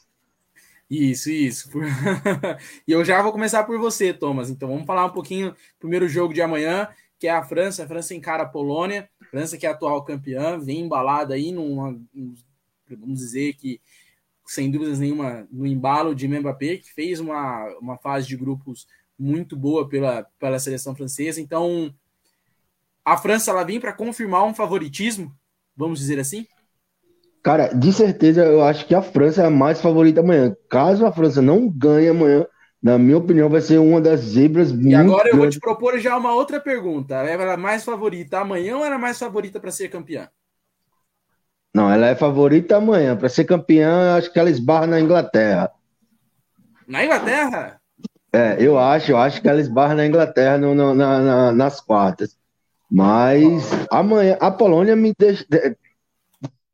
Isso, 0.90 1.30
isso. 1.32 1.70
e 2.88 2.92
eu 2.92 3.04
já 3.04 3.22
vou 3.22 3.32
começar 3.32 3.64
por 3.64 3.80
você, 3.80 4.14
Thomas. 4.14 4.50
Então 4.50 4.70
vamos 4.70 4.86
falar 4.86 5.06
um 5.06 5.12
pouquinho 5.12 5.56
primeiro 5.80 6.08
jogo 6.08 6.34
de 6.34 6.42
amanhã, 6.42 6.88
que 7.20 7.28
é 7.28 7.32
a 7.32 7.44
França. 7.44 7.84
A 7.84 7.88
França 7.88 8.14
encara 8.14 8.44
a 8.44 8.50
Polônia, 8.50 9.10
a 9.22 9.26
França 9.26 9.58
que 9.58 9.66
é 9.66 9.70
atual 9.70 10.04
campeã, 10.04 10.58
vem 10.60 10.82
embalada 10.82 11.34
aí 11.34 11.52
numa, 11.52 12.00
vamos 12.90 13.20
dizer 13.20 13.54
que 13.54 13.82
sem 14.46 14.70
dúvidas 14.70 15.00
nenhuma 15.00 15.48
no 15.52 15.66
embalo 15.66 16.14
de 16.14 16.28
Mbappé, 16.28 16.78
que 16.78 16.94
fez 16.94 17.20
uma, 17.20 17.66
uma 17.80 17.98
fase 17.98 18.28
de 18.28 18.36
grupos 18.36 18.88
muito 19.18 19.56
boa 19.56 19.88
pela, 19.88 20.24
pela 20.38 20.60
seleção 20.60 20.96
francesa. 20.96 21.40
Então, 21.40 21.94
a 23.06 23.18
França 23.18 23.52
ela 23.52 23.64
vem 23.64 23.80
para 23.80 23.94
confirmar 23.94 24.44
um 24.44 24.54
favoritismo, 24.54 25.36
vamos 25.76 26.00
dizer 26.00 26.20
assim? 26.20 26.46
Cara, 27.44 27.68
de 27.74 27.91
certeza 27.91 28.46
eu 28.46 28.64
acho 28.64 28.88
que 28.88 28.96
a 28.96 29.02
França 29.02 29.44
é 29.44 29.46
a 29.46 29.50
mais 29.50 29.82
favorita 29.82 30.22
amanhã. 30.22 30.56
Caso 30.70 31.06
a 31.06 31.12
França 31.12 31.41
não 31.41 31.68
ganhe 31.70 32.08
amanhã, 32.08 32.48
na 32.82 32.98
minha 32.98 33.18
opinião, 33.18 33.50
vai 33.50 33.60
ser 33.60 33.80
uma 33.80 34.00
das 34.00 34.22
zebras 34.22 34.72
e 34.72 34.74
muito. 34.76 34.89
E 34.89 34.96
agora 34.96 35.30
eu 35.30 35.38
vou 35.38 35.50
te 35.50 35.60
propor 35.60 35.98
já 36.00 36.18
uma 36.18 36.34
outra 36.34 36.60
pergunta. 36.60 37.16
Ela 37.16 37.54
é 37.54 37.58
mais 37.58 37.84
favorita 37.84 38.39
amanhã 38.39 38.78
ou 38.78 38.86
era 38.86 38.98
mais 38.98 39.20
favorita 39.20 39.60
para 39.60 39.72
ser 39.72 39.89
campeã? 39.89 40.30
Não, 41.74 41.91
ela 41.91 42.08
é 42.08 42.16
favorita 42.16 42.78
amanhã. 42.78 43.16
Para 43.16 43.28
ser 43.28 43.44
campeã, 43.44 44.16
acho 44.16 44.32
que 44.32 44.39
ela 44.39 44.50
esbarra 44.50 44.88
na 44.88 45.02
Inglaterra. 45.02 45.72
Na 46.88 47.04
Inglaterra? 47.04 47.80
É, 48.32 48.58
eu 48.60 48.78
acho, 48.80 49.12
eu 49.12 49.18
acho 49.18 49.41
que 49.41 49.50
ela 49.50 49.60
esbarra 49.60 49.96
na 49.96 50.06
Inglaterra 50.06 50.58
no, 50.58 50.74
no, 50.74 50.94
na, 50.94 51.20
na, 51.20 51.52
nas 51.52 51.82
quartas. 51.82 52.38
Mas 52.89 53.72
amanhã, 53.89 54.38
a 54.39 54.52
Polônia 54.52 54.96
me 54.96 55.14
deixa. 55.18 55.46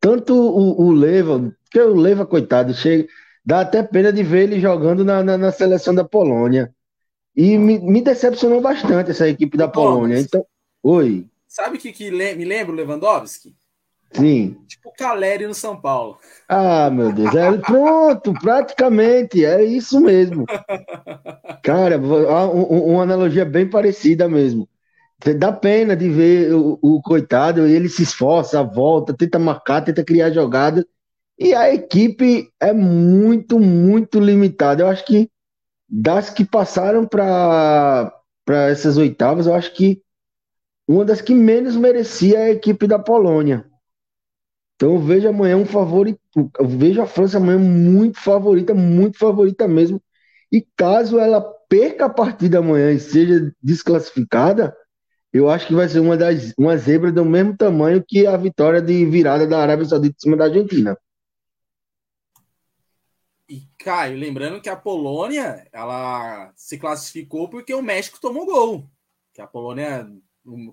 Tanto 0.00 0.34
o, 0.34 0.86
o 0.86 0.90
Leva, 0.90 1.54
que 1.70 1.80
o 1.80 1.94
Leva, 1.94 2.24
coitado, 2.24 2.72
chega, 2.72 3.06
dá 3.44 3.60
até 3.60 3.82
pena 3.82 4.12
de 4.12 4.22
ver 4.22 4.44
ele 4.44 4.60
jogando 4.60 5.04
na, 5.04 5.22
na, 5.22 5.36
na 5.36 5.52
seleção 5.52 5.94
da 5.94 6.04
Polônia. 6.04 6.74
E 7.36 7.56
me, 7.58 7.78
me, 7.78 8.00
decepcionou 8.00 8.60
bastante 8.60 9.10
essa 9.10 9.28
equipe 9.28 9.56
da 9.56 9.68
Polônia. 9.68 10.18
Então, 10.18 10.44
oi. 10.82 11.26
Sabe 11.46 11.76
o 11.76 11.80
que, 11.80 11.92
que 11.92 12.10
me 12.10 12.44
lembra 12.44 12.72
o 12.72 12.76
Lewandowski? 12.76 13.54
Sim. 14.12 14.56
Tipo 14.66 14.92
Caleri 14.96 15.46
no 15.46 15.54
São 15.54 15.80
Paulo. 15.80 16.18
Ah, 16.48 16.90
meu 16.90 17.12
Deus. 17.12 17.34
É, 17.34 17.56
pronto, 17.58 18.32
praticamente. 18.34 19.44
É 19.44 19.62
isso 19.62 20.00
mesmo. 20.00 20.44
Cara, 21.62 21.98
uma 21.98 23.02
analogia 23.02 23.44
bem 23.44 23.68
parecida 23.68 24.28
mesmo. 24.28 24.68
Dá 25.38 25.52
pena 25.52 25.94
de 25.96 26.08
ver 26.08 26.54
o, 26.54 26.78
o 26.80 27.02
coitado, 27.02 27.66
ele 27.66 27.88
se 27.88 28.02
esforça, 28.02 28.62
volta, 28.62 29.14
tenta 29.14 29.38
marcar, 29.38 29.82
tenta 29.82 30.04
criar 30.04 30.30
jogada. 30.30 30.86
E 31.38 31.54
a 31.54 31.72
equipe 31.72 32.50
é 32.60 32.72
muito, 32.72 33.58
muito 33.60 34.20
limitada. 34.20 34.82
Eu 34.82 34.88
acho 34.88 35.04
que 35.04 35.30
das 35.88 36.30
que 36.30 36.44
passaram 36.44 37.06
para 37.06 38.12
essas 38.48 38.96
oitavas, 38.96 39.46
eu 39.46 39.54
acho 39.54 39.74
que 39.74 40.02
uma 40.88 41.04
das 41.04 41.20
que 41.20 41.34
menos 41.34 41.76
merecia 41.76 42.38
é 42.38 42.44
a 42.46 42.50
equipe 42.50 42.86
da 42.86 42.98
Polônia. 42.98 43.66
Então 44.76 44.94
eu 44.94 44.98
vejo 44.98 45.28
amanhã 45.28 45.56
um 45.56 45.66
favorito, 45.66 46.18
eu 46.58 46.66
vejo 46.66 47.02
a 47.02 47.06
França 47.06 47.36
amanhã 47.36 47.58
muito 47.58 48.18
favorita, 48.18 48.74
muito 48.74 49.18
favorita 49.18 49.68
mesmo. 49.68 50.02
E 50.50 50.66
caso 50.76 51.18
ela 51.18 51.40
perca 51.68 52.06
a 52.06 52.10
partida 52.10 52.58
amanhã 52.58 52.90
e 52.90 52.98
seja 52.98 53.52
desclassificada, 53.62 54.74
eu 55.32 55.48
acho 55.48 55.66
que 55.66 55.74
vai 55.74 55.88
ser 55.88 56.00
uma 56.00 56.16
das 56.16 56.52
uma 56.58 56.76
zebra 56.76 57.12
do 57.12 57.24
mesmo 57.24 57.56
tamanho 57.56 58.04
que 58.06 58.26
a 58.26 58.36
vitória 58.36 58.82
de 58.82 59.04
virada 59.06 59.46
da 59.46 59.60
Arábia 59.60 59.84
Saudita 59.84 60.16
em 60.16 60.20
cima 60.20 60.36
da 60.36 60.44
Argentina. 60.44 60.98
E 63.48 63.66
Caio, 63.78 64.16
lembrando 64.16 64.60
que 64.60 64.68
a 64.68 64.76
Polônia 64.76 65.66
ela 65.72 66.52
se 66.54 66.78
classificou 66.78 67.48
porque 67.48 67.74
o 67.74 67.82
México 67.82 68.20
tomou 68.20 68.46
gol. 68.46 68.88
Que 69.32 69.40
a 69.40 69.46
Polônia 69.46 70.08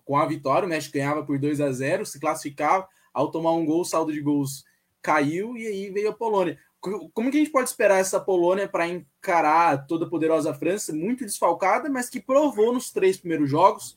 com 0.06 0.18
a 0.18 0.26
vitória, 0.26 0.66
o 0.66 0.70
México 0.70 0.94
ganhava 0.94 1.24
por 1.24 1.38
2 1.38 1.62
a 1.62 1.72
0, 1.72 2.06
se 2.06 2.20
classificava 2.20 2.88
ao 3.14 3.32
tomar 3.32 3.54
um 3.54 3.66
gol, 3.66 3.82
o 3.82 3.86
saldo 3.86 4.14
de 4.14 4.22
gols 4.22 4.64
caiu 5.02 5.58
e 5.58 5.68
aí 5.68 5.90
veio 5.90 6.10
a 6.10 6.14
Polônia. 6.14 6.58
Como 6.80 7.32
que 7.32 7.38
a 7.38 7.40
gente 7.40 7.52
pode 7.52 7.70
esperar 7.70 8.00
essa 8.00 8.20
Polônia 8.20 8.68
para 8.68 8.88
encarar 8.88 9.88
toda 9.88 10.06
a 10.06 10.10
poderosa 10.10 10.54
França, 10.54 10.94
muito 10.94 11.26
desfalcada, 11.26 11.90
mas 11.90 12.10
que 12.10 12.22
provou 12.22 12.74
nos 12.74 12.92
três 12.92 13.18
primeiros 13.18 13.50
jogos, 13.50 13.97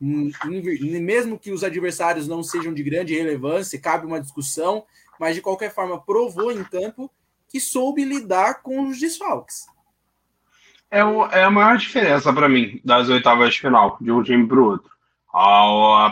mesmo 0.00 1.38
que 1.38 1.52
os 1.52 1.62
adversários 1.62 2.26
não 2.26 2.42
sejam 2.42 2.72
de 2.72 2.82
grande 2.82 3.14
relevância, 3.14 3.80
cabe 3.80 4.06
uma 4.06 4.20
discussão, 4.20 4.84
mas 5.18 5.34
de 5.34 5.42
qualquer 5.42 5.72
forma 5.74 6.00
provou 6.00 6.50
em 6.50 6.64
campo 6.64 7.10
que 7.48 7.60
soube 7.60 8.04
lidar 8.04 8.62
com 8.62 8.88
os 8.88 8.98
desfalques. 8.98 9.66
É, 10.90 11.04
o, 11.04 11.26
é 11.26 11.44
a 11.44 11.50
maior 11.50 11.76
diferença 11.76 12.32
para 12.32 12.48
mim 12.48 12.80
das 12.84 13.08
oitavas 13.08 13.54
de 13.54 13.60
final, 13.60 13.98
de 14.00 14.10
um 14.10 14.22
time 14.22 14.46
para 14.46 14.58
o 14.58 14.64
outro. 14.64 14.90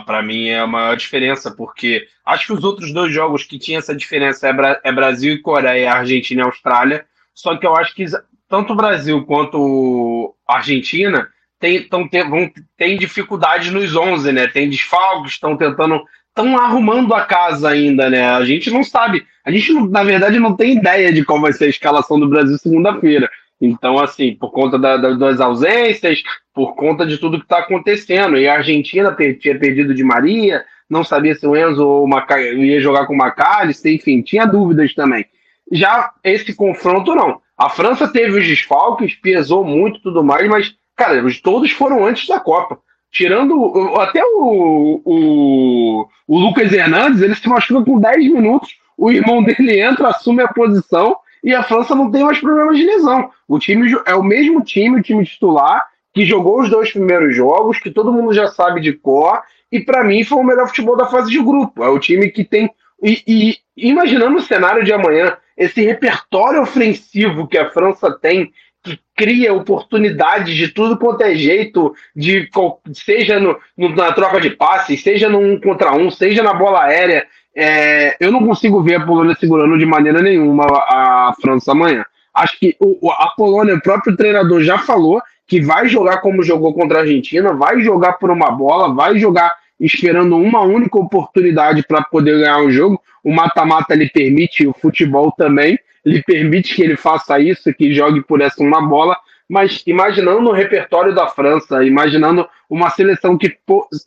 Para 0.05 0.21
mim 0.21 0.47
é 0.47 0.59
a 0.59 0.67
maior 0.67 0.95
diferença, 0.95 1.51
porque 1.51 2.07
acho 2.25 2.47
que 2.47 2.53
os 2.53 2.63
outros 2.63 2.93
dois 2.93 3.11
jogos 3.11 3.43
que 3.43 3.59
tinha 3.59 3.79
essa 3.79 3.95
diferença 3.95 4.47
é, 4.47 4.53
Bra 4.53 4.79
é 4.83 4.91
Brasil 4.91 5.33
e 5.33 5.41
Coreia, 5.41 5.91
Argentina 5.91 6.43
e 6.43 6.45
Austrália. 6.45 7.05
Só 7.33 7.57
que 7.57 7.65
eu 7.65 7.75
acho 7.75 7.93
que 7.95 8.05
tanto 8.47 8.73
o 8.73 8.75
Brasil 8.75 9.25
quanto 9.25 10.35
a 10.47 10.57
Argentina 10.57 11.29
tem, 11.59 11.87
tão, 11.87 12.07
tem, 12.07 12.29
vão, 12.29 12.49
tem 12.77 12.97
dificuldade 12.97 13.71
nos 13.71 13.95
11, 13.95 14.31
né? 14.31 14.47
Tem 14.47 14.69
desfalques, 14.69 15.33
estão 15.33 15.57
tentando, 15.57 16.01
estão 16.27 16.57
arrumando 16.57 17.13
a 17.13 17.25
casa 17.25 17.69
ainda, 17.69 18.09
né? 18.09 18.29
A 18.29 18.43
gente 18.45 18.71
não 18.71 18.83
sabe, 18.83 19.25
a 19.45 19.51
gente 19.51 19.73
na 19.73 20.03
verdade 20.03 20.39
não 20.39 20.55
tem 20.55 20.77
ideia 20.77 21.11
de 21.11 21.23
qual 21.25 21.41
vai 21.41 21.53
ser 21.53 21.65
a 21.65 21.69
escalação 21.69 22.19
do 22.19 22.29
Brasil 22.29 22.57
segunda-feira. 22.57 23.29
Então, 23.61 23.99
assim, 23.99 24.35
por 24.35 24.51
conta 24.51 24.79
da, 24.79 24.95
da, 24.95 25.11
das 25.11 25.41
ausências, 25.41 26.23
por 26.53 26.75
conta 26.75 27.05
de 27.05 27.17
tudo 27.17 27.37
que 27.37 27.45
está 27.45 27.59
acontecendo. 27.59 28.37
E 28.37 28.47
a 28.47 28.55
Argentina 28.55 29.15
tinha 29.37 29.59
perdido 29.59 29.93
de 29.93 30.03
Maria, 30.03 30.63
não 30.89 31.03
sabia 31.03 31.35
se 31.35 31.45
o 31.45 31.55
Enzo 31.55 31.85
ou 31.85 32.07
Maca... 32.07 32.41
ia 32.41 32.79
jogar 32.79 33.05
com 33.05 33.13
o 33.13 33.17
Macalister, 33.17 33.93
enfim, 33.93 34.21
tinha 34.21 34.45
dúvidas 34.45 34.93
também. 34.93 35.25
Já 35.71 36.11
esse 36.23 36.55
confronto, 36.55 37.13
não. 37.13 37.41
A 37.57 37.69
França 37.69 38.07
teve 38.07 38.39
os 38.39 38.47
desfalques, 38.47 39.13
pesou 39.15 39.65
muito 39.65 40.01
tudo 40.01 40.23
mais, 40.23 40.47
mas, 40.47 40.73
cara, 40.99 41.23
todos 41.41 41.71
foram 41.71 42.05
antes 42.05 42.27
da 42.27 42.39
Copa. 42.39 42.77
Tirando 43.09 43.73
até 43.99 44.21
o, 44.23 45.01
o, 45.03 46.07
o 46.27 46.39
Lucas 46.39 46.71
Hernandes, 46.71 47.21
ele 47.21 47.33
se 47.33 47.47
machuca 47.47 47.83
com 47.83 47.99
10 47.99 48.31
minutos, 48.31 48.75
o 48.95 49.09
irmão 49.09 49.41
dele 49.41 49.79
entra, 49.79 50.09
assume 50.09 50.43
a 50.43 50.47
posição 50.49 51.15
e 51.43 51.55
a 51.55 51.63
França 51.63 51.95
não 51.95 52.11
tem 52.11 52.23
mais 52.23 52.37
problemas 52.39 52.77
de 52.77 52.83
lesão. 52.83 53.31
O 53.47 53.57
time 53.57 53.89
é 54.05 54.13
o 54.13 54.21
mesmo 54.21 54.61
time, 54.61 54.99
o 54.99 55.01
time 55.01 55.25
titular, 55.25 55.83
que 56.13 56.25
jogou 56.25 56.59
os 56.59 56.69
dois 56.69 56.91
primeiros 56.91 57.35
jogos, 57.35 57.79
que 57.79 57.89
todo 57.89 58.11
mundo 58.11 58.33
já 58.33 58.47
sabe 58.47 58.81
de 58.81 58.93
cor, 58.93 59.41
e 59.71 59.79
para 59.79 60.03
mim 60.03 60.23
foi 60.23 60.37
o 60.37 60.43
melhor 60.43 60.67
futebol 60.67 60.97
da 60.97 61.07
fase 61.07 61.31
de 61.31 61.41
grupo. 61.41 61.83
É 61.83 61.89
o 61.89 61.99
time 61.99 62.29
que 62.29 62.43
tem. 62.43 62.69
E, 63.01 63.23
e 63.25 63.57
imaginando 63.77 64.37
o 64.37 64.41
cenário 64.41 64.83
de 64.83 64.91
amanhã, 64.91 65.37
esse 65.57 65.81
repertório 65.81 66.61
ofensivo 66.61 67.47
que 67.47 67.57
a 67.57 67.71
França 67.71 68.11
tem, 68.11 68.51
que 68.83 68.99
cria 69.15 69.53
oportunidades 69.53 70.55
de 70.55 70.69
tudo 70.69 70.97
quanto 70.97 71.21
é 71.21 71.35
jeito, 71.35 71.93
de 72.15 72.49
seja 72.93 73.39
no, 73.39 73.57
no, 73.77 73.95
na 73.95 74.11
troca 74.13 74.39
de 74.39 74.51
passes, 74.51 75.01
seja 75.01 75.29
no 75.29 75.39
um 75.39 75.59
contra 75.59 75.93
um, 75.93 76.09
seja 76.09 76.41
na 76.41 76.53
bola 76.53 76.83
aérea, 76.83 77.27
é, 77.55 78.15
eu 78.19 78.31
não 78.31 78.45
consigo 78.45 78.81
ver 78.81 78.95
a 78.95 79.05
Polônia 79.05 79.35
segurando 79.39 79.77
de 79.77 79.85
maneira 79.85 80.21
nenhuma 80.21 80.65
a, 80.65 81.29
a 81.29 81.33
França 81.41 81.71
amanhã. 81.71 82.05
Acho 82.33 82.57
que 82.59 82.75
o, 82.79 83.11
a 83.11 83.33
Polônia, 83.35 83.75
o 83.75 83.81
próprio 83.81 84.15
treinador 84.15 84.61
já 84.61 84.77
falou 84.77 85.21
que 85.45 85.59
vai 85.59 85.87
jogar 85.87 86.17
como 86.21 86.43
jogou 86.43 86.73
contra 86.73 86.99
a 86.99 87.01
Argentina, 87.01 87.51
vai 87.53 87.81
jogar 87.81 88.13
por 88.13 88.29
uma 88.29 88.51
bola, 88.51 88.93
vai 88.93 89.17
jogar 89.17 89.53
esperando 89.79 90.37
uma 90.37 90.61
única 90.61 90.97
oportunidade 90.97 91.83
para 91.83 92.03
poder 92.03 92.39
ganhar 92.39 92.59
o 92.59 92.71
jogo. 92.71 93.01
O 93.23 93.33
mata-mata 93.33 93.95
lhe 93.95 94.09
permite, 94.09 94.67
o 94.67 94.73
futebol 94.73 95.31
também 95.31 95.77
lhe 96.09 96.23
permite 96.23 96.75
que 96.75 96.81
ele 96.81 96.97
faça 96.97 97.39
isso, 97.39 97.73
que 97.73 97.93
jogue 97.93 98.21
por 98.21 98.41
essa 98.41 98.61
uma 98.63 98.81
bola. 98.81 99.17
Mas 99.47 99.83
imaginando 99.87 100.49
o 100.49 100.53
repertório 100.53 101.13
da 101.13 101.27
França, 101.27 101.83
imaginando 101.83 102.47
uma 102.69 102.89
seleção 102.89 103.37
que 103.37 103.57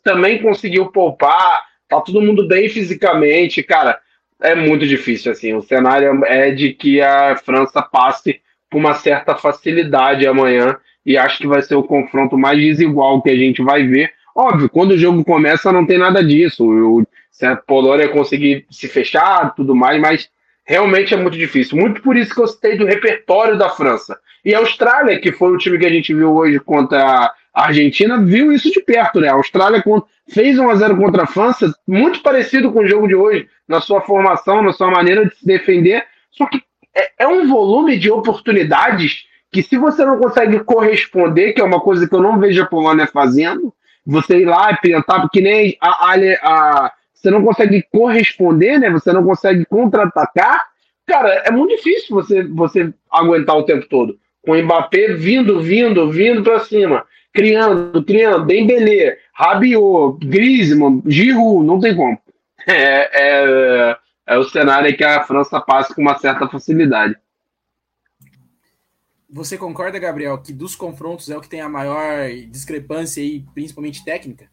também 0.03 0.41
conseguiu 0.41 0.87
poupar 0.87 1.61
tá 1.93 2.01
todo 2.01 2.21
mundo 2.21 2.47
bem 2.47 2.69
fisicamente, 2.69 3.61
cara, 3.61 3.99
é 4.41 4.55
muito 4.55 4.85
difícil, 4.87 5.31
assim, 5.31 5.53
o 5.53 5.61
cenário 5.61 6.23
é 6.25 6.51
de 6.51 6.73
que 6.73 7.01
a 7.01 7.35
França 7.35 7.81
passe 7.81 8.41
com 8.71 8.79
uma 8.79 8.95
certa 8.95 9.35
facilidade 9.35 10.25
amanhã, 10.25 10.77
e 11.05 11.17
acho 11.17 11.37
que 11.37 11.47
vai 11.47 11.61
ser 11.61 11.75
o 11.75 11.83
confronto 11.83 12.37
mais 12.37 12.57
desigual 12.57 13.21
que 13.21 13.29
a 13.29 13.35
gente 13.35 13.61
vai 13.61 13.85
ver. 13.85 14.11
Óbvio, 14.35 14.69
quando 14.69 14.91
o 14.91 14.97
jogo 14.97 15.23
começa 15.23 15.71
não 15.71 15.85
tem 15.85 15.97
nada 15.97 16.23
disso, 16.23 16.65
o, 16.65 17.05
se 17.29 17.45
a 17.45 17.55
Polônia 17.55 18.09
conseguir 18.09 18.65
se 18.71 18.87
fechar, 18.87 19.53
tudo 19.53 19.75
mais, 19.75 20.01
mas 20.01 20.29
realmente 20.65 21.13
é 21.13 21.17
muito 21.17 21.37
difícil. 21.37 21.77
Muito 21.77 22.01
por 22.01 22.15
isso 22.15 22.33
que 22.33 22.41
eu 22.41 22.47
citei 22.47 22.77
do 22.77 22.85
repertório 22.85 23.57
da 23.57 23.69
França. 23.69 24.17
E 24.43 24.53
a 24.53 24.59
Austrália, 24.59 25.19
que 25.19 25.31
foi 25.31 25.51
o 25.51 25.57
time 25.57 25.77
que 25.77 25.85
a 25.85 25.91
gente 25.91 26.13
viu 26.13 26.33
hoje 26.33 26.59
contra 26.59 27.33
a 27.53 27.67
Argentina 27.67 28.19
viu 28.19 28.51
isso 28.51 28.71
de 28.71 28.81
perto, 28.81 29.19
né? 29.19 29.29
A 29.29 29.33
Austrália 29.33 29.83
fez 30.27 30.57
1 30.57 30.69
a 30.69 30.75
0 30.75 30.97
contra 30.97 31.23
a 31.23 31.27
França, 31.27 31.71
muito 31.87 32.21
parecido 32.21 32.71
com 32.71 32.79
o 32.79 32.87
jogo 32.87 33.07
de 33.07 33.13
hoje, 33.13 33.47
na 33.67 33.79
sua 33.79 34.01
formação, 34.01 34.63
na 34.63 34.73
sua 34.73 34.89
maneira 34.89 35.25
de 35.25 35.35
se 35.35 35.45
defender. 35.45 36.03
Só 36.31 36.47
que 36.47 36.63
é, 36.95 37.11
é 37.19 37.27
um 37.27 37.47
volume 37.47 37.97
de 37.99 38.09
oportunidades 38.09 39.25
que, 39.51 39.61
se 39.61 39.77
você 39.77 40.03
não 40.03 40.17
consegue 40.17 40.59
corresponder, 40.63 41.53
que 41.53 41.61
é 41.61 41.63
uma 41.63 41.79
coisa 41.79 42.09
que 42.09 42.15
eu 42.15 42.21
não 42.21 42.39
vejo 42.39 42.63
a 42.63 42.65
Polônia 42.65 43.05
fazendo, 43.05 43.71
você 44.05 44.39
ir 44.39 44.45
lá 44.45 44.71
e 44.71 44.77
tentar, 44.77 45.21
porque 45.21 45.39
nem 45.39 45.77
a, 45.79 45.89
a, 45.89 46.15
a, 46.41 46.91
você 47.23 47.31
não 47.31 47.41
consegue 47.41 47.81
corresponder, 47.89 48.77
né? 48.77 48.89
Você 48.89 49.13
não 49.13 49.23
consegue 49.23 49.65
contra-atacar. 49.65 50.67
Cara, 51.07 51.29
é 51.45 51.51
muito 51.51 51.77
difícil 51.77 52.13
você, 52.13 52.43
você 52.43 52.93
aguentar 53.09 53.55
o 53.55 53.63
tempo 53.63 53.87
todo. 53.87 54.19
Com 54.41 54.51
o 54.51 54.61
Mbappé 54.61 55.13
vindo, 55.13 55.61
vindo, 55.61 56.11
vindo 56.11 56.43
para 56.43 56.59
cima, 56.59 57.05
criando, 57.33 58.03
criando, 58.03 58.45
Dembélé, 58.45 59.17
Rabiot, 59.33 60.19
Griezmann, 60.25 61.01
Giroud, 61.05 61.65
não 61.65 61.79
tem 61.79 61.95
como. 61.95 62.19
É, 62.67 63.09
é, 63.13 63.97
é 64.27 64.37
o 64.37 64.43
cenário 64.43 64.95
que 64.95 65.03
a 65.03 65.23
França 65.23 65.61
passa 65.61 65.93
com 65.93 66.01
uma 66.01 66.17
certa 66.17 66.47
facilidade. 66.49 67.15
Você 69.29 69.57
concorda, 69.57 69.97
Gabriel, 69.97 70.37
que 70.41 70.53
dos 70.53 70.75
confrontos 70.75 71.29
é 71.29 71.37
o 71.37 71.41
que 71.41 71.49
tem 71.49 71.61
a 71.61 71.69
maior 71.69 72.29
discrepância 72.49 73.23
aí, 73.23 73.45
principalmente 73.53 74.03
técnica? 74.03 74.49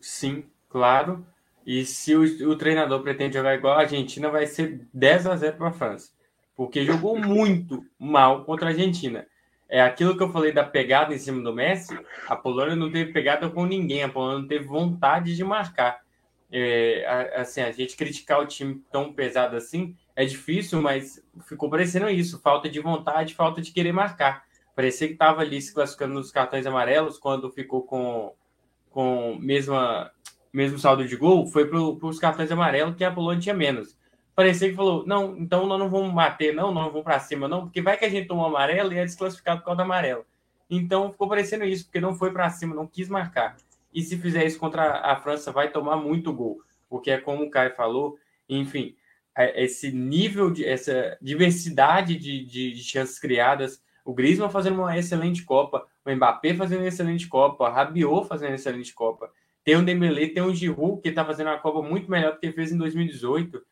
Sim, 0.00 0.44
claro. 0.68 1.26
E 1.68 1.84
se 1.84 2.16
o, 2.16 2.22
o 2.50 2.56
treinador 2.56 3.02
pretende 3.02 3.36
jogar 3.36 3.54
igual 3.54 3.74
a 3.74 3.80
Argentina, 3.82 4.30
vai 4.30 4.46
ser 4.46 4.88
10 4.90 5.26
a 5.26 5.36
0 5.36 5.58
para 5.58 5.68
a 5.68 5.72
França. 5.72 6.10
Porque 6.56 6.82
jogou 6.82 7.18
muito 7.18 7.84
mal 7.98 8.42
contra 8.46 8.68
a 8.68 8.70
Argentina. 8.70 9.26
É 9.68 9.82
aquilo 9.82 10.16
que 10.16 10.22
eu 10.22 10.32
falei 10.32 10.50
da 10.50 10.64
pegada 10.64 11.14
em 11.14 11.18
cima 11.18 11.42
do 11.42 11.54
Messi. 11.54 11.94
A 12.26 12.34
Polônia 12.34 12.74
não 12.74 12.90
teve 12.90 13.12
pegada 13.12 13.50
com 13.50 13.66
ninguém. 13.66 14.02
A 14.02 14.08
Polônia 14.08 14.38
não 14.38 14.48
teve 14.48 14.64
vontade 14.64 15.36
de 15.36 15.44
marcar. 15.44 16.00
É, 16.50 17.34
assim, 17.36 17.60
a 17.60 17.70
gente 17.70 17.98
criticar 17.98 18.40
o 18.40 18.46
time 18.46 18.82
tão 18.90 19.12
pesado 19.12 19.54
assim 19.54 19.94
é 20.16 20.24
difícil, 20.24 20.80
mas 20.80 21.22
ficou 21.46 21.68
parecendo 21.68 22.08
isso: 22.08 22.40
falta 22.40 22.66
de 22.66 22.80
vontade, 22.80 23.34
falta 23.34 23.60
de 23.60 23.72
querer 23.72 23.92
marcar. 23.92 24.42
Parecia 24.74 25.06
que 25.06 25.12
estava 25.12 25.42
ali 25.42 25.60
se 25.60 25.74
classificando 25.74 26.14
nos 26.14 26.32
cartões 26.32 26.64
amarelos 26.64 27.18
quando 27.18 27.52
ficou 27.52 27.82
com, 27.82 28.32
com 28.88 29.36
mesma, 29.38 30.10
mesmo 30.52 30.78
saldo 30.78 31.06
de 31.06 31.16
gol, 31.16 31.46
foi 31.46 31.66
para 31.66 31.78
os 31.78 32.18
cartões 32.18 32.50
amarelos 32.50 32.96
que 32.96 33.04
a 33.04 33.10
Polônia 33.10 33.40
tinha 33.40 33.54
menos. 33.54 33.96
Parecia 34.34 34.70
que 34.70 34.76
falou: 34.76 35.04
não, 35.06 35.36
então 35.36 35.66
nós 35.66 35.78
não 35.78 35.88
vamos 35.88 36.14
bater, 36.14 36.54
não, 36.54 36.72
nós 36.72 36.84
não 36.84 36.90
vamos 36.90 37.04
para 37.04 37.18
cima, 37.18 37.48
não, 37.48 37.62
porque 37.62 37.82
vai 37.82 37.96
que 37.96 38.04
a 38.04 38.08
gente 38.08 38.28
toma 38.28 38.46
amarelo 38.46 38.92
e 38.92 38.98
é 38.98 39.04
desclassificado 39.04 39.60
por 39.60 39.66
causa 39.66 39.78
do 39.78 39.82
amarelo. 39.82 40.24
Então 40.70 41.10
ficou 41.10 41.28
parecendo 41.28 41.64
isso, 41.64 41.84
porque 41.84 42.00
não 42.00 42.14
foi 42.14 42.30
para 42.30 42.48
cima, 42.50 42.74
não 42.74 42.86
quis 42.86 43.08
marcar. 43.08 43.56
E 43.92 44.02
se 44.02 44.16
fizer 44.18 44.44
isso 44.46 44.58
contra 44.58 45.00
a 45.00 45.16
França, 45.16 45.50
vai 45.50 45.70
tomar 45.70 45.96
muito 45.96 46.32
gol, 46.32 46.62
porque 46.88 47.10
é 47.10 47.18
como 47.18 47.44
o 47.44 47.50
Caio 47.50 47.74
falou, 47.74 48.18
enfim, 48.48 48.94
é, 49.36 49.64
esse 49.64 49.92
nível 49.92 50.50
de 50.50 50.64
essa 50.64 51.16
diversidade 51.22 52.16
de, 52.16 52.44
de, 52.44 52.72
de 52.72 52.82
chances 52.82 53.18
criadas. 53.18 53.80
O 54.04 54.12
Griezmann 54.12 54.50
fazendo 54.50 54.80
uma 54.80 54.96
excelente 54.98 55.44
Copa, 55.44 55.86
o 56.04 56.10
Mbappé 56.10 56.54
fazendo 56.54 56.80
uma 56.80 56.88
excelente 56.88 57.28
Copa, 57.28 57.64
o 57.64 57.72
Rabiot 57.72 58.26
fazendo 58.26 58.50
uma 58.50 58.56
excelente 58.56 58.92
Copa. 58.92 59.30
Tem 59.68 59.76
o 59.76 59.84
Dembélé, 59.84 60.28
tem 60.28 60.42
o 60.42 60.54
Giroud 60.54 61.02
que 61.02 61.10
está 61.10 61.22
fazendo 61.22 61.48
uma 61.48 61.58
Copa 61.58 61.82
muito 61.82 62.10
melhor 62.10 62.32
do 62.32 62.40
que 62.40 62.50
fez 62.52 62.72
em 62.72 62.78
2018. 62.78 63.62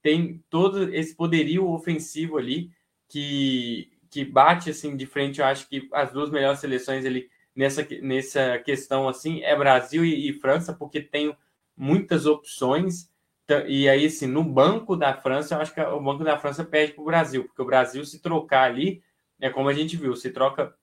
Tem 0.00 0.42
todo 0.48 0.94
esse 0.94 1.14
poderio 1.14 1.68
ofensivo 1.68 2.38
ali 2.38 2.70
que, 3.06 3.92
que 4.08 4.24
bate 4.24 4.70
assim 4.70 4.96
de 4.96 5.04
frente. 5.04 5.40
Eu 5.40 5.44
acho 5.44 5.68
que 5.68 5.90
as 5.92 6.10
duas 6.10 6.30
melhores 6.30 6.58
seleções 6.58 7.04
ali 7.04 7.28
nessa, 7.54 7.86
nessa 8.00 8.58
questão 8.60 9.06
assim 9.06 9.42
é 9.42 9.54
Brasil 9.54 10.06
e, 10.06 10.30
e 10.30 10.32
França, 10.32 10.72
porque 10.72 11.02
tem 11.02 11.36
muitas 11.76 12.24
opções 12.24 13.10
então, 13.44 13.66
e 13.66 13.90
aí, 13.90 14.06
assim, 14.06 14.26
no 14.26 14.42
banco 14.42 14.96
da 14.96 15.12
França, 15.14 15.54
eu 15.54 15.60
acho 15.60 15.74
que 15.74 15.80
o 15.82 16.00
banco 16.00 16.24
da 16.24 16.38
França 16.38 16.64
perde 16.64 16.94
para 16.94 17.02
o 17.02 17.06
Brasil, 17.06 17.44
porque 17.44 17.60
o 17.60 17.66
Brasil, 17.66 18.02
se 18.06 18.22
trocar 18.22 18.70
ali, 18.70 19.02
é 19.40 19.50
como 19.50 19.68
a 19.68 19.74
gente 19.74 19.96
viu, 19.96 20.14
se 20.14 20.30
troca, 20.30 20.74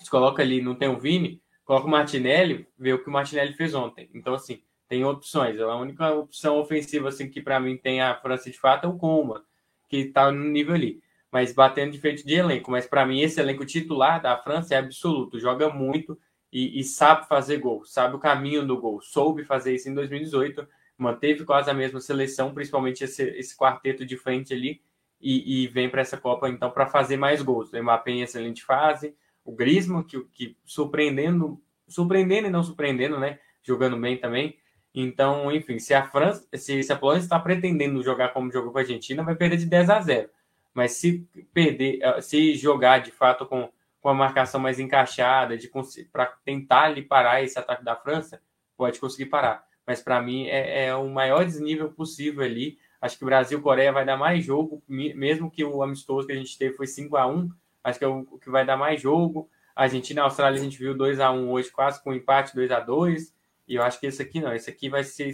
se 0.00 0.10
coloca 0.10 0.42
ali, 0.42 0.62
não 0.62 0.74
tem 0.74 0.88
o 0.88 0.98
Vini, 0.98 1.41
coloca 1.64 1.86
o 1.86 1.90
Martinelli, 1.90 2.66
vê 2.78 2.92
o 2.92 3.02
que 3.02 3.08
o 3.08 3.12
Martinelli 3.12 3.54
fez 3.54 3.74
ontem. 3.74 4.10
Então, 4.14 4.34
assim, 4.34 4.62
tem 4.88 5.04
opções. 5.04 5.58
A 5.60 5.76
única 5.76 6.12
opção 6.12 6.58
ofensiva, 6.58 7.08
assim, 7.08 7.28
que 7.28 7.40
para 7.40 7.60
mim 7.60 7.76
tem 7.76 8.00
a 8.00 8.14
França 8.14 8.50
de 8.50 8.58
fato 8.58 8.86
é 8.86 8.88
o 8.88 8.96
Coma, 8.96 9.44
que 9.88 9.98
está 9.98 10.30
no 10.30 10.44
nível 10.44 10.74
ali. 10.74 11.02
Mas 11.30 11.52
batendo 11.52 11.92
de 11.92 12.00
frente 12.00 12.24
de 12.24 12.34
elenco. 12.34 12.70
Mas 12.70 12.86
para 12.86 13.06
mim, 13.06 13.20
esse 13.20 13.40
elenco 13.40 13.64
titular 13.64 14.20
da 14.20 14.36
França 14.36 14.74
é 14.74 14.78
absoluto. 14.78 15.40
Joga 15.40 15.68
muito 15.70 16.18
e, 16.52 16.78
e 16.78 16.84
sabe 16.84 17.26
fazer 17.26 17.58
gol, 17.58 17.84
sabe 17.84 18.16
o 18.16 18.18
caminho 18.18 18.66
do 18.66 18.78
gol. 18.78 19.00
Soube 19.00 19.44
fazer 19.44 19.74
isso 19.74 19.88
em 19.88 19.94
2018 19.94 20.66
manteve 21.02 21.44
quase 21.44 21.70
a 21.70 21.74
mesma 21.74 22.00
seleção, 22.00 22.54
principalmente 22.54 23.04
esse, 23.04 23.22
esse 23.22 23.56
quarteto 23.56 24.06
de 24.06 24.16
frente 24.16 24.54
ali, 24.54 24.80
e, 25.20 25.64
e 25.64 25.66
vem 25.68 25.88
para 25.88 26.00
essa 26.00 26.16
Copa 26.16 26.48
então 26.48 26.70
para 26.70 26.86
fazer 26.86 27.16
mais 27.16 27.42
gols. 27.42 27.72
O 27.72 27.82
Mbappé 27.82 28.10
em 28.10 28.22
excelente 28.22 28.64
fase, 28.64 29.14
o 29.44 29.52
Griezmann 29.52 30.02
que, 30.02 30.20
que 30.32 30.56
surpreendendo, 30.64 31.60
surpreendendo 31.88 32.46
e 32.46 32.50
não 32.50 32.62
surpreendendo, 32.62 33.18
né? 33.18 33.38
Jogando 33.62 33.96
bem 33.96 34.16
também. 34.16 34.58
Então, 34.94 35.50
enfim, 35.50 35.78
se 35.78 35.94
a 35.94 36.04
França, 36.04 36.46
se, 36.54 36.82
se 36.82 36.92
a 36.92 36.96
Polônia 36.96 37.22
está 37.22 37.38
pretendendo 37.38 38.02
jogar 38.02 38.30
como 38.30 38.52
jogou 38.52 38.72
com 38.72 38.78
a 38.78 38.82
Argentina, 38.82 39.22
vai 39.22 39.34
perder 39.34 39.56
de 39.56 39.66
10 39.66 39.90
a 39.90 40.00
0. 40.00 40.28
Mas 40.74 40.92
se 40.92 41.26
perder, 41.52 42.00
eh, 42.02 42.20
se 42.20 42.54
jogar 42.54 42.98
de 42.98 43.10
fato 43.10 43.46
com, 43.46 43.70
com 44.00 44.08
a 44.08 44.14
marcação 44.14 44.60
mais 44.60 44.78
encaixada, 44.78 45.56
de 45.56 45.70
para 46.12 46.26
tentar 46.44 46.84
ali 46.84 47.02
parar 47.02 47.42
esse 47.42 47.58
ataque 47.58 47.84
da 47.84 47.96
França, 47.96 48.40
pode 48.76 49.00
conseguir 49.00 49.26
parar 49.26 49.66
mas 49.86 50.02
para 50.02 50.20
mim 50.20 50.46
é, 50.46 50.86
é, 50.86 50.94
o 50.94 51.08
maior 51.08 51.44
desnível 51.44 51.90
possível 51.90 52.44
ali. 52.44 52.78
Acho 53.00 53.18
que 53.18 53.24
o 53.24 53.26
Brasil-Coreia 53.26 53.92
vai 53.92 54.04
dar 54.04 54.16
mais 54.16 54.44
jogo, 54.44 54.82
mesmo 54.88 55.50
que 55.50 55.64
o 55.64 55.82
amistoso 55.82 56.26
que 56.26 56.32
a 56.32 56.36
gente 56.36 56.56
teve 56.56 56.76
foi 56.76 56.86
5 56.86 57.16
a 57.16 57.26
1 57.26 57.50
acho 57.82 57.98
que 57.98 58.04
é 58.04 58.08
o 58.08 58.24
que 58.38 58.50
vai 58.50 58.64
dar 58.64 58.76
mais 58.76 59.00
jogo. 59.00 59.48
A 59.74 59.84
Argentina 59.84 60.20
e 60.20 60.22
a 60.22 60.24
Austrália 60.24 60.60
a 60.60 60.62
gente 60.62 60.78
viu 60.78 60.96
2 60.96 61.20
a 61.20 61.30
1 61.30 61.50
hoje, 61.50 61.70
quase 61.70 62.02
com 62.02 62.12
empate 62.12 62.54
2 62.54 62.70
a 62.70 62.80
2 62.80 63.32
e 63.66 63.76
eu 63.76 63.82
acho 63.82 63.98
que 63.98 64.06
esse 64.06 64.20
aqui 64.20 64.40
não, 64.40 64.54
esse 64.54 64.68
aqui 64.68 64.88
vai 64.88 65.04
ser. 65.04 65.32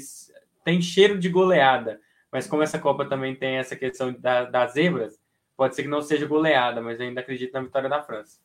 tem 0.65 0.81
cheiro 0.81 1.19
de 1.19 1.29
goleada, 1.29 2.01
mas 2.31 2.47
como 2.47 2.63
essa 2.63 2.79
Copa 2.79 3.05
também 3.05 3.35
tem 3.35 3.57
essa 3.57 3.75
questão 3.75 4.13
da, 4.13 4.45
das 4.45 4.75
zebras, 4.75 5.19
pode 5.57 5.75
ser 5.75 5.83
que 5.83 5.89
não 5.89 6.03
seja 6.03 6.27
goleada, 6.27 6.81
mas 6.81 7.01
eu 7.01 7.07
ainda 7.07 7.21
acredito 7.21 7.53
na 7.53 7.63
vitória 7.63 7.89
da 7.89 8.03
França. 8.03 8.39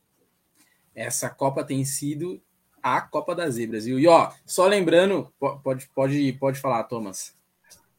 Essa 0.94 1.28
Copa 1.28 1.62
tem 1.64 1.84
sido 1.84 2.40
a 2.82 3.00
Copa 3.00 3.34
das 3.34 3.54
Zebras. 3.54 3.86
E 3.86 4.06
ó, 4.06 4.30
só 4.44 4.66
lembrando, 4.66 5.32
pode, 5.62 5.88
pode, 5.94 6.32
pode 6.34 6.60
falar, 6.60 6.84
Thomas. 6.84 7.34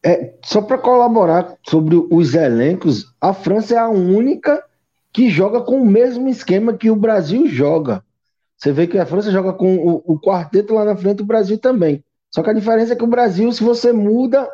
É, 0.03 0.35
só 0.43 0.61
para 0.61 0.77
colaborar 0.77 1.57
sobre 1.67 1.95
os 1.95 2.35
elencos, 2.35 3.15
a 3.19 3.33
França 3.33 3.73
é 3.73 3.77
a 3.77 3.89
única 3.89 4.63
que 5.15 5.29
joga 5.29 5.61
com 5.61 5.81
o 5.81 5.85
mesmo 5.85 6.27
esquema 6.27 6.73
que 6.73 6.91
o 6.91 6.95
Brasil 6.95 7.47
joga. 7.47 8.03
Você 8.57 8.73
vê 8.73 8.85
que 8.85 8.97
a 8.97 9.05
França 9.05 9.31
joga 9.31 9.53
com 9.53 9.77
o, 9.77 10.03
o 10.05 10.19
quarteto 10.19 10.73
lá 10.73 10.83
na 10.83 10.97
frente, 10.97 11.21
o 11.21 11.25
Brasil 11.25 11.57
também. 11.57 12.03
Só 12.29 12.43
que 12.43 12.49
a 12.49 12.53
diferença 12.53 12.91
é 12.91 12.95
que 12.97 13.03
o 13.03 13.07
Brasil, 13.07 13.49
se 13.53 13.63
você 13.63 13.93
muda, 13.93 14.45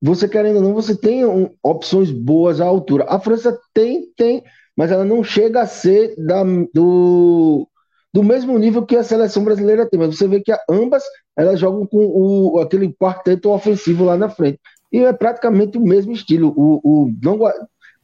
você 0.00 0.28
querendo 0.28 0.58
ou 0.58 0.62
não, 0.62 0.72
você 0.72 0.94
tem 0.94 1.26
um, 1.26 1.50
opções 1.60 2.12
boas 2.12 2.60
à 2.60 2.64
altura. 2.64 3.06
A 3.08 3.18
França 3.18 3.58
tem, 3.74 4.06
tem, 4.16 4.44
mas 4.76 4.92
ela 4.92 5.04
não 5.04 5.24
chega 5.24 5.62
a 5.62 5.66
ser 5.66 6.14
da, 6.16 6.44
do, 6.72 7.66
do 8.14 8.22
mesmo 8.22 8.56
nível 8.56 8.86
que 8.86 8.94
a 8.94 9.02
seleção 9.02 9.42
brasileira 9.42 9.84
tem, 9.84 9.98
mas 9.98 10.16
você 10.16 10.28
vê 10.28 10.40
que 10.40 10.52
ambas 10.70 11.02
elas 11.36 11.58
jogam 11.58 11.84
com 11.84 12.06
o, 12.06 12.60
aquele 12.60 12.92
quarteto 12.92 13.50
ofensivo 13.50 14.04
lá 14.04 14.16
na 14.16 14.28
frente. 14.28 14.60
E 14.92 15.00
é 15.00 15.12
praticamente 15.12 15.76
o 15.76 15.82
mesmo 15.82 16.12
estilo. 16.12 16.54
O, 16.56 16.80
o 16.84 17.12
não 17.20 17.36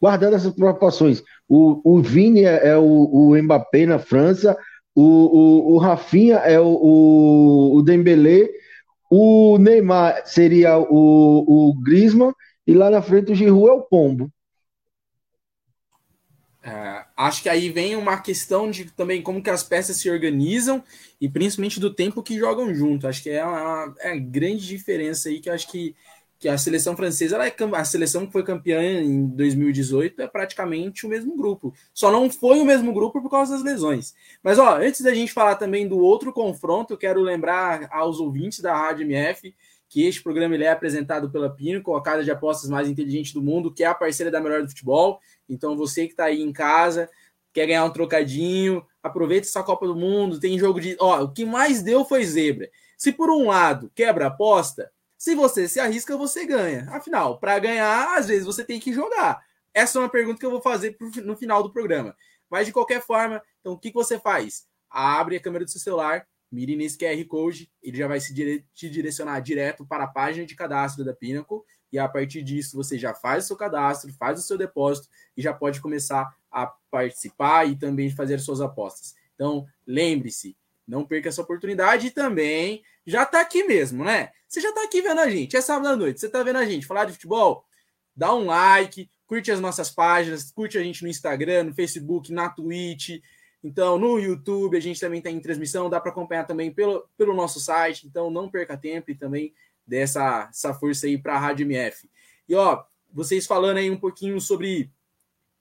guardando 0.05 0.35
essas 0.35 0.53
proporções, 0.53 1.23
o, 1.49 1.81
o 1.85 2.03
Vini 2.03 2.45
é, 2.45 2.69
é 2.69 2.77
o, 2.77 2.85
o 2.85 3.43
Mbappé 3.43 3.87
na 3.87 3.99
França, 3.99 4.57
o, 4.95 5.03
o, 5.03 5.75
o 5.75 5.79
Rafinha 5.79 6.37
é 6.37 6.59
o, 6.59 6.67
o, 6.67 7.77
o 7.77 7.83
Dembélé, 7.83 8.49
o 9.11 9.59
Neymar 9.59 10.23
seria 10.27 10.79
o, 10.79 11.71
o 11.71 11.75
Griezmann 11.81 12.33
e 12.67 12.73
lá 12.73 12.91
na 12.91 13.03
frente 13.03 13.33
o 13.33 13.35
Giroud 13.35 13.69
é 13.69 13.73
o 13.73 13.83
Pombo. 13.83 14.31
É, 16.67 17.05
acho 17.15 17.43
que 17.43 17.49
aí 17.51 17.69
vem 17.69 17.95
uma 17.95 18.19
questão 18.19 18.71
de 18.71 18.87
também 18.87 19.21
como 19.21 19.43
que 19.43 19.51
as 19.51 19.63
peças 19.63 19.99
se 19.99 20.09
organizam 20.09 20.83
e 21.21 21.29
principalmente 21.29 21.79
do 21.79 21.93
tempo 21.93 22.23
que 22.23 22.39
jogam 22.39 22.75
junto. 22.75 23.07
Acho 23.07 23.23
que 23.23 23.29
é 23.29 23.45
uma, 23.45 23.95
é 24.01 24.19
grande 24.19 24.67
diferença 24.67 25.29
aí 25.29 25.41
que 25.41 25.51
acho 25.51 25.71
que, 25.71 25.95
que 26.45 26.49
a 26.51 26.59
seleção 26.59 26.95
francesa, 26.95 27.37
ela 27.37 27.47
é, 27.47 27.55
a 27.73 27.85
seleção 27.87 28.27
que 28.27 28.33
foi 28.33 28.43
campeã 28.43 29.01
em 29.01 29.29
2018 29.29 30.21
é 30.21 30.27
praticamente 30.27 31.07
o 31.07 31.09
mesmo 31.09 31.35
grupo. 31.35 31.73
Só 31.95 32.13
não 32.13 32.29
foi 32.29 32.61
o 32.61 32.67
mesmo 32.67 32.93
grupo 32.93 33.23
por 33.23 33.31
causa 33.31 33.55
das 33.55 33.65
lesões. 33.65 34.15
Mas 34.43 34.59
ó, 34.59 34.77
antes 34.77 35.01
da 35.01 35.15
gente 35.15 35.33
falar 35.33 35.55
também 35.55 35.89
do 35.89 35.99
outro 35.99 36.35
confronto, 36.35 36.93
eu 36.93 36.99
quero 36.99 37.23
lembrar 37.23 37.89
aos 37.91 38.21
ouvintes 38.21 38.61
da 38.61 38.77
Rádio 38.77 39.07
MF 39.11 39.55
que 39.89 40.05
este 40.05 40.23
programa 40.23 40.55
ele 40.55 40.65
é 40.65 40.71
apresentado 40.71 41.31
pela 41.31 41.49
Pinnacle, 41.49 41.95
a 41.95 42.03
casa 42.03 42.23
de 42.23 42.31
apostas 42.31 42.69
mais 42.69 42.91
inteligente 42.91 43.33
do 43.33 43.41
mundo, 43.41 43.73
que 43.73 43.83
é 43.83 43.87
a 43.87 43.95
parceira 43.95 44.31
da 44.31 44.39
Melhor 44.39 44.61
do 44.61 44.69
Futebol. 44.69 45.21
Então, 45.49 45.75
você 45.79 46.05
que 46.05 46.13
está 46.13 46.27
aí 46.27 46.43
em 46.43 46.53
casa, 46.53 47.09
quer 47.55 47.67
ganhar 47.67 47.87
um 47.87 47.91
trocadinho, 47.91 48.85
aproveita 49.03 49.47
essa 49.47 49.63
Copa 49.63 49.87
do 49.87 49.97
Mundo, 49.97 50.39
tem 50.39 50.59
jogo 50.59 50.79
de... 50.79 50.95
Ó, 51.01 51.23
o 51.23 51.33
que 51.33 51.47
mais 51.47 51.81
deu 51.81 52.05
foi 52.05 52.23
zebra. 52.23 52.69
Se 52.99 53.13
por 53.13 53.31
um 53.31 53.47
lado 53.47 53.91
quebra 53.95 54.27
a 54.27 54.29
aposta, 54.29 54.91
se 55.25 55.35
você 55.35 55.67
se 55.67 55.81
arrisca, 55.81 56.19
você 56.19 56.45
ganha. 56.45 56.87
Afinal, 56.91 57.41
para 57.41 57.59
ganhar, 57.59 58.15
às 58.19 58.29
vezes 58.29 58.45
você 58.45 58.63
tem 58.63 58.79
que 58.79 58.93
jogar. 58.93 59.43
Essa 59.73 59.97
é 59.97 60.03
uma 60.03 60.11
pergunta 60.11 60.39
que 60.39 60.45
eu 60.45 60.51
vou 60.51 60.61
fazer 60.61 60.99
no 61.25 61.35
final 61.35 61.63
do 61.63 61.73
programa. 61.73 62.15
Mas, 62.51 62.67
de 62.67 62.75
qualquer 62.75 63.01
forma, 63.01 63.43
então, 63.59 63.73
o 63.73 63.79
que 63.79 63.91
você 63.91 64.19
faz? 64.19 64.67
Abre 64.91 65.37
a 65.37 65.41
câmera 65.41 65.65
do 65.65 65.71
seu 65.71 65.81
celular, 65.81 66.27
mire 66.53 66.77
nesse 66.77 66.99
QR 66.99 67.25
Code, 67.27 67.73
ele 67.83 67.97
já 67.97 68.07
vai 68.07 68.19
dire 68.19 68.67
te 68.75 68.91
direcionar 68.91 69.41
direto 69.41 69.87
para 69.87 70.05
a 70.05 70.09
página 70.09 70.45
de 70.45 70.55
cadastro 70.55 71.03
da 71.03 71.15
Pinnacle, 71.15 71.63
e 71.91 71.99
a 71.99 72.07
partir 72.07 72.43
disso 72.43 72.77
você 72.77 72.99
já 72.99 73.15
faz 73.15 73.45
o 73.45 73.47
seu 73.47 73.57
cadastro, 73.57 74.13
faz 74.13 74.39
o 74.39 74.43
seu 74.43 74.59
depósito 74.59 75.09
e 75.35 75.41
já 75.41 75.55
pode 75.55 75.81
começar 75.81 76.37
a 76.51 76.67
participar 76.91 77.67
e 77.67 77.79
também 77.79 78.11
fazer 78.11 78.39
suas 78.41 78.61
apostas. 78.61 79.15
Então, 79.35 79.65
lembre-se, 79.87 80.55
não 80.87 81.05
perca 81.05 81.29
essa 81.29 81.43
oportunidade 81.43 82.09
e 82.09 82.11
também 82.11 82.83
já 83.07 83.23
está 83.23 83.41
aqui 83.41 83.65
mesmo, 83.65 84.05
né? 84.05 84.31
Você 84.49 84.61
já 84.61 84.69
está 84.69 84.85
aqui 84.85 85.03
vendo 85.03 85.21
a 85.21 85.29
gente, 85.29 85.57
é 85.57 85.61
sábado 85.61 85.89
à 85.89 85.97
noite, 85.97 86.21
você 86.21 86.27
está 86.27 86.43
vendo 86.43 86.57
a 86.57 86.65
gente 86.65 86.87
falar 86.87 87.05
de 87.05 87.13
futebol? 87.13 87.65
Dá 88.17 88.35
um 88.35 88.47
like, 88.47 89.11
curte 89.27 89.51
as 89.51 89.61
nossas 89.61 89.91
páginas, 89.91 90.51
curte 90.53 90.79
a 90.79 90.83
gente 90.83 91.03
no 91.03 91.09
Instagram, 91.09 91.65
no 91.65 91.75
Facebook, 91.75 92.33
na 92.33 92.49
Twitch, 92.49 93.21
então, 93.65 93.99
no 93.99 94.19
YouTube, 94.19 94.77
a 94.77 94.81
gente 94.81 95.01
também 95.01 95.19
está 95.19 95.31
em 95.31 95.41
transmissão, 95.41 95.89
dá 95.89 95.99
para 95.99 96.11
acompanhar 96.11 96.47
também 96.47 96.71
pelo, 96.71 97.09
pelo 97.17 97.33
nosso 97.33 97.59
site. 97.59 98.07
Então, 98.07 98.31
não 98.31 98.51
perca 98.51 98.77
tempo 98.77 99.11
e 99.11 99.15
também 99.15 99.55
dê 99.87 100.01
essa, 100.01 100.49
essa 100.51 100.75
força 100.75 101.07
aí 101.07 101.17
para 101.17 101.35
a 101.35 101.39
Rádio 101.39 101.65
MF. 101.65 102.07
E, 102.47 102.55
ó, 102.55 102.85
vocês 103.11 103.47
falando 103.47 103.79
aí 103.79 103.91
um 103.91 103.97
pouquinho 103.97 104.39
sobre, 104.39 104.91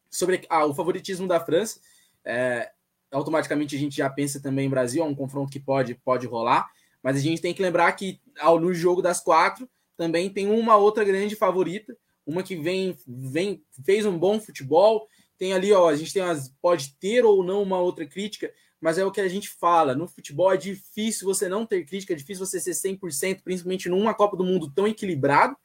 sobre 0.09 0.45
ah, 0.49 0.65
o 0.65 0.73
favoritismo 0.73 1.29
da 1.29 1.39
França, 1.39 1.79
é, 2.25 2.73
automaticamente 3.13 3.75
a 3.75 3.79
gente 3.79 3.95
já 3.97 4.09
pensa 4.09 4.41
também 4.41 4.65
em 4.65 4.69
Brasil, 4.69 5.03
é 5.03 5.07
um 5.07 5.15
confronto 5.15 5.51
que 5.51 5.59
pode, 5.59 5.95
pode 5.95 6.27
rolar, 6.27 6.69
mas 7.01 7.15
a 7.15 7.19
gente 7.19 7.41
tem 7.41 7.53
que 7.53 7.61
lembrar 7.61 7.91
que 7.93 8.19
ao, 8.39 8.59
no 8.59 8.73
jogo 8.73 9.01
das 9.01 9.21
quatro 9.21 9.69
também 9.95 10.29
tem 10.29 10.47
uma 10.47 10.75
outra 10.75 11.03
grande 11.03 11.35
favorita, 11.35 11.95
uma 12.25 12.41
que 12.41 12.55
vem, 12.55 12.97
vem 13.07 13.63
fez 13.85 14.05
um 14.05 14.17
bom 14.17 14.39
futebol, 14.39 15.07
tem 15.37 15.53
ali, 15.53 15.71
ó, 15.71 15.89
a 15.89 15.95
gente 15.95 16.13
tem 16.13 16.23
umas, 16.23 16.49
pode 16.61 16.95
ter 16.99 17.25
ou 17.25 17.43
não 17.43 17.61
uma 17.61 17.79
outra 17.79 18.05
crítica, 18.05 18.51
mas 18.79 18.97
é 18.97 19.05
o 19.05 19.11
que 19.11 19.21
a 19.21 19.27
gente 19.27 19.49
fala. 19.49 19.95
No 19.95 20.07
futebol 20.07 20.51
é 20.51 20.57
difícil 20.57 21.25
você 21.25 21.47
não 21.47 21.65
ter 21.65 21.85
crítica, 21.85 22.13
é 22.13 22.15
difícil 22.15 22.45
você 22.45 22.59
ser 22.59 22.71
100%, 22.71 23.41
principalmente 23.43 23.89
numa 23.89 24.13
Copa 24.13 24.35
do 24.35 24.43
Mundo 24.43 24.71
tão 24.73 24.87
equilibrado. 24.87 25.55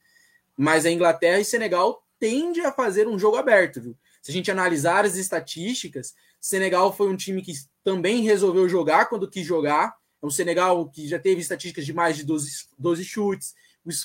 Mas 0.57 0.85
a 0.85 0.91
Inglaterra 0.91 1.41
e 1.41 1.45
Senegal 1.45 2.05
tende 2.19 2.61
a 2.61 2.73
fazer 2.73 3.07
um 3.07 3.19
jogo 3.19 3.37
aberto, 3.37 3.81
viu? 3.81 3.97
Se 4.21 4.31
a 4.31 4.35
gente 4.35 4.51
analisar 4.51 5.05
as 5.05 5.17
estatísticas, 5.17 6.15
Senegal 6.41 6.93
foi 6.93 7.09
um 7.09 7.17
time 7.17 7.43
que 7.43 7.53
também 7.83 8.23
resolveu 8.23 8.69
jogar 8.69 9.07
quando 9.07 9.29
quis 9.29 9.47
jogar. 9.47 9.95
É 10.23 10.27
um 10.27 10.31
Senegal 10.31 10.89
que 10.91 11.07
já 11.09 11.19
teve 11.19 11.41
estatísticas 11.41 11.87
de 11.87 11.93
mais 11.93 12.17
de 12.17 12.25
12, 12.25 12.69
12 12.79 13.05
chutes. 13.05 13.55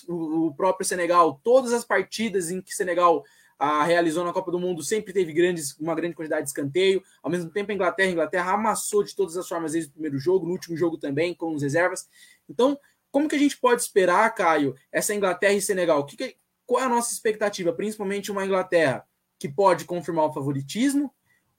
O, 0.08 0.48
o 0.48 0.56
próprio 0.56 0.86
Senegal, 0.86 1.40
todas 1.44 1.74
as 1.74 1.84
partidas 1.84 2.50
em 2.50 2.62
que 2.62 2.74
Senegal 2.74 3.24
a, 3.60 3.84
realizou 3.84 4.24
na 4.24 4.34
Copa 4.34 4.52
do 4.52 4.60
Mundo 4.60 4.84
sempre 4.84 5.14
teve 5.14 5.34
grandes, 5.34 5.78
uma 5.80 5.96
grande 5.96 6.16
quantidade 6.16 6.44
de 6.44 6.50
escanteio. 6.50 7.04
Ao 7.22 7.30
mesmo 7.30 7.50
tempo, 7.50 7.72
a 7.72 7.76
Inglaterra, 7.76 8.10
a 8.10 8.12
Inglaterra 8.12 8.54
amassou 8.54 9.04
de 9.04 9.16
todas 9.16 9.38
as 9.38 9.48
formas 9.48 9.74
desde 9.74 9.90
o 9.90 9.94
primeiro 9.94 10.18
jogo, 10.18 10.46
no 10.46 10.52
último 10.52 10.76
jogo 10.76 10.98
também, 10.98 11.34
com 11.34 11.54
os 11.54 11.62
reservas. 11.62 12.08
Então, 12.50 12.78
como 13.12 13.30
que 13.30 13.36
a 13.36 13.40
gente 13.40 13.58
pode 13.58 13.82
esperar, 13.82 14.34
Caio, 14.34 14.76
essa 14.92 15.14
Inglaterra 15.14 15.54
e 15.54 15.62
Senegal? 15.62 16.06
Que 16.06 16.18
que, 16.18 16.36
qual 16.66 16.82
é 16.82 16.86
a 16.86 16.90
nossa 16.90 17.14
expectativa? 17.14 17.72
Principalmente 17.72 18.32
uma 18.32 18.46
Inglaterra 18.46 19.06
que 19.40 19.48
pode 19.48 19.86
confirmar 19.86 20.26
o 20.26 20.34
favoritismo, 20.34 21.14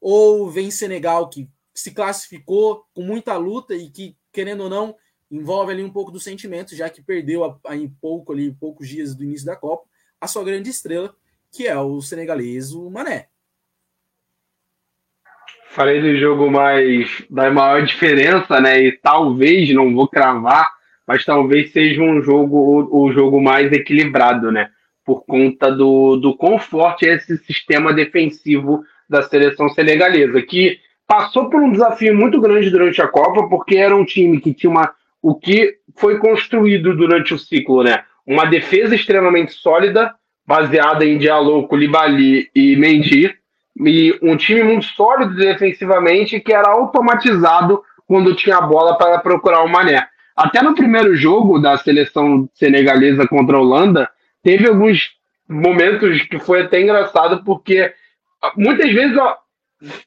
ou 0.07 0.51
vem 0.51 0.71
Senegal 0.71 1.31
que 1.31 1.49
se 1.73 1.95
classificou 1.95 2.85
com 2.93 3.03
muita 3.03 3.39
luta 3.39 3.75
e 3.75 3.89
que, 3.89 4.15
querendo 4.31 4.65
ou 4.65 4.69
não, 4.69 4.95
envolve 5.31 5.73
ali 5.73 5.83
um 5.83 5.91
pouco 5.91 6.11
do 6.11 6.21
sentimento, 6.21 6.77
já 6.77 6.91
que 6.91 7.03
perdeu 7.03 7.59
em 7.71 7.89
pouco 7.89 8.35
ali, 8.35 8.53
poucos 8.53 8.87
dias 8.87 9.15
do 9.17 9.25
início 9.25 9.47
da 9.47 9.57
Copa, 9.57 9.85
a 10.21 10.27
sua 10.29 10.45
grande 10.45 10.69
estrela, 10.69 11.17
que 11.51 11.67
é 11.67 11.79
o 11.79 12.03
senegalês, 12.03 12.73
o 12.73 12.91
Mané. 12.91 13.29
Falei 15.71 16.03
do 16.03 16.15
jogo 16.19 16.51
mais 16.51 17.25
da 17.31 17.51
maior 17.51 17.83
diferença, 17.83 18.61
né? 18.61 18.79
E 18.83 18.93
talvez, 18.93 19.73
não 19.73 19.95
vou 19.95 20.07
cravar, 20.07 20.71
mas 21.07 21.25
talvez 21.25 21.73
seja 21.73 22.03
um 22.03 22.23
jogo 22.23 22.91
o, 22.93 23.11
jogo 23.11 23.41
mais 23.41 23.73
equilibrado, 23.73 24.53
né? 24.53 24.71
Por 25.03 25.25
conta 25.25 25.73
do, 25.73 26.17
do 26.17 26.37
conforto 26.37 27.05
esse 27.05 27.39
sistema 27.39 27.93
defensivo 27.93 28.85
da 29.09 29.23
seleção 29.23 29.69
senegalesa, 29.69 30.41
que 30.43 30.79
passou 31.07 31.51
por 31.51 31.61
um 31.61 31.71
desafio 31.71 32.15
muito 32.15 32.41
grande 32.41 32.71
durante 32.71 33.01
a 33.01 33.09
Copa, 33.09 33.49
porque 33.49 33.77
era 33.77 33.95
um 33.95 34.05
time 34.05 34.41
que 34.41 34.55
tinha 34.55 34.71
uma, 34.71 34.93
o 35.23 35.35
que 35.35 35.77
foi 35.97 36.19
construído 36.19 36.97
durante 36.97 37.35
o 37.35 37.39
ciclo, 37.39 37.83
né? 37.83 38.03
Uma 38.27 38.47
defesa 38.47 38.95
extremamente 38.95 39.53
sólida, 39.53 40.15
baseada 40.47 41.05
em 41.05 41.19
Diallo, 41.19 41.69
Koulibaly 41.69 42.49
e 42.55 42.77
Mendy, 42.77 43.35
e 43.81 44.19
um 44.23 44.37
time 44.37 44.63
muito 44.63 44.87
sólido 44.87 45.35
defensivamente 45.35 46.41
que 46.41 46.53
era 46.53 46.69
automatizado 46.69 47.83
quando 48.07 48.35
tinha 48.35 48.59
a 48.59 48.63
bola 48.63 48.97
para 48.97 49.19
procurar 49.19 49.63
o 49.63 49.69
Mané. 49.69 50.07
Até 50.37 50.63
no 50.63 50.75
primeiro 50.75 51.15
jogo 51.17 51.59
da 51.59 51.77
seleção 51.79 52.49
senegalesa 52.55 53.27
contra 53.27 53.57
a 53.57 53.61
Holanda, 53.61 54.09
teve 54.43 54.69
alguns 54.69 55.13
momentos 55.49 56.23
que 56.23 56.39
foi 56.39 56.63
até 56.63 56.81
engraçado, 56.81 57.45
porque 57.45 57.93
muitas 58.57 58.91
vezes 58.93 59.17
a, 59.19 59.37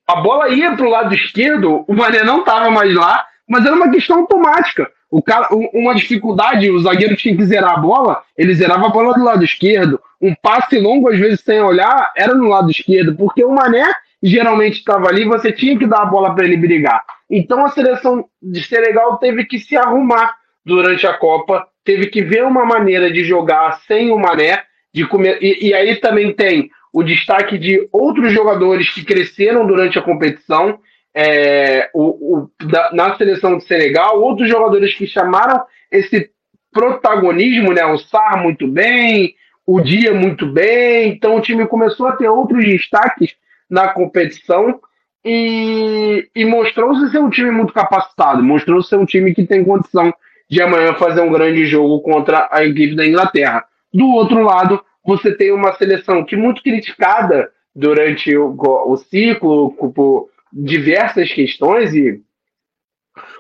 a 0.08 0.16
bola 0.18 0.50
ia 0.50 0.76
para 0.76 0.86
o 0.86 0.90
lado 0.90 1.14
esquerdo, 1.14 1.84
o 1.88 1.94
Mané 1.94 2.24
não 2.24 2.40
estava 2.40 2.70
mais 2.70 2.94
lá, 2.94 3.26
mas 3.48 3.66
era 3.66 3.76
uma 3.76 3.90
questão 3.90 4.20
automática. 4.20 4.90
O 5.10 5.22
cara, 5.22 5.48
uma 5.74 5.96
dificuldade, 5.96 6.70
o 6.70 6.80
zagueiro 6.80 7.16
tinha 7.16 7.36
que 7.36 7.46
zerar 7.46 7.76
a 7.76 7.80
bola, 7.80 8.22
ele 8.38 8.54
zerava 8.54 8.88
a 8.88 8.90
bola 8.90 9.14
do 9.14 9.24
lado 9.24 9.44
esquerdo. 9.44 10.02
Um 10.22 10.36
passe 10.36 10.78
longo, 10.80 11.10
às 11.10 11.18
vezes, 11.18 11.42
sem 11.42 11.62
olhar, 11.62 12.12
era 12.18 12.34
no 12.34 12.48
lado 12.48 12.70
esquerdo, 12.70 13.16
porque 13.16 13.44
o 13.44 13.54
Mané 13.54 13.86
geralmente 14.22 14.80
estava 14.80 15.08
ali, 15.08 15.24
você 15.24 15.52
tinha 15.52 15.78
que 15.78 15.88
dar 15.88 16.02
a 16.02 16.06
bola 16.06 16.36
para 16.36 16.46
ele 16.46 16.58
brigar. 16.58 17.04
Então 17.30 17.66
a 17.66 17.70
seleção 17.70 18.26
de 18.42 18.64
Senegal 18.64 19.18
teve 19.18 19.46
que 19.46 19.60
se 19.60 19.78
arrumar 19.78 20.36
durante 20.66 21.06
a 21.06 21.14
Copa, 21.14 21.68
teve 21.86 22.08
que 22.08 22.22
ver 22.22 22.44
uma 22.44 22.66
maneira 22.66 23.12
de 23.12 23.24
jogar 23.24 23.80
sem 23.88 24.12
o 24.12 24.18
Mané, 24.18 24.64
de 24.94 25.06
comer. 25.06 25.38
E, 25.42 25.70
e 25.70 25.74
aí 25.74 25.96
também 25.98 26.34
tem 26.34 26.70
o 26.94 27.04
destaque 27.04 27.58
de 27.58 27.88
outros 27.92 28.32
jogadores 28.34 28.90
que 28.90 29.04
cresceram 29.04 29.66
durante 29.68 30.00
a 30.00 30.02
competição 30.02 30.80
é, 31.16 31.90
o, 31.96 32.04
o, 32.38 32.52
da, 32.68 32.92
na 32.94 33.18
seleção 33.18 33.58
de 33.58 33.66
Senegal, 33.66 34.22
outros 34.22 34.48
jogadores 34.48 34.94
que 34.94 35.08
chamaram 35.08 35.64
esse 35.92 36.30
protagonismo, 36.72 37.74
né? 37.74 37.84
O 37.86 37.98
Sar 37.98 38.42
muito 38.42 38.68
bem, 38.68 39.34
o 39.66 39.82
Dia 39.82 40.14
muito 40.14 40.46
bem, 40.46 41.10
então 41.10 41.36
o 41.36 41.42
time 41.42 41.66
começou 41.66 42.08
a 42.08 42.16
ter 42.16 42.30
outros 42.30 42.64
destaques 42.64 43.36
na 43.68 43.90
competição 43.90 44.80
e, 45.26 46.30
e 46.36 46.46
mostrou-se 46.46 47.10
ser 47.10 47.20
um 47.20 47.30
time 47.30 47.52
muito 47.52 47.74
capacitado, 47.74 48.44
mostrou-se 48.44 48.90
ser 48.90 48.98
um 48.98 49.06
time 49.06 49.34
que 49.34 49.46
tem 49.46 49.66
condição 49.66 50.14
de 50.50 50.62
amanhã 50.62 50.94
fazer 50.94 51.22
um 51.22 51.32
grande 51.32 51.66
jogo 51.66 52.00
contra 52.02 52.48
a 52.52 52.64
equipe 52.64 52.96
da 52.96 53.06
Inglaterra. 53.06 53.66
Do 53.94 54.08
outro 54.08 54.42
lado, 54.44 54.82
você 55.08 55.34
tem 55.34 55.54
uma 55.54 55.74
seleção 55.76 56.26
que 56.26 56.36
muito 56.36 56.62
criticada 56.62 57.50
durante 57.74 58.36
o, 58.36 58.54
o 58.60 58.98
ciclo 58.98 59.72
por 59.72 60.30
diversas 60.52 61.32
questões 61.32 61.94
e 61.94 62.22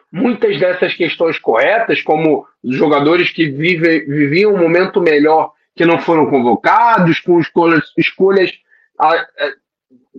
muitas 0.09 0.57
dessas 0.57 0.93
questões 0.93 1.37
corretas, 1.37 2.01
como 2.01 2.47
jogadores 2.63 3.31
que 3.31 3.49
vive, 3.49 4.05
viviam 4.05 4.53
um 4.53 4.59
momento 4.59 5.01
melhor 5.01 5.51
que 5.75 5.85
não 5.85 5.99
foram 5.99 6.27
convocados, 6.27 7.19
com 7.19 7.37
escolhas, 7.37 7.83
escolhas, 7.97 8.51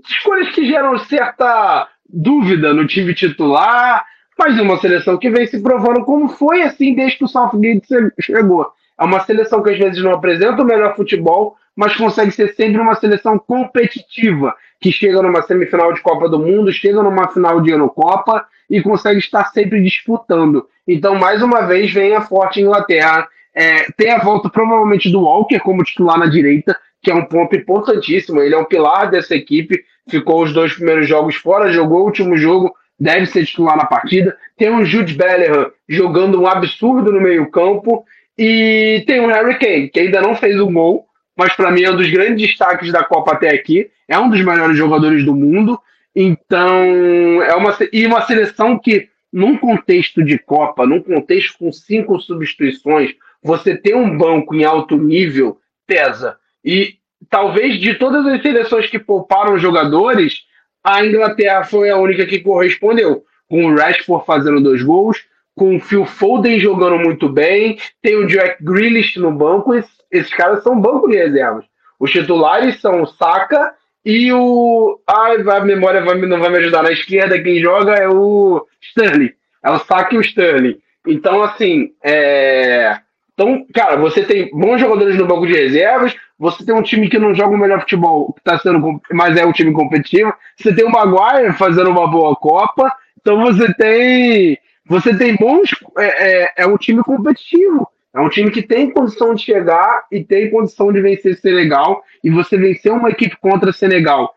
escolhas 0.06 0.50
que 0.50 0.66
geram 0.66 0.98
certa 0.98 1.88
dúvida 2.06 2.74
no 2.74 2.86
time 2.86 3.14
titular, 3.14 4.04
mas 4.38 4.60
uma 4.60 4.78
seleção 4.78 5.16
que 5.16 5.30
vem 5.30 5.46
se 5.46 5.62
provando 5.62 6.04
como 6.04 6.28
foi 6.28 6.60
assim 6.60 6.94
desde 6.94 7.16
que 7.16 7.24
o 7.24 7.28
Southgate 7.28 7.88
chegou. 8.20 8.70
É 8.98 9.04
uma 9.04 9.20
seleção 9.20 9.62
que 9.62 9.70
às 9.70 9.78
vezes 9.78 10.02
não 10.02 10.12
apresenta 10.12 10.62
o 10.62 10.66
melhor 10.66 10.96
futebol, 10.96 11.56
mas 11.76 11.96
consegue 11.96 12.32
ser 12.32 12.54
sempre 12.54 12.80
uma 12.80 12.96
seleção 12.96 13.38
competitiva, 13.38 14.54
que 14.80 14.90
chega 14.90 15.22
numa 15.22 15.42
semifinal 15.42 15.92
de 15.92 16.00
Copa 16.00 16.28
do 16.28 16.38
Mundo, 16.38 16.72
chega 16.72 17.02
numa 17.02 17.28
final 17.28 17.60
de 17.60 17.70
Eurocopa 17.70 18.44
e 18.68 18.82
consegue 18.82 19.20
estar 19.20 19.44
sempre 19.52 19.80
disputando. 19.82 20.66
Então, 20.86 21.14
mais 21.14 21.42
uma 21.42 21.62
vez, 21.62 21.92
vem 21.92 22.16
a 22.16 22.22
forte 22.22 22.60
Inglaterra. 22.60 23.28
É, 23.54 23.86
tem 23.96 24.10
a 24.10 24.18
volta 24.18 24.48
provavelmente 24.48 25.10
do 25.10 25.22
Walker 25.22 25.58
como 25.60 25.84
titular 25.84 26.18
na 26.18 26.26
direita, 26.26 26.76
que 27.02 27.10
é 27.10 27.14
um 27.14 27.24
ponto 27.24 27.54
importantíssimo. 27.54 28.40
Ele 28.40 28.54
é 28.54 28.58
um 28.58 28.64
pilar 28.64 29.10
dessa 29.10 29.34
equipe. 29.34 29.84
Ficou 30.08 30.42
os 30.42 30.52
dois 30.52 30.74
primeiros 30.74 31.08
jogos 31.08 31.36
fora, 31.36 31.72
jogou 31.72 32.00
o 32.00 32.04
último 32.04 32.36
jogo, 32.36 32.74
deve 32.98 33.26
ser 33.26 33.46
titular 33.46 33.76
na 33.76 33.84
partida. 33.84 34.36
Tem 34.56 34.68
o 34.68 34.84
Jude 34.84 35.14
Bellingham 35.14 35.70
jogando 35.88 36.40
um 36.40 36.46
absurdo 36.46 37.12
no 37.12 37.20
meio-campo. 37.20 38.04
E 38.39 39.02
tem 39.06 39.20
o 39.20 39.27
Harry 39.27 39.59
Kane, 39.59 39.89
que 39.89 39.98
ainda 39.98 40.20
não 40.20 40.36
fez 40.36 40.60
o 40.60 40.70
gol, 40.70 41.06
mas 41.36 41.55
para 41.55 41.73
mim 41.73 41.82
é 41.82 41.90
um 41.90 41.97
dos 41.97 42.09
grandes 42.09 42.48
destaques 42.48 42.93
da 42.93 43.02
Copa 43.02 43.32
até 43.32 43.51
aqui. 43.51 43.90
É 44.06 44.19
um 44.19 44.31
dos 44.31 44.40
melhores 44.40 44.77
jogadores 44.77 45.24
do 45.24 45.35
mundo. 45.35 45.78
Então, 46.15 47.43
é 47.43 47.55
uma, 47.55 47.77
e 47.93 48.06
uma 48.06 48.23
seleção 48.23 48.78
que, 48.78 49.09
num 49.32 49.56
contexto 49.56 50.23
de 50.23 50.39
Copa, 50.39 50.86
num 50.86 51.02
contexto 51.02 51.59
com 51.59 51.73
cinco 51.73 52.20
substituições, 52.20 53.15
você 53.43 53.77
ter 53.77 53.94
um 53.94 54.16
banco 54.16 54.55
em 54.55 54.65
alto 54.65 54.97
nível 54.97 55.59
pesa. 55.86 56.36
E 56.65 56.94
talvez 57.28 57.81
de 57.81 57.94
todas 57.94 58.24
as 58.27 58.40
seleções 58.40 58.89
que 58.89 58.98
pouparam 58.98 59.59
jogadores, 59.59 60.43
a 60.82 61.05
Inglaterra 61.05 61.65
foi 61.65 61.90
a 61.90 61.97
única 61.97 62.27
que 62.27 62.40
correspondeu, 62.40 63.24
com 63.48 63.65
o 63.65 63.74
Rashford 63.74 64.24
fazendo 64.27 64.60
dois 64.60 64.82
gols, 64.82 65.24
com 65.59 65.76
o 65.76 65.80
Phil 65.80 66.06
Foden 66.06 66.59
jogando 66.59 66.98
muito 66.98 67.28
bem, 67.28 67.78
tem 68.01 68.16
o 68.16 68.26
Jack 68.26 68.62
Grealish 68.64 69.18
no 69.18 69.32
banco, 69.32 69.74
esses, 69.74 69.93
esses 70.10 70.32
caras 70.32 70.62
são 70.62 70.80
banco 70.80 71.09
de 71.09 71.16
reservas. 71.16 71.64
Os 71.98 72.10
titulares 72.10 72.80
são 72.80 73.02
o 73.02 73.06
Saka 73.06 73.74
e 74.05 74.32
o. 74.32 75.01
Ai, 75.06 75.36
a 75.40 75.60
memória 75.60 76.01
vai, 76.02 76.16
não 76.16 76.39
vai 76.39 76.51
me 76.51 76.59
ajudar. 76.59 76.85
Na 76.85 76.93
esquerda, 76.93 77.43
quem 77.43 77.60
joga 77.60 77.94
é 77.94 78.09
o 78.09 78.64
Sterling. 78.80 79.32
É 79.62 79.70
o 79.70 79.78
Saka 79.80 80.14
e 80.14 80.18
o 80.18 80.22
Sterling. 80.22 80.78
Então, 81.06 81.43
assim, 81.43 81.90
é. 82.02 82.97
Então, 83.35 83.66
cara, 83.74 83.97
você 83.97 84.24
tem 84.24 84.51
bons 84.51 84.80
jogadores 84.80 85.16
no 85.16 85.26
banco 85.26 85.47
de 85.47 85.52
reservas, 85.52 86.14
você 86.39 86.64
tem 86.64 86.74
um 86.74 86.82
time 86.82 87.09
que 87.09 87.18
não 87.18 87.35
joga 87.35 87.55
o 87.55 87.59
melhor 87.59 87.80
futebol, 87.80 88.32
que 88.32 88.43
tá 88.43 88.59
sendo, 88.59 89.01
mas 89.12 89.36
é 89.36 89.44
um 89.44 89.52
time 89.52 89.72
competitivo. 89.72 90.32
Você 90.56 90.74
tem 90.74 90.85
o 90.85 90.90
Maguire 90.90 91.52
fazendo 91.52 91.90
uma 91.90 92.09
boa 92.09 92.35
Copa. 92.36 92.93
Então 93.20 93.40
você 93.43 93.72
tem. 93.74 94.59
Você 94.89 95.16
tem 95.16 95.36
bons. 95.36 95.70
É, 95.98 96.43
é, 96.44 96.52
é 96.59 96.66
um 96.66 96.77
time 96.77 97.02
competitivo. 97.02 97.89
É 98.15 98.20
um 98.20 98.28
time 98.28 98.51
que 98.51 98.62
tem 98.62 98.90
condição 98.90 99.35
de 99.35 99.43
chegar 99.43 100.06
e 100.10 100.24
tem 100.24 100.51
condição 100.51 100.93
de 100.93 101.01
vencer 101.01 101.36
Senegal. 101.36 102.02
E 102.24 102.31
você 102.31 102.56
vencer 102.56 102.90
uma 102.90 103.10
equipe 103.10 103.36
contra 103.36 103.73
Senegal, 103.73 104.35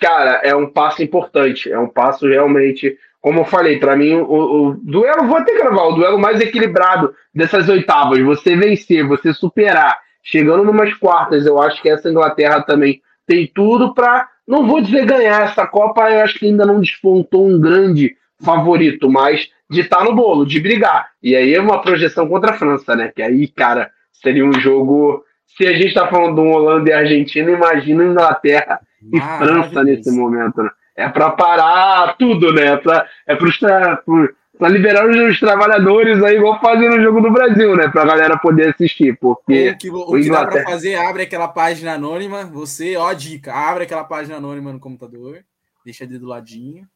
cara, 0.00 0.40
é 0.42 0.54
um 0.54 0.68
passo 0.68 1.02
importante. 1.02 1.70
É 1.70 1.78
um 1.78 1.88
passo 1.88 2.26
realmente, 2.26 2.98
como 3.20 3.40
eu 3.40 3.44
falei, 3.44 3.78
para 3.78 3.96
mim, 3.96 4.14
o, 4.14 4.24
o, 4.24 4.74
duelo, 4.74 5.26
vou 5.26 5.38
até 5.38 5.56
gravar, 5.56 5.84
o 5.84 5.92
duelo 5.92 6.18
mais 6.18 6.40
equilibrado 6.40 7.14
dessas 7.34 7.68
oitavas. 7.68 8.18
Você 8.20 8.56
vencer, 8.56 9.06
você 9.06 9.32
superar, 9.32 9.98
chegando 10.22 10.64
numas 10.64 10.92
quartas, 10.94 11.46
eu 11.46 11.62
acho 11.62 11.80
que 11.80 11.88
essa 11.88 12.10
Inglaterra 12.10 12.60
também 12.62 13.00
tem 13.26 13.50
tudo 13.54 13.94
para. 13.94 14.28
Não 14.46 14.66
vou 14.66 14.80
dizer 14.80 15.06
ganhar 15.06 15.42
essa 15.42 15.66
Copa, 15.66 16.10
eu 16.10 16.20
acho 16.20 16.38
que 16.38 16.46
ainda 16.46 16.66
não 16.66 16.80
despontou 16.80 17.48
um 17.48 17.60
grande 17.60 18.16
favorito, 18.40 19.10
mas 19.10 19.48
de 19.68 19.80
estar 19.80 19.98
tá 19.98 20.04
no 20.04 20.14
bolo, 20.14 20.46
de 20.46 20.60
brigar. 20.60 21.10
E 21.22 21.34
aí 21.34 21.54
é 21.54 21.60
uma 21.60 21.80
projeção 21.80 22.28
contra 22.28 22.52
a 22.52 22.58
França, 22.58 22.94
né? 22.94 23.12
Que 23.14 23.22
aí, 23.22 23.48
cara, 23.48 23.90
seria 24.12 24.44
um 24.44 24.52
jogo. 24.52 25.24
Se 25.56 25.66
a 25.66 25.72
gente 25.72 25.88
está 25.88 26.06
falando 26.08 26.36
de 26.36 26.40
um 26.40 26.52
Holanda 26.52 26.90
e 26.90 26.92
Argentina, 26.92 27.50
imagina 27.50 28.04
Inglaterra 28.04 28.80
e 29.12 29.18
ah, 29.18 29.38
França 29.38 29.82
nesse 29.82 30.10
momento, 30.10 30.62
né? 30.62 30.70
É 30.96 31.08
para 31.08 31.30
parar 31.30 32.16
tudo, 32.16 32.52
né? 32.52 32.68
É 32.68 32.76
para 32.76 33.06
é 33.26 34.68
liberar 34.68 35.06
os, 35.06 35.38
trabalhadores 35.38 36.22
aí, 36.22 36.36
igual 36.36 36.58
fazer 36.60 36.88
no 36.88 37.02
jogo 37.02 37.20
do 37.20 37.30
Brasil, 37.30 37.76
né? 37.76 37.88
Para 37.88 38.02
a 38.02 38.06
galera 38.06 38.38
poder 38.38 38.70
assistir. 38.70 39.16
Porque 39.18 39.70
o 39.70 39.78
que, 39.78 39.90
o 39.90 39.98
o 39.98 40.20
que 40.20 40.30
dá 40.30 40.46
para 40.46 40.62
fazer, 40.64 40.94
abre 40.94 41.24
aquela 41.24 41.48
página 41.48 41.94
anônima. 41.94 42.44
Você, 42.46 42.96
ó, 42.96 43.12
dica, 43.12 43.52
abre 43.52 43.84
aquela 43.84 44.04
página 44.04 44.36
anônima 44.36 44.72
no 44.72 44.80
computador, 44.80 45.40
deixa 45.84 46.04
ali 46.04 46.18
do 46.18 46.26
ladinho. 46.26 46.86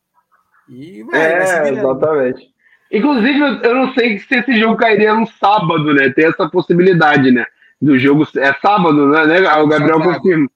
E 0.68 1.02
vai, 1.02 1.20
é, 1.20 1.60
vai 1.60 1.70
exatamente. 1.70 2.60
Inclusive, 2.91 3.61
eu 3.62 3.75
não 3.75 3.95
sei 3.95 4.19
se 4.19 4.35
esse 4.35 4.59
jogo 4.59 4.77
cairia 4.77 5.15
no 5.15 5.27
sábado, 5.27 5.95
né? 5.95 6.11
Tem 6.11 6.27
essa 6.27 6.49
possibilidade, 6.49 7.31
né? 7.31 7.47
Do 7.81 7.99
jogo. 7.99 8.27
É 8.37 8.53
sábado, 8.55 9.07
né? 9.09 9.23
O 9.61 9.67
Gabriel 9.69 10.01
confirma. 10.01 10.51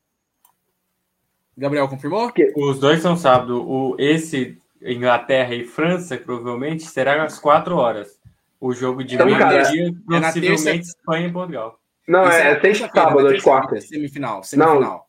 Gabriel 1.57 1.89
confirmou? 1.89 2.33
Os 2.57 2.81
dois 2.81 3.01
são 3.01 3.17
sábado. 3.17 3.63
O, 3.63 3.95
esse, 3.99 4.59
Inglaterra 4.83 5.55
e 5.55 5.65
França, 5.65 6.17
provavelmente, 6.17 6.83
será 6.83 7.23
às 7.23 7.39
quatro 7.39 7.77
horas. 7.77 8.19
O 8.61 8.73
jogo 8.73 9.05
de 9.05 9.15
então, 9.15 9.27
meio-dia, 9.27 9.89
é 9.89 10.21
possivelmente 10.21 10.41
terça... 10.41 10.71
Espanha 10.75 11.29
e 11.29 11.33
Portugal. 11.33 11.79
Não, 12.09 12.27
é, 12.29 12.53
é 12.53 12.61
sexta 12.61 12.91
sábado, 12.93 13.27
às 13.29 13.43
quartas. 13.43 13.89
Semifinal, 13.89 14.43
semifinal. 14.43 14.81
Não. 14.81 15.03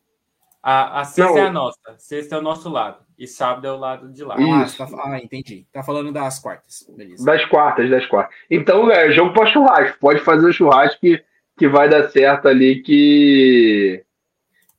A, 0.62 1.02
a 1.02 1.04
sexta 1.06 1.34
não. 1.34 1.38
é 1.38 1.48
a 1.48 1.52
nossa. 1.52 1.96
Sexta 1.98 2.36
é 2.36 2.40
o 2.40 2.42
nosso 2.42 2.70
lado. 2.70 3.05
E 3.18 3.28
sábado 3.28 3.66
é 3.66 3.72
o 3.72 3.78
lado 3.78 4.12
de 4.12 4.24
lá. 4.24 4.36
Ah, 4.36 4.66
tá, 4.78 4.88
ah, 5.06 5.20
entendi. 5.20 5.66
Tá 5.72 5.82
falando 5.82 6.12
das 6.12 6.38
quartas. 6.40 6.86
Beleza. 6.96 7.26
Das 7.26 7.46
quartas, 7.46 7.90
das 7.90 8.06
quartas. 8.06 8.36
Então, 8.52 8.92
é 8.92 9.12
jogo 9.12 9.34
para 9.34 9.48
churrasco. 9.48 9.98
Pode 10.00 10.20
fazer 10.20 10.48
o 10.48 10.54
churrasco 10.54 11.00
que, 11.00 11.24
que 11.58 11.68
vai 11.68 11.88
dar 11.88 12.10
certo 12.10 12.48
ali, 12.48 12.82
que. 12.82 14.04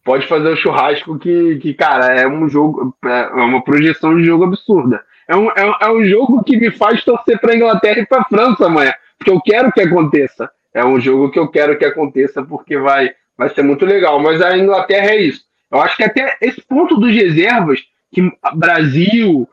Pode 0.04 0.26
fazer 0.28 0.48
o 0.48 0.56
churrasco 0.56 1.18
que, 1.18 1.56
que 1.56 1.74
cara, 1.74 2.14
é 2.14 2.28
um 2.28 2.48
jogo. 2.48 2.94
É 3.04 3.26
uma 3.42 3.64
projeção 3.64 4.16
de 4.16 4.24
jogo 4.24 4.44
absurda. 4.44 5.02
É 5.26 5.34
um, 5.34 5.50
é, 5.50 5.76
é 5.80 5.90
um 5.90 6.04
jogo 6.04 6.44
que 6.44 6.56
me 6.56 6.70
faz 6.70 7.02
torcer 7.02 7.40
para 7.40 7.56
Inglaterra 7.56 8.00
e 8.00 8.06
para 8.06 8.24
França 8.24 8.66
amanhã. 8.66 8.92
Porque 9.18 9.30
eu 9.30 9.40
quero 9.40 9.72
que 9.72 9.80
aconteça. 9.80 10.50
É 10.74 10.84
um 10.84 11.00
jogo 11.00 11.30
que 11.30 11.38
eu 11.38 11.48
quero 11.48 11.78
que 11.78 11.86
aconteça 11.86 12.44
porque 12.44 12.76
vai, 12.76 13.14
vai 13.36 13.48
ser 13.48 13.62
muito 13.62 13.86
legal. 13.86 14.20
Mas 14.20 14.42
a 14.42 14.56
Inglaterra 14.56 15.06
é 15.06 15.22
isso. 15.22 15.46
Eu 15.72 15.80
acho 15.80 15.96
que 15.96 16.04
até 16.04 16.36
esse 16.40 16.60
ponto 16.60 16.96
dos 16.96 17.12
reservas 17.12 17.80
que 18.16 18.32
Brasil, 18.55 19.47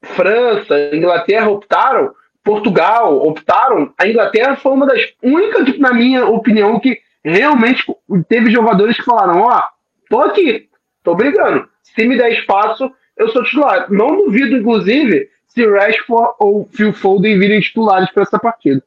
França, 0.00 0.94
Inglaterra 0.94 1.50
optaram, 1.50 2.14
Portugal 2.44 3.26
optaram, 3.26 3.92
a 3.98 4.06
Inglaterra 4.06 4.54
foi 4.54 4.72
uma 4.72 4.86
das 4.86 5.02
únicas, 5.20 5.76
na 5.80 5.92
minha 5.92 6.24
opinião, 6.24 6.78
que 6.78 7.00
realmente 7.24 7.84
teve 8.28 8.52
jogadores 8.52 8.96
que 8.96 9.02
falaram: 9.02 9.40
Ó, 9.40 9.58
oh, 9.58 9.62
tô 10.08 10.20
aqui, 10.20 10.68
tô 11.02 11.16
brigando. 11.16 11.68
Se 11.82 12.06
me 12.06 12.16
der 12.16 12.30
espaço, 12.34 12.88
eu 13.16 13.30
sou 13.30 13.42
titular. 13.42 13.90
Não 13.90 14.16
duvido, 14.16 14.56
inclusive, 14.56 15.28
se 15.48 15.66
Rashford 15.66 16.34
ou 16.38 16.68
Phil 16.72 16.92
Foden 16.92 17.36
virem 17.36 17.60
titulares 17.60 18.12
para 18.12 18.22
essa 18.22 18.38
partida. 18.38 18.80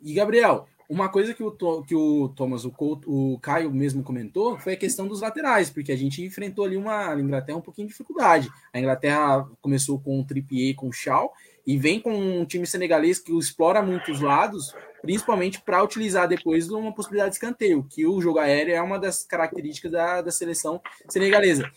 E 0.00 0.14
Gabriel, 0.14 0.68
uma 0.88 1.08
coisa 1.08 1.34
que 1.34 1.42
o, 1.42 1.50
que 1.82 1.94
o 1.94 2.28
Thomas, 2.36 2.64
o, 2.64 2.70
Couto, 2.70 3.10
o 3.10 3.38
Caio 3.40 3.70
mesmo 3.70 4.02
comentou, 4.02 4.58
foi 4.58 4.74
a 4.74 4.76
questão 4.76 5.08
dos 5.08 5.20
laterais, 5.20 5.70
porque 5.70 5.92
a 5.92 5.96
gente 5.96 6.22
enfrentou 6.22 6.64
ali 6.64 6.76
uma 6.76 7.14
Inglaterra 7.18 7.58
um 7.58 7.62
pouquinho 7.62 7.86
de 7.86 7.92
dificuldade. 7.92 8.48
A 8.72 8.78
Inglaterra 8.78 9.48
começou 9.60 9.98
com 9.98 10.20
o 10.20 10.24
Trippier 10.24 10.74
com 10.74 10.88
o 10.88 10.92
Shaw, 10.92 11.32
e 11.66 11.78
vem 11.78 11.98
com 11.98 12.14
um 12.14 12.44
time 12.44 12.66
senegalês 12.66 13.18
que 13.18 13.36
explora 13.36 13.80
muitos 13.80 14.20
lados, 14.20 14.74
principalmente 15.00 15.60
para 15.60 15.82
utilizar 15.82 16.28
depois 16.28 16.68
uma 16.68 16.92
possibilidade 16.94 17.30
de 17.30 17.36
escanteio, 17.36 17.86
que 17.88 18.06
o 18.06 18.20
jogo 18.20 18.38
aéreo 18.38 18.74
é 18.74 18.82
uma 18.82 18.98
das 18.98 19.24
características 19.24 19.92
da, 19.92 20.22
da 20.22 20.30
seleção 20.30 20.80
senegalesa. 21.08 21.70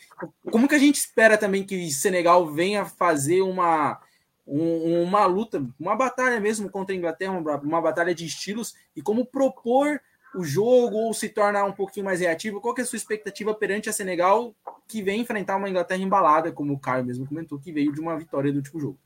Como 0.51 0.67
que 0.67 0.75
a 0.75 0.79
gente 0.79 0.95
espera 0.95 1.37
também 1.37 1.63
que 1.63 1.89
Senegal 1.91 2.45
venha 2.47 2.85
fazer 2.85 3.41
uma 3.41 3.99
um, 4.47 5.03
uma 5.03 5.25
luta, 5.25 5.63
uma 5.77 5.95
batalha 5.95 6.39
mesmo 6.39 6.69
contra 6.69 6.95
a 6.95 6.97
Inglaterra, 6.97 7.33
uma, 7.33 7.57
uma, 7.57 7.81
batalha 7.81 8.15
de 8.15 8.25
estilos 8.25 8.73
e 8.95 9.01
como 9.01 9.25
propor 9.25 9.99
o 10.33 10.43
jogo 10.43 10.95
ou 10.95 11.13
se 11.13 11.29
tornar 11.29 11.65
um 11.65 11.73
pouquinho 11.73 12.05
mais 12.05 12.21
reativo. 12.21 12.61
Qual 12.61 12.73
que 12.73 12.81
é 12.81 12.83
a 12.83 12.87
sua 12.87 12.97
expectativa 12.97 13.53
perante 13.53 13.89
a 13.89 13.93
Senegal 13.93 14.55
que 14.87 15.01
vem 15.01 15.21
enfrentar 15.21 15.57
uma 15.57 15.69
Inglaterra 15.69 16.01
embalada, 16.01 16.51
como 16.51 16.73
o 16.73 16.79
Caio 16.79 17.03
mesmo 17.03 17.27
comentou, 17.27 17.59
que 17.59 17.71
veio 17.71 17.91
de 17.91 17.99
uma 17.99 18.17
vitória 18.17 18.51
do 18.51 18.57
último 18.57 18.79
jogo? 18.79 18.99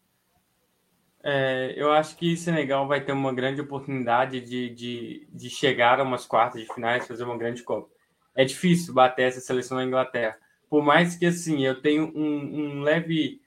É, 1.23 1.73
eu 1.75 1.91
acho 1.91 2.15
que 2.17 2.35
Senegal 2.35 2.87
vai 2.87 3.01
ter 3.01 3.11
uma 3.11 3.33
grande 3.33 3.61
oportunidade 3.61 4.41
de, 4.41 4.69
de, 4.69 5.27
de 5.31 5.49
chegar 5.49 5.99
a 5.99 6.03
umas 6.03 6.25
quartas 6.25 6.61
de 6.61 6.73
finais, 6.73 7.07
fazer 7.07 7.23
uma 7.23 7.37
grande 7.37 7.63
Copa. 7.63 7.89
É 8.35 8.43
difícil 8.45 8.93
bater 8.93 9.23
essa 9.23 9.39
seleção 9.39 9.77
da 9.77 9.83
Inglaterra. 9.83 10.37
Por 10.69 10.83
mais 10.83 11.15
que 11.15 11.25
assim 11.25 11.65
eu 11.65 11.81
tenho 11.81 12.11
um, 12.15 12.79
um 12.79 12.81
leve 12.81 13.40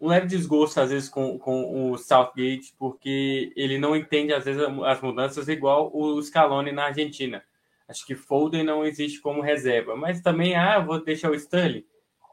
um 0.00 0.08
leve 0.08 0.26
desgosto, 0.26 0.80
às 0.80 0.90
vezes, 0.90 1.08
com, 1.08 1.38
com 1.38 1.90
o 1.90 1.96
Southgate, 1.96 2.74
porque 2.78 3.52
ele 3.56 3.78
não 3.78 3.96
entende, 3.96 4.32
às 4.32 4.44
vezes, 4.44 4.62
as 4.84 5.00
mudanças 5.00 5.48
igual 5.48 5.90
o 5.94 6.20
Scaloni 6.22 6.72
na 6.72 6.86
Argentina. 6.86 7.42
Acho 7.88 8.04
que 8.04 8.14
Foden 8.14 8.64
não 8.64 8.84
existe 8.84 9.20
como 9.20 9.40
reserva. 9.40 9.96
Mas 9.96 10.20
também, 10.20 10.56
ah, 10.56 10.78
vou 10.80 11.02
deixar 11.02 11.30
o 11.30 11.34
Sterling. 11.34 11.84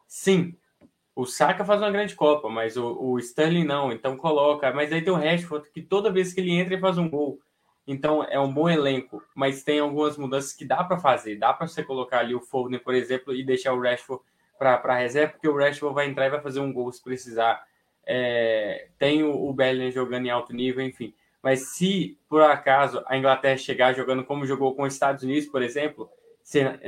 Sim, 0.08 0.56
o 1.16 1.26
Saka 1.26 1.64
faz 1.64 1.82
uma 1.82 1.92
grande 1.92 2.16
Copa, 2.16 2.50
mas 2.50 2.76
o, 2.76 2.98
o 3.00 3.20
Sterling 3.20 3.64
não. 3.64 3.92
Então 3.92 4.18
coloca. 4.18 4.72
Mas 4.74 4.92
aí 4.92 5.02
tem 5.02 5.14
o 5.14 5.18
Rashford, 5.18 5.70
que 5.72 5.82
toda 5.82 6.12
vez 6.12 6.34
que 6.34 6.42
ele 6.42 6.52
entra, 6.52 6.74
ele 6.74 6.82
faz 6.82 6.98
um 6.98 7.10
gol. 7.10 7.40
Então 7.86 8.24
é 8.24 8.40
um 8.40 8.52
bom 8.52 8.70
elenco, 8.70 9.22
mas 9.36 9.64
tem 9.64 9.80
algumas 9.80 10.18
mudanças 10.18 10.54
que 10.54 10.66
dá 10.66 10.84
para 10.84 10.98
fazer. 10.98 11.36
Dá 11.36 11.54
para 11.54 11.68
você 11.68 11.84
colocar 11.84 12.20
ali 12.20 12.34
o 12.34 12.42
Foden, 12.42 12.80
por 12.80 12.96
exemplo, 12.96 13.36
e 13.36 13.44
deixar 13.44 13.74
o 13.74 13.82
Rashford 13.82 14.24
para 14.64 14.94
a 14.94 14.98
reserva, 14.98 15.34
porque 15.34 15.48
o 15.48 15.56
Rashford 15.56 15.94
vai 15.94 16.08
entrar 16.08 16.28
e 16.28 16.32
vai 16.32 16.42
fazer 16.42 16.60
um 16.60 16.72
gol 16.72 16.92
se 16.92 17.04
precisar. 17.04 17.64
É, 18.06 18.88
tem 18.98 19.24
o, 19.24 19.32
o 19.32 19.54
Bellingham 19.54 19.92
jogando 19.92 20.26
em 20.26 20.30
alto 20.30 20.54
nível, 20.54 20.86
enfim. 20.86 21.14
Mas 21.42 21.76
se 21.76 22.18
por 22.30 22.42
acaso 22.42 23.04
a 23.06 23.18
Inglaterra 23.18 23.58
chegar 23.58 23.94
jogando 23.94 24.24
como 24.24 24.46
jogou 24.46 24.76
com 24.76 24.84
os 24.84 24.94
Estados 24.94 25.24
Unidos, 25.24 25.50
por 25.50 25.62
exemplo, 25.62 26.10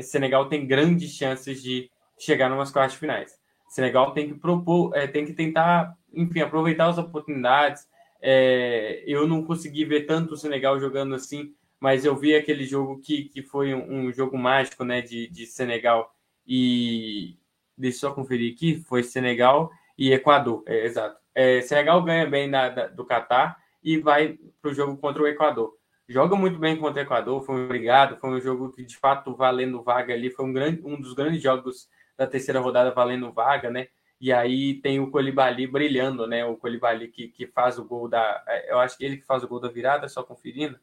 Senegal 0.02 0.48
tem 0.48 0.66
grandes 0.66 1.12
chances 1.12 1.62
de 1.62 1.90
chegar 2.18 2.50
numas 2.50 2.72
quartas 2.72 2.98
finais. 2.98 3.38
Senegal 3.68 4.14
tem 4.14 4.30
que 4.30 4.36
propor, 4.36 4.96
é, 4.96 5.08
tem 5.08 5.26
que 5.26 5.34
tentar, 5.34 5.94
enfim, 6.14 6.40
aproveitar 6.40 6.88
as 6.88 6.98
oportunidades. 6.98 7.86
É, 8.22 9.04
eu 9.06 9.28
não 9.28 9.44
consegui 9.44 9.84
ver 9.84 10.06
tanto 10.06 10.34
o 10.34 10.38
Senegal 10.38 10.80
jogando 10.80 11.16
assim, 11.16 11.54
mas 11.80 12.06
eu 12.06 12.16
vi 12.16 12.34
aquele 12.34 12.66
jogo 12.66 13.00
que, 13.02 13.26
que 13.26 13.42
foi 13.42 13.74
um, 13.74 14.08
um 14.08 14.14
jogo 14.14 14.38
mágico, 14.38 14.86
né, 14.86 15.02
de, 15.02 15.28
de 15.28 15.46
Senegal 15.46 16.14
e, 16.48 17.36
deixa 17.78 17.98
eu 17.98 18.10
só 18.10 18.12
conferir 18.16 18.54
aqui, 18.54 18.84
foi 18.88 19.04
Senegal 19.04 19.72
e 19.98 20.12
Equador, 20.12 20.64
é, 20.66 20.86
exato. 20.86 21.20
É, 21.34 21.62
Senegal 21.62 22.02
ganha 22.04 22.26
bem 22.26 22.50
na, 22.50 22.70
da, 22.70 22.88
do 22.88 23.06
Catar 23.06 23.58
e 23.84 23.98
vai 23.98 24.40
para 24.62 24.72
o 24.72 24.74
jogo 24.74 24.98
contra 24.98 25.22
o 25.22 25.28
Equador. 25.28 25.78
Joga 26.08 26.36
muito 26.36 26.60
bem 26.60 26.78
contra 26.78 27.02
o 27.02 27.06
Equador, 27.06 27.44
foi 27.44 27.56
um 27.56 27.66
obrigado, 27.66 28.18
foi 28.18 28.30
um 28.30 28.40
jogo 28.40 28.72
que 28.72 28.84
de 28.84 28.96
fato 28.96 29.36
valendo 29.36 29.82
vaga 29.82 30.14
ali, 30.14 30.30
foi 30.30 30.46
um, 30.46 30.54
grande, 30.54 30.82
um 30.86 31.00
dos 31.00 31.14
grandes 31.14 31.42
jogos 31.42 31.90
da 32.18 32.28
terceira 32.28 32.60
rodada 32.60 32.92
valendo 32.92 33.32
vaga, 33.32 33.70
né? 33.70 33.88
E 34.20 34.32
aí 34.32 34.76
tem 34.76 35.00
o 35.00 35.12
Colibali 35.12 35.68
brilhando, 35.68 36.26
né? 36.26 36.46
O 36.46 36.56
Colibali 36.56 37.08
que, 37.08 37.28
que 37.28 37.48
faz 37.48 37.78
o 37.78 37.84
gol 37.84 38.08
da. 38.08 38.44
É, 38.48 38.72
eu 38.72 38.80
acho 38.80 38.98
que 38.98 39.04
ele 39.04 39.18
que 39.18 39.26
faz 39.26 39.44
o 39.44 39.48
gol 39.48 39.60
da 39.60 39.68
virada, 39.68 40.08
só 40.08 40.24
conferindo. 40.24 40.80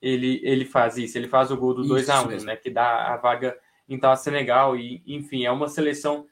Ele, 0.00 0.40
ele 0.42 0.64
faz 0.64 0.96
isso, 0.96 1.16
ele 1.16 1.28
faz 1.28 1.50
o 1.50 1.56
gol 1.56 1.74
do 1.74 1.86
2 1.86 2.08
a 2.10 2.22
1 2.22 2.24
um, 2.24 2.44
né? 2.44 2.56
Que 2.56 2.70
dá 2.70 3.12
a 3.12 3.16
vaga 3.16 3.58
então 3.88 4.10
a 4.10 4.16
Senegal. 4.16 4.76
E, 4.76 5.02
enfim, 5.06 5.44
é 5.44 5.50
uma 5.50 5.68
seleção 5.68 6.26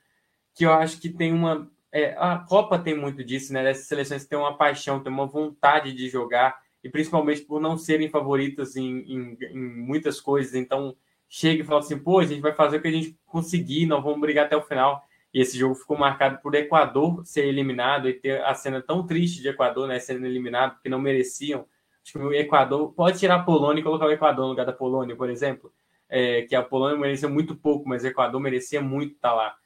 que 0.55 0.65
eu 0.65 0.73
acho 0.73 1.01
que 1.01 1.09
tem 1.09 1.33
uma. 1.33 1.71
É, 1.91 2.15
a 2.19 2.39
Copa 2.39 2.79
tem 2.79 2.97
muito 2.97 3.23
disso, 3.23 3.53
né? 3.53 3.69
Essas 3.69 3.87
seleções 3.87 4.27
têm 4.27 4.39
uma 4.39 4.57
paixão, 4.57 5.01
têm 5.01 5.13
uma 5.13 5.27
vontade 5.27 5.93
de 5.93 6.09
jogar, 6.09 6.59
e 6.83 6.89
principalmente 6.89 7.43
por 7.43 7.61
não 7.61 7.77
serem 7.77 8.09
favoritas 8.09 8.77
em, 8.77 9.01
em, 9.01 9.39
em 9.41 9.59
muitas 9.59 10.21
coisas. 10.21 10.55
Então, 10.55 10.97
chega 11.29 11.63
e 11.63 11.67
fala 11.67 11.81
assim: 11.81 11.99
pô, 11.99 12.19
a 12.19 12.25
gente 12.25 12.41
vai 12.41 12.55
fazer 12.55 12.79
o 12.79 12.83
que 12.83 12.89
a 12.89 12.93
gente 12.93 13.17
conseguir, 13.27 13.87
nós 13.87 14.03
vamos 14.03 14.21
brigar 14.21 14.47
até 14.47 14.57
o 14.57 14.63
final. 14.63 15.03
E 15.33 15.41
esse 15.41 15.59
jogo 15.59 15.75
ficou 15.75 15.97
marcado 15.97 16.39
por 16.43 16.55
Equador 16.55 17.25
ser 17.25 17.47
eliminado 17.47 18.07
e 18.09 18.13
ter 18.13 18.45
a 18.45 18.55
cena 18.55 18.83
tão 18.83 19.07
triste 19.07 19.41
de 19.41 19.49
Equador, 19.49 19.89
né, 19.89 19.99
sendo 19.99 20.27
eliminado, 20.27 20.75
porque 20.75 20.91
não 20.91 20.99
mereciam. 20.99 21.67
Acho 22.05 22.13
que 22.13 22.19
o 22.19 22.35
Equador 22.35 22.93
pode 22.93 23.19
tirar 23.19 23.37
a 23.37 23.43
Polônia 23.43 23.81
e 23.81 23.85
colocar 23.85 24.07
o 24.07 24.11
Equador 24.11 24.45
no 24.45 24.51
lugar 24.51 24.67
da 24.67 24.73
Polônia, 24.73 25.17
por 25.17 25.31
exemplo. 25.31 25.73
É, 26.15 26.43
que 26.43 26.55
a 26.55 26.63
Polônia 26.63 26.99
merecia 26.99 27.29
muito 27.29 27.57
pouco, 27.57 27.89
mas 27.89 28.05
o 28.05 28.07
Equador 28.07 28.39
merecia 28.41 28.83
muito 28.83 29.15
estar 29.15 29.33
lá. 29.33 29.57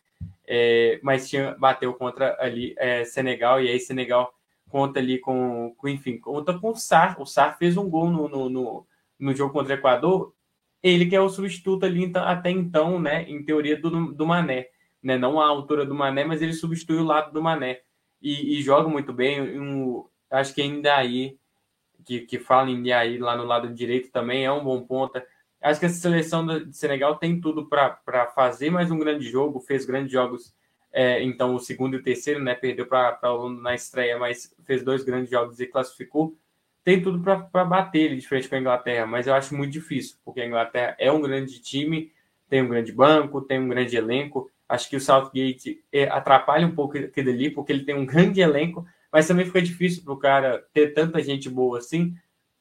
É, 0.46 1.00
mas 1.02 1.28
tinha, 1.28 1.56
bateu 1.58 1.92
contra 1.94 2.36
ali 2.40 2.72
é, 2.78 3.04
Senegal, 3.04 3.60
e 3.60 3.68
aí 3.68 3.80
Senegal 3.80 4.32
conta 4.68 5.00
ali 5.00 5.18
com, 5.18 5.74
com, 5.76 5.88
enfim, 5.88 6.18
conta 6.18 6.56
com 6.58 6.70
o 6.70 6.76
Sar. 6.76 7.20
O 7.20 7.26
Sar 7.26 7.58
fez 7.58 7.76
um 7.76 7.90
gol 7.90 8.10
no, 8.10 8.28
no, 8.28 8.48
no, 8.48 8.86
no 9.18 9.34
jogo 9.34 9.52
contra 9.52 9.74
o 9.74 9.78
Equador. 9.78 10.32
Ele 10.82 11.06
que 11.06 11.16
é 11.16 11.20
o 11.20 11.28
substituto 11.28 11.84
ali 11.84 12.04
então, 12.04 12.22
até 12.24 12.50
então, 12.50 13.00
né, 13.00 13.24
em 13.24 13.42
teoria, 13.42 13.76
do, 13.76 14.12
do 14.12 14.26
Mané 14.26 14.68
né? 15.06 15.16
Não 15.16 15.40
a 15.40 15.46
altura 15.46 15.86
do 15.86 15.94
Mané, 15.94 16.24
mas 16.24 16.42
ele 16.42 16.52
substitui 16.52 16.96
o 16.96 17.04
lado 17.04 17.32
do 17.32 17.40
Mané 17.40 17.80
e, 18.20 18.58
e 18.58 18.62
joga 18.62 18.88
muito 18.88 19.12
bem. 19.12 19.40
Um, 19.40 20.04
acho 20.28 20.52
que 20.52 20.60
ainda 20.60 20.96
aí 20.96 21.38
que, 22.04 22.22
que 22.22 22.40
fala 22.40 22.68
em 22.68 22.92
aí 22.92 23.16
lá 23.16 23.36
no 23.36 23.44
lado 23.44 23.72
direito 23.72 24.10
também 24.10 24.44
é 24.44 24.50
um 24.50 24.64
bom 24.64 24.82
ponta. 24.82 25.24
Acho 25.66 25.80
que 25.80 25.86
essa 25.86 25.98
seleção 25.98 26.46
de 26.46 26.76
Senegal 26.76 27.16
tem 27.16 27.40
tudo 27.40 27.66
para 27.66 28.26
fazer 28.36 28.70
mais 28.70 28.88
um 28.88 28.98
grande 29.00 29.28
jogo, 29.28 29.58
fez 29.58 29.84
grandes 29.84 30.12
jogos. 30.12 30.54
É, 30.92 31.20
então, 31.24 31.56
o 31.56 31.58
segundo 31.58 31.94
e 31.94 31.96
o 31.96 32.02
terceiro, 32.04 32.40
né? 32.40 32.54
Perdeu 32.54 32.86
para 32.86 33.18
na 33.60 33.74
estreia, 33.74 34.16
mas 34.16 34.54
fez 34.64 34.84
dois 34.84 35.02
grandes 35.02 35.28
jogos 35.28 35.58
e 35.58 35.66
classificou. 35.66 36.36
Tem 36.84 37.02
tudo 37.02 37.18
para 37.20 37.64
bater 37.64 37.98
ele 37.98 38.16
de 38.16 38.28
frente 38.28 38.48
com 38.48 38.54
a 38.54 38.60
Inglaterra, 38.60 39.06
mas 39.06 39.26
eu 39.26 39.34
acho 39.34 39.56
muito 39.56 39.72
difícil, 39.72 40.16
porque 40.24 40.40
a 40.40 40.46
Inglaterra 40.46 40.94
é 41.00 41.10
um 41.10 41.20
grande 41.20 41.60
time, 41.60 42.12
tem 42.48 42.62
um 42.62 42.68
grande 42.68 42.92
banco, 42.92 43.40
tem 43.40 43.58
um 43.58 43.68
grande 43.68 43.96
elenco. 43.96 44.48
Acho 44.68 44.88
que 44.88 44.94
o 44.94 45.00
Southgate 45.00 45.82
é, 45.92 46.04
atrapalha 46.04 46.64
um 46.64 46.76
pouco 46.76 46.96
aquele 46.96 47.32
ali, 47.32 47.50
porque 47.50 47.72
ele 47.72 47.84
tem 47.84 47.96
um 47.96 48.06
grande 48.06 48.40
elenco, 48.40 48.86
mas 49.10 49.26
também 49.26 49.44
fica 49.44 49.60
difícil 49.60 50.04
para 50.04 50.12
o 50.12 50.16
cara 50.16 50.64
ter 50.72 50.94
tanta 50.94 51.20
gente 51.20 51.50
boa 51.50 51.78
assim 51.78 52.14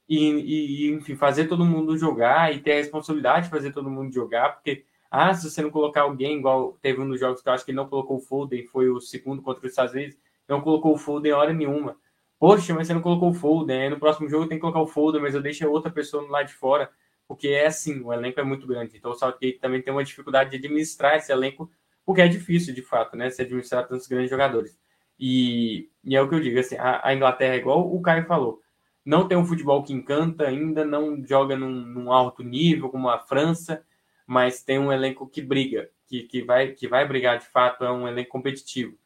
e, 0.07 0.88
e, 0.88 0.91
enfim, 0.91 1.15
fazer 1.15 1.48
todo 1.48 1.65
mundo 1.65 1.98
jogar 1.98 2.53
e 2.53 2.60
ter 2.60 2.73
a 2.73 2.76
responsabilidade 2.76 3.45
de 3.45 3.52
fazer 3.52 3.72
todo 3.72 3.90
mundo 3.90 4.14
jogar, 4.14 4.53
porque, 4.53 4.86
ah, 5.10 5.34
se 5.34 5.49
você 5.49 5.61
não 5.61 5.69
colocar 5.69 6.02
alguém, 6.02 6.38
igual 6.38 6.77
teve 6.82 7.02
um 7.02 7.07
dos 7.07 7.19
jogos 7.19 7.41
que 7.41 7.49
eu 7.49 7.53
acho 7.53 7.65
que 7.65 7.72
ele 7.72 7.77
não 7.77 7.88
colocou 7.88 8.18
o 8.18 8.22
Foden, 8.22 8.65
foi 8.65 8.90
o 8.90 8.99
segundo 8.99 9.41
contra 9.41 9.65
os 9.65 9.72
Estados 9.72 9.94
Unidos, 9.94 10.18
não 10.48 10.61
colocou 10.61 10.94
o 10.94 10.98
Foden 10.98 11.32
hora 11.34 11.53
nenhuma. 11.53 11.98
Poxa, 12.40 12.73
mas 12.73 12.88
você 12.88 12.94
não 12.94 13.02
colocou 13.02 13.30
o 13.30 13.34
Foden, 13.34 13.84
aí 13.84 13.90
no 13.90 13.99
próximo 13.99 14.30
jogo 14.30 14.48
tem 14.48 14.57
que 14.57 14.61
colocar 14.61 14.82
o 14.82 14.88
Foden, 14.88 15.22
mas 15.22 15.34
eu 15.34 15.41
deixo 15.41 15.68
outra 15.69 15.91
pessoa 15.91 16.27
lado 16.30 16.48
de 16.48 16.53
fora, 16.53 16.90
porque 17.27 17.48
é 17.48 17.65
assim, 17.68 18.02
o 18.02 18.14
elenco 18.14 18.40
é 18.40 18.44
muito 18.44 18.68
grande. 18.68 18.98
Então 18.98 19.11
o 19.11 19.15
Southgate 19.15 19.60
também 19.60 19.82
tem 19.82 19.91
uma 19.94 20.03
dificuldade 20.03 20.52
de 20.52 20.57
administrar 20.57 21.15
esse 21.15 21.32
elenco 21.32 21.69
porque 22.06 22.22
é 22.22 22.27
difícil, 22.27 22.73
de 22.73 22.84
fato, 22.84 23.18
né, 23.18 23.30
se 23.30 23.41
administrar 23.41 23.88
tantos 23.88 24.07
grandes 24.07 24.30
jogadores. 24.30 24.77
E, 25.19 25.90
e 26.03 26.15
é 26.15 26.22
o 26.22 26.30
que 26.30 26.36
eu 26.36 26.40
digo, 26.40 26.60
assim, 26.60 26.76
a, 26.76 27.02
a, 27.07 27.15
Inglaterra 27.15 27.56
é 27.56 27.57
igual 27.57 27.94
o 27.94 28.02
Caio 28.02 28.26
falou, 28.26 28.61
não 29.06 29.27
tem 29.27 29.38
um 29.38 29.45
futebol 29.45 29.84
que 29.84 29.94
encanta 29.94 30.45
ainda, 30.45 30.84
não 30.84 31.23
joga 31.23 31.56
num, 31.56 31.69
num, 31.69 32.11
alto 32.11 32.44
nível 32.44 32.90
como 32.90 33.10
a 33.10 33.19
França, 33.19 33.86
mas 34.26 34.64
tem 34.64 34.80
um 34.80 34.91
elenco 34.91 35.27
que 35.27 35.41
briga, 35.41 35.90
que, 36.07 36.23
que, 36.23 36.41
vai, 36.44 36.69
que 36.72 36.88
vai 36.88 37.07
brigar 37.07 37.38
de 37.38 37.48
fato, 37.48 37.84
é 37.84 37.91
um 37.91 38.07
elenco 38.07 38.32
competitivo. 38.32 38.98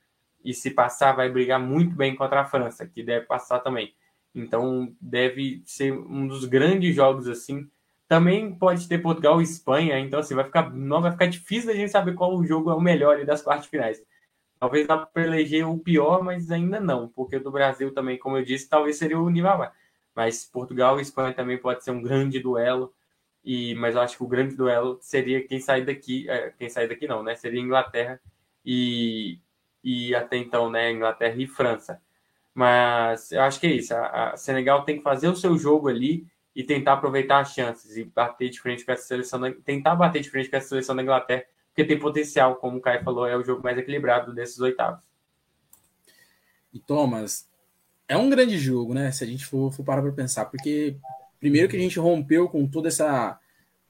E 0.44 0.54
se 0.54 0.72
passar, 0.72 1.12
vai 1.12 1.30
brigar 1.30 1.60
muito 1.60 1.96
bem 1.96 2.16
contra 2.16 2.42
a 2.42 2.46
França, 2.46 2.88
que 2.88 3.04
deve 3.04 3.26
passar 3.26 3.60
também. 3.60 3.94
Então, 4.34 4.96
deve 5.02 5.62
ser 5.66 5.92
um 5.92 6.28
dos 6.28 6.46
grandes 6.46 6.96
jogos 6.96 7.28
assim 7.28 7.70
também 8.10 8.52
pode 8.56 8.88
ter 8.88 8.98
Portugal 8.98 9.40
e 9.40 9.44
Espanha, 9.44 10.00
então 10.00 10.20
assim, 10.20 10.34
vai 10.34 10.44
ficar, 10.44 10.74
não 10.74 11.00
vai 11.00 11.12
ficar 11.12 11.28
difícil 11.28 11.70
a 11.70 11.76
gente 11.76 11.92
saber 11.92 12.16
qual 12.16 12.36
o 12.36 12.44
jogo 12.44 12.72
é 12.72 12.74
o 12.74 12.82
melhor 12.82 13.24
das 13.24 13.44
quartas 13.44 13.68
finais. 13.68 14.04
Talvez 14.60 14.88
dá 14.88 14.98
para 14.98 15.24
eleger 15.24 15.66
o 15.66 15.78
pior, 15.78 16.24
mas 16.24 16.50
ainda 16.50 16.80
não, 16.80 17.08
porque 17.08 17.36
o 17.36 17.44
do 17.44 17.52
Brasil 17.52 17.94
também, 17.94 18.18
como 18.18 18.36
eu 18.36 18.44
disse, 18.44 18.68
talvez 18.68 18.98
seria 18.98 19.20
o 19.20 19.30
mais. 19.30 19.72
Mas 20.16 20.46
Portugal 20.46 21.00
e 21.00 21.02
Espanha 21.02 21.34
também 21.34 21.58
pode 21.58 21.84
ser 21.84 21.92
um 21.92 22.02
grande 22.02 22.40
duelo. 22.40 22.94
E, 23.44 23.74
mas 23.76 23.96
eu 23.96 24.02
acho 24.02 24.18
que 24.18 24.24
o 24.24 24.28
grande 24.28 24.56
duelo 24.56 24.98
seria 25.02 25.46
quem 25.46 25.60
sair 25.60 25.86
daqui, 25.86 26.30
é, 26.30 26.52
quem 26.58 26.70
sair 26.70 26.88
daqui 26.88 27.08
não, 27.08 27.24
né? 27.24 27.36
Seria 27.36 27.62
Inglaterra 27.62 28.20
e, 28.66 29.40
e 29.84 30.14
até 30.14 30.38
então, 30.38 30.70
né? 30.70 30.92
Inglaterra 30.92 31.36
e 31.38 31.48
França. 31.48 32.02
Mas 32.54 33.32
eu 33.32 33.42
acho 33.42 33.60
que 33.60 33.68
é 33.68 33.72
isso. 33.72 33.94
A, 33.96 34.32
a 34.32 34.38
Senegal 34.38 34.84
tem 34.84 34.98
que 34.98 35.04
fazer 35.04 35.30
o 35.30 35.36
seu 35.36 35.58
jogo 35.58 35.88
ali 35.88 36.28
e 36.56 36.64
tentar 36.64 36.94
aproveitar 36.94 37.40
as 37.40 37.54
chances 37.54 37.96
e 37.96 38.04
bater 38.04 38.50
de 38.50 38.60
frente 38.60 38.84
com 38.84 38.92
essa 38.92 39.04
seleção, 39.04 39.40
da, 39.40 39.52
tentar 39.64 39.96
bater 39.96 40.22
de 40.22 40.30
frente 40.30 40.50
com 40.50 40.58
essa 40.58 40.68
seleção 40.68 40.96
da 40.96 41.02
Inglaterra, 41.02 41.46
porque 41.68 41.86
tem 41.86 41.98
potencial, 41.98 42.58
como 42.58 42.78
o 42.78 42.82
Caio 42.82 43.04
falou, 43.04 43.26
é 43.26 43.38
o 43.38 43.44
jogo 43.44 43.64
mais 43.64 43.78
equilibrado 43.78 44.34
desses 44.34 44.60
oitavos. 44.60 45.00
E 46.74 46.80
Thomas, 46.80 47.49
é 48.10 48.18
um 48.18 48.30
grande 48.30 48.58
jogo, 48.58 48.94
né? 48.94 49.12
Se 49.12 49.24
a 49.24 49.28
gente 49.28 49.46
for, 49.46 49.72
for 49.72 49.84
parar 49.84 50.02
para 50.02 50.12
pensar, 50.12 50.46
porque 50.46 50.96
primeiro 51.40 51.70
que 51.70 51.78
a 51.78 51.80
gente 51.80 52.00
rompeu 52.00 52.50
com 52.50 52.68
toda 52.68 52.88
essa, 52.88 53.40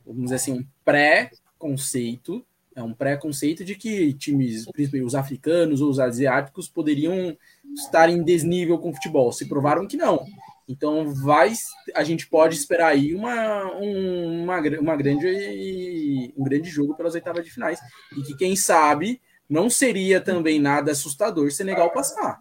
vamos 0.06 0.24
dizer 0.24 0.36
assim, 0.36 0.52
um 0.52 0.66
pré-conceito, 0.84 2.46
é 2.76 2.84
um 2.84 2.94
pré-conceito 2.94 3.64
de 3.64 3.76
que 3.76 4.14
times, 4.14 4.66
principalmente 4.72 5.08
os 5.08 5.16
africanos 5.16 5.82
ou 5.82 5.90
os 5.90 6.00
asiáticos, 6.00 6.68
poderiam 6.68 7.36
estar 7.74 8.10
em 8.10 8.22
desnível 8.22 8.78
com 8.78 8.90
o 8.90 8.94
futebol. 8.94 9.32
Se 9.32 9.48
provaram 9.48 9.88
que 9.88 9.98
não. 9.98 10.26
Então 10.68 11.14
vai, 11.14 11.52
a 11.96 12.04
gente 12.04 12.28
pode 12.28 12.56
esperar 12.56 12.90
aí 12.90 13.16
uma, 13.16 13.72
uma, 13.72 14.60
uma 14.80 14.96
grande, 14.96 16.34
um 16.38 16.44
grande 16.44 16.70
jogo 16.70 16.94
pelas 16.94 17.16
oitavas 17.16 17.44
de 17.44 17.52
finais. 17.52 17.80
E 18.16 18.22
que, 18.22 18.36
quem 18.36 18.56
sabe, 18.56 19.20
não 19.50 19.70
seria 19.70 20.22
também 20.22 20.60
nada 20.60 20.92
assustador 20.92 21.52
Senegal 21.52 21.92
passar. 21.92 22.38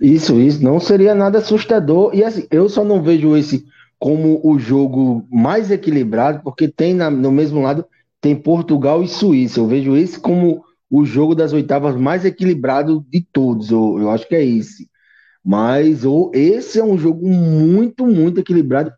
Isso, 0.00 0.40
isso, 0.40 0.62
não 0.62 0.80
seria 0.80 1.14
nada 1.14 1.38
assustador. 1.38 2.14
E 2.14 2.24
assim, 2.24 2.46
eu 2.50 2.68
só 2.68 2.84
não 2.84 3.02
vejo 3.02 3.36
esse 3.36 3.66
como 3.98 4.40
o 4.42 4.58
jogo 4.58 5.26
mais 5.30 5.70
equilibrado, 5.70 6.40
porque 6.42 6.66
tem 6.66 6.94
na, 6.94 7.10
no 7.10 7.30
mesmo 7.30 7.60
lado 7.60 7.84
tem 8.20 8.34
Portugal 8.34 9.02
e 9.02 9.08
Suíça. 9.08 9.60
Eu 9.60 9.66
vejo 9.66 9.96
esse 9.96 10.18
como 10.18 10.64
o 10.90 11.04
jogo 11.04 11.34
das 11.34 11.52
oitavas 11.52 11.96
mais 11.96 12.24
equilibrado 12.24 13.04
de 13.08 13.26
todos. 13.32 13.70
Eu, 13.70 13.98
eu 13.98 14.10
acho 14.10 14.26
que 14.26 14.34
é 14.34 14.44
esse. 14.44 14.88
Mas 15.44 16.04
ou, 16.04 16.30
esse 16.34 16.78
é 16.78 16.84
um 16.84 16.98
jogo 16.98 17.26
muito, 17.26 18.06
muito 18.06 18.40
equilibrado 18.40 18.92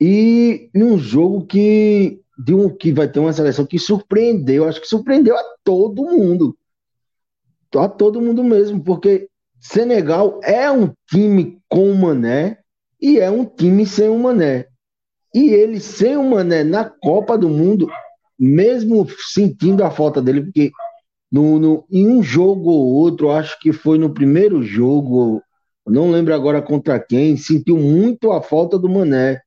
e, 0.00 0.68
e 0.74 0.82
um 0.82 0.98
jogo 0.98 1.46
que, 1.46 2.20
de 2.38 2.54
um, 2.54 2.68
que 2.68 2.92
vai 2.92 3.08
ter 3.08 3.18
uma 3.18 3.32
seleção 3.32 3.64
que 3.64 3.78
surpreendeu, 3.78 4.68
acho 4.68 4.80
que 4.80 4.88
surpreendeu 4.88 5.36
a 5.36 5.42
todo 5.64 6.04
mundo. 6.04 6.56
A 7.74 7.88
todo 7.88 8.20
mundo 8.20 8.42
mesmo, 8.44 8.82
porque 8.82 9.28
Senegal 9.66 10.40
é 10.42 10.70
um 10.70 10.92
time 11.08 11.58
com 11.68 11.90
o 11.90 11.94
Mané 11.94 12.58
e 13.00 13.18
é 13.18 13.30
um 13.30 13.44
time 13.44 13.86
sem 13.86 14.08
o 14.08 14.18
Mané. 14.18 14.66
E 15.34 15.50
ele 15.50 15.80
sem 15.80 16.16
o 16.16 16.24
Mané 16.24 16.64
na 16.64 16.84
Copa 16.84 17.36
do 17.36 17.48
Mundo, 17.48 17.88
mesmo 18.38 19.06
sentindo 19.32 19.84
a 19.84 19.90
falta 19.90 20.22
dele, 20.22 20.42
porque 20.42 20.70
no, 21.30 21.58
no, 21.58 21.84
em 21.90 22.08
um 22.08 22.22
jogo 22.22 22.70
ou 22.70 22.94
outro, 22.94 23.30
acho 23.30 23.58
que 23.60 23.72
foi 23.72 23.98
no 23.98 24.14
primeiro 24.14 24.62
jogo 24.62 25.42
não 25.86 26.10
lembro 26.10 26.34
agora 26.34 26.60
contra 26.60 26.98
quem, 26.98 27.36
sentiu 27.36 27.78
muito 27.78 28.32
a 28.32 28.42
falta 28.42 28.76
do 28.76 28.88
Mané. 28.88 29.40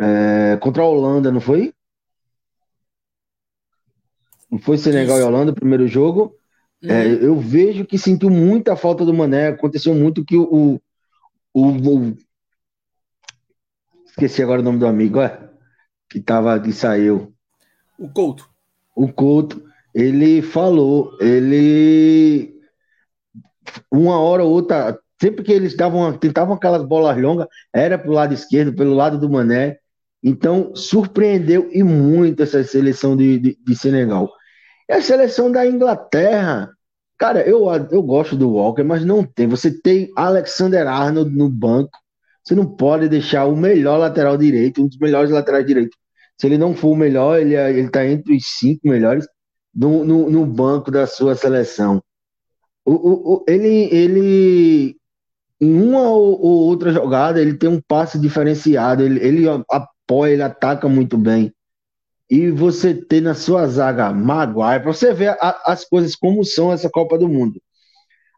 É, 0.00 0.56
contra 0.60 0.82
a 0.82 0.86
Holanda, 0.86 1.30
não 1.30 1.40
foi? 1.40 1.72
Não 4.50 4.58
foi 4.58 4.76
Senegal 4.76 5.18
Isso. 5.18 5.24
e 5.24 5.28
Holanda 5.28 5.52
o 5.52 5.54
primeiro 5.54 5.86
jogo? 5.86 6.34
Uhum. 6.82 6.90
É, 6.90 7.06
eu 7.06 7.38
vejo 7.38 7.84
que 7.84 7.98
sentiu 7.98 8.30
muita 8.30 8.76
falta 8.76 9.04
do 9.04 9.14
Mané. 9.14 9.48
Aconteceu 9.48 9.94
muito 9.94 10.24
que 10.24 10.36
o, 10.36 10.80
o, 11.52 11.70
o, 11.70 12.16
esqueci 14.06 14.42
agora 14.42 14.60
o 14.60 14.64
nome 14.64 14.78
do 14.78 14.86
amigo, 14.86 15.20
é, 15.20 15.50
que 16.08 16.20
tava 16.20 16.58
que 16.60 16.72
saiu. 16.72 17.34
O 17.98 18.08
Couto. 18.08 18.48
O 18.96 19.12
Couto, 19.12 19.62
ele 19.94 20.42
falou, 20.42 21.16
ele 21.20 22.58
uma 23.90 24.18
hora 24.18 24.42
ou 24.42 24.50
outra 24.50 24.98
Sempre 25.20 25.44
que 25.44 25.52
eles 25.52 25.76
davam, 25.76 26.16
tentavam 26.16 26.54
aquelas 26.54 26.82
bolas 26.82 27.20
longas, 27.20 27.46
era 27.74 27.98
para 27.98 28.10
o 28.10 28.14
lado 28.14 28.32
esquerdo, 28.32 28.72
pelo 28.72 28.94
lado 28.94 29.18
do 29.18 29.28
Mané. 29.28 29.76
Então, 30.22 30.74
surpreendeu 30.74 31.68
e 31.70 31.82
muito 31.82 32.42
essa 32.42 32.64
seleção 32.64 33.14
de, 33.14 33.38
de, 33.38 33.58
de 33.62 33.76
Senegal. 33.76 34.30
E 34.90 34.92
a 34.92 35.00
seleção 35.00 35.50
da 35.50 35.64
Inglaterra, 35.64 36.68
Cara, 37.20 37.46
eu, 37.46 37.66
eu 37.90 38.02
gosto 38.02 38.34
do 38.34 38.54
Walker, 38.54 38.82
mas 38.82 39.04
não 39.04 39.22
tem. 39.22 39.46
Você 39.46 39.70
tem 39.70 40.10
Alexander 40.16 40.88
Arnold 40.88 41.30
no 41.30 41.50
banco. 41.50 41.90
Você 42.42 42.54
não 42.54 42.64
pode 42.64 43.10
deixar 43.10 43.44
o 43.44 43.54
melhor 43.54 43.98
lateral 43.98 44.38
direito, 44.38 44.82
um 44.82 44.88
dos 44.88 44.96
melhores 44.96 45.30
laterais 45.30 45.66
direitos. 45.66 45.94
Se 46.40 46.46
ele 46.46 46.56
não 46.56 46.74
for 46.74 46.92
o 46.92 46.96
melhor, 46.96 47.38
ele, 47.38 47.54
ele 47.54 47.90
tá 47.90 48.06
entre 48.06 48.34
os 48.34 48.46
cinco 48.58 48.88
melhores 48.88 49.26
no, 49.74 50.02
no, 50.02 50.30
no 50.30 50.46
banco 50.46 50.90
da 50.90 51.06
sua 51.06 51.34
seleção. 51.34 52.02
O, 52.86 52.92
o, 52.92 53.34
o, 53.34 53.44
ele, 53.46 53.94
ele, 53.94 54.96
em 55.60 55.78
uma 55.78 56.08
ou, 56.08 56.40
ou, 56.40 56.68
outra 56.68 56.90
jogada, 56.90 57.38
ele 57.38 57.52
tem 57.52 57.68
um 57.68 57.82
passe 57.86 58.18
diferenciado, 58.18 59.02
ele, 59.02 59.22
ele 59.22 59.44
apoia, 59.70 60.32
ele 60.32 60.42
ataca 60.42 60.88
muito 60.88 61.18
bem. 61.18 61.52
E 62.30 62.50
você 62.50 62.94
ter 62.94 63.20
na 63.20 63.34
sua 63.34 63.66
zaga 63.66 64.12
Maguire, 64.12 64.82
para 64.82 64.92
você 64.92 65.12
ver 65.12 65.36
a, 65.40 65.62
as 65.66 65.84
coisas 65.84 66.14
como 66.14 66.44
são 66.44 66.72
essa 66.72 66.88
Copa 66.88 67.18
do 67.18 67.28
Mundo. 67.28 67.60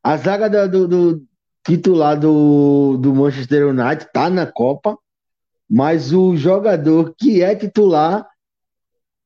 A 0.02 0.16
zaga 0.16 0.66
do, 0.66 0.88
do 0.88 1.22
titular 1.64 2.18
do, 2.18 2.96
do 2.96 3.14
Manchester 3.14 3.68
United 3.68 4.08
tá 4.12 4.30
na 4.30 4.46
Copa, 4.46 4.98
mas 5.68 6.12
o 6.12 6.36
jogador 6.36 7.14
que 7.18 7.42
é 7.42 7.54
titular 7.54 8.26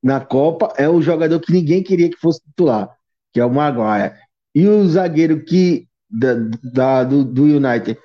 na 0.03 0.21
Copa 0.21 0.73
é 0.77 0.89
o 0.89 1.01
jogador 1.01 1.41
que 1.41 1.53
ninguém 1.53 1.83
queria 1.83 2.11
que 2.11 2.19
fosse 2.19 2.41
titular, 2.43 2.91
que 3.33 3.41
é 3.41 3.45
o 3.45 3.53
Maguire. 3.53 4.15
E 4.55 4.67
o 4.67 4.87
zagueiro 4.89 5.45
que 5.45 5.89
da, 6.09 6.35
da 6.63 7.05
do, 7.05 7.25
do, 7.25 7.43
United, 7.45 7.99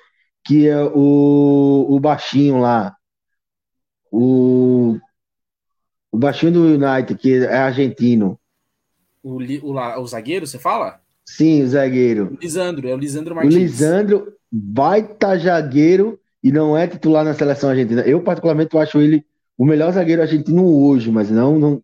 que 0.45 0.67
é 0.67 0.81
o, 0.83 1.85
o 1.89 1.99
baixinho 1.99 2.59
lá, 2.59 2.95
o, 4.11 4.97
o 6.11 6.17
baixinho 6.17 6.51
do 6.51 6.65
United, 6.65 7.15
que 7.15 7.35
é 7.35 7.57
argentino. 7.57 8.39
O, 9.23 9.37
o, 9.39 10.01
o 10.01 10.07
zagueiro, 10.07 10.45
você 10.45 10.59
fala? 10.59 10.99
Sim, 11.25 11.63
o 11.63 11.67
zagueiro. 11.67 12.33
O 12.33 12.37
Lisandro, 12.41 12.87
é 12.87 12.93
o 12.93 12.97
Lisandro 12.97 13.35
Martins. 13.35 13.55
O 13.55 13.57
Lisandro, 13.57 14.33
baita 14.51 15.37
zagueiro 15.37 16.19
e 16.43 16.51
não 16.51 16.77
é 16.77 16.87
titular 16.87 17.23
na 17.23 17.33
seleção 17.33 17.69
argentina. 17.69 18.01
Eu, 18.01 18.21
particularmente, 18.21 18.77
acho 18.77 18.99
ele 18.99 19.23
o 19.57 19.65
melhor 19.65 19.91
zagueiro 19.93 20.23
argentino 20.23 20.65
hoje, 20.65 21.11
mas 21.11 21.29
não, 21.29 21.59
não, 21.59 21.83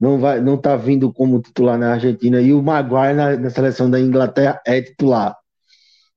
não 0.00 0.18
vai, 0.18 0.40
não 0.40 0.56
tá 0.56 0.76
vindo 0.76 1.12
como 1.12 1.40
titular 1.40 1.78
na 1.78 1.92
Argentina 1.92 2.40
e 2.40 2.52
o 2.52 2.62
Maguire 2.62 3.14
na, 3.14 3.36
na 3.36 3.50
seleção 3.50 3.90
da 3.90 4.00
Inglaterra 4.00 4.60
é 4.64 4.80
titular. 4.80 5.36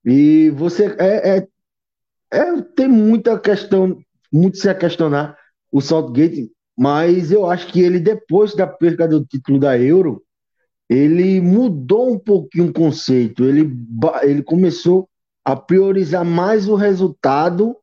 E 0.04 0.50
você 0.50 0.94
é, 0.98 1.36
é, 1.36 1.48
é, 2.32 2.62
tem 2.76 2.88
muita 2.88 3.38
questão, 3.38 3.98
muito 4.32 4.58
se 4.58 4.68
a 4.68 4.74
questionar 4.74 5.36
o 5.72 5.80
Saltgate, 5.80 6.50
mas 6.80 7.30
eu 7.30 7.44
acho 7.44 7.66
que 7.66 7.82
ele 7.82 8.00
depois 8.00 8.54
da 8.54 8.66
perda 8.66 9.06
do 9.06 9.22
título 9.22 9.58
da 9.58 9.78
Euro, 9.78 10.22
ele 10.88 11.38
mudou 11.38 12.10
um 12.10 12.18
pouquinho 12.18 12.70
o 12.70 12.72
conceito, 12.72 13.44
ele, 13.44 13.70
ele 14.22 14.42
começou 14.42 15.06
a 15.44 15.54
priorizar 15.54 16.24
mais 16.24 16.66
o 16.66 16.74
resultado 16.74 17.76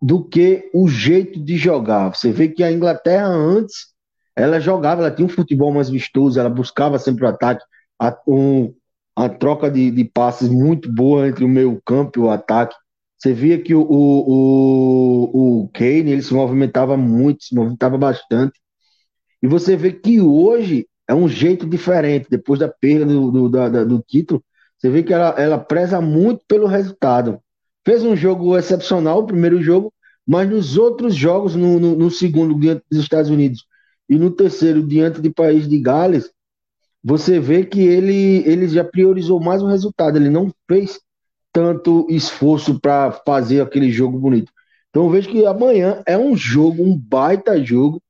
do 0.00 0.24
que 0.24 0.70
o 0.72 0.88
jeito 0.88 1.38
de 1.38 1.58
jogar. 1.58 2.08
Você 2.14 2.32
vê 2.32 2.48
que 2.48 2.62
a 2.62 2.72
Inglaterra 2.72 3.28
antes 3.28 3.88
ela 4.34 4.58
jogava, 4.58 5.02
ela 5.02 5.10
tinha 5.10 5.26
um 5.26 5.28
futebol 5.28 5.70
mais 5.70 5.90
vistoso, 5.90 6.40
ela 6.40 6.48
buscava 6.48 6.98
sempre 6.98 7.26
o 7.26 7.28
ataque, 7.28 7.66
a, 8.00 8.16
um, 8.26 8.74
a 9.14 9.28
troca 9.28 9.70
de, 9.70 9.90
de, 9.90 10.04
passes 10.04 10.48
muito 10.48 10.90
boa 10.90 11.28
entre 11.28 11.44
o 11.44 11.48
meio 11.48 11.82
campo 11.84 12.18
e 12.18 12.22
o 12.22 12.30
ataque. 12.30 12.74
Você 13.18 13.32
via 13.32 13.60
que 13.60 13.74
o, 13.74 13.82
o, 13.82 15.62
o, 15.62 15.68
Kane 15.68 16.10
ele 16.12 16.22
se 16.22 16.34
movimentava 16.34 16.96
muito, 16.96 17.44
se 17.44 17.54
movimentava 17.54 17.96
bastante. 17.96 18.60
E 19.42 19.46
você 19.46 19.76
vê 19.76 19.92
que 19.92 20.20
hoje 20.20 20.86
é 21.08 21.14
um 21.14 21.28
jeito 21.28 21.66
diferente, 21.66 22.28
depois 22.28 22.60
da 22.60 22.68
perda 22.68 23.06
do, 23.06 23.30
do, 23.30 23.48
da, 23.48 23.84
do 23.84 24.02
título, 24.06 24.44
você 24.76 24.90
vê 24.90 25.02
que 25.02 25.12
ela, 25.12 25.30
ela 25.38 25.58
preza 25.58 26.00
muito 26.00 26.42
pelo 26.46 26.66
resultado. 26.66 27.40
Fez 27.84 28.02
um 28.02 28.16
jogo 28.16 28.56
excepcional, 28.56 29.20
o 29.20 29.26
primeiro 29.26 29.62
jogo, 29.62 29.92
mas 30.26 30.48
nos 30.50 30.76
outros 30.76 31.14
jogos, 31.14 31.54
no, 31.54 31.78
no, 31.78 31.96
no 31.96 32.10
segundo, 32.10 32.58
diante 32.58 32.82
dos 32.90 33.00
Estados 33.00 33.30
Unidos, 33.30 33.64
e 34.08 34.18
no 34.18 34.30
terceiro, 34.30 34.86
diante 34.86 35.20
de 35.20 35.30
País 35.30 35.68
de 35.68 35.78
Gales, 35.80 36.30
você 37.02 37.38
vê 37.38 37.64
que 37.64 37.80
ele, 37.80 38.42
ele 38.46 38.68
já 38.68 38.84
priorizou 38.84 39.40
mais 39.40 39.62
o 39.62 39.68
resultado, 39.68 40.16
ele 40.16 40.28
não 40.28 40.52
fez 40.68 41.00
tanto 41.56 42.06
esforço 42.10 42.78
para 42.78 43.10
fazer 43.10 43.62
aquele 43.62 43.90
jogo 43.90 44.18
bonito. 44.18 44.52
Então 44.90 45.04
eu 45.04 45.10
vejo 45.10 45.30
que 45.30 45.46
amanhã 45.46 46.02
é 46.06 46.18
um 46.18 46.36
jogo, 46.36 46.82
um 46.82 46.94
baita 46.94 47.58
jogo, 47.64 48.02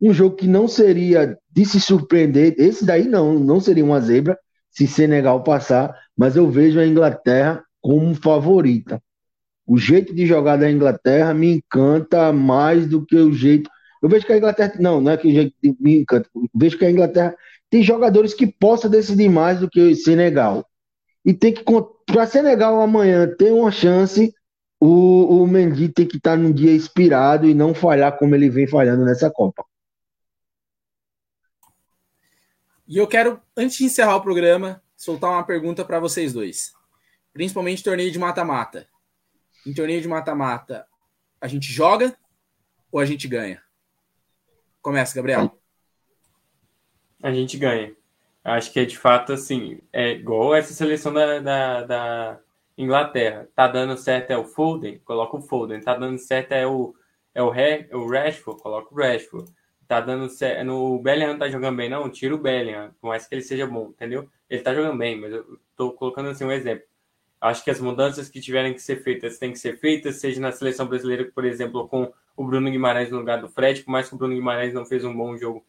um 0.00 0.10
jogo 0.10 0.36
que 0.36 0.46
não 0.46 0.66
seria 0.66 1.36
de 1.50 1.66
se 1.66 1.78
surpreender. 1.78 2.54
Esse 2.56 2.82
daí 2.82 3.06
não, 3.06 3.38
não 3.38 3.60
seria 3.60 3.84
uma 3.84 4.00
zebra 4.00 4.38
se 4.70 4.86
Senegal 4.86 5.42
passar, 5.42 5.94
mas 6.16 6.34
eu 6.34 6.50
vejo 6.50 6.80
a 6.80 6.86
Inglaterra 6.86 7.62
como 7.82 8.14
favorita. 8.14 9.02
O 9.66 9.76
jeito 9.76 10.14
de 10.14 10.24
jogar 10.24 10.56
da 10.56 10.70
Inglaterra 10.70 11.34
me 11.34 11.56
encanta 11.56 12.32
mais 12.32 12.86
do 12.86 13.04
que 13.04 13.16
o 13.16 13.34
jeito 13.34 13.68
eu 14.02 14.08
vejo 14.08 14.26
que 14.26 14.32
a 14.32 14.36
Inglaterra. 14.38 14.72
Não, 14.80 15.00
não 15.00 15.12
é 15.12 15.16
que 15.16 15.52
me 15.78 16.00
encanta. 16.00 16.28
Eu 16.34 16.48
vejo 16.54 16.76
que 16.78 16.84
a 16.84 16.90
Inglaterra 16.90 17.34
tem 17.70 17.82
jogadores 17.82 18.32
que 18.32 18.46
possam 18.46 18.90
decidir 18.90 19.28
mais 19.28 19.60
do 19.60 19.68
que 19.68 19.80
o 19.80 19.94
Senegal. 19.94 20.66
E 21.24 21.32
tem 21.32 21.54
que. 21.54 21.64
Para 22.06 22.26
Senegal 22.26 22.80
amanhã 22.80 23.26
ter 23.34 23.50
uma 23.50 23.72
chance, 23.72 24.34
o, 24.78 25.42
o 25.42 25.46
Mendy 25.46 25.88
tem 25.88 26.06
que 26.06 26.18
estar 26.18 26.36
num 26.36 26.52
dia 26.52 26.74
inspirado 26.74 27.48
e 27.48 27.54
não 27.54 27.74
falhar 27.74 28.16
como 28.18 28.34
ele 28.34 28.50
vem 28.50 28.66
falhando 28.66 29.04
nessa 29.04 29.30
Copa. 29.30 29.64
E 32.86 32.98
eu 32.98 33.08
quero, 33.08 33.40
antes 33.56 33.78
de 33.78 33.84
encerrar 33.84 34.16
o 34.16 34.22
programa, 34.22 34.82
soltar 34.94 35.30
uma 35.30 35.44
pergunta 35.44 35.84
para 35.84 35.98
vocês 35.98 36.34
dois. 36.34 36.74
Principalmente 37.32 37.82
torneio 37.82 38.12
de 38.12 38.18
mata-mata. 38.18 38.86
Em 39.66 39.72
torneio 39.72 40.02
de 40.02 40.08
mata-mata, 40.08 40.86
a 41.40 41.48
gente 41.48 41.72
joga 41.72 42.14
ou 42.92 43.00
a 43.00 43.06
gente 43.06 43.26
ganha? 43.26 43.62
Começa, 44.82 45.14
Gabriel. 45.14 45.58
A 47.22 47.32
gente 47.32 47.56
ganha. 47.56 47.96
Acho 48.44 48.70
que 48.70 48.80
é 48.80 48.84
de 48.84 48.98
fato 48.98 49.32
assim, 49.32 49.80
é 49.90 50.12
igual 50.12 50.54
essa 50.54 50.74
seleção 50.74 51.14
da, 51.14 51.38
da, 51.38 51.82
da 51.84 52.40
Inglaterra. 52.76 53.48
Tá 53.54 53.66
dando 53.66 53.96
certo 53.96 54.32
é 54.32 54.36
o 54.36 54.44
Foden, 54.44 55.00
coloca 55.02 55.38
o 55.38 55.40
Foden. 55.40 55.80
Tá 55.80 55.94
dando 55.94 56.18
certo 56.18 56.52
é 56.52 56.66
o, 56.66 56.94
é 57.34 57.42
o, 57.42 57.48
Re, 57.48 57.88
o 57.90 58.06
Rashford, 58.06 58.60
coloca 58.60 58.94
o 58.94 58.98
Rashford. 58.98 59.50
Tá 59.88 60.00
dando 60.00 60.28
certo. 60.28 60.62
No, 60.64 60.96
o 60.96 60.98
Bellingham 61.02 61.38
tá 61.38 61.48
jogando 61.48 61.76
bem, 61.76 61.88
não? 61.88 62.10
Tira 62.10 62.34
o 62.34 62.38
Bellingham, 62.38 62.94
por 63.00 63.08
mais 63.08 63.26
que 63.26 63.34
ele 63.34 63.42
seja 63.42 63.66
bom, 63.66 63.88
entendeu? 63.88 64.28
Ele 64.48 64.60
tá 64.60 64.74
jogando 64.74 64.98
bem, 64.98 65.18
mas 65.18 65.32
eu 65.32 65.58
tô 65.74 65.92
colocando 65.92 66.28
assim 66.28 66.44
um 66.44 66.52
exemplo. 66.52 66.84
Acho 67.40 67.64
que 67.64 67.70
as 67.70 67.80
mudanças 67.80 68.28
que 68.28 68.40
tiverem 68.40 68.74
que 68.74 68.80
ser 68.80 69.02
feitas 69.02 69.38
têm 69.38 69.52
que 69.52 69.58
ser 69.58 69.78
feitas, 69.78 70.16
seja 70.16 70.40
na 70.40 70.52
seleção 70.52 70.86
brasileira, 70.86 71.30
por 71.34 71.44
exemplo, 71.46 71.88
com 71.88 72.12
o 72.36 72.44
Bruno 72.44 72.70
Guimarães 72.70 73.10
no 73.10 73.18
lugar 73.18 73.40
do 73.40 73.48
Fred, 73.48 73.82
por 73.82 73.90
mais 73.90 74.08
que 74.08 74.14
o 74.14 74.18
Bruno 74.18 74.34
Guimarães 74.34 74.74
não 74.74 74.84
fez 74.84 75.04
um 75.04 75.14
bom 75.14 75.36
jogo 75.36 75.64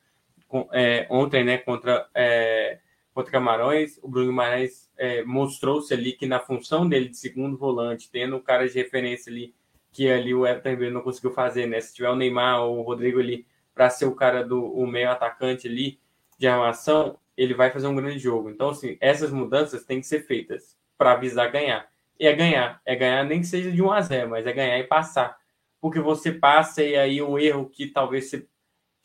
é, 0.71 1.07
ontem, 1.09 1.43
né, 1.43 1.57
contra, 1.57 2.07
é, 2.13 2.79
contra 3.13 3.31
Camarões, 3.31 3.99
o 4.01 4.07
Bruno 4.07 4.27
Guimarães 4.27 4.89
é, 4.97 5.23
mostrou-se 5.23 5.93
ali 5.93 6.13
que 6.13 6.25
na 6.25 6.39
função 6.39 6.87
dele 6.87 7.09
de 7.09 7.17
segundo 7.17 7.57
volante, 7.57 8.09
tendo 8.11 8.35
um 8.35 8.41
cara 8.41 8.67
de 8.67 8.73
referência 8.73 9.31
ali, 9.31 9.53
que 9.91 10.09
ali 10.09 10.33
o 10.33 10.45
Everton 10.45 10.69
Ribeiro 10.69 10.93
não 10.93 11.01
conseguiu 11.01 11.31
fazer, 11.31 11.65
né, 11.65 11.79
se 11.79 11.93
tiver 11.93 12.09
o 12.09 12.15
Neymar 12.15 12.61
ou 12.63 12.79
o 12.79 12.81
Rodrigo 12.81 13.19
ali 13.19 13.45
para 13.73 13.89
ser 13.89 14.05
o 14.05 14.15
cara 14.15 14.43
do 14.43 14.63
o 14.63 14.85
meio 14.87 15.09
atacante 15.09 15.67
ali 15.67 15.99
de 16.37 16.47
armação, 16.47 17.17
ele 17.35 17.53
vai 17.53 17.71
fazer 17.71 17.87
um 17.87 17.95
grande 17.95 18.19
jogo. 18.19 18.49
Então, 18.49 18.69
assim, 18.69 18.97
essas 19.01 19.31
mudanças 19.31 19.83
têm 19.83 19.99
que 19.99 20.07
ser 20.07 20.25
feitas 20.25 20.77
para 20.97 21.11
avisar 21.11 21.51
ganhar. 21.51 21.89
E 22.17 22.25
é 22.25 22.33
ganhar, 22.33 22.81
é 22.85 22.95
ganhar 22.95 23.23
nem 23.25 23.41
que 23.41 23.47
seja 23.47 23.71
de 23.71 23.81
1 23.81 23.91
a 23.91 24.01
0, 24.01 24.29
mas 24.29 24.47
é 24.47 24.53
ganhar 24.53 24.79
e 24.79 24.83
passar 24.83 25.37
porque 25.85 25.99
você 25.99 26.31
passa 26.31 26.81
e 26.81 26.95
aí 26.95 27.21
o 27.21 27.37
erro 27.37 27.69
que 27.69 27.85
talvez 27.85 28.27
você 28.27 28.47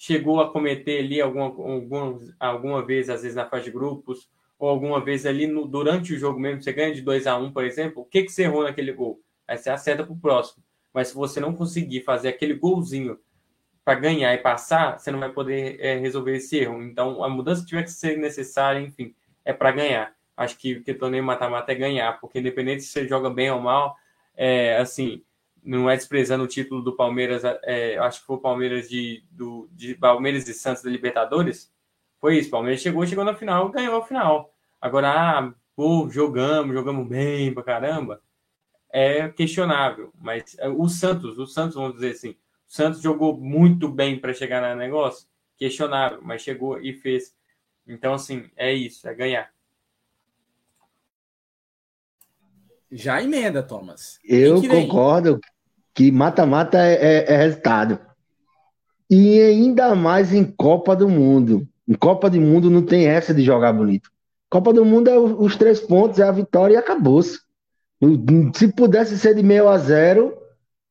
chegou 0.00 0.40
a 0.40 0.50
cometer 0.50 1.00
ali 1.00 1.20
alguma, 1.20 1.44
alguma, 1.44 2.18
alguma 2.40 2.82
vez, 2.82 3.10
às 3.10 3.20
vezes 3.20 3.36
na 3.36 3.44
fase 3.44 3.66
de 3.66 3.70
grupos, 3.70 4.30
ou 4.58 4.66
alguma 4.66 4.98
vez 4.98 5.26
ali 5.26 5.46
no, 5.46 5.66
durante 5.66 6.14
o 6.14 6.18
jogo 6.18 6.40
mesmo, 6.40 6.62
você 6.62 6.72
ganha 6.72 6.94
de 6.94 7.02
2 7.02 7.26
a 7.26 7.38
1 7.38 7.44
um, 7.44 7.52
por 7.52 7.66
exemplo, 7.66 8.00
o 8.00 8.06
que, 8.06 8.22
que 8.22 8.32
você 8.32 8.44
errou 8.44 8.62
naquele 8.62 8.94
gol? 8.94 9.20
Aí 9.46 9.58
você 9.58 9.68
acerta 9.68 10.02
para 10.02 10.14
o 10.14 10.18
próximo. 10.18 10.64
Mas 10.90 11.08
se 11.08 11.14
você 11.14 11.38
não 11.38 11.54
conseguir 11.54 12.00
fazer 12.00 12.28
aquele 12.28 12.54
golzinho 12.54 13.18
para 13.84 14.00
ganhar 14.00 14.32
e 14.32 14.38
passar, 14.38 14.98
você 14.98 15.10
não 15.10 15.20
vai 15.20 15.30
poder 15.30 15.78
é, 15.78 15.98
resolver 15.98 16.34
esse 16.34 16.56
erro. 16.56 16.82
Então, 16.82 17.22
a 17.22 17.28
mudança 17.28 17.66
tiver 17.66 17.82
que 17.82 17.90
ser 17.90 18.16
necessária, 18.16 18.80
enfim, 18.80 19.14
é 19.44 19.52
para 19.52 19.70
ganhar. 19.70 20.14
Acho 20.34 20.56
que 20.56 20.76
o 20.76 20.98
torneio 20.98 21.22
mata-mata 21.22 21.72
é 21.72 21.74
ganhar, 21.74 22.18
porque 22.20 22.38
independente 22.38 22.84
se 22.84 22.88
você 22.88 23.06
joga 23.06 23.28
bem 23.28 23.50
ou 23.50 23.60
mal, 23.60 23.94
é, 24.34 24.78
assim, 24.78 25.22
não 25.62 25.88
é 25.88 25.96
desprezando 25.96 26.44
o 26.44 26.48
título 26.48 26.82
do 26.82 26.96
Palmeiras, 26.96 27.42
é, 27.64 27.98
acho 27.98 28.20
que 28.20 28.26
foi 28.26 28.36
o 28.36 28.40
Palmeiras 28.40 28.88
de, 28.88 29.24
do, 29.30 29.68
de 29.72 29.94
Palmeiras 29.94 30.48
e 30.48 30.54
Santos 30.54 30.82
da 30.82 30.90
Libertadores. 30.90 31.72
Foi 32.20 32.38
isso, 32.38 32.50
Palmeiras 32.50 32.80
chegou, 32.80 33.06
chegou 33.06 33.24
na 33.24 33.34
final, 33.34 33.68
ganhou 33.70 33.96
a 33.96 34.06
final. 34.06 34.54
Agora, 34.80 35.10
ah, 35.10 35.54
pô, 35.76 36.08
jogamos, 36.10 36.74
jogamos 36.74 37.06
bem 37.08 37.52
pra 37.52 37.62
caramba. 37.62 38.22
É 38.92 39.28
questionável, 39.28 40.12
mas 40.20 40.56
é, 40.58 40.68
o 40.68 40.88
Santos, 40.88 41.38
o 41.38 41.46
Santos, 41.46 41.76
vamos 41.76 41.94
dizer 41.94 42.12
assim, 42.12 42.30
o 42.30 42.36
Santos 42.72 43.00
jogou 43.00 43.36
muito 43.36 43.88
bem 43.88 44.18
para 44.18 44.34
chegar 44.34 44.60
no 44.68 44.78
negócio, 44.78 45.28
questionável, 45.56 46.20
mas 46.22 46.42
chegou 46.42 46.80
e 46.80 46.92
fez. 46.92 47.34
Então, 47.86 48.14
assim, 48.14 48.50
é 48.56 48.72
isso, 48.72 49.08
é 49.08 49.14
ganhar. 49.14 49.52
Já 52.90 53.22
emenda, 53.22 53.62
Thomas. 53.62 54.18
Eu 54.24 54.60
que 54.60 54.68
concordo 54.68 55.40
que 55.94 56.10
mata-mata 56.10 56.78
é, 56.78 56.94
é, 56.94 57.32
é, 57.32 57.36
resultado. 57.36 57.98
E 59.08 59.40
ainda 59.40 59.94
mais 59.94 60.32
em 60.32 60.44
Copa 60.44 60.96
do 60.96 61.08
Mundo. 61.08 61.66
Em 61.86 61.94
Copa 61.94 62.30
do 62.30 62.40
Mundo 62.40 62.70
não 62.70 62.82
tem 62.82 63.06
essa 63.06 63.34
de 63.34 63.42
jogar 63.42 63.72
bonito. 63.72 64.10
Copa 64.48 64.72
do 64.72 64.84
Mundo 64.84 65.08
é 65.08 65.18
os 65.18 65.56
três 65.56 65.80
pontos, 65.80 66.18
é 66.18 66.24
a 66.24 66.32
vitória 66.32 66.74
e 66.74 66.76
acabou-se. 66.76 67.38
Se 68.54 68.68
pudesse 68.68 69.18
ser 69.18 69.34
de 69.34 69.42
meio 69.42 69.68
a 69.68 69.78
zero, 69.78 70.36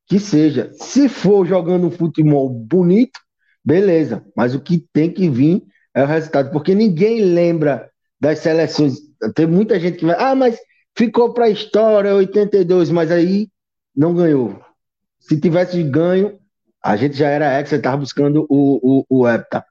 que 0.06 0.20
seja. 0.20 0.72
Se 0.74 1.10
for 1.10 1.46
jogando 1.46 1.88
um 1.88 1.92
futebol 1.92 2.50
bonito, 2.50 3.20
beleza. 3.64 4.24
Mas 4.36 4.56
o 4.56 4.60
que 4.60 4.86
tem 4.94 5.12
que 5.12 5.30
vir 5.30 5.64
é 5.94 6.04
o 6.04 6.08
resultado. 6.08 6.52
Porque 6.52 6.74
ninguém 6.74 7.22
lembra 7.22 7.90
das 8.20 8.40
seleções. 8.40 9.00
Tem 9.36 9.48
muita 9.48 9.80
gente 9.80 9.98
que 9.98 10.06
vai. 10.06 10.16
Ah, 10.18 10.36
mas 10.36 10.58
ficou 11.00 11.34
para 11.34 11.46
a 11.46 11.50
história 11.50 12.14
82, 12.14 12.90
mas 12.90 13.10
aí 13.10 13.48
não 13.96 14.14
ganhou. 14.14 14.60
Se 15.18 15.40
tivesse 15.40 15.82
ganho, 15.82 16.38
a 16.84 16.98
gente 16.98 17.16
já 17.16 17.30
era 17.30 17.58
ex, 17.58 17.72
estava 17.72 17.96
buscando 17.96 18.46
o, 18.50 19.06
o, 19.10 19.22
o 19.22 19.28
Hepta. 19.28 19.64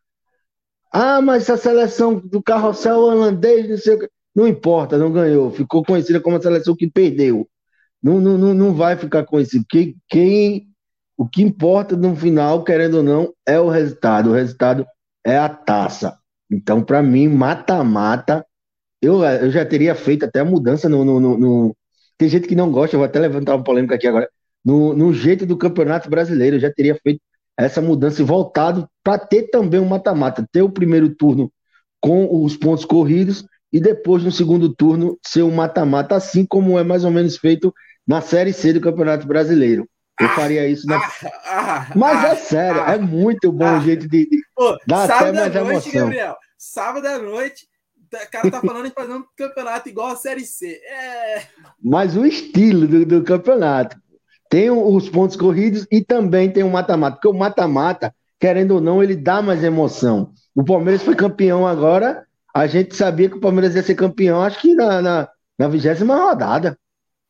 Ah, 0.91 1.21
mas 1.21 1.51
a 1.51 1.59
seleção 1.59 2.15
do 2.15 2.43
carrossel 2.43 3.01
holandês, 3.01 3.69
não 3.69 3.77
sei 3.77 3.95
o 3.95 3.99
que. 3.99 4.09
Não 4.35 4.49
importa, 4.49 4.97
não 4.97 5.13
ganhou. 5.13 5.51
Ficou 5.51 5.85
conhecida 5.85 6.19
como 6.19 6.37
a 6.37 6.41
seleção 6.41 6.75
que 6.75 6.91
perdeu. 6.91 7.47
Não, 8.03 8.19
não, 8.21 8.39
não, 8.39 8.55
não 8.55 8.73
vai 8.73 8.97
ficar 8.97 9.25
conhecido. 9.25 9.67
Quem, 9.69 9.97
quem, 10.09 10.69
o 11.15 11.29
que 11.29 11.43
importa 11.43 11.95
no 11.95 12.17
final, 12.17 12.65
querendo 12.65 12.99
ou 12.99 13.03
não, 13.03 13.35
é 13.47 13.61
o 13.61 13.69
resultado. 13.69 14.31
O 14.31 14.35
resultado 14.35 14.87
é 15.27 15.37
a 15.37 15.49
taça. 15.49 16.17
Então, 16.51 16.83
para 16.83 17.03
mim, 17.03 17.29
mata-mata. 17.29 18.47
Eu, 19.01 19.23
eu 19.25 19.51
já 19.51 19.65
teria 19.65 19.95
feito 19.95 20.25
até 20.25 20.41
a 20.41 20.45
mudança 20.45 20.89
no, 20.89 21.05
no, 21.05 21.21
no, 21.21 21.39
no, 21.39 21.77
Tem 22.17 22.29
gente 22.29 22.49
que 22.49 22.57
não 22.57 22.71
gosta, 22.71 22.97
eu 22.97 22.99
vou 22.99 23.07
até 23.07 23.19
levantar 23.19 23.55
uma 23.55 23.65
polêmica 23.65 23.95
aqui 23.95 24.07
agora 24.07 24.29
no, 24.65 24.93
no 24.95 25.13
jeito 25.13 25.47
do 25.47 25.57
Campeonato 25.57 26.11
Brasileiro. 26.11 26.57
Eu 26.57 26.61
já 26.61 26.73
teria 26.73 26.95
feito 26.95 27.21
essa 27.57 27.81
mudança 27.81 28.23
e 28.23 28.25
voltado 28.25 28.89
para 29.03 29.19
ter 29.19 29.51
também 29.51 29.81
um 29.81 29.87
mata-mata, 29.87 30.47
ter 30.53 30.63
o 30.63 30.71
primeiro 30.71 31.15
turno 31.15 31.51
com 32.01 32.45
os 32.45 32.57
pontos 32.57 32.85
corridos 32.85 33.45
e 33.73 33.81
depois 33.81 34.23
no 34.23 34.31
segundo 34.31 34.75
turno 34.75 35.19
ser 35.25 35.43
um 35.43 35.51
mata-mata, 35.51 36.15
assim 36.15 36.47
como 36.47 36.79
é 36.79 36.85
mais 36.85 37.05
ou 37.05 37.11
menos 37.11 37.37
feito 37.37 37.73
na 38.07 38.21
Série 38.21 38.53
C 38.53 38.73
do 38.73 38.81
Campeonato 38.81 39.27
Brasileiro. 39.27 39.89
Eu 40.21 40.29
faria 40.31 40.67
isso 40.67 40.87
na. 40.87 40.97
Ah, 40.97 41.11
ah, 41.45 41.93
Mas 41.95 42.25
é 42.25 42.31
ah, 42.31 42.37
sério, 42.37 42.81
é 42.81 42.99
muito 42.99 43.53
bom 43.53 43.79
o 43.79 43.81
jeito 43.81 44.09
de. 44.09 44.29
de 44.29 44.41
Pô, 44.55 44.77
dar 44.87 45.05
até 45.05 45.31
mais 45.31 45.55
noite, 45.55 45.71
emoção. 45.71 46.01
Gabriel, 46.01 46.37
sábado 46.57 47.07
à 47.07 47.19
noite, 47.19 47.68
o 48.17 48.31
cara 48.31 48.51
tá 48.51 48.61
falando 48.61 48.89
de 48.89 48.95
fazer 48.95 49.13
um 49.13 49.25
campeonato 49.37 49.89
igual 49.89 50.09
a 50.09 50.17
Série 50.17 50.45
C. 50.45 50.81
É... 50.85 51.43
Mas 51.83 52.17
o 52.17 52.25
estilo 52.25 52.87
do, 52.87 53.05
do 53.05 53.23
campeonato. 53.23 53.97
Tem 54.51 54.71
os 54.71 55.11
pontos 55.11 55.37
corridos 55.37 55.87
e 55.93 56.03
também 56.03 56.51
tem 56.51 56.63
o 56.63 56.71
mata-mata, 56.71 57.17
porque 57.17 57.29
o 57.29 57.39
mata-mata, 57.39 58.15
querendo 58.41 58.77
ou 58.77 58.81
não, 58.81 59.03
ele 59.03 59.15
dá 59.15 59.43
mais 59.43 59.63
emoção. 59.63 60.33
O 60.55 60.65
Palmeiras 60.65 61.03
foi 61.03 61.15
campeão 61.15 61.67
agora, 61.67 62.27
a 62.55 62.67
gente 62.67 62.97
sabia 62.97 63.29
que 63.29 63.37
o 63.37 63.41
Palmeiras 63.41 63.75
ia 63.75 63.83
ser 63.83 63.95
campeão, 63.95 64.43
acho 64.43 64.61
que 64.61 64.75
na, 64.75 65.03
na, 65.03 65.29
na 65.59 65.69
vigésima 65.69 66.17
rodada. 66.17 66.79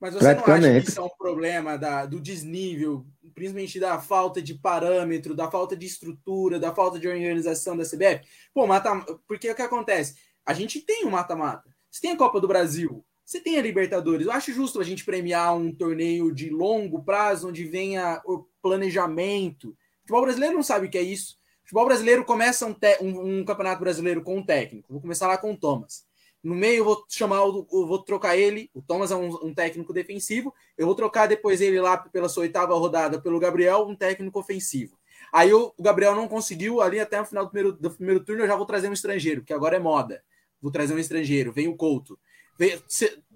Mas 0.00 0.14
você 0.14 0.32
não 0.32 0.44
acha 0.44 0.80
que 0.80 0.88
isso 0.88 1.00
é 1.00 1.04
um 1.04 1.10
problema 1.18 1.76
da, 1.76 2.06
do 2.06 2.20
desnível, 2.20 3.04
principalmente 3.34 3.80
da 3.80 3.98
falta 3.98 4.40
de 4.40 4.54
parâmetro, 4.54 5.34
da 5.34 5.50
falta 5.50 5.76
de 5.76 5.86
estrutura, 5.86 6.58
da 6.58 6.72
falta 6.72 7.00
de 7.00 7.08
organização 7.08 7.76
da 7.76 7.84
CBF? 7.84 8.20
Pô, 8.54 8.66
mata, 8.66 9.04
porque 9.26 9.50
o 9.50 9.54
que 9.56 9.62
acontece? 9.62 10.14
A 10.48 10.54
gente 10.54 10.80
tem 10.80 11.04
o 11.04 11.10
mata-mata. 11.10 11.68
Você 11.90 12.00
tem 12.00 12.12
a 12.12 12.16
Copa 12.16 12.40
do 12.40 12.48
Brasil, 12.48 13.04
você 13.22 13.38
tem 13.38 13.58
a 13.58 13.60
Libertadores. 13.60 14.26
Eu 14.26 14.32
acho 14.32 14.50
justo 14.50 14.80
a 14.80 14.82
gente 14.82 15.04
premiar 15.04 15.54
um 15.54 15.70
torneio 15.70 16.32
de 16.32 16.48
longo 16.48 17.02
prazo, 17.02 17.50
onde 17.50 17.66
venha 17.66 18.18
o 18.24 18.46
planejamento. 18.62 19.68
O 19.68 19.76
futebol 20.00 20.22
brasileiro 20.22 20.54
não 20.54 20.62
sabe 20.62 20.86
o 20.86 20.90
que 20.90 20.96
é 20.96 21.02
isso. 21.02 21.34
O 21.34 21.64
futebol 21.64 21.84
brasileiro 21.84 22.24
começa 22.24 22.64
um, 22.64 22.74
um, 23.02 23.40
um 23.40 23.44
campeonato 23.44 23.80
brasileiro 23.80 24.22
com 24.22 24.38
um 24.38 24.42
técnico. 24.42 24.90
Vou 24.90 25.02
começar 25.02 25.26
lá 25.26 25.36
com 25.36 25.52
o 25.52 25.56
Thomas. 25.56 26.06
No 26.42 26.54
meio, 26.54 26.78
eu 26.78 26.84
vou 26.86 27.04
chamar 27.10 27.44
o. 27.44 27.66
Eu 27.70 27.86
vou 27.86 28.02
trocar 28.02 28.34
ele. 28.34 28.70
O 28.72 28.80
Thomas 28.80 29.10
é 29.10 29.16
um, 29.16 29.28
um, 29.48 29.52
técnico 29.52 29.92
defensivo. 29.92 30.54
Eu 30.78 30.86
vou 30.86 30.94
trocar 30.94 31.26
depois 31.26 31.60
ele 31.60 31.78
lá 31.78 31.98
pela 31.98 32.30
sua 32.30 32.44
oitava 32.44 32.74
rodada 32.74 33.20
pelo 33.20 33.38
Gabriel, 33.38 33.86
um 33.86 33.94
técnico 33.94 34.40
ofensivo. 34.40 34.98
Aí 35.30 35.52
o, 35.52 35.74
o 35.76 35.82
Gabriel 35.82 36.14
não 36.14 36.26
conseguiu 36.26 36.80
ali 36.80 36.98
até 36.98 37.20
o 37.20 37.26
final 37.26 37.44
do 37.44 37.50
primeiro, 37.50 37.76
do 37.76 37.90
primeiro 37.90 38.24
turno. 38.24 38.44
Eu 38.44 38.48
já 38.48 38.56
vou 38.56 38.64
trazer 38.64 38.88
um 38.88 38.94
estrangeiro, 38.94 39.44
que 39.44 39.52
agora 39.52 39.76
é 39.76 39.78
moda. 39.78 40.22
Vou 40.60 40.72
trazer 40.72 40.94
um 40.94 40.98
estrangeiro. 40.98 41.52
Vem 41.52 41.68
o 41.68 41.76
Couto. 41.76 42.18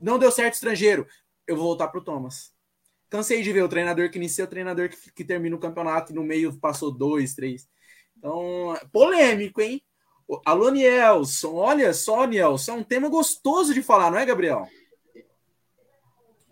Não 0.00 0.18
deu 0.18 0.30
certo 0.30 0.54
estrangeiro. 0.54 1.06
Eu 1.46 1.56
vou 1.56 1.66
voltar 1.66 1.88
para 1.88 2.00
o 2.00 2.04
Thomas. 2.04 2.52
Cansei 3.08 3.42
de 3.42 3.52
ver 3.52 3.62
o 3.62 3.68
treinador 3.68 4.10
que 4.10 4.18
inicia 4.18 4.44
o 4.44 4.48
treinador 4.48 4.88
que, 4.88 5.12
que 5.12 5.24
termina 5.24 5.54
o 5.54 5.60
campeonato 5.60 6.12
e 6.12 6.14
no 6.14 6.24
meio 6.24 6.56
passou 6.58 6.90
dois, 6.90 7.34
três. 7.34 7.68
Então, 8.16 8.74
polêmico, 8.92 9.60
hein? 9.60 9.82
Alô, 10.46 10.70
Nielson. 10.70 11.54
Olha 11.54 11.92
só, 11.92 12.24
Nielson, 12.24 12.72
é 12.72 12.74
um 12.76 12.84
tema 12.84 13.08
gostoso 13.08 13.74
de 13.74 13.82
falar, 13.82 14.10
não 14.10 14.18
é, 14.18 14.24
Gabriel? 14.24 14.66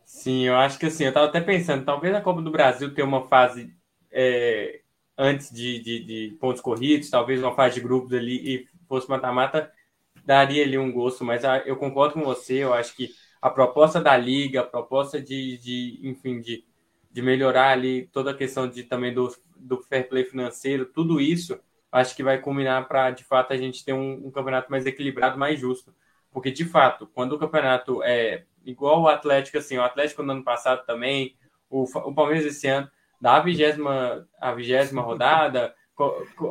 Sim, 0.05 0.43
eu 0.43 0.57
acho 0.57 0.79
que 0.79 0.87
assim, 0.87 1.05
eu 1.05 1.11
estava 1.11 1.29
até 1.29 1.41
pensando, 1.41 1.85
talvez 1.85 2.15
a 2.15 2.21
Copa 2.21 2.43
do 2.43 2.51
Brasil 2.51 2.93
tenha 2.93 3.07
uma 3.07 3.27
fase 3.27 3.75
é, 4.11 4.81
antes 5.17 5.51
de, 5.51 5.79
de, 5.81 6.05
de, 6.05 6.37
pontos 6.39 6.61
corridos, 6.61 7.09
talvez 7.09 7.41
uma 7.41 7.55
fase 7.55 7.77
de 7.77 7.81
grupos 7.81 8.13
ali 8.13 8.37
e 8.37 8.69
fosse 8.87 9.09
mata-mata, 9.09 9.73
daria 10.25 10.65
ali 10.65 10.79
um 10.79 10.93
gosto, 10.93 11.25
mas 11.25 11.45
ah, 11.45 11.59
eu 11.67 11.77
concordo 11.77 12.15
com 12.15 12.23
você, 12.23 12.65
eu 12.65 12.73
acho 12.75 12.95
que 12.95 13.11
a 13.41 13.49
proposta 13.49 14.01
da 14.01 14.17
liga, 14.17 14.61
a 14.61 14.67
proposta 14.67 15.21
de, 15.21 15.57
de 15.59 16.01
enfim, 16.03 16.41
de, 16.41 16.65
de 17.11 17.23
melhorar 17.23 17.71
ali 17.71 18.07
toda 18.13 18.31
a 18.33 18.37
questão 18.37 18.69
de 18.69 18.85
também 18.85 19.15
do, 19.15 19.35
do 19.57 19.79
fair 19.83 20.09
play 20.09 20.25
financeiro, 20.25 20.87
tudo 20.87 21.21
isso, 21.21 21.59
acho 21.91 22.15
que 22.15 22.23
vai 22.23 22.39
culminar 22.39 22.87
para, 22.87 23.11
de 23.11 23.25
fato, 23.25 23.53
a 23.53 23.57
gente 23.57 23.85
ter 23.85 23.93
um, 23.93 24.27
um, 24.27 24.31
campeonato 24.31 24.71
mais 24.71 24.87
equilibrado, 24.87 25.39
mais 25.39 25.59
justo. 25.59 25.95
Porque, 26.31 26.51
de 26.51 26.65
fato, 26.65 27.09
quando 27.09 27.33
o 27.33 27.39
campeonato 27.39 28.03
é 28.03 28.45
igual 28.65 29.03
o 29.03 29.09
Atlético, 29.09 29.59
assim, 29.59 29.77
o 29.77 29.83
Atlético 29.83 30.23
no 30.23 30.33
ano 30.33 30.45
passado 30.45 30.85
também, 30.87 31.37
o, 31.69 31.83
o 31.83 32.15
Palmeiras 32.15 32.45
esse 32.45 32.69
ano, 32.69 32.89
da 33.21 33.41
vigésima, 33.41 34.29
a 34.41 34.53
vigésima 34.53 35.03
rodada, 35.03 35.75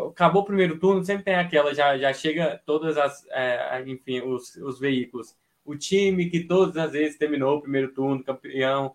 acabou 0.10 0.42
o 0.42 0.46
primeiro 0.46 0.80
turno, 0.80 1.04
sempre 1.04 1.24
tem 1.24 1.36
aquela, 1.36 1.74
já, 1.74 1.98
já 1.98 2.14
chega 2.14 2.62
todas 2.66 2.98
as, 2.98 3.26
é, 3.30 3.84
enfim, 3.88 4.22
os, 4.22 4.56
os 4.58 4.80
veículos. 4.80 5.36
O 5.66 5.76
time 5.76 6.30
que 6.30 6.42
todas 6.42 6.78
as 6.78 6.92
vezes 6.92 7.18
terminou 7.18 7.58
o 7.58 7.62
primeiro 7.62 7.94
turno, 7.94 8.24
campeão, 8.24 8.94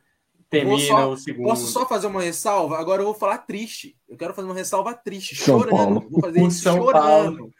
termina 0.55 0.87
só, 0.87 1.11
o 1.11 1.17
segundo. 1.17 1.47
Posso 1.47 1.67
só 1.67 1.87
fazer 1.87 2.07
uma 2.07 2.23
ressalva? 2.23 2.79
Agora 2.79 3.03
eu 3.03 3.07
vou 3.07 3.15
falar 3.15 3.39
triste. 3.39 3.97
Eu 4.09 4.17
quero 4.17 4.35
fazer 4.35 4.47
uma 4.47 4.55
ressalva 4.55 4.95
triste, 4.95 5.35
São 5.35 5.61
chorando. 5.61 5.77
Paulo. 5.77 6.09
Vou 6.11 6.21
fazer 6.21 6.43
isso 6.43 6.63
São 6.63 6.77
chorando. 6.77 7.53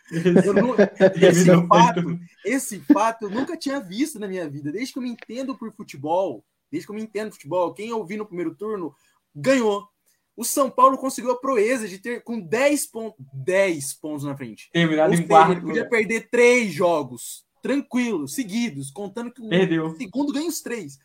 Não, 0.55 0.75
esse, 1.29 1.67
fato, 1.67 2.21
esse 2.45 2.81
fato 2.81 3.25
eu 3.25 3.31
nunca 3.31 3.57
tinha 3.57 3.81
visto 3.81 4.19
na 4.19 4.29
minha 4.29 4.49
vida. 4.49 4.71
Desde 4.71 4.93
que 4.93 4.99
eu 4.99 5.03
me 5.03 5.11
entendo 5.11 5.57
por 5.57 5.73
futebol, 5.73 6.45
desde 6.71 6.87
que 6.87 6.93
eu 6.93 6.97
me 6.97 7.03
entendo 7.03 7.29
por 7.29 7.35
futebol, 7.35 7.75
quem 7.75 7.89
eu 7.89 8.05
vi 8.05 8.17
no 8.17 8.27
primeiro 8.27 8.55
turno 8.55 8.95
ganhou 9.35 9.89
o 10.37 10.45
São 10.45 10.69
Paulo 10.69 10.99
conseguiu 10.99 11.33
a 11.33 11.41
proeza 11.41 11.87
de 11.89 11.99
ter 11.99 12.23
com 12.23 12.41
10 12.41 12.87
pontos, 12.87 13.25
10 13.33 13.95
pontos 13.95 14.25
na 14.25 14.37
frente. 14.37 14.69
Terminado 14.73 15.15
em 15.15 15.27
quarto. 15.27 15.53
Ele 15.53 15.61
podia 15.61 15.89
perder 15.89 16.29
três 16.29 16.73
jogos 16.73 17.45
tranquilos, 17.63 18.35
seguidos, 18.35 18.91
contando 18.91 19.33
que 19.33 19.41
o 19.41 19.49
Perdeu. 19.49 19.91
segundo 19.97 20.33
ganha 20.35 20.49
os 20.49 20.61
três. 20.61 20.99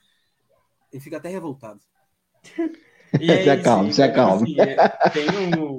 Ele 0.91 1.01
fica 1.01 1.15
até 1.15 1.29
revoltado. 1.29 1.79
E 3.19 3.31
aí, 3.31 3.43
se 3.43 3.49
acalma, 3.49 3.91
se 3.93 4.03
acalma. 4.03 4.43
Assim, 4.43 4.59
é, 4.59 4.75
tem, 5.11 5.29
um, 5.29 5.77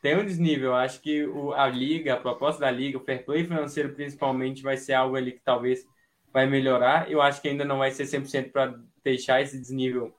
tem 0.00 0.16
um 0.16 0.24
desnível. 0.24 0.76
Acho 0.76 1.00
que 1.00 1.24
o, 1.24 1.52
a 1.52 1.66
liga, 1.66 2.14
a 2.14 2.20
proposta 2.20 2.60
da 2.60 2.70
liga, 2.70 2.98
o 2.98 3.04
fair 3.04 3.24
play 3.24 3.42
financeiro 3.44 3.94
principalmente, 3.94 4.62
vai 4.62 4.76
ser 4.76 4.92
algo 4.92 5.16
ali 5.16 5.32
que 5.32 5.42
talvez 5.42 5.84
vai 6.32 6.46
melhorar. 6.46 7.10
Eu 7.10 7.20
acho 7.20 7.42
que 7.42 7.48
ainda 7.48 7.64
não 7.64 7.78
vai 7.78 7.90
ser 7.90 8.04
100% 8.04 8.52
para 8.52 8.78
deixar 9.02 9.42
esse 9.42 9.58
desnível 9.58 10.14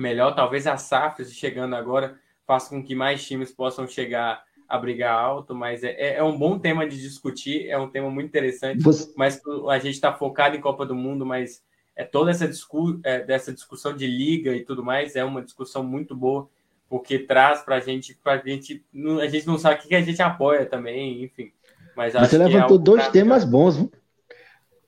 melhor. 0.00 0.34
Talvez 0.34 0.66
a 0.66 0.76
SAF 0.76 1.24
chegando 1.26 1.76
agora 1.76 2.16
faça 2.46 2.70
com 2.70 2.82
que 2.82 2.94
mais 2.94 3.24
times 3.24 3.52
possam 3.52 3.86
chegar 3.86 4.42
a 4.68 4.78
brigar 4.78 5.12
alto, 5.12 5.54
mas 5.54 5.82
é, 5.82 5.90
é, 5.90 6.16
é 6.16 6.22
um 6.22 6.36
bom 6.36 6.58
tema 6.58 6.86
de 6.86 7.00
discutir, 7.00 7.68
é 7.68 7.78
um 7.78 7.88
tema 7.88 8.08
muito 8.08 8.28
interessante, 8.28 8.82
Você... 8.82 9.12
mas 9.16 9.40
a 9.68 9.78
gente 9.78 9.94
está 9.94 10.12
focado 10.12 10.56
em 10.56 10.60
Copa 10.60 10.86
do 10.86 10.94
Mundo, 10.94 11.26
mas 11.26 11.62
é 11.96 12.04
toda 12.04 12.30
essa, 12.30 12.46
discu 12.46 13.00
é, 13.02 13.20
dessa 13.20 13.52
discussão 13.52 13.94
de 13.94 14.06
liga 14.06 14.54
e 14.54 14.64
tudo 14.64 14.84
mais 14.84 15.16
é 15.16 15.24
uma 15.24 15.42
discussão 15.42 15.82
muito 15.82 16.14
boa, 16.14 16.48
porque 16.88 17.18
traz 17.18 17.62
para 17.62 17.76
a 17.76 17.80
gente, 17.80 18.18
pra 18.22 18.38
gente, 18.38 18.84
a 19.20 19.26
gente 19.26 19.46
não 19.46 19.58
sabe 19.58 19.80
o 19.80 19.88
que 19.88 19.94
a 19.94 20.00
gente 20.00 20.22
apoia 20.22 20.64
também, 20.66 21.24
enfim. 21.24 21.52
Mas 21.96 22.14
Você 22.14 22.38
levantou 22.38 22.76
é 22.78 22.80
dois 22.80 23.08
temas 23.08 23.44
bons, 23.44 23.76
viu? 23.76 23.90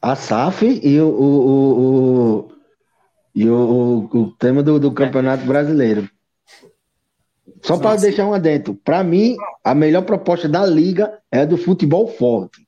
a 0.02 0.16
SAF 0.16 0.80
e 0.82 1.00
o, 1.00 1.08
o, 1.08 2.48
o, 2.48 2.51
e 3.34 3.48
o, 3.48 4.08
o, 4.12 4.30
tema 4.32 4.62
do, 4.62 4.78
do 4.78 4.92
Campeonato 4.92 5.44
Brasileiro. 5.44 6.08
Só 7.62 7.78
para 7.78 8.00
deixar 8.00 8.26
um 8.26 8.34
adentro, 8.34 8.74
para 8.74 9.02
mim, 9.04 9.36
a 9.64 9.74
melhor 9.74 10.02
proposta 10.02 10.48
da 10.48 10.66
liga 10.66 11.18
é 11.30 11.40
a 11.40 11.44
do 11.44 11.56
futebol 11.56 12.08
forte. 12.08 12.66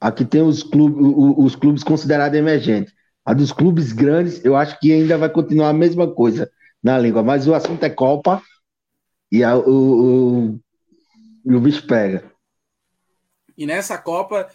Aqui 0.00 0.24
tem 0.24 0.42
os 0.42 0.62
clubes, 0.62 1.14
os 1.38 1.56
clubes 1.56 1.82
considerados 1.82 2.38
emergentes. 2.38 2.92
A 3.24 3.32
dos 3.32 3.52
clubes 3.52 3.92
grandes, 3.92 4.44
eu 4.44 4.54
acho 4.54 4.78
que 4.78 4.92
ainda 4.92 5.16
vai 5.16 5.28
continuar 5.28 5.70
a 5.70 5.72
mesma 5.72 6.12
coisa 6.12 6.50
na 6.82 6.98
língua, 6.98 7.22
mas 7.22 7.48
o 7.48 7.54
assunto 7.54 7.82
é 7.82 7.90
Copa 7.90 8.42
e 9.32 9.42
a, 9.42 9.56
o, 9.56 10.60
o, 11.44 11.54
o 11.56 11.60
bicho 11.60 11.86
pega. 11.86 12.24
E 13.56 13.64
nessa 13.66 13.96
Copa, 13.96 14.48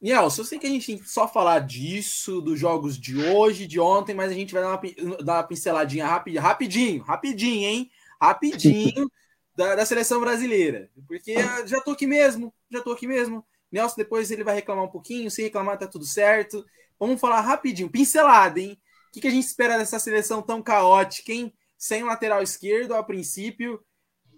Nielson, 0.00 0.42
eu 0.42 0.44
sei 0.44 0.58
que 0.58 0.66
a 0.66 0.70
gente 0.70 0.86
tem 0.86 0.98
que 0.98 1.08
só 1.08 1.26
falar 1.26 1.60
disso, 1.60 2.40
dos 2.40 2.58
jogos 2.58 2.98
de 2.98 3.18
hoje, 3.18 3.66
de 3.66 3.80
ontem, 3.80 4.14
mas 4.14 4.30
a 4.30 4.34
gente 4.34 4.52
vai 4.52 4.62
dar 4.62 4.70
uma, 4.70 5.16
dar 5.18 5.34
uma 5.34 5.42
pinceladinha 5.42 6.06
rapidinho, 6.06 6.42
rapidinho, 6.42 7.02
rapidinho, 7.02 7.64
hein? 7.66 7.90
Rapidinho 8.20 9.10
da, 9.56 9.74
da, 9.74 9.86
seleção 9.86 10.20
brasileira. 10.20 10.90
Porque 11.08 11.34
já 11.66 11.80
tô 11.80 11.92
aqui 11.92 12.06
mesmo, 12.06 12.52
já 12.70 12.82
tô 12.82 12.92
aqui 12.92 13.06
mesmo. 13.06 13.44
Nelson 13.72 13.96
depois 13.96 14.30
ele 14.30 14.44
vai 14.44 14.54
reclamar 14.54 14.84
um 14.84 14.90
pouquinho, 14.90 15.30
se 15.30 15.42
reclamar 15.42 15.78
tá 15.78 15.86
tudo 15.86 16.04
certo. 16.04 16.64
Vamos 17.00 17.20
falar 17.20 17.40
rapidinho, 17.40 17.90
pincelada, 17.90 18.60
hein? 18.60 18.78
O 19.08 19.12
que, 19.12 19.20
que 19.22 19.28
a 19.28 19.30
gente 19.30 19.44
espera 19.44 19.78
dessa 19.78 19.98
seleção 19.98 20.42
tão 20.42 20.62
caótica, 20.62 21.32
hein? 21.32 21.52
Sem 21.78 22.04
lateral 22.04 22.42
esquerdo 22.42 22.94
a 22.94 23.02
princípio. 23.02 23.82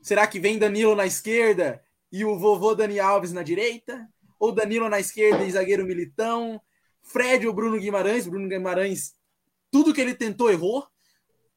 Será 0.02 0.26
que 0.26 0.39
vem 0.39 0.59
Danilo 0.59 0.94
na 0.94 1.06
esquerda 1.06 1.82
e 2.10 2.24
o 2.24 2.39
vovô 2.39 2.74
Dani 2.74 3.01
Alves 3.01 3.32
na 3.32 3.43
direita? 3.43 4.09
Ou 4.39 4.52
Danilo 4.52 4.89
na 4.89 5.01
esquerda 5.01 5.44
e 5.44 5.51
zagueiro 5.51 5.86
Militão? 5.86 6.60
Fred 7.02 7.47
ou 7.47 7.52
Bruno 7.52 7.78
Guimarães? 7.78 8.27
Bruno 8.27 8.48
Guimarães, 8.48 9.15
tudo 9.70 9.94
que 9.94 10.01
ele 10.01 10.15
tentou 10.15 10.51
errou. 10.51 10.86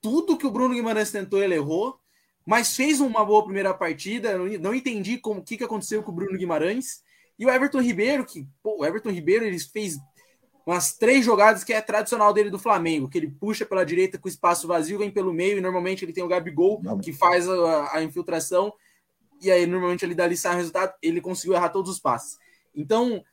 Tudo 0.02 0.38
que 0.38 0.48
o 0.48 0.52
Bruno 0.52 0.74
Guimarães 0.74 1.12
tentou, 1.12 1.42
ele 1.42 1.56
errou. 1.56 2.00
Mas 2.46 2.76
fez 2.76 3.00
uma 3.00 3.24
boa 3.24 3.44
primeira 3.44 3.74
partida. 3.74 4.38
Não 4.38 4.74
entendi 4.74 5.18
como 5.18 5.44
que, 5.44 5.58
que 5.58 5.64
aconteceu 5.64 6.02
com 6.02 6.12
o 6.12 6.16
Bruno 6.16 6.38
Guimarães. 6.38 7.04
E 7.38 7.46
o 7.46 7.50
Everton 7.50 7.82
Ribeiro, 7.82 8.26
que 8.26 8.48
pô, 8.62 8.80
o 8.80 8.86
Everton 8.86 9.10
Ribeiro 9.10 9.46
ele 9.46 9.60
fez 9.60 9.98
umas 10.66 10.94
três 10.96 11.26
jogadas 11.26 11.64
que 11.64 11.74
é 11.74 11.82
tradicional 11.82 12.34
dele 12.34 12.50
do 12.50 12.60
Flamengo, 12.60 13.10
que 13.10 13.18
ele 13.18 13.32
puxa 13.32 13.66
pela 13.66 13.86
direita 13.86 14.18
com 14.18 14.28
espaço 14.28 14.68
vazio, 14.68 15.00
vem 15.00 15.10
pelo 15.10 15.34
meio, 15.34 15.58
e 15.58 15.62
normalmente 15.62 16.06
ele 16.06 16.14
tem 16.14 16.24
o 16.24 16.28
Gabigol 16.28 16.82
que 17.02 17.12
faz 17.12 17.50
a, 17.50 17.98
a 17.98 18.04
infiltração, 18.04 18.72
e 19.42 19.50
aí 19.50 19.66
normalmente 19.66 20.06
ele 20.06 20.14
dali 20.14 20.38
sai 20.38 20.54
o 20.54 20.58
resultado, 20.58 20.94
ele 21.02 21.20
conseguiu 21.20 21.56
errar 21.56 21.70
todos 21.70 21.92
os 21.92 22.00
passes. 22.00 22.38
Então, 22.76 23.24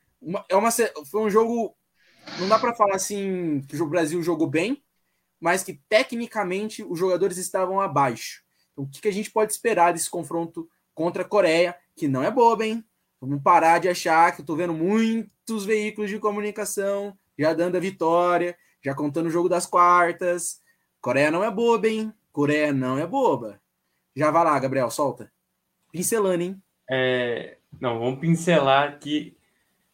é 0.49 0.57
uma, 0.57 0.71
foi 0.71 1.23
um 1.23 1.31
jogo. 1.31 1.77
Não 2.39 2.49
dá 2.49 2.59
para 2.59 2.75
falar 2.75 2.97
assim 2.97 3.63
que 3.69 3.81
o 3.81 3.87
Brasil 3.87 4.23
jogou 4.23 4.47
bem, 4.47 4.83
mas 5.41 5.63
que 5.63 5.81
tecnicamente 5.89 6.83
os 6.83 6.99
jogadores 6.99 7.39
estavam 7.39 7.81
abaixo. 7.81 8.43
Então, 8.73 8.85
o 8.85 8.89
que, 8.89 9.01
que 9.01 9.09
a 9.09 9.13
gente 9.13 9.31
pode 9.31 9.53
esperar 9.53 9.93
desse 9.93 10.11
confronto 10.11 10.69
contra 10.95 11.23
a 11.23 11.29
Coreia, 11.29 11.77
que 11.97 12.09
não 12.09 12.23
é 12.23 12.31
boba, 12.31 12.67
hein? 12.67 12.85
Vamos 13.21 13.43
parar 13.43 13.79
de 13.79 13.89
achar 13.89 14.35
que 14.35 14.43
eu 14.43 14.47
tô 14.47 14.55
vendo 14.55 14.75
muitos 14.75 15.65
veículos 15.65 16.11
de 16.11 16.19
comunicação 16.19 17.17
já 17.39 17.55
dando 17.55 17.77
a 17.77 17.81
vitória, 17.81 18.57
já 18.85 18.95
contando 18.95 19.27
o 19.27 19.31
jogo 19.31 19.49
das 19.49 19.65
quartas. 19.65 20.61
Coreia 21.01 21.31
não 21.31 21.45
é 21.45 21.51
boba, 21.51 21.89
hein? 21.89 22.13
Coreia 22.33 22.73
não 22.73 22.99
é 22.99 23.07
boba. 23.07 23.61
Já 24.15 24.31
vai 24.31 24.45
lá, 24.45 24.59
Gabriel, 24.59 24.91
solta. 24.91 25.33
Pincelando, 25.93 26.43
hein? 26.43 26.63
É, 26.91 27.58
não, 27.81 27.99
vamos 27.99 28.21
pincelar 28.21 28.89
aqui 28.89 29.37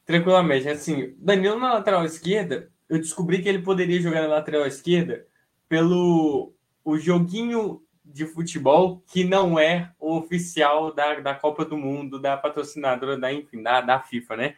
tranquilamente. 0.04 0.68
Assim, 0.68 1.14
Danilo 1.18 1.58
na 1.58 1.74
lateral 1.74 2.04
esquerda, 2.04 2.70
eu 2.88 2.98
descobri 2.98 3.42
que 3.42 3.48
ele 3.48 3.62
poderia 3.62 4.00
jogar 4.00 4.22
na 4.22 4.28
lateral 4.28 4.66
esquerda 4.66 5.26
pelo 5.68 6.52
o 6.84 6.98
joguinho 6.98 7.82
de 8.04 8.26
futebol 8.26 9.02
que 9.06 9.24
não 9.24 9.58
é 9.58 9.90
o 9.98 10.16
oficial 10.16 10.92
da, 10.92 11.20
da 11.20 11.34
Copa 11.34 11.64
do 11.64 11.76
Mundo, 11.76 12.20
da 12.20 12.36
patrocinadora, 12.36 13.16
da, 13.16 13.32
enfim, 13.32 13.62
da, 13.62 13.80
da 13.80 13.98
FIFA, 14.00 14.36
né? 14.36 14.56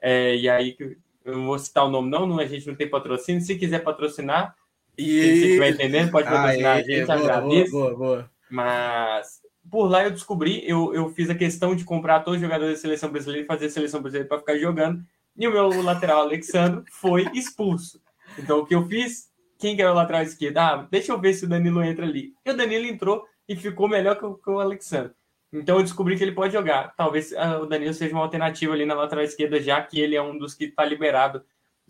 É, 0.00 0.36
e 0.36 0.48
aí, 0.48 0.76
eu 1.24 1.38
não 1.38 1.46
vou 1.46 1.58
citar 1.58 1.86
o 1.86 1.90
nome, 1.90 2.10
não, 2.10 2.26
não, 2.26 2.38
a 2.38 2.46
gente 2.46 2.66
não 2.66 2.74
tem 2.74 2.88
patrocínio. 2.88 3.40
Se 3.40 3.56
quiser 3.56 3.82
patrocinar, 3.82 4.54
e... 4.98 5.04
se 5.04 5.46
estiver 5.46 5.70
entendendo, 5.70 6.10
pode 6.10 6.28
patrocinar 6.28 6.76
ah, 6.76 6.78
é, 6.78 6.82
a 6.82 6.84
gente, 6.84 7.10
é, 7.10 7.14
agradeço. 7.14 7.72
Boa, 7.72 7.94
boa, 7.94 7.96
boa. 7.96 8.30
Mas 8.50 9.43
por 9.74 9.90
lá 9.90 10.04
eu 10.04 10.12
descobri, 10.12 10.62
eu, 10.70 10.94
eu 10.94 11.08
fiz 11.08 11.28
a 11.28 11.34
questão 11.34 11.74
de 11.74 11.82
comprar 11.82 12.20
todos 12.20 12.36
os 12.36 12.40
jogadores 12.40 12.74
da 12.74 12.80
seleção 12.80 13.10
brasileira 13.10 13.42
e 13.42 13.44
fazer 13.44 13.66
a 13.66 13.70
seleção 13.70 14.00
brasileira 14.00 14.28
para 14.28 14.38
ficar 14.38 14.56
jogando. 14.56 15.04
E 15.36 15.48
o 15.48 15.50
meu 15.50 15.82
lateral, 15.82 16.20
Alexandre, 16.20 16.84
foi 16.92 17.28
expulso. 17.34 18.00
Então 18.38 18.60
o 18.60 18.64
que 18.64 18.72
eu 18.72 18.86
fiz? 18.86 19.32
Quem 19.58 19.74
que 19.74 19.82
era 19.82 19.90
o 19.90 19.94
lateral 19.96 20.22
esquerdo? 20.22 20.58
Ah, 20.58 20.86
deixa 20.88 21.10
eu 21.10 21.20
ver 21.20 21.34
se 21.34 21.44
o 21.44 21.48
Danilo 21.48 21.82
entra 21.82 22.06
ali. 22.06 22.32
E 22.46 22.52
o 22.52 22.56
Danilo 22.56 22.86
entrou 22.86 23.26
e 23.48 23.56
ficou 23.56 23.88
melhor 23.88 24.16
que 24.16 24.24
o, 24.24 24.34
que 24.34 24.48
o 24.48 24.60
Alexandre. 24.60 25.10
Então 25.52 25.78
eu 25.78 25.82
descobri 25.82 26.16
que 26.16 26.22
ele 26.22 26.30
pode 26.30 26.52
jogar. 26.52 26.94
Talvez 26.96 27.34
ah, 27.34 27.58
o 27.58 27.66
Danilo 27.66 27.94
seja 27.94 28.14
uma 28.14 28.22
alternativa 28.22 28.72
ali 28.74 28.86
na 28.86 28.94
lateral 28.94 29.24
esquerda, 29.24 29.60
já 29.60 29.82
que 29.82 29.98
ele 29.98 30.14
é 30.14 30.22
um 30.22 30.38
dos 30.38 30.54
que 30.54 30.66
está 30.66 30.84
liberado. 30.84 31.42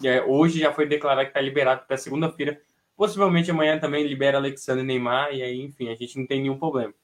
É, 0.02 0.22
hoje 0.22 0.60
já 0.60 0.72
foi 0.72 0.86
declarado 0.86 1.26
que 1.26 1.32
está 1.32 1.40
liberado 1.42 1.82
para 1.86 1.98
segunda-feira. 1.98 2.58
Possivelmente 2.96 3.50
amanhã 3.50 3.78
também 3.78 4.06
libera 4.06 4.38
Alexandre 4.38 4.82
Neymar, 4.82 5.34
e 5.34 5.42
aí, 5.42 5.60
enfim, 5.60 5.90
a 5.90 5.94
gente 5.94 6.18
não 6.18 6.26
tem 6.26 6.40
nenhum 6.40 6.58
problema. 6.58 6.94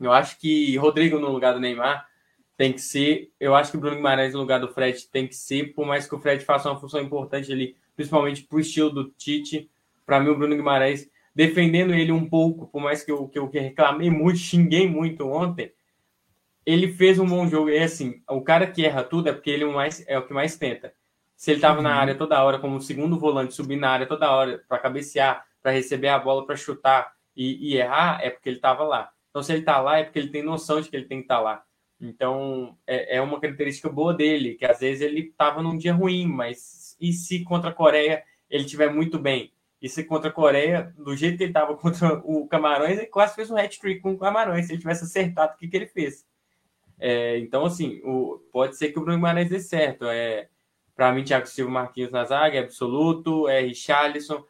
Eu 0.00 0.12
acho 0.12 0.38
que 0.38 0.76
Rodrigo 0.76 1.18
no 1.18 1.30
lugar 1.30 1.54
do 1.54 1.60
Neymar 1.60 2.06
tem 2.56 2.72
que 2.72 2.80
ser. 2.80 3.32
Eu 3.38 3.54
acho 3.54 3.70
que 3.70 3.78
Bruno 3.78 3.96
Guimarães 3.96 4.34
no 4.34 4.40
lugar 4.40 4.60
do 4.60 4.68
Fred 4.68 5.06
tem 5.08 5.26
que 5.26 5.34
ser, 5.34 5.74
por 5.74 5.86
mais 5.86 6.06
que 6.06 6.14
o 6.14 6.18
Fred 6.18 6.44
faça 6.44 6.70
uma 6.70 6.80
função 6.80 7.00
importante 7.00 7.52
ali, 7.52 7.76
principalmente 7.96 8.42
para 8.42 8.56
o 8.56 8.60
estilo 8.60 8.90
do 8.90 9.10
Tite. 9.10 9.70
Para 10.06 10.20
mim, 10.20 10.28
o 10.28 10.36
Bruno 10.36 10.54
Guimarães, 10.54 11.08
defendendo 11.34 11.94
ele 11.94 12.12
um 12.12 12.28
pouco, 12.28 12.66
por 12.66 12.80
mais 12.80 13.02
que 13.02 13.10
eu, 13.10 13.28
que 13.28 13.38
eu 13.38 13.48
reclamei 13.48 14.10
muito, 14.10 14.38
xinguei 14.38 14.88
muito 14.88 15.26
ontem, 15.28 15.72
ele 16.64 16.92
fez 16.92 17.18
um 17.18 17.26
bom 17.26 17.46
jogo. 17.46 17.70
E 17.70 17.78
assim, 17.78 18.22
o 18.28 18.40
cara 18.40 18.66
que 18.66 18.84
erra 18.84 19.02
tudo 19.02 19.28
é 19.28 19.32
porque 19.32 19.50
ele 19.50 19.64
é 19.64 19.66
o, 19.66 19.72
mais, 19.72 20.04
é 20.06 20.18
o 20.18 20.26
que 20.26 20.32
mais 20.32 20.56
tenta. 20.56 20.92
Se 21.36 21.50
ele 21.50 21.58
estava 21.58 21.78
uhum. 21.78 21.82
na 21.82 21.94
área 21.94 22.14
toda 22.14 22.42
hora, 22.42 22.58
como 22.58 22.80
segundo 22.80 23.18
volante, 23.18 23.54
subir 23.54 23.76
na 23.76 23.90
área 23.90 24.06
toda 24.06 24.30
hora 24.30 24.62
para 24.68 24.78
cabecear, 24.78 25.44
para 25.62 25.72
receber 25.72 26.08
a 26.08 26.18
bola, 26.18 26.46
para 26.46 26.56
chutar 26.56 27.12
e, 27.36 27.70
e 27.72 27.76
errar, 27.76 28.20
é 28.22 28.30
porque 28.30 28.48
ele 28.48 28.56
estava 28.56 28.84
lá. 28.84 29.10
Então, 29.34 29.42
se 29.42 29.50
ele 29.50 29.62
está 29.62 29.80
lá, 29.80 29.98
é 29.98 30.04
porque 30.04 30.20
ele 30.20 30.28
tem 30.28 30.44
noção 30.44 30.80
de 30.80 30.88
que 30.88 30.94
ele 30.94 31.06
tem 31.06 31.18
que 31.18 31.24
estar 31.24 31.38
tá 31.38 31.40
lá. 31.40 31.64
Então, 32.00 32.78
é, 32.86 33.16
é, 33.16 33.20
uma 33.20 33.40
característica 33.40 33.88
boa 33.88 34.14
dele, 34.14 34.54
que 34.54 34.64
às 34.64 34.78
vezes 34.78 35.02
ele 35.02 35.22
estava 35.22 35.60
num 35.60 35.76
dia 35.76 35.92
ruim, 35.92 36.24
mas 36.24 36.96
e 37.00 37.12
se 37.12 37.42
contra 37.42 37.70
a 37.70 37.72
Coreia 37.72 38.22
ele 38.48 38.62
estiver 38.62 38.94
muito 38.94 39.18
bem? 39.18 39.52
E 39.82 39.88
se 39.88 40.04
contra 40.04 40.30
a 40.30 40.32
Coreia, 40.32 40.94
do 40.96 41.16
jeito 41.16 41.36
que 41.36 41.42
ele 41.42 41.50
estava 41.50 41.74
contra 41.76 42.14
o 42.24 42.46
Camarões, 42.46 42.96
ele 42.96 43.08
quase 43.08 43.34
fez 43.34 43.50
um 43.50 43.56
hat-trick 43.56 44.00
com 44.00 44.12
o 44.12 44.18
Camarões, 44.18 44.66
se 44.66 44.72
ele 44.72 44.78
tivesse 44.78 45.02
acertado 45.02 45.54
o 45.54 45.56
que, 45.56 45.66
que 45.66 45.76
ele 45.76 45.88
fez. 45.88 46.24
É, 46.96 47.36
então, 47.38 47.64
assim, 47.64 48.00
o, 48.04 48.38
pode 48.52 48.76
ser 48.76 48.92
que 48.92 49.00
o 49.00 49.02
Bruno 49.02 49.18
Guimarães 49.18 49.50
dê 49.50 49.58
certo. 49.58 50.04
É, 50.04 50.48
Para 50.94 51.12
mim, 51.12 51.24
Thiago 51.24 51.48
Silva 51.48 51.72
Marquinhos 51.72 52.12
na 52.12 52.24
zaga 52.24 52.56
é 52.56 52.60
absoluto, 52.60 53.48
é 53.48 53.62
Richarlison. 53.62 54.44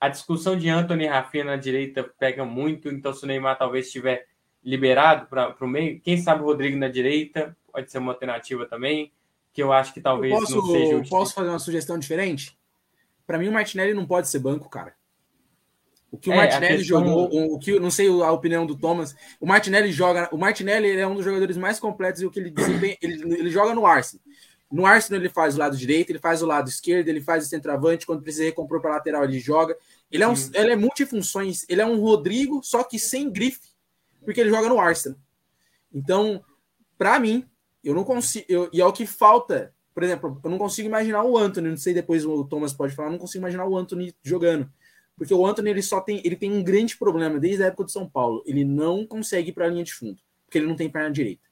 A 0.00 0.08
discussão 0.08 0.56
de 0.56 0.70
Anthony 0.70 1.04
e 1.04 1.08
Rafinha 1.08 1.44
na 1.44 1.56
direita 1.56 2.02
pega 2.18 2.42
muito, 2.42 2.88
então 2.88 3.12
se 3.12 3.22
o 3.24 3.26
Neymar 3.26 3.58
talvez 3.58 3.84
estiver 3.84 4.29
liberado 4.64 5.26
para 5.26 5.56
o 5.60 5.68
meio. 5.68 6.00
Quem 6.00 6.18
sabe 6.18 6.42
o 6.42 6.46
Rodrigo 6.46 6.76
na 6.76 6.88
direita 6.88 7.56
pode 7.72 7.90
ser 7.90 7.98
uma 7.98 8.12
alternativa 8.12 8.66
também, 8.66 9.12
que 9.52 9.62
eu 9.62 9.72
acho 9.72 9.92
que 9.94 10.00
talvez 10.00 10.32
posso, 10.32 10.56
não 10.56 10.66
seja. 10.66 11.02
Posso 11.08 11.34
fazer 11.34 11.48
uma 11.48 11.58
sugestão 11.58 11.98
diferente? 11.98 12.58
Para 13.26 13.38
mim, 13.38 13.48
o 13.48 13.52
Martinelli 13.52 13.94
não 13.94 14.06
pode 14.06 14.28
ser 14.28 14.40
banco, 14.40 14.68
cara. 14.68 14.94
O 16.10 16.18
que 16.18 16.28
o 16.28 16.32
é, 16.32 16.36
Martinelli 16.36 16.78
questão... 16.78 17.04
jogou, 17.04 17.54
o 17.54 17.58
que 17.58 17.78
não 17.78 17.90
sei 17.90 18.08
a 18.08 18.32
opinião 18.32 18.66
do 18.66 18.76
Thomas, 18.76 19.14
o 19.40 19.46
Martinelli 19.46 19.92
joga, 19.92 20.28
o 20.32 20.36
Martinelli 20.36 20.98
é 20.98 21.06
um 21.06 21.14
dos 21.14 21.24
jogadores 21.24 21.56
mais 21.56 21.78
completos 21.78 22.20
e 22.20 22.26
o 22.26 22.30
que 22.30 22.40
ele 22.40 22.50
desempenha, 22.50 22.96
ele, 23.00 23.22
ele 23.34 23.50
joga 23.50 23.72
no 23.74 23.86
Arsenal. 23.86 24.24
No 24.70 24.86
Arsenal 24.86 25.20
ele 25.20 25.28
faz 25.28 25.54
o 25.54 25.58
lado 25.58 25.76
direito, 25.76 26.10
ele 26.10 26.18
faz 26.18 26.42
o 26.42 26.46
lado 26.46 26.68
esquerdo, 26.68 27.08
ele 27.08 27.20
faz 27.20 27.44
o 27.44 27.48
centroavante, 27.48 28.06
quando 28.06 28.22
precisa 28.22 28.44
recompor 28.44 28.80
para 28.80 28.90
lateral 28.90 29.24
ele 29.24 29.38
joga. 29.38 29.76
Ele 30.10 30.24
é 30.24 30.28
um, 30.28 30.34
ele 30.54 30.72
é 30.72 30.76
multifunções, 30.76 31.64
ele 31.68 31.80
é 31.80 31.86
um 31.86 32.00
Rodrigo, 32.00 32.60
só 32.62 32.82
que 32.82 32.98
sem 32.98 33.30
grife 33.30 33.69
porque 34.24 34.40
ele 34.40 34.50
joga 34.50 34.68
no 34.68 34.78
Arsenal. 34.78 35.18
Então, 35.92 36.44
para 36.96 37.18
mim, 37.18 37.44
eu 37.82 37.94
não 37.94 38.04
consigo. 38.04 38.46
Eu, 38.48 38.68
e 38.72 38.80
é 38.80 38.84
o 38.84 38.92
que 38.92 39.06
falta. 39.06 39.74
Por 39.92 40.02
exemplo, 40.02 40.40
eu 40.42 40.50
não 40.50 40.58
consigo 40.58 40.88
imaginar 40.88 41.24
o 41.24 41.36
Anthony. 41.36 41.68
Não 41.68 41.76
sei 41.76 41.92
depois 41.92 42.24
o 42.24 42.44
Thomas 42.44 42.72
pode 42.72 42.94
falar. 42.94 43.08
Eu 43.08 43.12
não 43.12 43.18
consigo 43.18 43.42
imaginar 43.42 43.66
o 43.66 43.76
Anthony 43.76 44.14
jogando. 44.22 44.70
Porque 45.16 45.34
o 45.34 45.44
Anthony 45.44 45.70
ele 45.70 45.82
só 45.82 46.00
tem, 46.00 46.22
ele 46.24 46.36
tem 46.36 46.50
um 46.50 46.62
grande 46.62 46.96
problema 46.96 47.38
desde 47.38 47.62
a 47.62 47.66
época 47.66 47.84
do 47.84 47.90
São 47.90 48.08
Paulo. 48.08 48.42
Ele 48.46 48.64
não 48.64 49.06
consegue 49.06 49.50
ir 49.50 49.52
para 49.52 49.66
a 49.66 49.68
linha 49.68 49.84
de 49.84 49.92
fundo, 49.92 50.18
porque 50.46 50.56
ele 50.56 50.66
não 50.66 50.74
tem 50.74 50.88
perna 50.88 51.10
direita. 51.10 51.42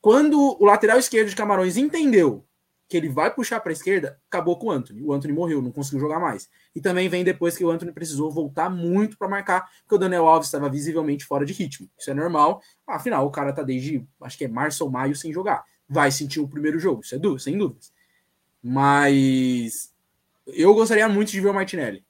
Quando 0.00 0.56
o 0.58 0.64
lateral 0.64 0.98
esquerdo 0.98 1.28
de 1.28 1.36
Camarões 1.36 1.76
entendeu 1.76 2.46
que 2.88 2.96
ele 2.96 3.08
vai 3.08 3.32
puxar 3.32 3.60
para 3.60 3.70
a 3.70 3.74
esquerda, 3.74 4.18
acabou 4.28 4.58
com 4.58 4.68
o 4.68 4.70
Anthony. 4.70 5.02
O 5.02 5.12
Anthony 5.12 5.34
morreu, 5.34 5.60
não 5.60 5.70
conseguiu 5.70 6.00
jogar 6.00 6.18
mais. 6.18 6.48
E 6.74 6.80
também 6.80 7.08
vem 7.08 7.22
depois 7.22 7.56
que 7.56 7.64
o 7.64 7.70
Anthony 7.70 7.92
precisou 7.92 8.30
voltar 8.30 8.70
muito 8.70 9.18
para 9.18 9.28
marcar, 9.28 9.68
porque 9.82 9.94
o 9.94 9.98
Daniel 9.98 10.26
Alves 10.26 10.48
estava 10.48 10.70
visivelmente 10.70 11.26
fora 11.26 11.44
de 11.44 11.52
ritmo. 11.52 11.88
Isso 11.98 12.10
é 12.10 12.14
normal. 12.14 12.62
Afinal, 12.86 13.26
o 13.26 13.30
cara 13.30 13.52
tá 13.52 13.62
desde, 13.62 14.06
acho 14.22 14.38
que 14.38 14.46
é 14.46 14.48
março 14.48 14.82
ou 14.82 14.90
maio 14.90 15.14
sem 15.14 15.30
jogar. 15.32 15.64
Vai 15.86 16.10
sentir 16.10 16.40
o 16.40 16.48
primeiro 16.48 16.78
jogo, 16.78 17.02
isso 17.04 17.14
é 17.14 17.18
dúvida, 17.18 17.42
sem 17.42 17.58
dúvidas. 17.58 17.92
Mas 18.62 19.92
eu 20.46 20.72
gostaria 20.74 21.08
muito 21.08 21.30
de 21.30 21.40
ver 21.40 21.50
o 21.50 21.54
Martinelli. 21.54 22.02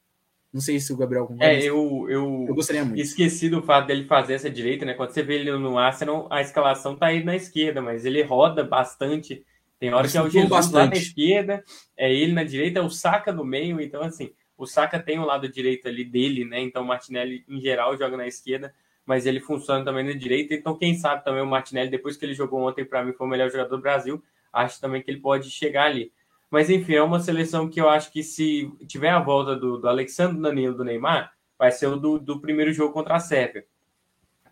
Não 0.53 0.61
sei 0.61 0.79
se 0.81 0.93
o 0.93 0.97
Gabriel 0.97 1.27
concorda. 1.27 1.53
É, 1.53 1.63
eu, 1.63 2.07
eu, 2.09 2.47
eu 2.49 2.55
gostaria 2.55 2.85
muito. 2.85 3.01
Esqueci 3.01 3.51
do 3.51 3.63
fato 3.63 3.89
dele 3.89 4.07
fazer 4.07 4.35
essa 4.35 4.49
direita, 4.49 4.87
né? 4.87 4.95
Quando 4.95 5.11
você 5.11 5.23
vê 5.23 5.35
ele 5.35 5.51
no 5.59 5.77
Arsenal, 5.77 6.27
a 6.31 6.41
escalação 6.41 6.97
tá 6.97 7.07
aí 7.07 7.23
na 7.23 7.37
esquerda, 7.37 7.83
mas 7.83 8.07
ele 8.07 8.23
roda 8.23 8.65
bastante 8.65 9.45
tem 9.79 9.95
hora 9.95 10.09
que 10.09 10.19
é 10.19 10.23
o 10.23 10.29
Jesus 10.29 10.49
bastante. 10.49 10.75
lá 10.75 10.87
na 10.87 10.97
esquerda, 10.97 11.65
é 11.97 12.13
ele 12.13 12.33
na 12.33 12.45
direita, 12.45 12.81
é 12.81 12.83
o 12.83 12.91
Saca 12.91 13.33
no 13.33 13.45
meio. 13.45 13.81
Então, 13.81 14.03
assim, 14.03 14.33
O 14.59 14.67
Saka 14.67 14.99
tem 14.99 15.21
o 15.21 15.25
lado 15.25 15.49
direito 15.49 15.87
ali 15.87 16.05
dele, 16.05 16.45
né? 16.45 16.61
Então 16.61 16.83
o 16.83 16.87
Martinelli, 16.87 17.45
em 17.49 17.61
geral, 17.61 17.97
joga 17.97 18.17
na 18.17 18.27
esquerda, 18.27 18.75
mas 19.07 19.25
ele 19.25 19.39
funciona 19.39 19.85
também 19.85 20.05
na 20.05 20.13
direita. 20.13 20.53
Então, 20.53 20.77
quem 20.77 20.95
sabe 20.97 21.25
também 21.25 21.43
o 21.43 21.47
Martinelli, 21.47 21.89
depois 21.89 22.17
que 22.17 22.27
ele 22.27 22.35
jogou 22.35 22.61
ontem, 22.69 22.85
para 22.85 23.05
mim, 23.05 23.13
foi 23.13 23.27
o 23.27 23.31
melhor 23.31 23.49
jogador 23.51 23.77
do 23.77 23.81
Brasil, 23.81 24.21
acho 24.53 24.81
também 24.81 25.01
que 25.01 25.09
ele 25.09 25.21
pode 25.21 25.49
chegar 25.49 25.85
ali. 25.85 26.13
Mas 26.51 26.69
enfim, 26.69 26.95
é 26.95 27.03
uma 27.03 27.21
seleção 27.21 27.69
que 27.69 27.81
eu 27.81 27.89
acho 27.89 28.11
que 28.11 28.23
se 28.23 28.69
tiver 28.89 29.11
a 29.11 29.21
volta 29.21 29.55
do, 29.55 29.79
do 29.79 29.89
Alexandre 29.89 30.43
Danilo 30.43 30.75
do 30.75 30.85
Neymar, 30.85 31.33
vai 31.57 31.71
ser 31.71 31.87
o 31.87 31.97
do, 31.97 32.19
do 32.19 32.41
primeiro 32.41 32.73
jogo 32.73 32.93
contra 32.93 33.15
a 33.15 33.21
Sérvia. 33.21 33.65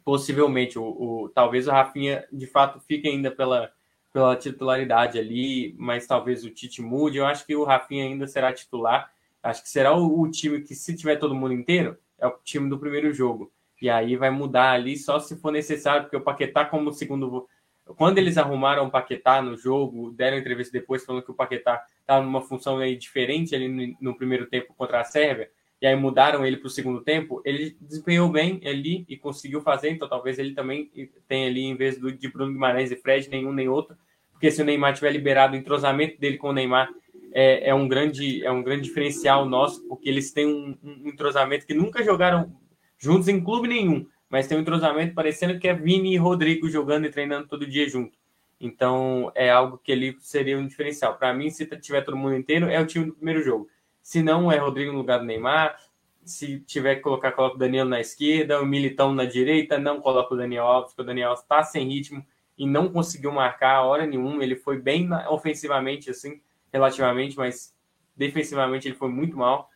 Possivelmente, 0.05 0.79
o, 0.79 0.85
o, 0.85 1.29
talvez 1.35 1.67
o 1.67 1.73
Rafinha 1.73 2.25
de 2.33 2.47
fato 2.47 2.79
fique 2.79 3.09
ainda 3.09 3.31
pela, 3.31 3.73
pela 4.17 4.35
titularidade 4.35 5.19
ali, 5.19 5.75
mas 5.77 6.07
talvez 6.07 6.43
o 6.43 6.49
Tite 6.49 6.81
mude. 6.81 7.19
Eu 7.19 7.27
acho 7.27 7.45
que 7.45 7.55
o 7.55 7.65
Rafinha 7.65 8.03
ainda 8.03 8.27
será 8.27 8.51
titular. 8.51 9.13
Acho 9.43 9.63
que 9.63 9.69
será 9.69 9.95
o, 9.95 10.23
o 10.23 10.31
time 10.31 10.63
que, 10.63 10.75
se 10.75 10.97
tiver 10.97 11.17
todo 11.17 11.35
mundo 11.35 11.53
inteiro, 11.53 11.99
é 12.19 12.27
o 12.27 12.31
time 12.43 12.67
do 12.71 12.79
primeiro 12.79 13.13
jogo. 13.13 13.53
E 13.83 13.91
aí 13.91 14.17
vai 14.17 14.31
mudar 14.31 14.73
ali 14.73 14.97
só 14.97 15.19
se 15.19 15.37
for 15.37 15.53
necessário, 15.53 16.05
porque 16.05 16.17
o 16.17 16.23
Paquetá, 16.23 16.65
como 16.65 16.95
segundo 16.95 17.47
quando 17.95 18.17
eles 18.17 18.39
arrumaram 18.39 18.87
o 18.87 18.91
Paquetá 18.91 19.43
no 19.43 19.55
jogo, 19.55 20.11
deram 20.13 20.39
entrevista 20.39 20.73
depois 20.73 21.05
falando 21.05 21.23
que 21.23 21.31
o 21.31 21.35
Paquetá 21.35 21.85
estava 22.01 22.25
numa 22.25 22.41
função 22.41 22.79
aí 22.79 22.97
diferente 22.97 23.55
ali 23.55 23.69
no, 23.69 23.97
no, 24.01 24.17
primeiro 24.17 24.47
tempo 24.47 24.73
contra 24.75 25.03
a 25.03 25.05
Sérvia, 25.05 25.51
e 25.81 25.87
aí 25.87 25.95
mudaram 25.95 26.45
ele 26.45 26.57
para 26.57 26.67
o 26.67 26.71
segundo 26.71 27.03
tempo, 27.03 27.41
ele 27.45 27.77
desempenhou 27.81 28.29
bem 28.29 28.61
ali 28.65 29.05
e 29.09 29.17
conseguiu 29.17 29.61
fazer, 29.61 29.91
então 29.91 30.09
talvez 30.09 30.39
ele 30.39 30.53
também 30.53 30.91
tenha 31.29 31.47
ali, 31.47 31.65
em 31.65 31.77
vez 31.77 31.97
do, 31.97 32.11
de 32.11 32.29
Bruno 32.29 32.55
Guimarães 32.55 32.91
e 32.91 32.97
Fred, 32.97 33.29
nenhum 33.29 33.53
nem 33.53 33.69
outro, 33.69 33.97
porque 34.37 34.51
se 34.51 34.63
o 34.63 34.65
Neymar 34.65 34.95
tiver 34.95 35.11
liberado, 35.11 35.55
o 35.55 35.59
entrosamento 35.59 36.21
dele 36.21 36.37
com 36.37 36.51
o 36.51 36.53
Neymar 36.53 36.89
é, 37.33 37.71
é 37.71 37.75
um, 37.75 37.89
grande, 37.89 38.45
é 38.45 38.51
um 38.51 38.63
grande 38.63 38.83
diferencial 38.83 39.47
nosso, 39.47 39.87
porque 39.89 40.09
eles 40.09 40.33
têm 40.33 40.47
um, 40.47 40.77
um 40.83 41.09
entrosamento 41.09 41.67
que 41.67 41.75
nunca 41.75 42.05
jogaram 42.05 42.55
juntos 42.99 43.29
em 43.29 43.43
clube 43.43 43.69
nenhum 43.69 44.07
mas 44.29 44.47
tem 44.47 44.59
um 44.59 44.61
entrosamento 44.61 45.15
parecendo 45.15 45.59
que 45.59 45.69
é 45.69 45.75
Vini 45.75 46.15
e 46.15 46.17
Rodrigo 46.17 46.69
jogando 46.69 47.07
e 47.07 47.11
treinando 47.11 47.47
todo 47.49 47.67
dia 47.67 47.89
junto. 47.89 48.19
Então 48.61 49.31
é 49.35 49.51
algo 49.51 49.79
que 49.79 49.93
ele 49.93 50.17
seria 50.21 50.59
um 50.59 50.67
diferencial. 50.67 51.17
Para 51.17 51.33
mim, 51.33 51.51
se 51.51 51.67
tiver 51.79 52.03
todo 52.03 52.17
mundo 52.17 52.35
inteiro, 52.35 52.69
é 52.69 52.81
o 52.81 52.87
time 52.87 53.07
do 53.07 53.15
primeiro 53.15 53.43
jogo. 53.43 53.69
Se 54.03 54.23
não, 54.23 54.51
é 54.51 54.57
Rodrigo 54.57 54.93
no 54.93 54.99
lugar 54.99 55.19
do 55.19 55.25
Neymar. 55.25 55.77
Se 56.25 56.59
tiver 56.61 56.97
que 56.97 57.03
colocar, 57.03 57.33
coloca 57.33 57.55
o 57.55 57.59
Daniel 57.59 57.85
na 57.85 58.01
esquerda, 58.01 58.61
o 58.61 58.67
Militão 58.67 59.15
na 59.15 59.25
direita, 59.25 59.79
não 59.79 60.01
coloca 60.01 60.35
o 60.35 60.37
Daniel 60.37 60.65
Alves, 60.65 60.91
porque 60.91 61.03
o 61.03 61.07
Daniel 61.07 61.35
está 61.35 61.63
sem 61.63 61.89
ritmo 61.89 62.25
e 62.59 62.67
não 62.67 62.89
conseguiu 62.89 63.33
marcar 63.33 63.77
a 63.77 63.83
hora 63.83 64.07
nenhuma. 64.07 64.43
Ele 64.43 64.57
foi 64.57 64.81
bem 64.81 65.09
ofensivamente, 65.29 66.11
assim, 66.11 66.41
relativamente, 66.73 67.37
mas 67.37 67.75
defensivamente 68.17 68.89
ele 68.89 68.95
foi 68.95 69.09
muito 69.09 69.37
mal. 69.37 69.71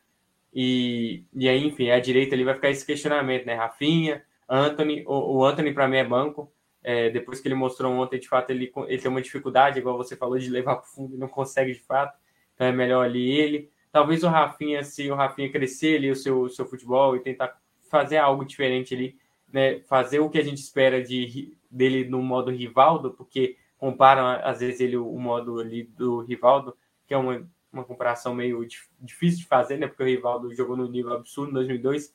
E, 0.53 1.25
e 1.33 1.49
aí, 1.49 1.65
enfim, 1.65 1.91
a 1.91 2.01
direita 2.01 2.35
ali 2.35 2.45
vai 2.45 2.55
ficar 2.55 2.71
esse 2.71 2.85
questionamento, 2.85 3.47
né? 3.47 3.55
Rafinha, 3.55 4.25
Anthony, 4.49 5.05
o, 5.07 5.39
o 5.39 5.45
Anthony 5.45 5.73
para 5.73 5.87
mim 5.87 5.99
é 5.99 6.05
banco. 6.05 6.53
É, 6.83 7.11
depois 7.11 7.41
que 7.41 7.47
ele 7.47 7.55
mostrou 7.55 7.93
ontem, 7.93 8.19
de 8.19 8.29
fato, 8.29 8.51
ele, 8.51 8.73
ele 8.89 9.03
tem 9.03 9.11
uma 9.11 9.21
dificuldade, 9.21 9.79
igual 9.79 9.99
você 9.99 10.17
falou, 10.17 10.39
de 10.39 10.49
levar 10.49 10.77
para 10.77 10.85
o 10.85 10.89
fundo 10.89 11.15
e 11.15 11.19
não 11.19 11.29
consegue 11.29 11.73
de 11.73 11.81
fato. 11.81 12.19
Então 12.55 12.67
é 12.67 12.73
melhor 12.73 13.05
ali 13.05 13.31
ele. 13.31 13.71
Talvez 13.93 14.23
o 14.23 14.29
Rafinha, 14.29 14.83
se 14.83 15.11
o 15.11 15.15
Rafinha 15.15 15.51
crescer 15.51 15.97
ali 15.97 16.11
o 16.11 16.17
seu, 16.17 16.49
seu 16.49 16.65
futebol 16.65 17.17
e 17.17 17.21
tentar 17.21 17.61
fazer 17.91 18.17
algo 18.17 18.45
diferente 18.45 18.95
ali, 18.95 19.19
né? 19.53 19.81
fazer 19.81 20.21
o 20.21 20.31
que 20.31 20.39
a 20.39 20.45
gente 20.45 20.59
espera 20.59 21.03
de, 21.03 21.57
dele 21.71 22.09
no 22.09 22.23
modo 22.23 22.51
Rivaldo, 22.51 23.13
porque 23.13 23.57
comparam 23.79 24.27
às 24.45 24.61
vezes 24.61 24.81
ele 24.81 24.97
o 24.97 25.19
modo 25.19 25.61
ali 25.61 25.85
do 25.85 26.21
Rivaldo, 26.21 26.77
que 27.07 27.15
é 27.15 27.17
uma, 27.17 27.49
uma 27.73 27.85
comparação 27.85 28.35
meio 28.35 28.67
difícil 29.01 29.41
de 29.41 29.47
fazer, 29.47 29.79
né? 29.79 29.87
Porque 29.87 30.03
o 30.03 30.07
Rivaldo 30.07 30.55
jogou 30.55 30.77
no 30.77 30.89
nível 30.89 31.15
absurdo 31.15 31.51
em 31.51 31.55
2002 31.55 32.15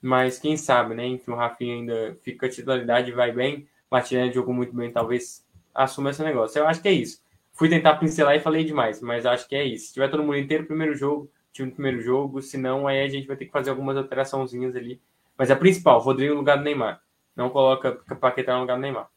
mas 0.00 0.38
quem 0.38 0.56
sabe, 0.56 0.94
né? 0.94 1.06
Enfim, 1.06 1.32
o 1.32 1.36
Rafinha 1.36 1.74
ainda 1.74 2.16
fica 2.22 2.48
titularidade, 2.48 3.12
vai 3.12 3.32
bem. 3.32 3.68
O 3.90 3.94
Martinelli 3.94 4.32
jogou 4.32 4.54
muito 4.54 4.74
bem, 4.74 4.92
talvez 4.92 5.44
assuma 5.74 6.10
esse 6.10 6.22
negócio. 6.22 6.58
Eu 6.58 6.66
acho 6.66 6.80
que 6.80 6.88
é 6.88 6.92
isso. 6.92 7.22
Fui 7.52 7.68
tentar 7.68 7.96
pincelar 7.96 8.36
e 8.36 8.40
falei 8.40 8.64
demais, 8.64 9.00
mas 9.00 9.24
acho 9.26 9.48
que 9.48 9.56
é 9.56 9.64
isso. 9.64 9.88
Se 9.88 9.94
tiver 9.94 10.08
todo 10.08 10.22
mundo 10.22 10.38
inteiro, 10.38 10.66
primeiro 10.66 10.94
jogo, 10.94 11.30
time 11.52 11.70
do 11.70 11.74
primeiro 11.74 12.00
jogo, 12.00 12.42
senão 12.42 12.86
aí 12.86 13.02
a 13.02 13.08
gente 13.08 13.26
vai 13.26 13.36
ter 13.36 13.46
que 13.46 13.52
fazer 13.52 13.70
algumas 13.70 13.96
alteraçãozinhas 13.96 14.76
ali. 14.76 15.00
Mas 15.36 15.50
a 15.50 15.56
principal, 15.56 16.00
Rodrigo 16.00 16.34
no 16.34 16.40
lugar 16.40 16.58
do 16.58 16.64
Neymar. 16.64 17.00
Não 17.34 17.50
coloca 17.50 17.92
Paquetá 18.20 18.54
no 18.54 18.60
lugar 18.60 18.76
do 18.76 18.80
Neymar. 18.80 19.08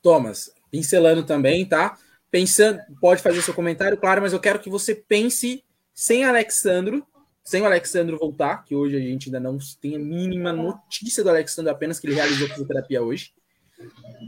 Thomas, 0.00 0.52
pincelando 0.70 1.24
também, 1.24 1.66
tá? 1.66 1.96
Pensando, 2.30 2.80
pode 3.00 3.22
fazer 3.22 3.42
seu 3.42 3.54
comentário, 3.54 3.96
claro, 3.96 4.22
mas 4.22 4.32
eu 4.32 4.40
quero 4.40 4.58
que 4.58 4.70
você 4.70 4.94
pense 4.94 5.64
sem 5.92 6.24
Alexandro 6.24 7.06
sem 7.44 7.60
o 7.60 7.66
Alexandre 7.66 8.16
voltar, 8.16 8.64
que 8.64 8.74
hoje 8.74 8.96
a 8.96 9.00
gente 9.00 9.26
ainda 9.26 9.40
não 9.40 9.58
tem 9.80 9.96
a 9.96 9.98
mínima 9.98 10.52
notícia 10.52 11.24
do 11.24 11.30
Alexandre, 11.30 11.72
apenas 11.72 11.98
que 11.98 12.06
ele 12.06 12.14
realizou 12.14 12.48
fisioterapia 12.48 13.02
hoje. 13.02 13.32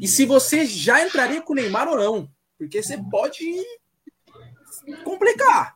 E 0.00 0.08
se 0.08 0.24
você 0.24 0.66
já 0.66 1.04
entraria 1.04 1.40
com 1.40 1.52
o 1.52 1.56
Neymar 1.56 1.88
ou 1.88 1.96
não, 1.96 2.28
porque 2.58 2.82
você 2.82 2.98
pode 3.10 3.44
complicar. 5.04 5.73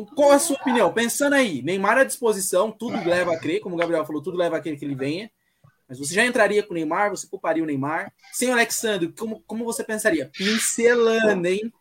Então, 0.00 0.06
qual 0.14 0.32
a 0.32 0.38
sua 0.38 0.56
opinião? 0.56 0.92
Pensando 0.92 1.34
aí, 1.34 1.62
Neymar 1.62 1.98
à 1.98 2.04
disposição, 2.04 2.70
tudo 2.70 2.96
leva 3.08 3.34
a 3.34 3.38
crer, 3.38 3.60
como 3.60 3.74
o 3.74 3.78
Gabriel 3.78 4.04
falou, 4.06 4.22
tudo 4.22 4.36
leva 4.36 4.56
a 4.56 4.60
crer 4.60 4.78
que 4.78 4.84
ele 4.84 4.94
venha. 4.94 5.30
Mas 5.88 5.98
você 5.98 6.14
já 6.14 6.24
entraria 6.24 6.62
com 6.62 6.72
o 6.72 6.74
Neymar, 6.74 7.10
você 7.10 7.26
pouparia 7.26 7.62
o 7.62 7.66
Neymar. 7.66 8.12
Sem 8.32 8.48
o 8.48 8.52
Alexandre, 8.52 9.12
como, 9.18 9.42
como 9.46 9.64
você 9.64 9.82
pensaria? 9.82 10.30
Pincelando, 10.36 11.46
hein? 11.46 11.72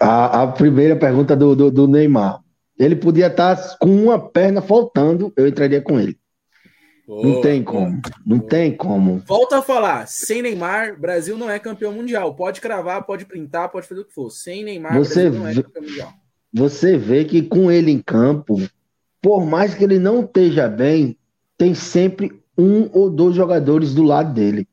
A, 0.00 0.42
a 0.42 0.46
primeira 0.46 0.96
pergunta 0.96 1.34
do, 1.36 1.54
do, 1.54 1.70
do 1.70 1.88
Neymar. 1.88 2.40
Ele 2.78 2.96
podia 2.96 3.26
estar 3.26 3.76
com 3.78 3.90
uma 3.90 4.18
perna 4.18 4.62
faltando, 4.62 5.32
eu 5.36 5.46
entraria 5.46 5.82
com 5.82 6.00
ele. 6.00 6.18
Oh, 7.06 7.26
não 7.26 7.40
tem 7.40 7.62
como. 7.62 8.00
Não 8.24 8.38
oh. 8.38 8.42
tem 8.42 8.76
como. 8.76 9.18
Volta 9.26 9.58
a 9.58 9.62
falar. 9.62 10.06
Sem 10.06 10.40
Neymar, 10.40 10.98
Brasil 10.98 11.36
não 11.36 11.50
é 11.50 11.58
campeão 11.58 11.92
mundial. 11.92 12.34
Pode 12.34 12.60
cravar, 12.60 13.04
pode 13.04 13.26
printar, 13.26 13.68
pode 13.68 13.86
fazer 13.86 14.00
o 14.00 14.04
que 14.04 14.14
for. 14.14 14.30
Sem 14.30 14.64
Neymar, 14.64 14.96
você 14.96 15.28
Brasil 15.28 15.40
não 15.40 15.48
é 15.48 15.54
campeão 15.54 15.82
mundial. 15.82 16.21
Você 16.52 16.96
vê 16.96 17.24
que 17.24 17.42
com 17.42 17.70
ele 17.70 17.90
em 17.90 18.00
campo, 18.00 18.56
por 19.20 19.46
mais 19.46 19.74
que 19.74 19.84
ele 19.84 19.98
não 19.98 20.20
esteja 20.20 20.68
bem, 20.68 21.16
tem 21.56 21.74
sempre 21.74 22.42
um 22.58 22.90
ou 22.92 23.08
dois 23.08 23.34
jogadores 23.34 23.94
do 23.94 24.02
lado 24.02 24.32
dele. 24.34 24.68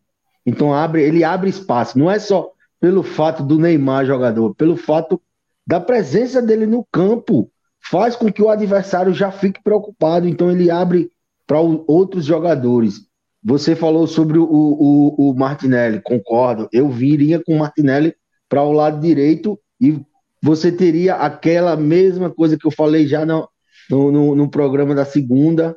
Então 0.46 0.74
abre, 0.74 1.04
ele 1.04 1.24
abre 1.24 1.50
espaço. 1.50 1.98
Não 1.98 2.10
é 2.10 2.20
só 2.20 2.52
pelo 2.80 3.04
fato 3.04 3.44
do 3.44 3.60
Neymar 3.60 4.06
jogador, 4.06 4.56
pelo 4.56 4.76
fato 4.76 5.22
da 5.66 5.80
presença 5.80 6.42
dele 6.42 6.66
no 6.66 6.86
campo 6.92 7.52
faz 7.80 8.16
com 8.16 8.32
que 8.32 8.42
o 8.42 8.50
adversário 8.50 9.14
já 9.14 9.32
fique 9.32 9.62
preocupado, 9.64 10.28
então 10.28 10.52
ele 10.52 10.70
abre 10.70 11.12
para 11.48 11.60
outros 11.60 12.26
jogadores. 12.26 13.08
Você 13.44 13.76
falou 13.76 14.06
sobre 14.06 14.38
o, 14.38 14.44
o, 14.44 15.30
o, 15.30 15.34
Martinelli, 15.34 16.02
concordo. 16.02 16.68
Eu 16.72 16.90
viria 16.90 17.42
com 17.44 17.56
o 17.56 17.60
Martinelli 17.60 18.14
para 18.50 18.64
o 18.64 18.72
lado 18.72 19.00
direito 19.00 19.60
e 19.80 20.00
você 20.42 20.72
teria 20.72 21.16
aquela 21.16 21.76
mesma 21.76 22.30
coisa 22.30 22.58
que 22.58 22.66
eu 22.66 22.72
falei 22.72 23.08
já 23.08 23.26
no, 23.26 23.50
no, 23.90 24.36
no 24.36 24.50
programa 24.50 24.96
da 24.96 25.06
segunda, 25.06 25.76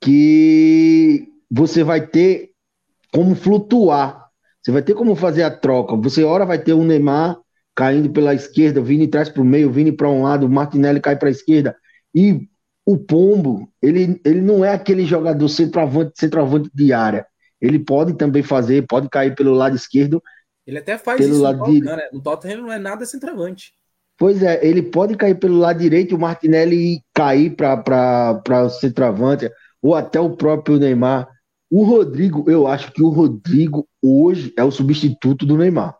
que 0.00 1.28
você 1.50 1.84
vai 1.84 2.06
ter 2.06 2.50
como 3.12 3.34
flutuar. 3.34 4.26
Você 4.62 4.70
vai 4.70 4.82
ter 4.82 4.94
como 4.94 5.14
fazer 5.14 5.42
a 5.42 5.50
troca. 5.50 5.96
Você, 5.96 6.24
ora, 6.24 6.44
vai 6.44 6.58
ter 6.58 6.72
o 6.72 6.84
Neymar 6.84 7.38
caindo 7.74 8.10
pela 8.10 8.34
esquerda, 8.34 8.82
Vini 8.82 9.08
traz 9.08 9.28
para 9.28 9.42
o 9.42 9.44
meio, 9.44 9.70
Vini 9.70 9.92
para 9.92 10.08
um 10.08 10.22
lado, 10.22 10.48
Martinelli 10.48 11.00
cai 11.00 11.16
para 11.16 11.28
a 11.28 11.32
esquerda. 11.32 11.76
E 12.14 12.48
o 12.84 12.98
Pombo, 12.98 13.72
ele, 13.80 14.20
ele 14.24 14.40
não 14.40 14.64
é 14.64 14.72
aquele 14.72 15.04
jogador 15.04 15.48
centroavante, 15.48 16.12
centroavante 16.16 16.70
de 16.74 16.92
área. 16.92 17.26
Ele 17.60 17.78
pode 17.78 18.14
também 18.14 18.42
fazer, 18.42 18.86
pode 18.86 19.08
cair 19.08 19.34
pelo 19.34 19.52
lado 19.52 19.76
esquerdo. 19.76 20.22
Ele 20.66 20.78
até 20.78 20.98
faz 20.98 21.18
pelo 21.18 21.32
isso 21.32 21.42
lado 21.42 21.58
no 21.58 21.64
Tottenham, 21.64 21.96
né? 21.96 22.08
No 22.12 22.22
Tottenham 22.22 22.62
não 22.62 22.72
é 22.72 22.78
nada 22.78 23.06
centroavante. 23.06 23.72
Pois 24.18 24.42
é, 24.42 24.64
ele 24.64 24.82
pode 24.82 25.16
cair 25.16 25.38
pelo 25.38 25.58
lado 25.58 25.78
direito 25.80 26.14
o 26.14 26.18
Martinelli 26.18 27.02
cair 27.12 27.56
para 27.56 28.64
o 28.64 28.68
centroavante, 28.68 29.50
ou 29.80 29.94
até 29.94 30.20
o 30.20 30.36
próprio 30.36 30.78
Neymar. 30.78 31.28
O 31.70 31.84
Rodrigo, 31.84 32.44
eu 32.48 32.66
acho 32.66 32.92
que 32.92 33.02
o 33.02 33.08
Rodrigo 33.08 33.88
hoje 34.00 34.52
é 34.56 34.62
o 34.62 34.70
substituto 34.70 35.44
do 35.46 35.56
Neymar. 35.56 35.96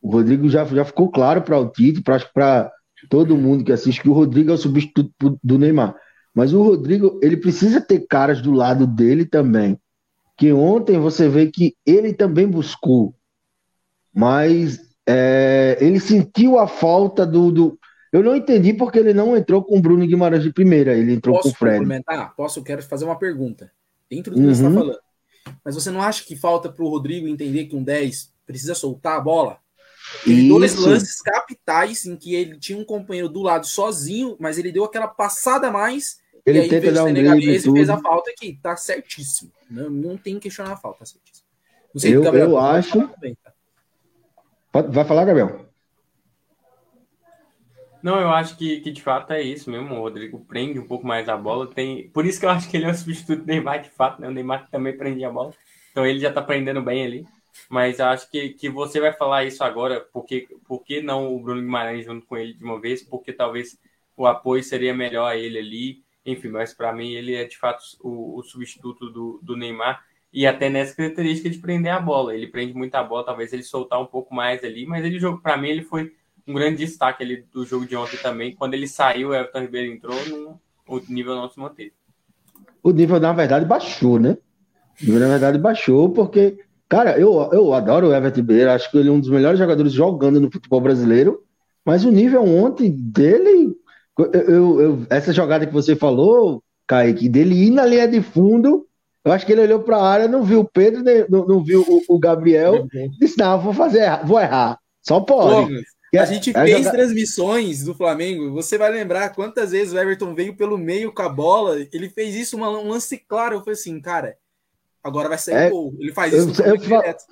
O 0.00 0.10
Rodrigo 0.10 0.48
já, 0.48 0.64
já 0.64 0.84
ficou 0.84 1.10
claro 1.10 1.42
para 1.42 1.58
o 1.58 1.68
Tite, 1.68 2.02
para 2.02 2.72
todo 3.08 3.36
mundo 3.36 3.62
que 3.62 3.70
assiste, 3.70 4.02
que 4.02 4.08
o 4.08 4.14
Rodrigo 4.14 4.50
é 4.50 4.54
o 4.54 4.58
substituto 4.58 5.38
do 5.44 5.58
Neymar. 5.58 5.94
Mas 6.34 6.52
o 6.52 6.62
Rodrigo, 6.62 7.20
ele 7.22 7.36
precisa 7.36 7.80
ter 7.80 8.06
caras 8.08 8.40
do 8.40 8.52
lado 8.52 8.86
dele 8.86 9.24
também. 9.24 9.78
Que 10.36 10.52
ontem 10.52 10.98
você 10.98 11.28
vê 11.28 11.46
que 11.46 11.76
ele 11.86 12.12
também 12.12 12.48
buscou. 12.48 13.14
Mas 14.12 14.80
é, 15.06 15.76
ele 15.80 15.98
sentiu 16.00 16.58
a 16.58 16.66
falta 16.66 17.26
do, 17.26 17.50
do, 17.50 17.78
Eu 18.12 18.22
não 18.22 18.36
entendi 18.36 18.72
porque 18.72 18.98
ele 18.98 19.12
não 19.12 19.36
entrou 19.36 19.62
com 19.62 19.78
o 19.78 19.80
Bruno 19.80 20.06
Guimarães 20.06 20.42
de 20.42 20.52
primeira, 20.52 20.94
ele 20.94 21.14
entrou 21.14 21.36
Posso 21.36 21.48
com 21.48 21.54
o 21.54 21.58
Fred. 21.58 21.78
Complementar? 21.78 22.34
Posso? 22.36 22.62
Quero 22.62 22.82
fazer 22.82 23.04
uma 23.04 23.18
pergunta. 23.18 23.72
Dentro 24.08 24.32
do 24.32 24.40
que 24.40 24.46
você 24.46 24.52
está 24.52 24.68
uhum. 24.68 24.74
falando. 24.74 24.98
Mas 25.64 25.74
você 25.74 25.90
não 25.90 26.02
acha 26.02 26.24
que 26.24 26.36
falta 26.36 26.70
para 26.70 26.84
o 26.84 26.88
Rodrigo 26.88 27.26
entender 27.26 27.64
que 27.64 27.74
um 27.74 27.82
10 27.82 28.32
precisa 28.46 28.74
soltar 28.74 29.16
a 29.16 29.20
bola? 29.20 29.58
Teve 30.24 30.48
dois 30.48 30.74
lances 30.74 31.20
capitais 31.22 32.04
em 32.04 32.16
que 32.16 32.34
ele 32.34 32.58
tinha 32.58 32.78
um 32.78 32.84
companheiro 32.84 33.28
do 33.28 33.40
lado 33.40 33.66
sozinho, 33.66 34.36
mas 34.38 34.58
ele 34.58 34.70
deu 34.70 34.84
aquela 34.84 35.08
passada 35.08 35.68
a 35.68 35.70
mais. 35.70 36.20
Ele 36.44 36.58
e 36.58 36.62
aí, 36.62 36.68
tenta 36.68 36.92
dar 36.92 37.04
um 37.04 37.38
e 37.38 37.58
fez 37.60 37.88
a 37.88 37.98
falta 37.98 38.30
aqui. 38.30 38.58
Tá 38.62 38.76
certíssimo. 38.76 39.50
Não, 39.70 39.88
não 39.88 40.16
tem 40.16 40.34
que 40.34 40.42
questionar 40.42 40.72
a 40.72 40.76
falta, 40.76 41.00
tá 41.00 41.06
certíssimo. 41.06 41.46
Não 41.94 42.00
sei 42.00 42.16
eu, 42.16 42.22
Gabriel, 42.22 42.50
eu 42.50 42.58
acho. 42.58 43.08
Também, 43.08 43.36
tá? 43.42 43.51
Vai 44.72 45.04
falar, 45.04 45.26
Gabriel? 45.26 45.66
Não, 48.02 48.18
eu 48.20 48.30
acho 48.30 48.56
que, 48.56 48.80
que 48.80 48.90
de 48.90 49.02
fato 49.02 49.32
é 49.32 49.40
isso 49.40 49.70
mesmo. 49.70 49.94
O 49.94 50.00
Rodrigo 50.00 50.44
prende 50.44 50.78
um 50.78 50.86
pouco 50.86 51.06
mais 51.06 51.28
a 51.28 51.36
bola. 51.36 51.68
Tem... 51.68 52.08
Por 52.08 52.26
isso 52.26 52.40
que 52.40 52.46
eu 52.46 52.50
acho 52.50 52.68
que 52.68 52.76
ele 52.76 52.86
é 52.86 52.90
o 52.90 52.94
substituto 52.94 53.42
do 53.42 53.46
Neymar, 53.46 53.82
de 53.82 53.90
fato, 53.90 54.20
né? 54.20 54.28
O 54.28 54.32
Neymar 54.32 54.68
também 54.70 54.96
prendia 54.96 55.28
a 55.28 55.32
bola. 55.32 55.52
Então 55.90 56.04
ele 56.04 56.18
já 56.18 56.32
tá 56.32 56.42
prendendo 56.42 56.82
bem 56.82 57.04
ali. 57.04 57.26
Mas 57.68 58.00
acho 58.00 58.30
que, 58.30 58.50
que 58.50 58.68
você 58.68 58.98
vai 58.98 59.12
falar 59.12 59.44
isso 59.44 59.62
agora, 59.62 60.00
porque, 60.12 60.48
porque 60.66 61.00
não 61.00 61.34
o 61.34 61.40
Bruno 61.40 61.60
Guimarães 61.60 62.04
junto 62.06 62.26
com 62.26 62.36
ele 62.36 62.54
de 62.54 62.64
uma 62.64 62.80
vez? 62.80 63.02
Porque 63.02 63.32
talvez 63.32 63.78
o 64.16 64.26
apoio 64.26 64.64
seria 64.64 64.94
melhor 64.94 65.26
a 65.26 65.36
ele 65.36 65.58
ali. 65.58 66.02
Enfim, 66.24 66.48
mas 66.48 66.72
para 66.72 66.92
mim 66.92 67.12
ele 67.12 67.34
é 67.34 67.44
de 67.44 67.58
fato 67.58 67.82
o, 68.00 68.38
o 68.38 68.42
substituto 68.42 69.10
do, 69.10 69.38
do 69.42 69.56
Neymar. 69.56 70.02
E 70.32 70.46
até 70.46 70.70
nessa 70.70 70.96
característica 70.96 71.50
de 71.50 71.58
prender 71.58 71.92
a 71.92 72.00
bola. 72.00 72.34
Ele 72.34 72.46
prende 72.46 72.74
muita 72.74 73.02
bola, 73.02 73.24
talvez 73.24 73.52
ele 73.52 73.62
soltar 73.62 74.00
um 74.00 74.06
pouco 74.06 74.34
mais 74.34 74.64
ali, 74.64 74.86
mas 74.86 75.04
ele 75.04 75.18
jogo 75.18 75.40
para 75.42 75.56
mim 75.56 75.68
ele 75.68 75.82
foi 75.82 76.12
um 76.46 76.54
grande 76.54 76.78
destaque 76.78 77.22
ali 77.22 77.44
do 77.52 77.64
jogo 77.64 77.86
de 77.86 77.94
ontem 77.96 78.16
também. 78.16 78.54
Quando 78.54 78.74
ele 78.74 78.88
saiu, 78.88 79.28
o 79.28 79.34
Everton 79.34 79.60
Ribeiro 79.60 79.92
entrou, 79.92 80.28
no, 80.28 80.60
o 80.88 81.00
nível 81.08 81.34
não 81.34 81.48
se 81.48 81.58
manteve. 81.58 81.92
O 82.82 82.90
nível, 82.90 83.20
na 83.20 83.32
verdade, 83.32 83.64
baixou, 83.64 84.18
né? 84.18 84.36
O 85.00 85.04
nível, 85.04 85.20
na 85.20 85.28
verdade, 85.28 85.58
baixou, 85.58 86.10
porque, 86.10 86.58
cara, 86.88 87.18
eu, 87.18 87.48
eu 87.52 87.72
adoro 87.72 88.08
o 88.08 88.14
Everton 88.14 88.36
Ribeiro, 88.36 88.70
acho 88.70 88.90
que 88.90 88.98
ele 88.98 89.08
é 89.08 89.12
um 89.12 89.20
dos 89.20 89.30
melhores 89.30 89.58
jogadores 89.58 89.92
jogando 89.92 90.40
no 90.40 90.50
futebol 90.50 90.80
brasileiro, 90.80 91.44
mas 91.84 92.04
o 92.04 92.10
nível 92.10 92.44
ontem 92.44 92.90
dele. 92.90 93.76
Eu, 94.18 94.30
eu, 94.32 94.80
eu 94.80 95.06
essa 95.08 95.32
jogada 95.32 95.66
que 95.66 95.72
você 95.72 95.96
falou, 95.96 96.62
Kaique, 96.86 97.28
dele 97.28 97.54
ir 97.54 97.70
na 97.70 97.86
linha 97.86 98.06
de 98.06 98.20
fundo, 98.20 98.86
eu 99.24 99.32
acho 99.32 99.46
que 99.46 99.52
ele 99.52 99.62
olhou 99.62 99.80
para 99.80 99.96
a 99.96 100.08
área, 100.08 100.28
não 100.28 100.42
viu 100.42 100.60
o 100.60 100.68
Pedro, 100.68 101.02
não, 101.28 101.46
não 101.46 101.64
viu 101.64 101.82
o, 101.82 102.14
o 102.14 102.18
Gabriel, 102.18 102.86
disse: 103.18 103.38
Não, 103.38 103.60
vou 103.60 103.72
fazer, 103.72 104.24
vou 104.24 104.40
errar. 104.40 104.78
Só 105.00 105.20
pode. 105.20 105.82
A 106.14 106.24
gente 106.26 106.50
é 106.50 106.52
fez 106.52 106.78
jogar... 106.78 106.90
transmissões 106.90 107.84
do 107.84 107.94
Flamengo. 107.94 108.52
Você 108.52 108.76
vai 108.76 108.90
lembrar 108.90 109.30
quantas 109.30 109.70
vezes 109.70 109.94
o 109.94 109.98
Everton 109.98 110.34
veio 110.34 110.54
pelo 110.54 110.76
meio 110.76 111.12
com 111.12 111.22
a 111.22 111.28
bola. 111.28 111.78
Ele 111.92 112.10
fez 112.10 112.34
isso 112.34 112.56
uma, 112.56 112.68
um 112.68 112.88
lance 112.88 113.16
claro. 113.16 113.56
Eu 113.56 113.60
falei 113.60 113.72
assim, 113.72 113.98
cara, 113.98 114.36
agora 115.02 115.28
vai 115.28 115.38
sair 115.38 115.54
é, 115.54 115.70
gol. 115.70 115.94
Ele 115.98 116.12
faz 116.12 116.34
isso 116.34 116.60
eu, 116.62 116.74
eu 116.74 116.76
direto. 116.76 117.24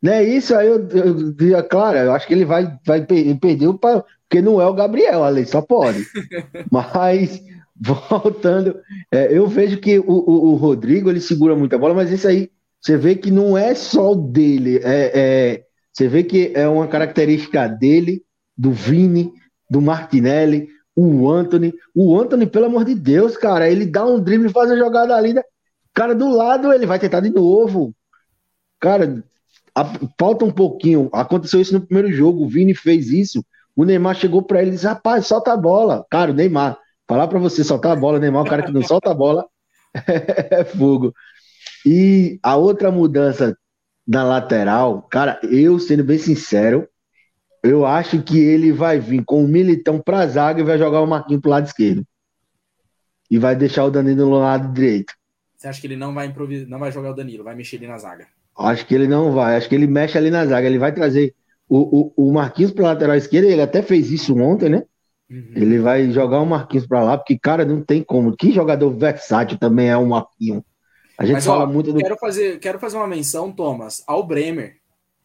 Não 0.00 0.12
é 0.12 0.22
isso, 0.22 0.54
aí 0.54 0.68
eu, 0.68 0.86
eu, 0.88 1.68
claro, 1.68 1.98
eu 1.98 2.12
acho 2.12 2.26
que 2.26 2.34
ele 2.34 2.44
vai, 2.44 2.78
vai 2.86 3.04
perder 3.04 3.74
para 3.80 4.04
porque 4.28 4.42
não 4.42 4.60
é 4.60 4.66
o 4.66 4.74
Gabriel, 4.74 5.24
ali 5.24 5.46
só 5.46 5.62
pode. 5.62 6.04
mas 6.70 7.40
voltando, 8.08 8.78
é, 9.12 9.36
eu 9.36 9.46
vejo 9.46 9.78
que 9.78 9.98
o, 9.98 10.04
o, 10.06 10.52
o, 10.52 10.54
Rodrigo 10.54 11.10
ele 11.10 11.20
segura 11.20 11.54
muita 11.54 11.76
bola, 11.76 11.94
mas 11.94 12.10
isso 12.10 12.26
aí 12.26 12.50
você 12.80 12.96
vê 12.96 13.14
que 13.14 13.30
não 13.30 13.56
é 13.56 13.74
só 13.74 14.14
dele, 14.14 14.78
é, 14.82 15.12
é 15.14 15.66
você 15.92 16.08
vê 16.08 16.22
que 16.22 16.52
é 16.54 16.68
uma 16.68 16.86
característica 16.86 17.66
dele, 17.66 18.22
do 18.56 18.70
Vini, 18.70 19.32
do 19.70 19.80
Martinelli, 19.80 20.68
o 20.94 21.30
Anthony. 21.30 21.74
O 21.94 22.18
Anthony, 22.18 22.46
pelo 22.46 22.66
amor 22.66 22.84
de 22.84 22.94
Deus, 22.94 23.36
cara, 23.36 23.70
ele 23.70 23.86
dá 23.86 24.04
um 24.04 24.20
drible, 24.20 24.50
faz 24.50 24.70
a 24.70 24.76
jogada 24.76 25.18
linda. 25.20 25.44
Cara, 25.94 26.14
do 26.14 26.28
lado 26.28 26.72
ele 26.72 26.84
vai 26.84 26.98
tentar 26.98 27.20
de 27.20 27.30
novo. 27.30 27.94
Cara, 28.78 29.24
a, 29.74 29.84
falta 30.18 30.44
um 30.44 30.50
pouquinho. 30.50 31.08
Aconteceu 31.12 31.60
isso 31.60 31.72
no 31.72 31.80
primeiro 31.80 32.12
jogo. 32.12 32.44
O 32.44 32.48
Vini 32.48 32.74
fez 32.74 33.08
isso. 33.08 33.44
O 33.74 33.84
Neymar 33.84 34.16
chegou 34.16 34.42
para 34.42 34.60
ele 34.60 34.70
e 34.70 34.74
disse: 34.74 34.86
Rapaz, 34.86 35.26
solta 35.26 35.52
a 35.52 35.56
bola. 35.56 36.04
Cara, 36.10 36.30
o 36.30 36.34
Neymar, 36.34 36.78
falar 37.08 37.28
para 37.28 37.38
você 37.38 37.62
soltar 37.62 37.92
a 37.92 37.96
bola, 37.96 38.18
Neymar, 38.18 38.42
o 38.42 38.48
cara 38.48 38.62
que 38.62 38.72
não 38.72 38.82
solta 38.82 39.10
a 39.10 39.14
bola 39.14 39.46
é 39.94 40.64
fogo. 40.64 41.14
E 41.84 42.38
a 42.42 42.56
outra 42.56 42.90
mudança 42.90 43.56
na 44.06 44.24
lateral, 44.24 45.02
cara, 45.02 45.40
eu 45.42 45.78
sendo 45.78 46.04
bem 46.04 46.18
sincero, 46.18 46.88
eu 47.62 47.84
acho 47.84 48.22
que 48.22 48.38
ele 48.38 48.72
vai 48.72 48.98
vir 48.98 49.24
com 49.24 49.44
o 49.44 49.48
Militão 49.48 50.00
pra 50.00 50.26
zaga 50.26 50.60
e 50.60 50.64
vai 50.64 50.78
jogar 50.78 51.00
o 51.00 51.06
Marquinhos 51.06 51.40
pro 51.40 51.50
lado 51.50 51.66
esquerdo. 51.66 52.06
E 53.30 53.38
vai 53.38 53.56
deixar 53.56 53.84
o 53.84 53.90
Danilo 53.90 54.30
no 54.30 54.38
lado 54.38 54.72
direito. 54.72 55.12
Você 55.56 55.68
acha 55.68 55.80
que 55.80 55.86
ele 55.86 55.96
não 55.96 56.14
vai 56.14 56.26
improvisar, 56.26 56.68
não 56.68 56.78
vai 56.78 56.92
jogar 56.92 57.10
o 57.10 57.14
Danilo, 57.14 57.42
vai 57.42 57.56
mexer 57.56 57.76
ali 57.76 57.88
na 57.88 57.98
zaga? 57.98 58.26
Acho 58.56 58.86
que 58.86 58.94
ele 58.94 59.08
não 59.08 59.32
vai, 59.32 59.56
acho 59.56 59.68
que 59.68 59.74
ele 59.74 59.86
mexe 59.86 60.16
ali 60.16 60.30
na 60.30 60.46
zaga, 60.46 60.66
ele 60.66 60.78
vai 60.78 60.92
trazer 60.92 61.34
o, 61.68 62.12
o, 62.16 62.28
o 62.28 62.32
Marquinhos 62.32 62.72
pro 62.72 62.84
lateral 62.84 63.16
esquerdo, 63.16 63.46
ele 63.46 63.60
até 63.60 63.82
fez 63.82 64.10
isso 64.10 64.36
ontem, 64.38 64.68
né? 64.68 64.84
Uhum. 65.28 65.52
Ele 65.56 65.78
vai 65.78 66.10
jogar 66.10 66.40
o 66.40 66.46
Marquinhos 66.46 66.86
para 66.86 67.02
lá, 67.02 67.18
porque, 67.18 67.38
cara, 67.38 67.64
não 67.64 67.82
tem 67.82 68.02
como. 68.02 68.36
Que 68.36 68.52
jogador 68.52 68.90
versátil 68.90 69.58
também 69.58 69.88
é 69.88 69.96
o 69.96 70.06
Marquinhos. 70.06 70.62
A 71.18 71.24
gente 71.24 71.36
Mas, 71.36 71.46
fala 71.46 71.64
ó, 71.64 71.66
muito 71.66 71.92
do. 71.92 71.98
Quero 71.98 72.16
fazer, 72.16 72.58
quero 72.60 72.78
fazer 72.78 72.96
uma 72.96 73.06
menção, 73.06 73.50
Thomas, 73.50 74.02
ao 74.06 74.24
Bremer. 74.24 74.76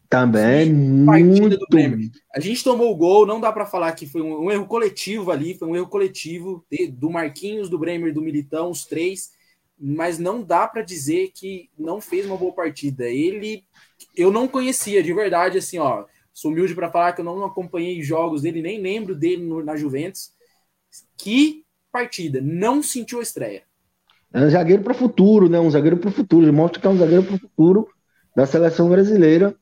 Também, 0.09 0.71
muito. 0.71 1.57
Do 1.57 1.65
Bremer. 1.69 2.09
A 2.35 2.39
gente 2.39 2.63
tomou 2.63 2.91
o 2.91 2.95
gol, 2.95 3.25
não 3.25 3.39
dá 3.39 3.51
para 3.51 3.65
falar 3.65 3.91
que 3.93 4.05
foi 4.05 4.21
um, 4.21 4.45
um, 4.45 4.51
erro 4.51 4.65
coletivo 4.65 5.31
ali, 5.31 5.53
foi 5.53 5.67
um 5.67 5.75
erro 5.75 5.87
coletivo 5.87 6.65
de, 6.69 6.87
do 6.87 7.09
Marquinhos, 7.09 7.69
do 7.69 7.79
Bremer, 7.79 8.13
do 8.13 8.21
Militão, 8.21 8.69
os 8.69 8.85
três, 8.85 9.31
mas 9.79 10.19
não 10.19 10.43
dá 10.43 10.67
para 10.67 10.81
dizer 10.81 11.31
que 11.33 11.69
não 11.77 12.01
fez 12.01 12.25
uma 12.25 12.35
boa 12.35 12.53
partida. 12.53 13.05
Ele, 13.05 13.63
eu 14.15 14.31
não 14.31 14.47
conhecia, 14.47 15.01
de 15.01 15.13
verdade, 15.13 15.57
assim, 15.57 15.77
ó, 15.77 16.05
sou 16.33 16.51
humilde 16.51 16.75
para 16.75 16.91
falar 16.91 17.13
que 17.13 17.21
eu 17.21 17.25
não 17.25 17.43
acompanhei 17.43 18.01
jogos 18.01 18.41
dele, 18.41 18.61
nem 18.61 18.81
lembro 18.81 19.15
dele 19.15 19.43
no, 19.43 19.63
na 19.63 19.75
Juventus. 19.75 20.31
Que 21.17 21.63
partida, 21.91 22.39
não 22.41 22.81
sentiu 22.81 23.19
a 23.19 23.23
estreia. 23.23 23.63
É 24.33 24.41
um 24.41 24.49
zagueiro 24.49 24.81
para 24.81 24.93
o 24.93 24.95
futuro, 24.95 25.49
né? 25.49 25.59
Um 25.59 25.69
zagueiro 25.69 25.97
para 25.97 26.09
o 26.09 26.13
futuro. 26.13 26.51
Mostra 26.53 26.79
que 26.79 26.87
é 26.87 26.89
um 26.89 26.97
zagueiro 26.97 27.23
para 27.23 27.35
o 27.35 27.39
futuro 27.39 27.87
da 28.35 28.45
seleção 28.45 28.89
brasileira. 28.89 29.53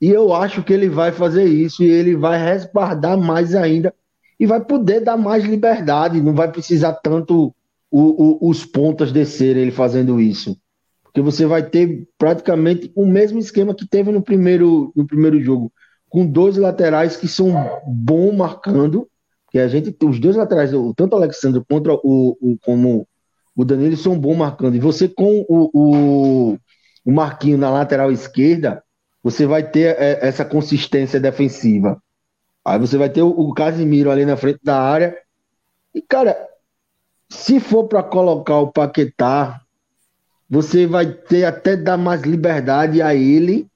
E 0.00 0.10
eu 0.10 0.34
acho 0.34 0.62
que 0.62 0.72
ele 0.72 0.88
vai 0.88 1.12
fazer 1.12 1.44
isso 1.44 1.82
e 1.82 1.88
ele 1.88 2.14
vai 2.14 2.38
respaldar 2.38 3.16
mais 3.16 3.54
ainda 3.54 3.94
e 4.38 4.44
vai 4.44 4.62
poder 4.62 5.00
dar 5.00 5.16
mais 5.16 5.44
liberdade. 5.44 6.20
Não 6.20 6.34
vai 6.34 6.50
precisar 6.50 6.94
tanto 6.94 7.54
o, 7.90 8.46
o, 8.46 8.50
os 8.50 8.66
pontas 8.66 9.12
descerem 9.12 9.62
ele 9.62 9.70
fazendo 9.70 10.20
isso. 10.20 10.58
Porque 11.04 11.20
você 11.20 11.46
vai 11.46 11.62
ter 11.62 12.08
praticamente 12.18 12.90
o 12.94 13.06
mesmo 13.06 13.38
esquema 13.38 13.74
que 13.74 13.86
teve 13.86 14.10
no 14.10 14.22
primeiro, 14.22 14.92
no 14.96 15.06
primeiro 15.06 15.40
jogo, 15.42 15.72
com 16.12 16.26
dois 16.26 16.58
laterais 16.58 17.16
que 17.16 17.26
são 17.26 17.80
bons 17.86 18.36
marcando. 18.36 19.08
Que 19.50 19.58
a 19.58 19.66
gente, 19.66 19.96
os 20.04 20.20
dois 20.20 20.36
laterais, 20.36 20.70
tanto 20.94 21.14
o 21.14 21.16
Alexandre 21.16 21.62
contra 21.68 21.94
o, 21.94 22.36
o 22.40 22.58
como 22.62 23.08
o 23.56 23.64
Danilo 23.64 23.96
são 23.96 24.18
bom 24.18 24.34
marcando. 24.34 24.76
E 24.76 24.80
você 24.80 25.08
com 25.08 25.44
o, 25.48 25.70
o, 25.72 26.58
o 27.04 27.12
Marquinho 27.12 27.58
na 27.58 27.70
lateral 27.70 28.12
esquerda, 28.12 28.82
você 29.22 29.46
vai 29.46 29.68
ter 29.68 29.96
é, 29.98 30.26
essa 30.26 30.44
consistência 30.44 31.18
defensiva. 31.18 32.00
Aí 32.64 32.78
você 32.78 32.96
vai 32.96 33.10
ter 33.10 33.22
o, 33.22 33.28
o 33.28 33.52
Casimiro 33.52 34.10
ali 34.10 34.24
na 34.24 34.36
frente 34.36 34.60
da 34.62 34.80
área. 34.80 35.16
E, 35.94 36.00
cara, 36.00 36.36
se 37.28 37.58
for 37.58 37.84
para 37.84 38.02
colocar 38.02 38.58
o 38.58 38.70
Paquetá, 38.70 39.60
você 40.48 40.86
vai 40.86 41.10
ter 41.10 41.44
até 41.44 41.76
dar 41.76 41.96
mais 41.96 42.22
liberdade 42.22 43.00
a 43.00 43.14
ele 43.14 43.66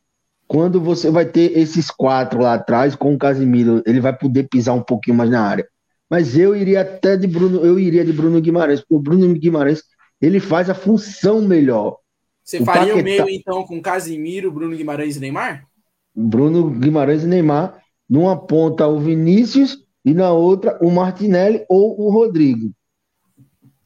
quando 0.46 0.80
você 0.80 1.10
vai 1.10 1.26
ter 1.26 1.58
esses 1.58 1.90
quatro 1.90 2.40
lá 2.40 2.54
atrás 2.54 2.94
com 2.94 3.14
o 3.14 3.18
Casimiro. 3.18 3.82
Ele 3.86 4.00
vai 4.00 4.16
poder 4.16 4.48
pisar 4.48 4.74
um 4.74 4.82
pouquinho 4.82 5.16
mais 5.16 5.30
na 5.30 5.40
área. 5.40 5.68
Mas 6.08 6.36
eu 6.36 6.54
iria 6.54 6.82
até 6.82 7.16
de 7.16 7.26
Bruno, 7.26 7.64
eu 7.64 7.78
iria 7.78 8.04
de 8.04 8.12
Bruno 8.12 8.40
Guimarães, 8.40 8.80
porque 8.80 8.94
o 8.94 9.00
Bruno 9.00 9.34
Guimarães 9.34 9.82
ele 10.20 10.38
faz 10.38 10.70
a 10.70 10.74
função 10.74 11.42
melhor. 11.42 11.98
Você 12.44 12.58
o 12.58 12.64
faria 12.64 12.94
Paquetá... 12.94 13.00
o 13.00 13.04
meio 13.04 13.28
então 13.28 13.64
com 13.64 13.82
Casimiro, 13.82 14.52
Bruno 14.52 14.76
Guimarães 14.76 15.16
e 15.16 15.20
Neymar? 15.20 15.66
Bruno 16.14 16.70
Guimarães 16.70 17.24
e 17.24 17.26
Neymar, 17.26 17.82
numa 18.08 18.36
ponta 18.36 18.86
o 18.86 19.00
Vinícius 19.00 19.84
e 20.04 20.14
na 20.14 20.30
outra 20.30 20.78
o 20.80 20.90
Martinelli 20.90 21.66
ou 21.68 22.00
o 22.00 22.08
Rodrigo. 22.08 22.70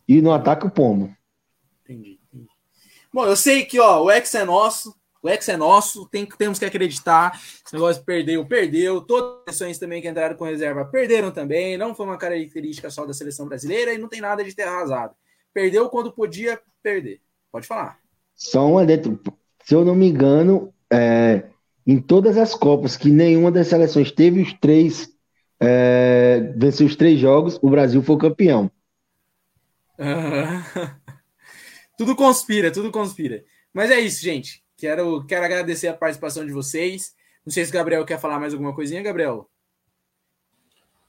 E 0.07 0.21
no 0.21 0.31
ataque 0.31 0.67
o 0.67 0.71
Pombo. 0.71 1.11
Entendi. 1.83 2.21
Bom, 3.13 3.25
eu 3.25 3.35
sei 3.35 3.65
que 3.65 3.81
ó, 3.81 4.05
o 4.05 4.11
ex 4.11 4.35
é 4.35 4.45
nosso, 4.45 4.95
o 5.23 5.29
ex 5.29 5.49
é 5.49 5.57
nosso, 5.57 6.09
tem, 6.09 6.27
temos 6.27 6.59
que 6.59 6.65
acreditar. 6.65 7.39
Esse 7.65 7.75
negócio 7.75 8.03
perdeu, 8.05 8.45
perdeu. 8.47 9.01
Todas 9.03 9.43
as 9.47 9.57
seleções 9.57 9.79
também 9.79 10.01
que 10.01 10.09
entraram 10.09 10.35
com 10.35 10.45
reserva 10.45 10.85
perderam 10.85 11.31
também. 11.31 11.77
Não 11.77 11.95
foi 11.95 12.07
uma 12.07 12.17
característica 12.17 12.91
só 12.91 13.05
da 13.05 13.13
seleção 13.13 13.47
brasileira 13.47 13.93
e 13.93 13.99
não 13.99 14.09
tem 14.09 14.21
nada 14.21 14.43
de 14.43 14.55
ter 14.55 14.63
arrasado. 14.63 15.15
Perdeu 15.53 15.89
quando 15.91 16.13
podia 16.13 16.59
perder. 16.83 17.21
Pode 17.53 17.67
falar. 17.67 17.99
Só 18.35 18.67
uma 18.67 18.87
dentro. 18.87 19.21
Se 19.65 19.75
eu 19.75 19.85
não 19.85 19.95
me 19.95 20.09
engano, 20.09 20.73
é, 20.91 21.45
em 21.87 22.01
todas 22.01 22.39
as 22.39 22.55
Copas 22.55 22.97
que 22.97 23.11
nenhuma 23.11 23.51
das 23.51 23.67
seleções 23.67 24.11
teve 24.11 24.41
os 24.41 24.55
três, 24.55 25.11
é, 25.61 26.55
venceu 26.57 26.87
os 26.87 26.97
três 26.97 27.21
jogos, 27.21 27.59
o 27.61 27.69
Brasil 27.69 28.03
foi 28.03 28.17
campeão. 28.17 28.71
tudo 31.99 32.17
conspira, 32.17 32.73
tudo 32.73 32.91
conspira. 32.91 33.45
Mas 33.73 33.91
é 33.91 34.01
isso, 34.01 34.23
gente. 34.23 34.65
Quero, 34.81 35.27
quero 35.27 35.45
agradecer 35.45 35.89
a 35.89 35.95
participação 35.95 36.47
de 36.47 36.53
vocês. 36.53 37.15
Não 37.45 37.53
sei 37.53 37.67
se 37.67 37.71
o 37.71 37.75
Gabriel 37.75 38.05
quer 38.07 38.19
falar 38.19 38.41
mais 38.41 38.55
alguma 38.55 38.75
coisinha, 38.75 39.03
Gabriel. 39.03 39.47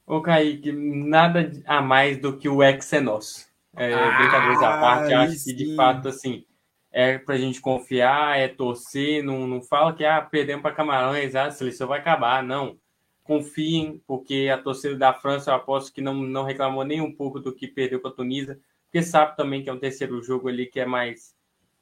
Ô, 0.05 0.21
Kaique, 0.21 0.73
nada 0.73 1.49
a 1.65 1.81
mais 1.81 2.17
do 2.17 2.37
que 2.37 2.49
o 2.49 2.61
ex 2.61 2.91
é 2.91 2.99
nosso. 2.99 3.49
É, 3.77 3.93
ah, 3.93 4.17
brincadeiras 4.17 4.61
à 4.61 4.77
parte, 4.77 5.13
acho 5.13 5.35
sim. 5.35 5.55
que 5.55 5.63
de 5.63 5.75
fato, 5.77 6.09
assim, 6.09 6.43
é 6.91 7.17
pra 7.17 7.37
gente 7.37 7.61
confiar, 7.61 8.37
é 8.37 8.49
torcer, 8.49 9.23
não, 9.23 9.47
não 9.47 9.61
fala 9.61 9.93
que 9.93 10.03
ah, 10.03 10.21
perdemos 10.21 10.61
para 10.61 10.75
Camarões, 10.75 11.33
ah, 11.33 11.45
a 11.45 11.51
seleção 11.51 11.87
vai 11.87 11.99
acabar, 11.99 12.43
não. 12.43 12.77
Confiem, 13.23 14.03
porque 14.05 14.51
a 14.53 14.57
torcida 14.57 14.97
da 14.97 15.13
França, 15.13 15.51
eu 15.51 15.55
aposto 15.55 15.93
que 15.93 16.01
não, 16.01 16.13
não 16.13 16.43
reclamou 16.43 16.83
nem 16.83 16.99
um 16.99 17.15
pouco 17.15 17.39
do 17.39 17.55
que 17.55 17.65
perdeu 17.65 18.01
para 18.01 18.11
a 18.11 18.13
Tunísia, 18.13 18.59
porque 18.83 19.01
sabe 19.01 19.37
também 19.37 19.63
que 19.63 19.69
é 19.69 19.73
um 19.73 19.79
terceiro 19.79 20.21
jogo 20.21 20.49
ali 20.49 20.65
que 20.65 20.81
é 20.81 20.85
mais, 20.85 21.33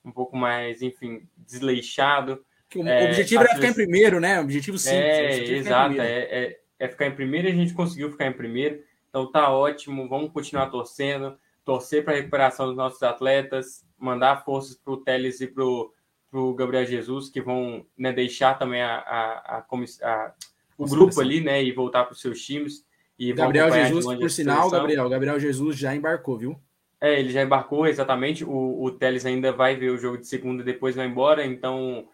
um 0.04 0.12
pouco 0.12 0.36
mais, 0.36 0.82
enfim, 0.82 1.28
desleixado. 1.38 2.44
O 2.76 2.88
é, 2.88 3.06
objetivo 3.06 3.42
era 3.42 3.56
ficar 3.56 3.70
em 3.70 3.74
primeiro, 3.74 4.20
né? 4.20 4.40
O 4.40 4.44
objetivo 4.44 4.78
sim. 4.78 4.92
É, 4.92 5.52
exato, 5.52 6.00
é, 6.00 6.22
é, 6.22 6.60
é 6.78 6.88
ficar 6.88 7.08
em 7.08 7.16
primeiro 7.16 7.48
e 7.48 7.52
a 7.52 7.56
gente 7.56 7.74
conseguiu 7.74 8.12
ficar 8.12 8.28
em 8.28 8.34
primeiro. 8.34 8.82
Então 9.10 9.32
tá 9.32 9.52
ótimo, 9.52 10.08
vamos 10.08 10.32
continuar 10.32 10.68
torcendo, 10.68 11.38
torcer 11.66 12.04
para 12.04 12.14
a 12.14 12.18
recuperação 12.18 12.68
dos 12.68 12.76
nossos 12.76 13.02
atletas, 13.02 13.84
mandar 13.98 14.44
forças 14.46 14.76
para 14.76 14.94
o 14.94 14.98
Teles 14.98 15.42
e 15.42 15.48
para 15.48 15.64
o 15.64 16.54
Gabriel 16.54 16.86
Jesus, 16.86 17.30
que 17.30 17.42
vão 17.42 17.86
né, 17.98 18.14
deixar 18.14 18.58
também 18.58 18.82
a, 18.82 18.98
a, 18.98 19.58
a, 19.58 19.66
a 20.04 20.34
o 20.78 20.86
grupo 20.86 21.20
ali, 21.20 21.42
né, 21.42 21.62
e 21.62 21.74
voltar 21.74 22.06
para 22.06 22.14
os 22.14 22.22
seus 22.22 22.42
times. 22.42 22.86
E 23.18 23.34
Gabriel 23.34 23.70
Jesus, 23.70 24.06
por 24.06 24.32
sinal, 24.32 24.70
Gabriel, 24.70 25.10
Gabriel 25.10 25.40
Jesus 25.40 25.76
já 25.76 25.94
embarcou, 25.94 26.38
viu? 26.38 26.60
É, 27.02 27.20
ele 27.20 27.30
já 27.30 27.42
embarcou, 27.42 27.88
exatamente. 27.88 28.44
O, 28.44 28.84
o 28.84 28.92
Teles 28.92 29.26
ainda 29.26 29.52
vai 29.52 29.76
ver 29.76 29.90
o 29.90 29.98
jogo 29.98 30.18
de 30.18 30.28
segunda, 30.28 30.64
depois 30.64 30.96
vai 30.96 31.08
embora. 31.08 31.46
Então, 31.46 32.08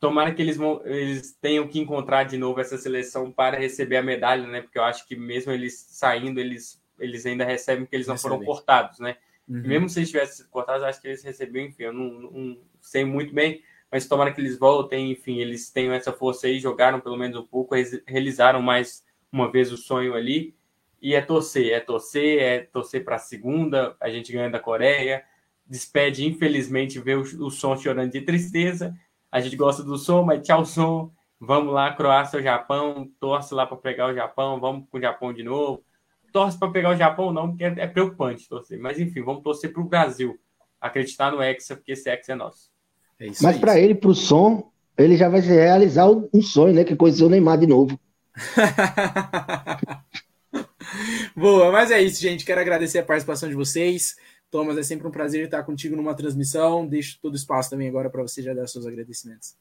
tomara 0.00 0.34
que 0.34 0.42
eles, 0.42 0.56
vão, 0.56 0.82
eles 0.84 1.32
tenham 1.40 1.68
que 1.68 1.78
encontrar 1.78 2.24
de 2.24 2.36
novo 2.36 2.60
essa 2.60 2.76
seleção 2.76 3.30
para 3.30 3.56
receber 3.56 3.96
a 3.96 4.02
medalha, 4.02 4.46
né? 4.46 4.60
Porque 4.60 4.78
eu 4.78 4.82
acho 4.82 5.06
que 5.06 5.14
mesmo 5.14 5.52
eles 5.52 5.86
saindo, 5.90 6.40
eles, 6.40 6.82
eles 6.98 7.24
ainda 7.24 7.44
recebem 7.44 7.84
porque 7.84 7.96
eles 7.96 8.08
não 8.08 8.18
foram 8.18 8.42
cortados, 8.42 8.98
né? 8.98 9.16
Uhum. 9.48 9.62
Mesmo 9.62 9.88
se 9.88 10.00
eles 10.00 10.10
tivessem 10.10 10.36
sido 10.36 10.50
cortados, 10.50 10.82
acho 10.82 11.00
que 11.00 11.08
eles 11.08 11.22
receberam, 11.22 11.66
enfim, 11.66 11.84
eu 11.84 11.92
não, 11.92 12.04
não, 12.04 12.58
sei 12.80 13.04
muito 13.04 13.32
bem, 13.34 13.62
mas 13.90 14.06
tomara 14.06 14.32
que 14.32 14.40
eles 14.40 14.58
voltem, 14.58 15.12
enfim, 15.12 15.38
eles 15.38 15.70
tenham 15.70 15.94
essa 15.94 16.12
força 16.12 16.46
aí, 16.46 16.58
jogaram 16.58 17.00
pelo 17.00 17.16
menos 17.16 17.36
um 17.36 17.46
pouco, 17.46 17.74
realizaram 18.06 18.62
mais 18.62 19.04
uma 19.30 19.50
vez 19.50 19.70
o 19.70 19.76
sonho 19.76 20.14
ali. 20.14 20.54
E 21.02 21.14
é 21.14 21.20
torcer, 21.20 21.72
é 21.72 21.80
torcer, 21.80 22.40
é 22.40 22.60
torcer 22.60 23.04
para 23.04 23.16
a 23.16 23.18
segunda, 23.18 23.96
a 24.00 24.08
gente 24.08 24.32
ganha 24.32 24.48
da 24.48 24.60
Coreia, 24.60 25.24
despede, 25.66 26.24
infelizmente, 26.24 27.00
ver 27.00 27.18
o, 27.18 27.46
o 27.46 27.50
som 27.50 27.76
chorando 27.76 28.12
de 28.12 28.20
tristeza. 28.20 28.94
A 29.30 29.40
gente 29.40 29.56
gosta 29.56 29.82
do 29.82 29.98
som, 29.98 30.22
mas 30.22 30.46
tchau, 30.46 30.64
som. 30.64 31.10
Vamos 31.40 31.74
lá, 31.74 31.92
Croácia 31.92 32.36
ou 32.36 32.42
Japão, 32.42 33.10
torce 33.18 33.52
lá 33.52 33.66
para 33.66 33.76
pegar 33.76 34.06
o 34.06 34.14
Japão, 34.14 34.60
vamos 34.60 34.88
com 34.88 34.98
o 34.98 35.00
Japão 35.00 35.32
de 35.32 35.42
novo 35.42 35.84
torce 36.32 36.58
para 36.58 36.70
pegar 36.70 36.90
o 36.90 36.96
Japão, 36.96 37.32
não, 37.32 37.50
porque 37.50 37.64
é, 37.64 37.74
é 37.76 37.86
preocupante 37.86 38.48
torcer. 38.48 38.80
Mas 38.80 38.98
enfim, 38.98 39.22
vamos 39.22 39.42
torcer 39.42 39.72
para 39.72 39.82
o 39.82 39.88
Brasil. 39.88 40.36
Acreditar 40.80 41.30
no 41.30 41.40
Hexa, 41.40 41.76
porque 41.76 41.92
esse 41.92 42.10
Hexa 42.10 42.32
é 42.32 42.34
nosso. 42.34 42.70
É 43.20 43.26
Mas 43.40 43.58
para 43.58 43.78
ele, 43.78 43.94
para 43.94 44.10
o 44.10 44.14
som, 44.14 44.72
ele 44.98 45.16
já 45.16 45.28
vai 45.28 45.40
realizar 45.40 46.08
um 46.08 46.42
sonho, 46.42 46.74
né? 46.74 46.82
Que 46.82 46.96
conheceu 46.96 47.26
o 47.26 47.30
Neymar 47.30 47.58
de 47.58 47.66
novo. 47.66 48.00
Boa, 51.42 51.72
mas 51.72 51.90
é 51.90 52.00
isso, 52.00 52.22
gente. 52.22 52.44
Quero 52.44 52.60
agradecer 52.60 53.00
a 53.00 53.02
participação 53.02 53.48
de 53.48 53.56
vocês. 53.56 54.14
Thomas, 54.48 54.78
é 54.78 54.82
sempre 54.84 55.08
um 55.08 55.10
prazer 55.10 55.44
estar 55.44 55.64
contigo 55.64 55.96
numa 55.96 56.14
transmissão. 56.14 56.86
Deixo 56.86 57.18
todo 57.20 57.32
o 57.32 57.36
espaço 57.36 57.68
também 57.68 57.88
agora 57.88 58.08
para 58.08 58.22
você 58.22 58.40
já 58.40 58.54
dar 58.54 58.68
seus 58.68 58.86
agradecimentos. 58.86 59.56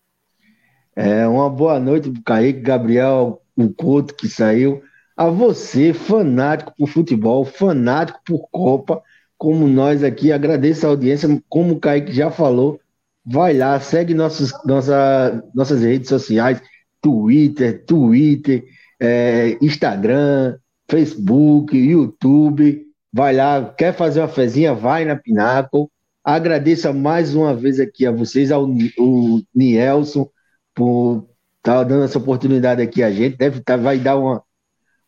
É, 0.95 1.25
uma 1.25 1.49
boa 1.49 1.79
noite 1.79 2.11
para 2.11 2.19
o 2.19 2.23
Kaique, 2.23 2.59
Gabriel, 2.59 3.41
o 3.55 3.73
Couto 3.73 4.13
que 4.13 4.29
saiu 4.29 4.83
a 5.17 5.25
você, 5.25 5.91
fanático 5.91 6.71
por 6.77 6.87
futebol, 6.87 7.43
fanático 7.43 8.21
por 8.23 8.47
Copa, 8.51 9.01
como 9.35 9.67
nós 9.67 10.03
aqui. 10.03 10.31
Agradeço 10.31 10.85
a 10.85 10.89
audiência, 10.89 11.27
como 11.49 11.73
o 11.73 11.79
Kaique 11.79 12.13
já 12.13 12.29
falou. 12.29 12.79
Vai 13.25 13.57
lá, 13.57 13.79
segue 13.79 14.13
nossos, 14.13 14.53
nossa, 14.65 15.43
nossas 15.55 15.81
redes 15.81 16.09
sociais, 16.09 16.61
Twitter, 17.01 17.83
Twitter, 17.87 18.65
é, 18.99 19.57
Instagram, 19.59 20.59
Facebook, 20.91 21.75
YouTube. 21.75 22.85
Vai 23.13 23.33
lá, 23.33 23.73
quer 23.77 23.93
fazer 23.93 24.19
uma 24.19 24.27
fezinha, 24.27 24.73
vai 24.73 25.05
na 25.05 25.15
Pináculo. 25.15 25.89
Agradeço 26.23 26.93
mais 26.93 27.33
uma 27.33 27.55
vez 27.55 27.79
aqui 27.79 28.05
a 28.05 28.11
vocês, 28.11 28.51
ao 28.51 28.65
o 28.97 29.41
Nielson, 29.55 30.29
por 30.75 31.27
estar 31.57 31.77
tá 31.77 31.83
dando 31.83 32.03
essa 32.03 32.17
oportunidade 32.17 32.81
aqui 32.81 33.01
a 33.01 33.09
gente. 33.09 33.37
Deve 33.37 33.61
tá, 33.61 33.77
vai 33.77 33.97
dar 33.97 34.17
uma, 34.17 34.43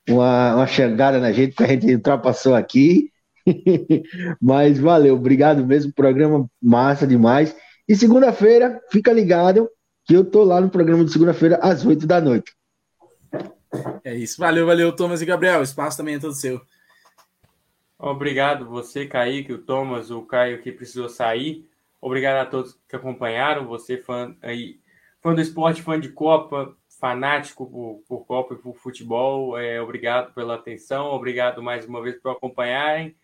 uma, 0.10 0.55
uma 0.55 0.68
chegada 0.68 1.19
na 1.19 1.34
gente, 1.34 1.55
que 1.55 1.64
a 1.64 1.68
gente 1.68 1.93
ultrapassou 1.93 2.55
aqui. 2.55 3.10
Mas 4.41 4.80
valeu, 4.80 5.15
obrigado 5.15 5.65
mesmo. 5.65 5.93
Programa 5.93 6.49
massa 6.61 7.05
demais. 7.05 7.53
E 7.88 7.95
segunda-feira, 7.95 8.80
fica 8.89 9.11
ligado 9.11 9.69
que 10.05 10.14
eu 10.14 10.23
tô 10.23 10.43
lá 10.43 10.61
no 10.61 10.69
programa 10.69 11.03
de 11.03 11.11
segunda-feira 11.11 11.57
às 11.61 11.85
8 11.85 12.07
da 12.07 12.22
noite. 12.22 12.53
É 14.04 14.14
isso. 14.16 14.40
Valeu, 14.40 14.66
valeu, 14.66 14.95
Thomas 14.95 15.22
e 15.22 15.26
Gabriel. 15.26 15.60
O 15.60 15.64
espaço 15.64 15.98
também 15.98 16.16
é 16.16 16.20
todo 16.20 16.34
seu. 16.34 16.62
Obrigado, 17.98 18.66
você, 18.66 19.06
Kaique, 19.06 19.54
o 19.54 19.60
Thomas, 19.60 20.12
o 20.12 20.24
Caio 20.24 20.62
que 20.62 20.72
precisou 20.72 21.08
sair. 21.08 21.70
Obrigado 22.02 22.45
a 22.45 22.50
todos 22.50 22.78
que 22.88 22.95
acompanharam. 22.95 23.66
Você, 23.68 23.98
fã, 23.98 24.36
aí, 24.41 24.82
fã 25.22 25.34
do 25.34 25.40
esporte, 25.40 25.82
fã 25.82 25.98
de 25.98 26.10
Copa, 26.10 26.76
fanático 27.00 27.66
por, 27.66 28.04
por 28.08 28.26
Copa 28.26 28.56
e 28.56 28.58
por 28.58 28.76
futebol. 28.76 29.58
É, 29.58 29.82
obrigado 29.82 30.34
pela 30.34 30.56
atenção, 30.56 31.08
obrigado 31.08 31.64
mais 31.64 31.86
uma 31.86 32.02
vez 32.02 32.18
por 32.18 32.32
acompanharem. 32.32 33.16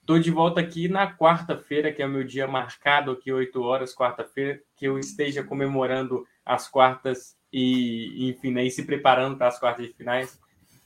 Estou 0.00 0.18
de 0.18 0.30
volta 0.30 0.60
aqui 0.60 0.88
na 0.88 1.12
quarta-feira, 1.16 1.92
que 1.92 2.02
é 2.02 2.06
o 2.06 2.08
meu 2.08 2.24
dia 2.24 2.48
marcado 2.48 3.10
aqui, 3.10 3.30
8 3.30 3.60
horas, 3.60 3.94
quarta-feira, 3.94 4.60
que 4.74 4.86
eu 4.86 4.98
esteja 4.98 5.44
comemorando 5.44 6.24
as 6.44 6.66
quartas 6.66 7.37
e, 7.52 8.28
enfim, 8.30 8.50
né, 8.50 8.68
se 8.68 8.84
preparando 8.84 9.36
para 9.36 9.48
as 9.48 9.58
quartas 9.58 9.86
de 9.86 9.92
finais. 9.92 10.38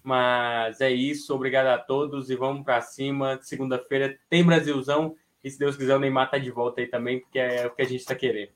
Mas 0.03 0.81
é 0.81 0.91
isso, 0.91 1.35
obrigado 1.35 1.69
a 1.69 1.79
todos 1.79 2.29
e 2.29 2.37
vamos 2.37 2.65
para 2.65 2.81
cima. 2.81 3.39
Segunda-feira 3.43 4.19
tem 4.29 4.45
Brasilzão 4.45 5.15
e 5.43 5.51
se 5.51 5.59
Deus 5.59 5.77
quiser 5.77 5.97
o 5.97 6.01
Neymar 6.01 6.31
tá 6.31 6.39
de 6.39 6.51
volta 6.51 6.81
aí 6.81 6.87
também, 6.87 7.21
porque 7.21 7.39
é 7.39 7.67
o 7.67 7.71
que 7.71 7.83
a 7.83 7.87
gente 7.87 8.01
está 8.01 8.15
querendo. 8.15 8.53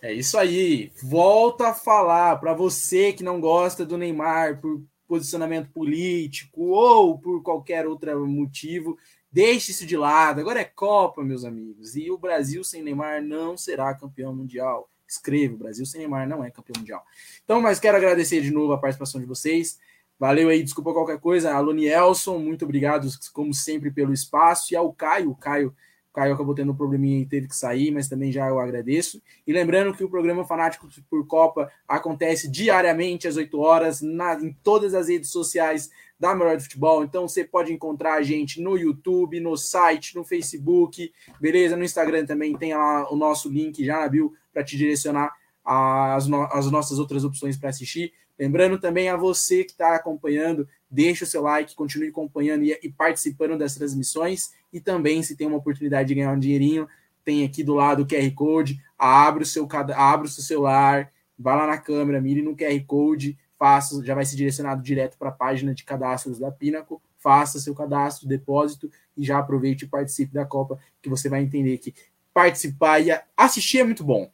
É 0.00 0.12
isso 0.12 0.38
aí. 0.38 0.92
Volta 1.02 1.68
a 1.68 1.74
falar 1.74 2.36
para 2.36 2.54
você 2.54 3.12
que 3.12 3.22
não 3.22 3.40
gosta 3.40 3.84
do 3.84 3.98
Neymar 3.98 4.60
por 4.60 4.82
posicionamento 5.06 5.70
político 5.70 6.62
ou 6.70 7.18
por 7.18 7.42
qualquer 7.42 7.86
outro 7.86 8.26
motivo. 8.26 8.96
Deixe 9.30 9.72
isso 9.72 9.86
de 9.86 9.96
lado. 9.96 10.40
Agora 10.40 10.60
é 10.60 10.64
Copa, 10.64 11.22
meus 11.22 11.44
amigos. 11.44 11.96
E 11.96 12.10
o 12.10 12.18
Brasil 12.18 12.62
sem 12.64 12.82
Neymar 12.82 13.22
não 13.22 13.56
será 13.56 13.94
campeão 13.94 14.34
mundial. 14.34 14.88
Escreva: 15.08 15.54
o 15.54 15.58
Brasil 15.58 15.84
sem 15.86 16.00
Neymar 16.00 16.28
não 16.28 16.44
é 16.44 16.50
campeão 16.50 16.78
mundial. 16.78 17.04
Então, 17.44 17.60
mas 17.60 17.78
quero 17.78 17.96
agradecer 17.96 18.40
de 18.40 18.50
novo 18.50 18.72
a 18.72 18.78
participação 18.78 19.20
de 19.20 19.26
vocês. 19.26 19.78
Valeu 20.18 20.48
aí, 20.48 20.62
desculpa 20.62 20.92
qualquer 20.92 21.18
coisa. 21.18 21.52
Alô, 21.52 21.72
Nielson, 21.72 22.38
muito 22.38 22.64
obrigado, 22.64 23.08
como 23.32 23.52
sempre, 23.52 23.90
pelo 23.90 24.12
espaço. 24.12 24.72
E 24.72 24.76
ao 24.76 24.92
Caio, 24.92 25.30
o 25.30 25.36
Caio 25.36 25.74
Caio 26.14 26.32
acabou 26.32 26.54
tendo 26.54 26.70
um 26.70 26.76
probleminha 26.76 27.20
e 27.20 27.26
teve 27.26 27.48
que 27.48 27.56
sair, 27.56 27.90
mas 27.90 28.08
também 28.08 28.30
já 28.30 28.46
eu 28.46 28.60
agradeço. 28.60 29.20
E 29.44 29.52
lembrando 29.52 29.92
que 29.92 30.04
o 30.04 30.08
programa 30.08 30.44
Fanático 30.44 30.88
por 31.10 31.26
Copa 31.26 31.70
acontece 31.88 32.48
diariamente 32.48 33.26
às 33.26 33.36
8 33.36 33.58
horas 33.58 34.00
na, 34.00 34.34
em 34.34 34.52
todas 34.62 34.94
as 34.94 35.08
redes 35.08 35.30
sociais 35.30 35.90
da 36.18 36.32
Melhor 36.32 36.56
de 36.56 36.62
Futebol. 36.62 37.02
Então 37.02 37.26
você 37.26 37.44
pode 37.44 37.72
encontrar 37.72 38.14
a 38.14 38.22
gente 38.22 38.62
no 38.62 38.78
YouTube, 38.78 39.40
no 39.40 39.56
site, 39.56 40.14
no 40.14 40.24
Facebook, 40.24 41.12
beleza? 41.40 41.76
No 41.76 41.84
Instagram 41.84 42.24
também 42.24 42.56
tem 42.56 42.74
lá 42.74 43.12
o 43.12 43.16
nosso 43.16 43.50
link 43.50 43.84
já 43.84 43.98
na 43.98 44.08
bio 44.08 44.32
para 44.52 44.62
te 44.62 44.76
direcionar 44.76 45.34
às, 45.64 46.28
no, 46.28 46.46
nossas 46.70 47.00
outras 47.00 47.24
opções 47.24 47.56
para 47.56 47.70
assistir. 47.70 48.12
Lembrando 48.38 48.78
também 48.78 49.08
a 49.08 49.16
você 49.16 49.64
que 49.64 49.72
está 49.72 49.94
acompanhando, 49.94 50.68
deixe 50.90 51.24
o 51.24 51.26
seu 51.26 51.42
like, 51.42 51.74
continue 51.74 52.08
acompanhando 52.08 52.64
e, 52.64 52.78
e 52.82 52.90
participando 52.90 53.56
das 53.58 53.74
transmissões. 53.74 54.52
E 54.74 54.80
também, 54.80 55.22
se 55.22 55.36
tem 55.36 55.46
uma 55.46 55.56
oportunidade 55.56 56.08
de 56.08 56.16
ganhar 56.16 56.32
um 56.32 56.38
dinheirinho, 56.38 56.88
tem 57.24 57.44
aqui 57.44 57.62
do 57.62 57.74
lado 57.74 58.02
o 58.02 58.06
QR 58.06 58.28
Code, 58.34 58.82
abre 58.98 59.44
o 59.44 59.46
seu, 59.46 59.68
abre 59.94 60.26
o 60.26 60.30
seu 60.30 60.42
celular, 60.42 61.12
vai 61.38 61.56
lá 61.56 61.64
na 61.64 61.78
câmera, 61.78 62.20
mire 62.20 62.42
no 62.42 62.56
QR 62.56 62.84
Code, 62.84 63.38
faça, 63.56 64.04
já 64.04 64.16
vai 64.16 64.24
ser 64.24 64.34
direcionado 64.34 64.82
direto 64.82 65.16
para 65.16 65.28
a 65.28 65.32
página 65.32 65.72
de 65.72 65.84
cadastros 65.84 66.40
da 66.40 66.50
Pinnacle, 66.50 66.98
faça 67.18 67.60
seu 67.60 67.72
cadastro, 67.72 68.28
depósito 68.28 68.90
e 69.16 69.24
já 69.24 69.38
aproveite 69.38 69.84
e 69.84 69.88
participe 69.88 70.34
da 70.34 70.44
Copa, 70.44 70.76
que 71.00 71.08
você 71.08 71.28
vai 71.28 71.40
entender 71.40 71.78
que 71.78 71.94
participar 72.34 72.98
e 72.98 73.16
assistir 73.36 73.78
é 73.78 73.84
muito 73.84 74.02
bom. 74.02 74.28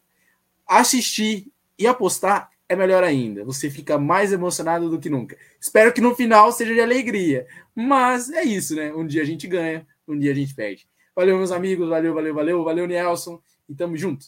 Assistir 0.67 1.53
e 1.79 1.87
apostar 1.87 2.51
é 2.67 2.75
melhor 2.75 3.05
ainda. 3.05 3.45
Você 3.45 3.69
fica 3.69 3.99
mais 3.99 4.33
emocionado 4.33 4.89
do 4.89 4.99
que 4.99 5.11
nunca. 5.11 5.37
Espero 5.61 5.93
que 5.93 6.01
no 6.01 6.15
final 6.15 6.51
seja 6.51 6.73
de 6.73 6.81
alegria. 6.81 7.47
Mas 7.75 8.31
é 8.31 8.43
isso, 8.43 8.75
né? 8.75 8.93
Um 8.95 9.07
dia 9.07 9.23
a 9.23 9.25
gente 9.25 9.47
ganha, 9.47 9.87
um 10.11 10.19
dia 10.19 10.33
a 10.33 10.35
gente 10.35 10.55
perde. 10.55 10.89
Valeu, 11.15 11.37
meus 11.37 11.53
amigos. 11.53 11.89
Valeu, 11.89 12.15
valeu, 12.15 12.35
valeu. 12.35 12.65
Valeu, 12.65 12.87
Nelson. 12.87 13.41
E 13.69 13.75
tamo 13.75 13.97
junto. 13.97 14.27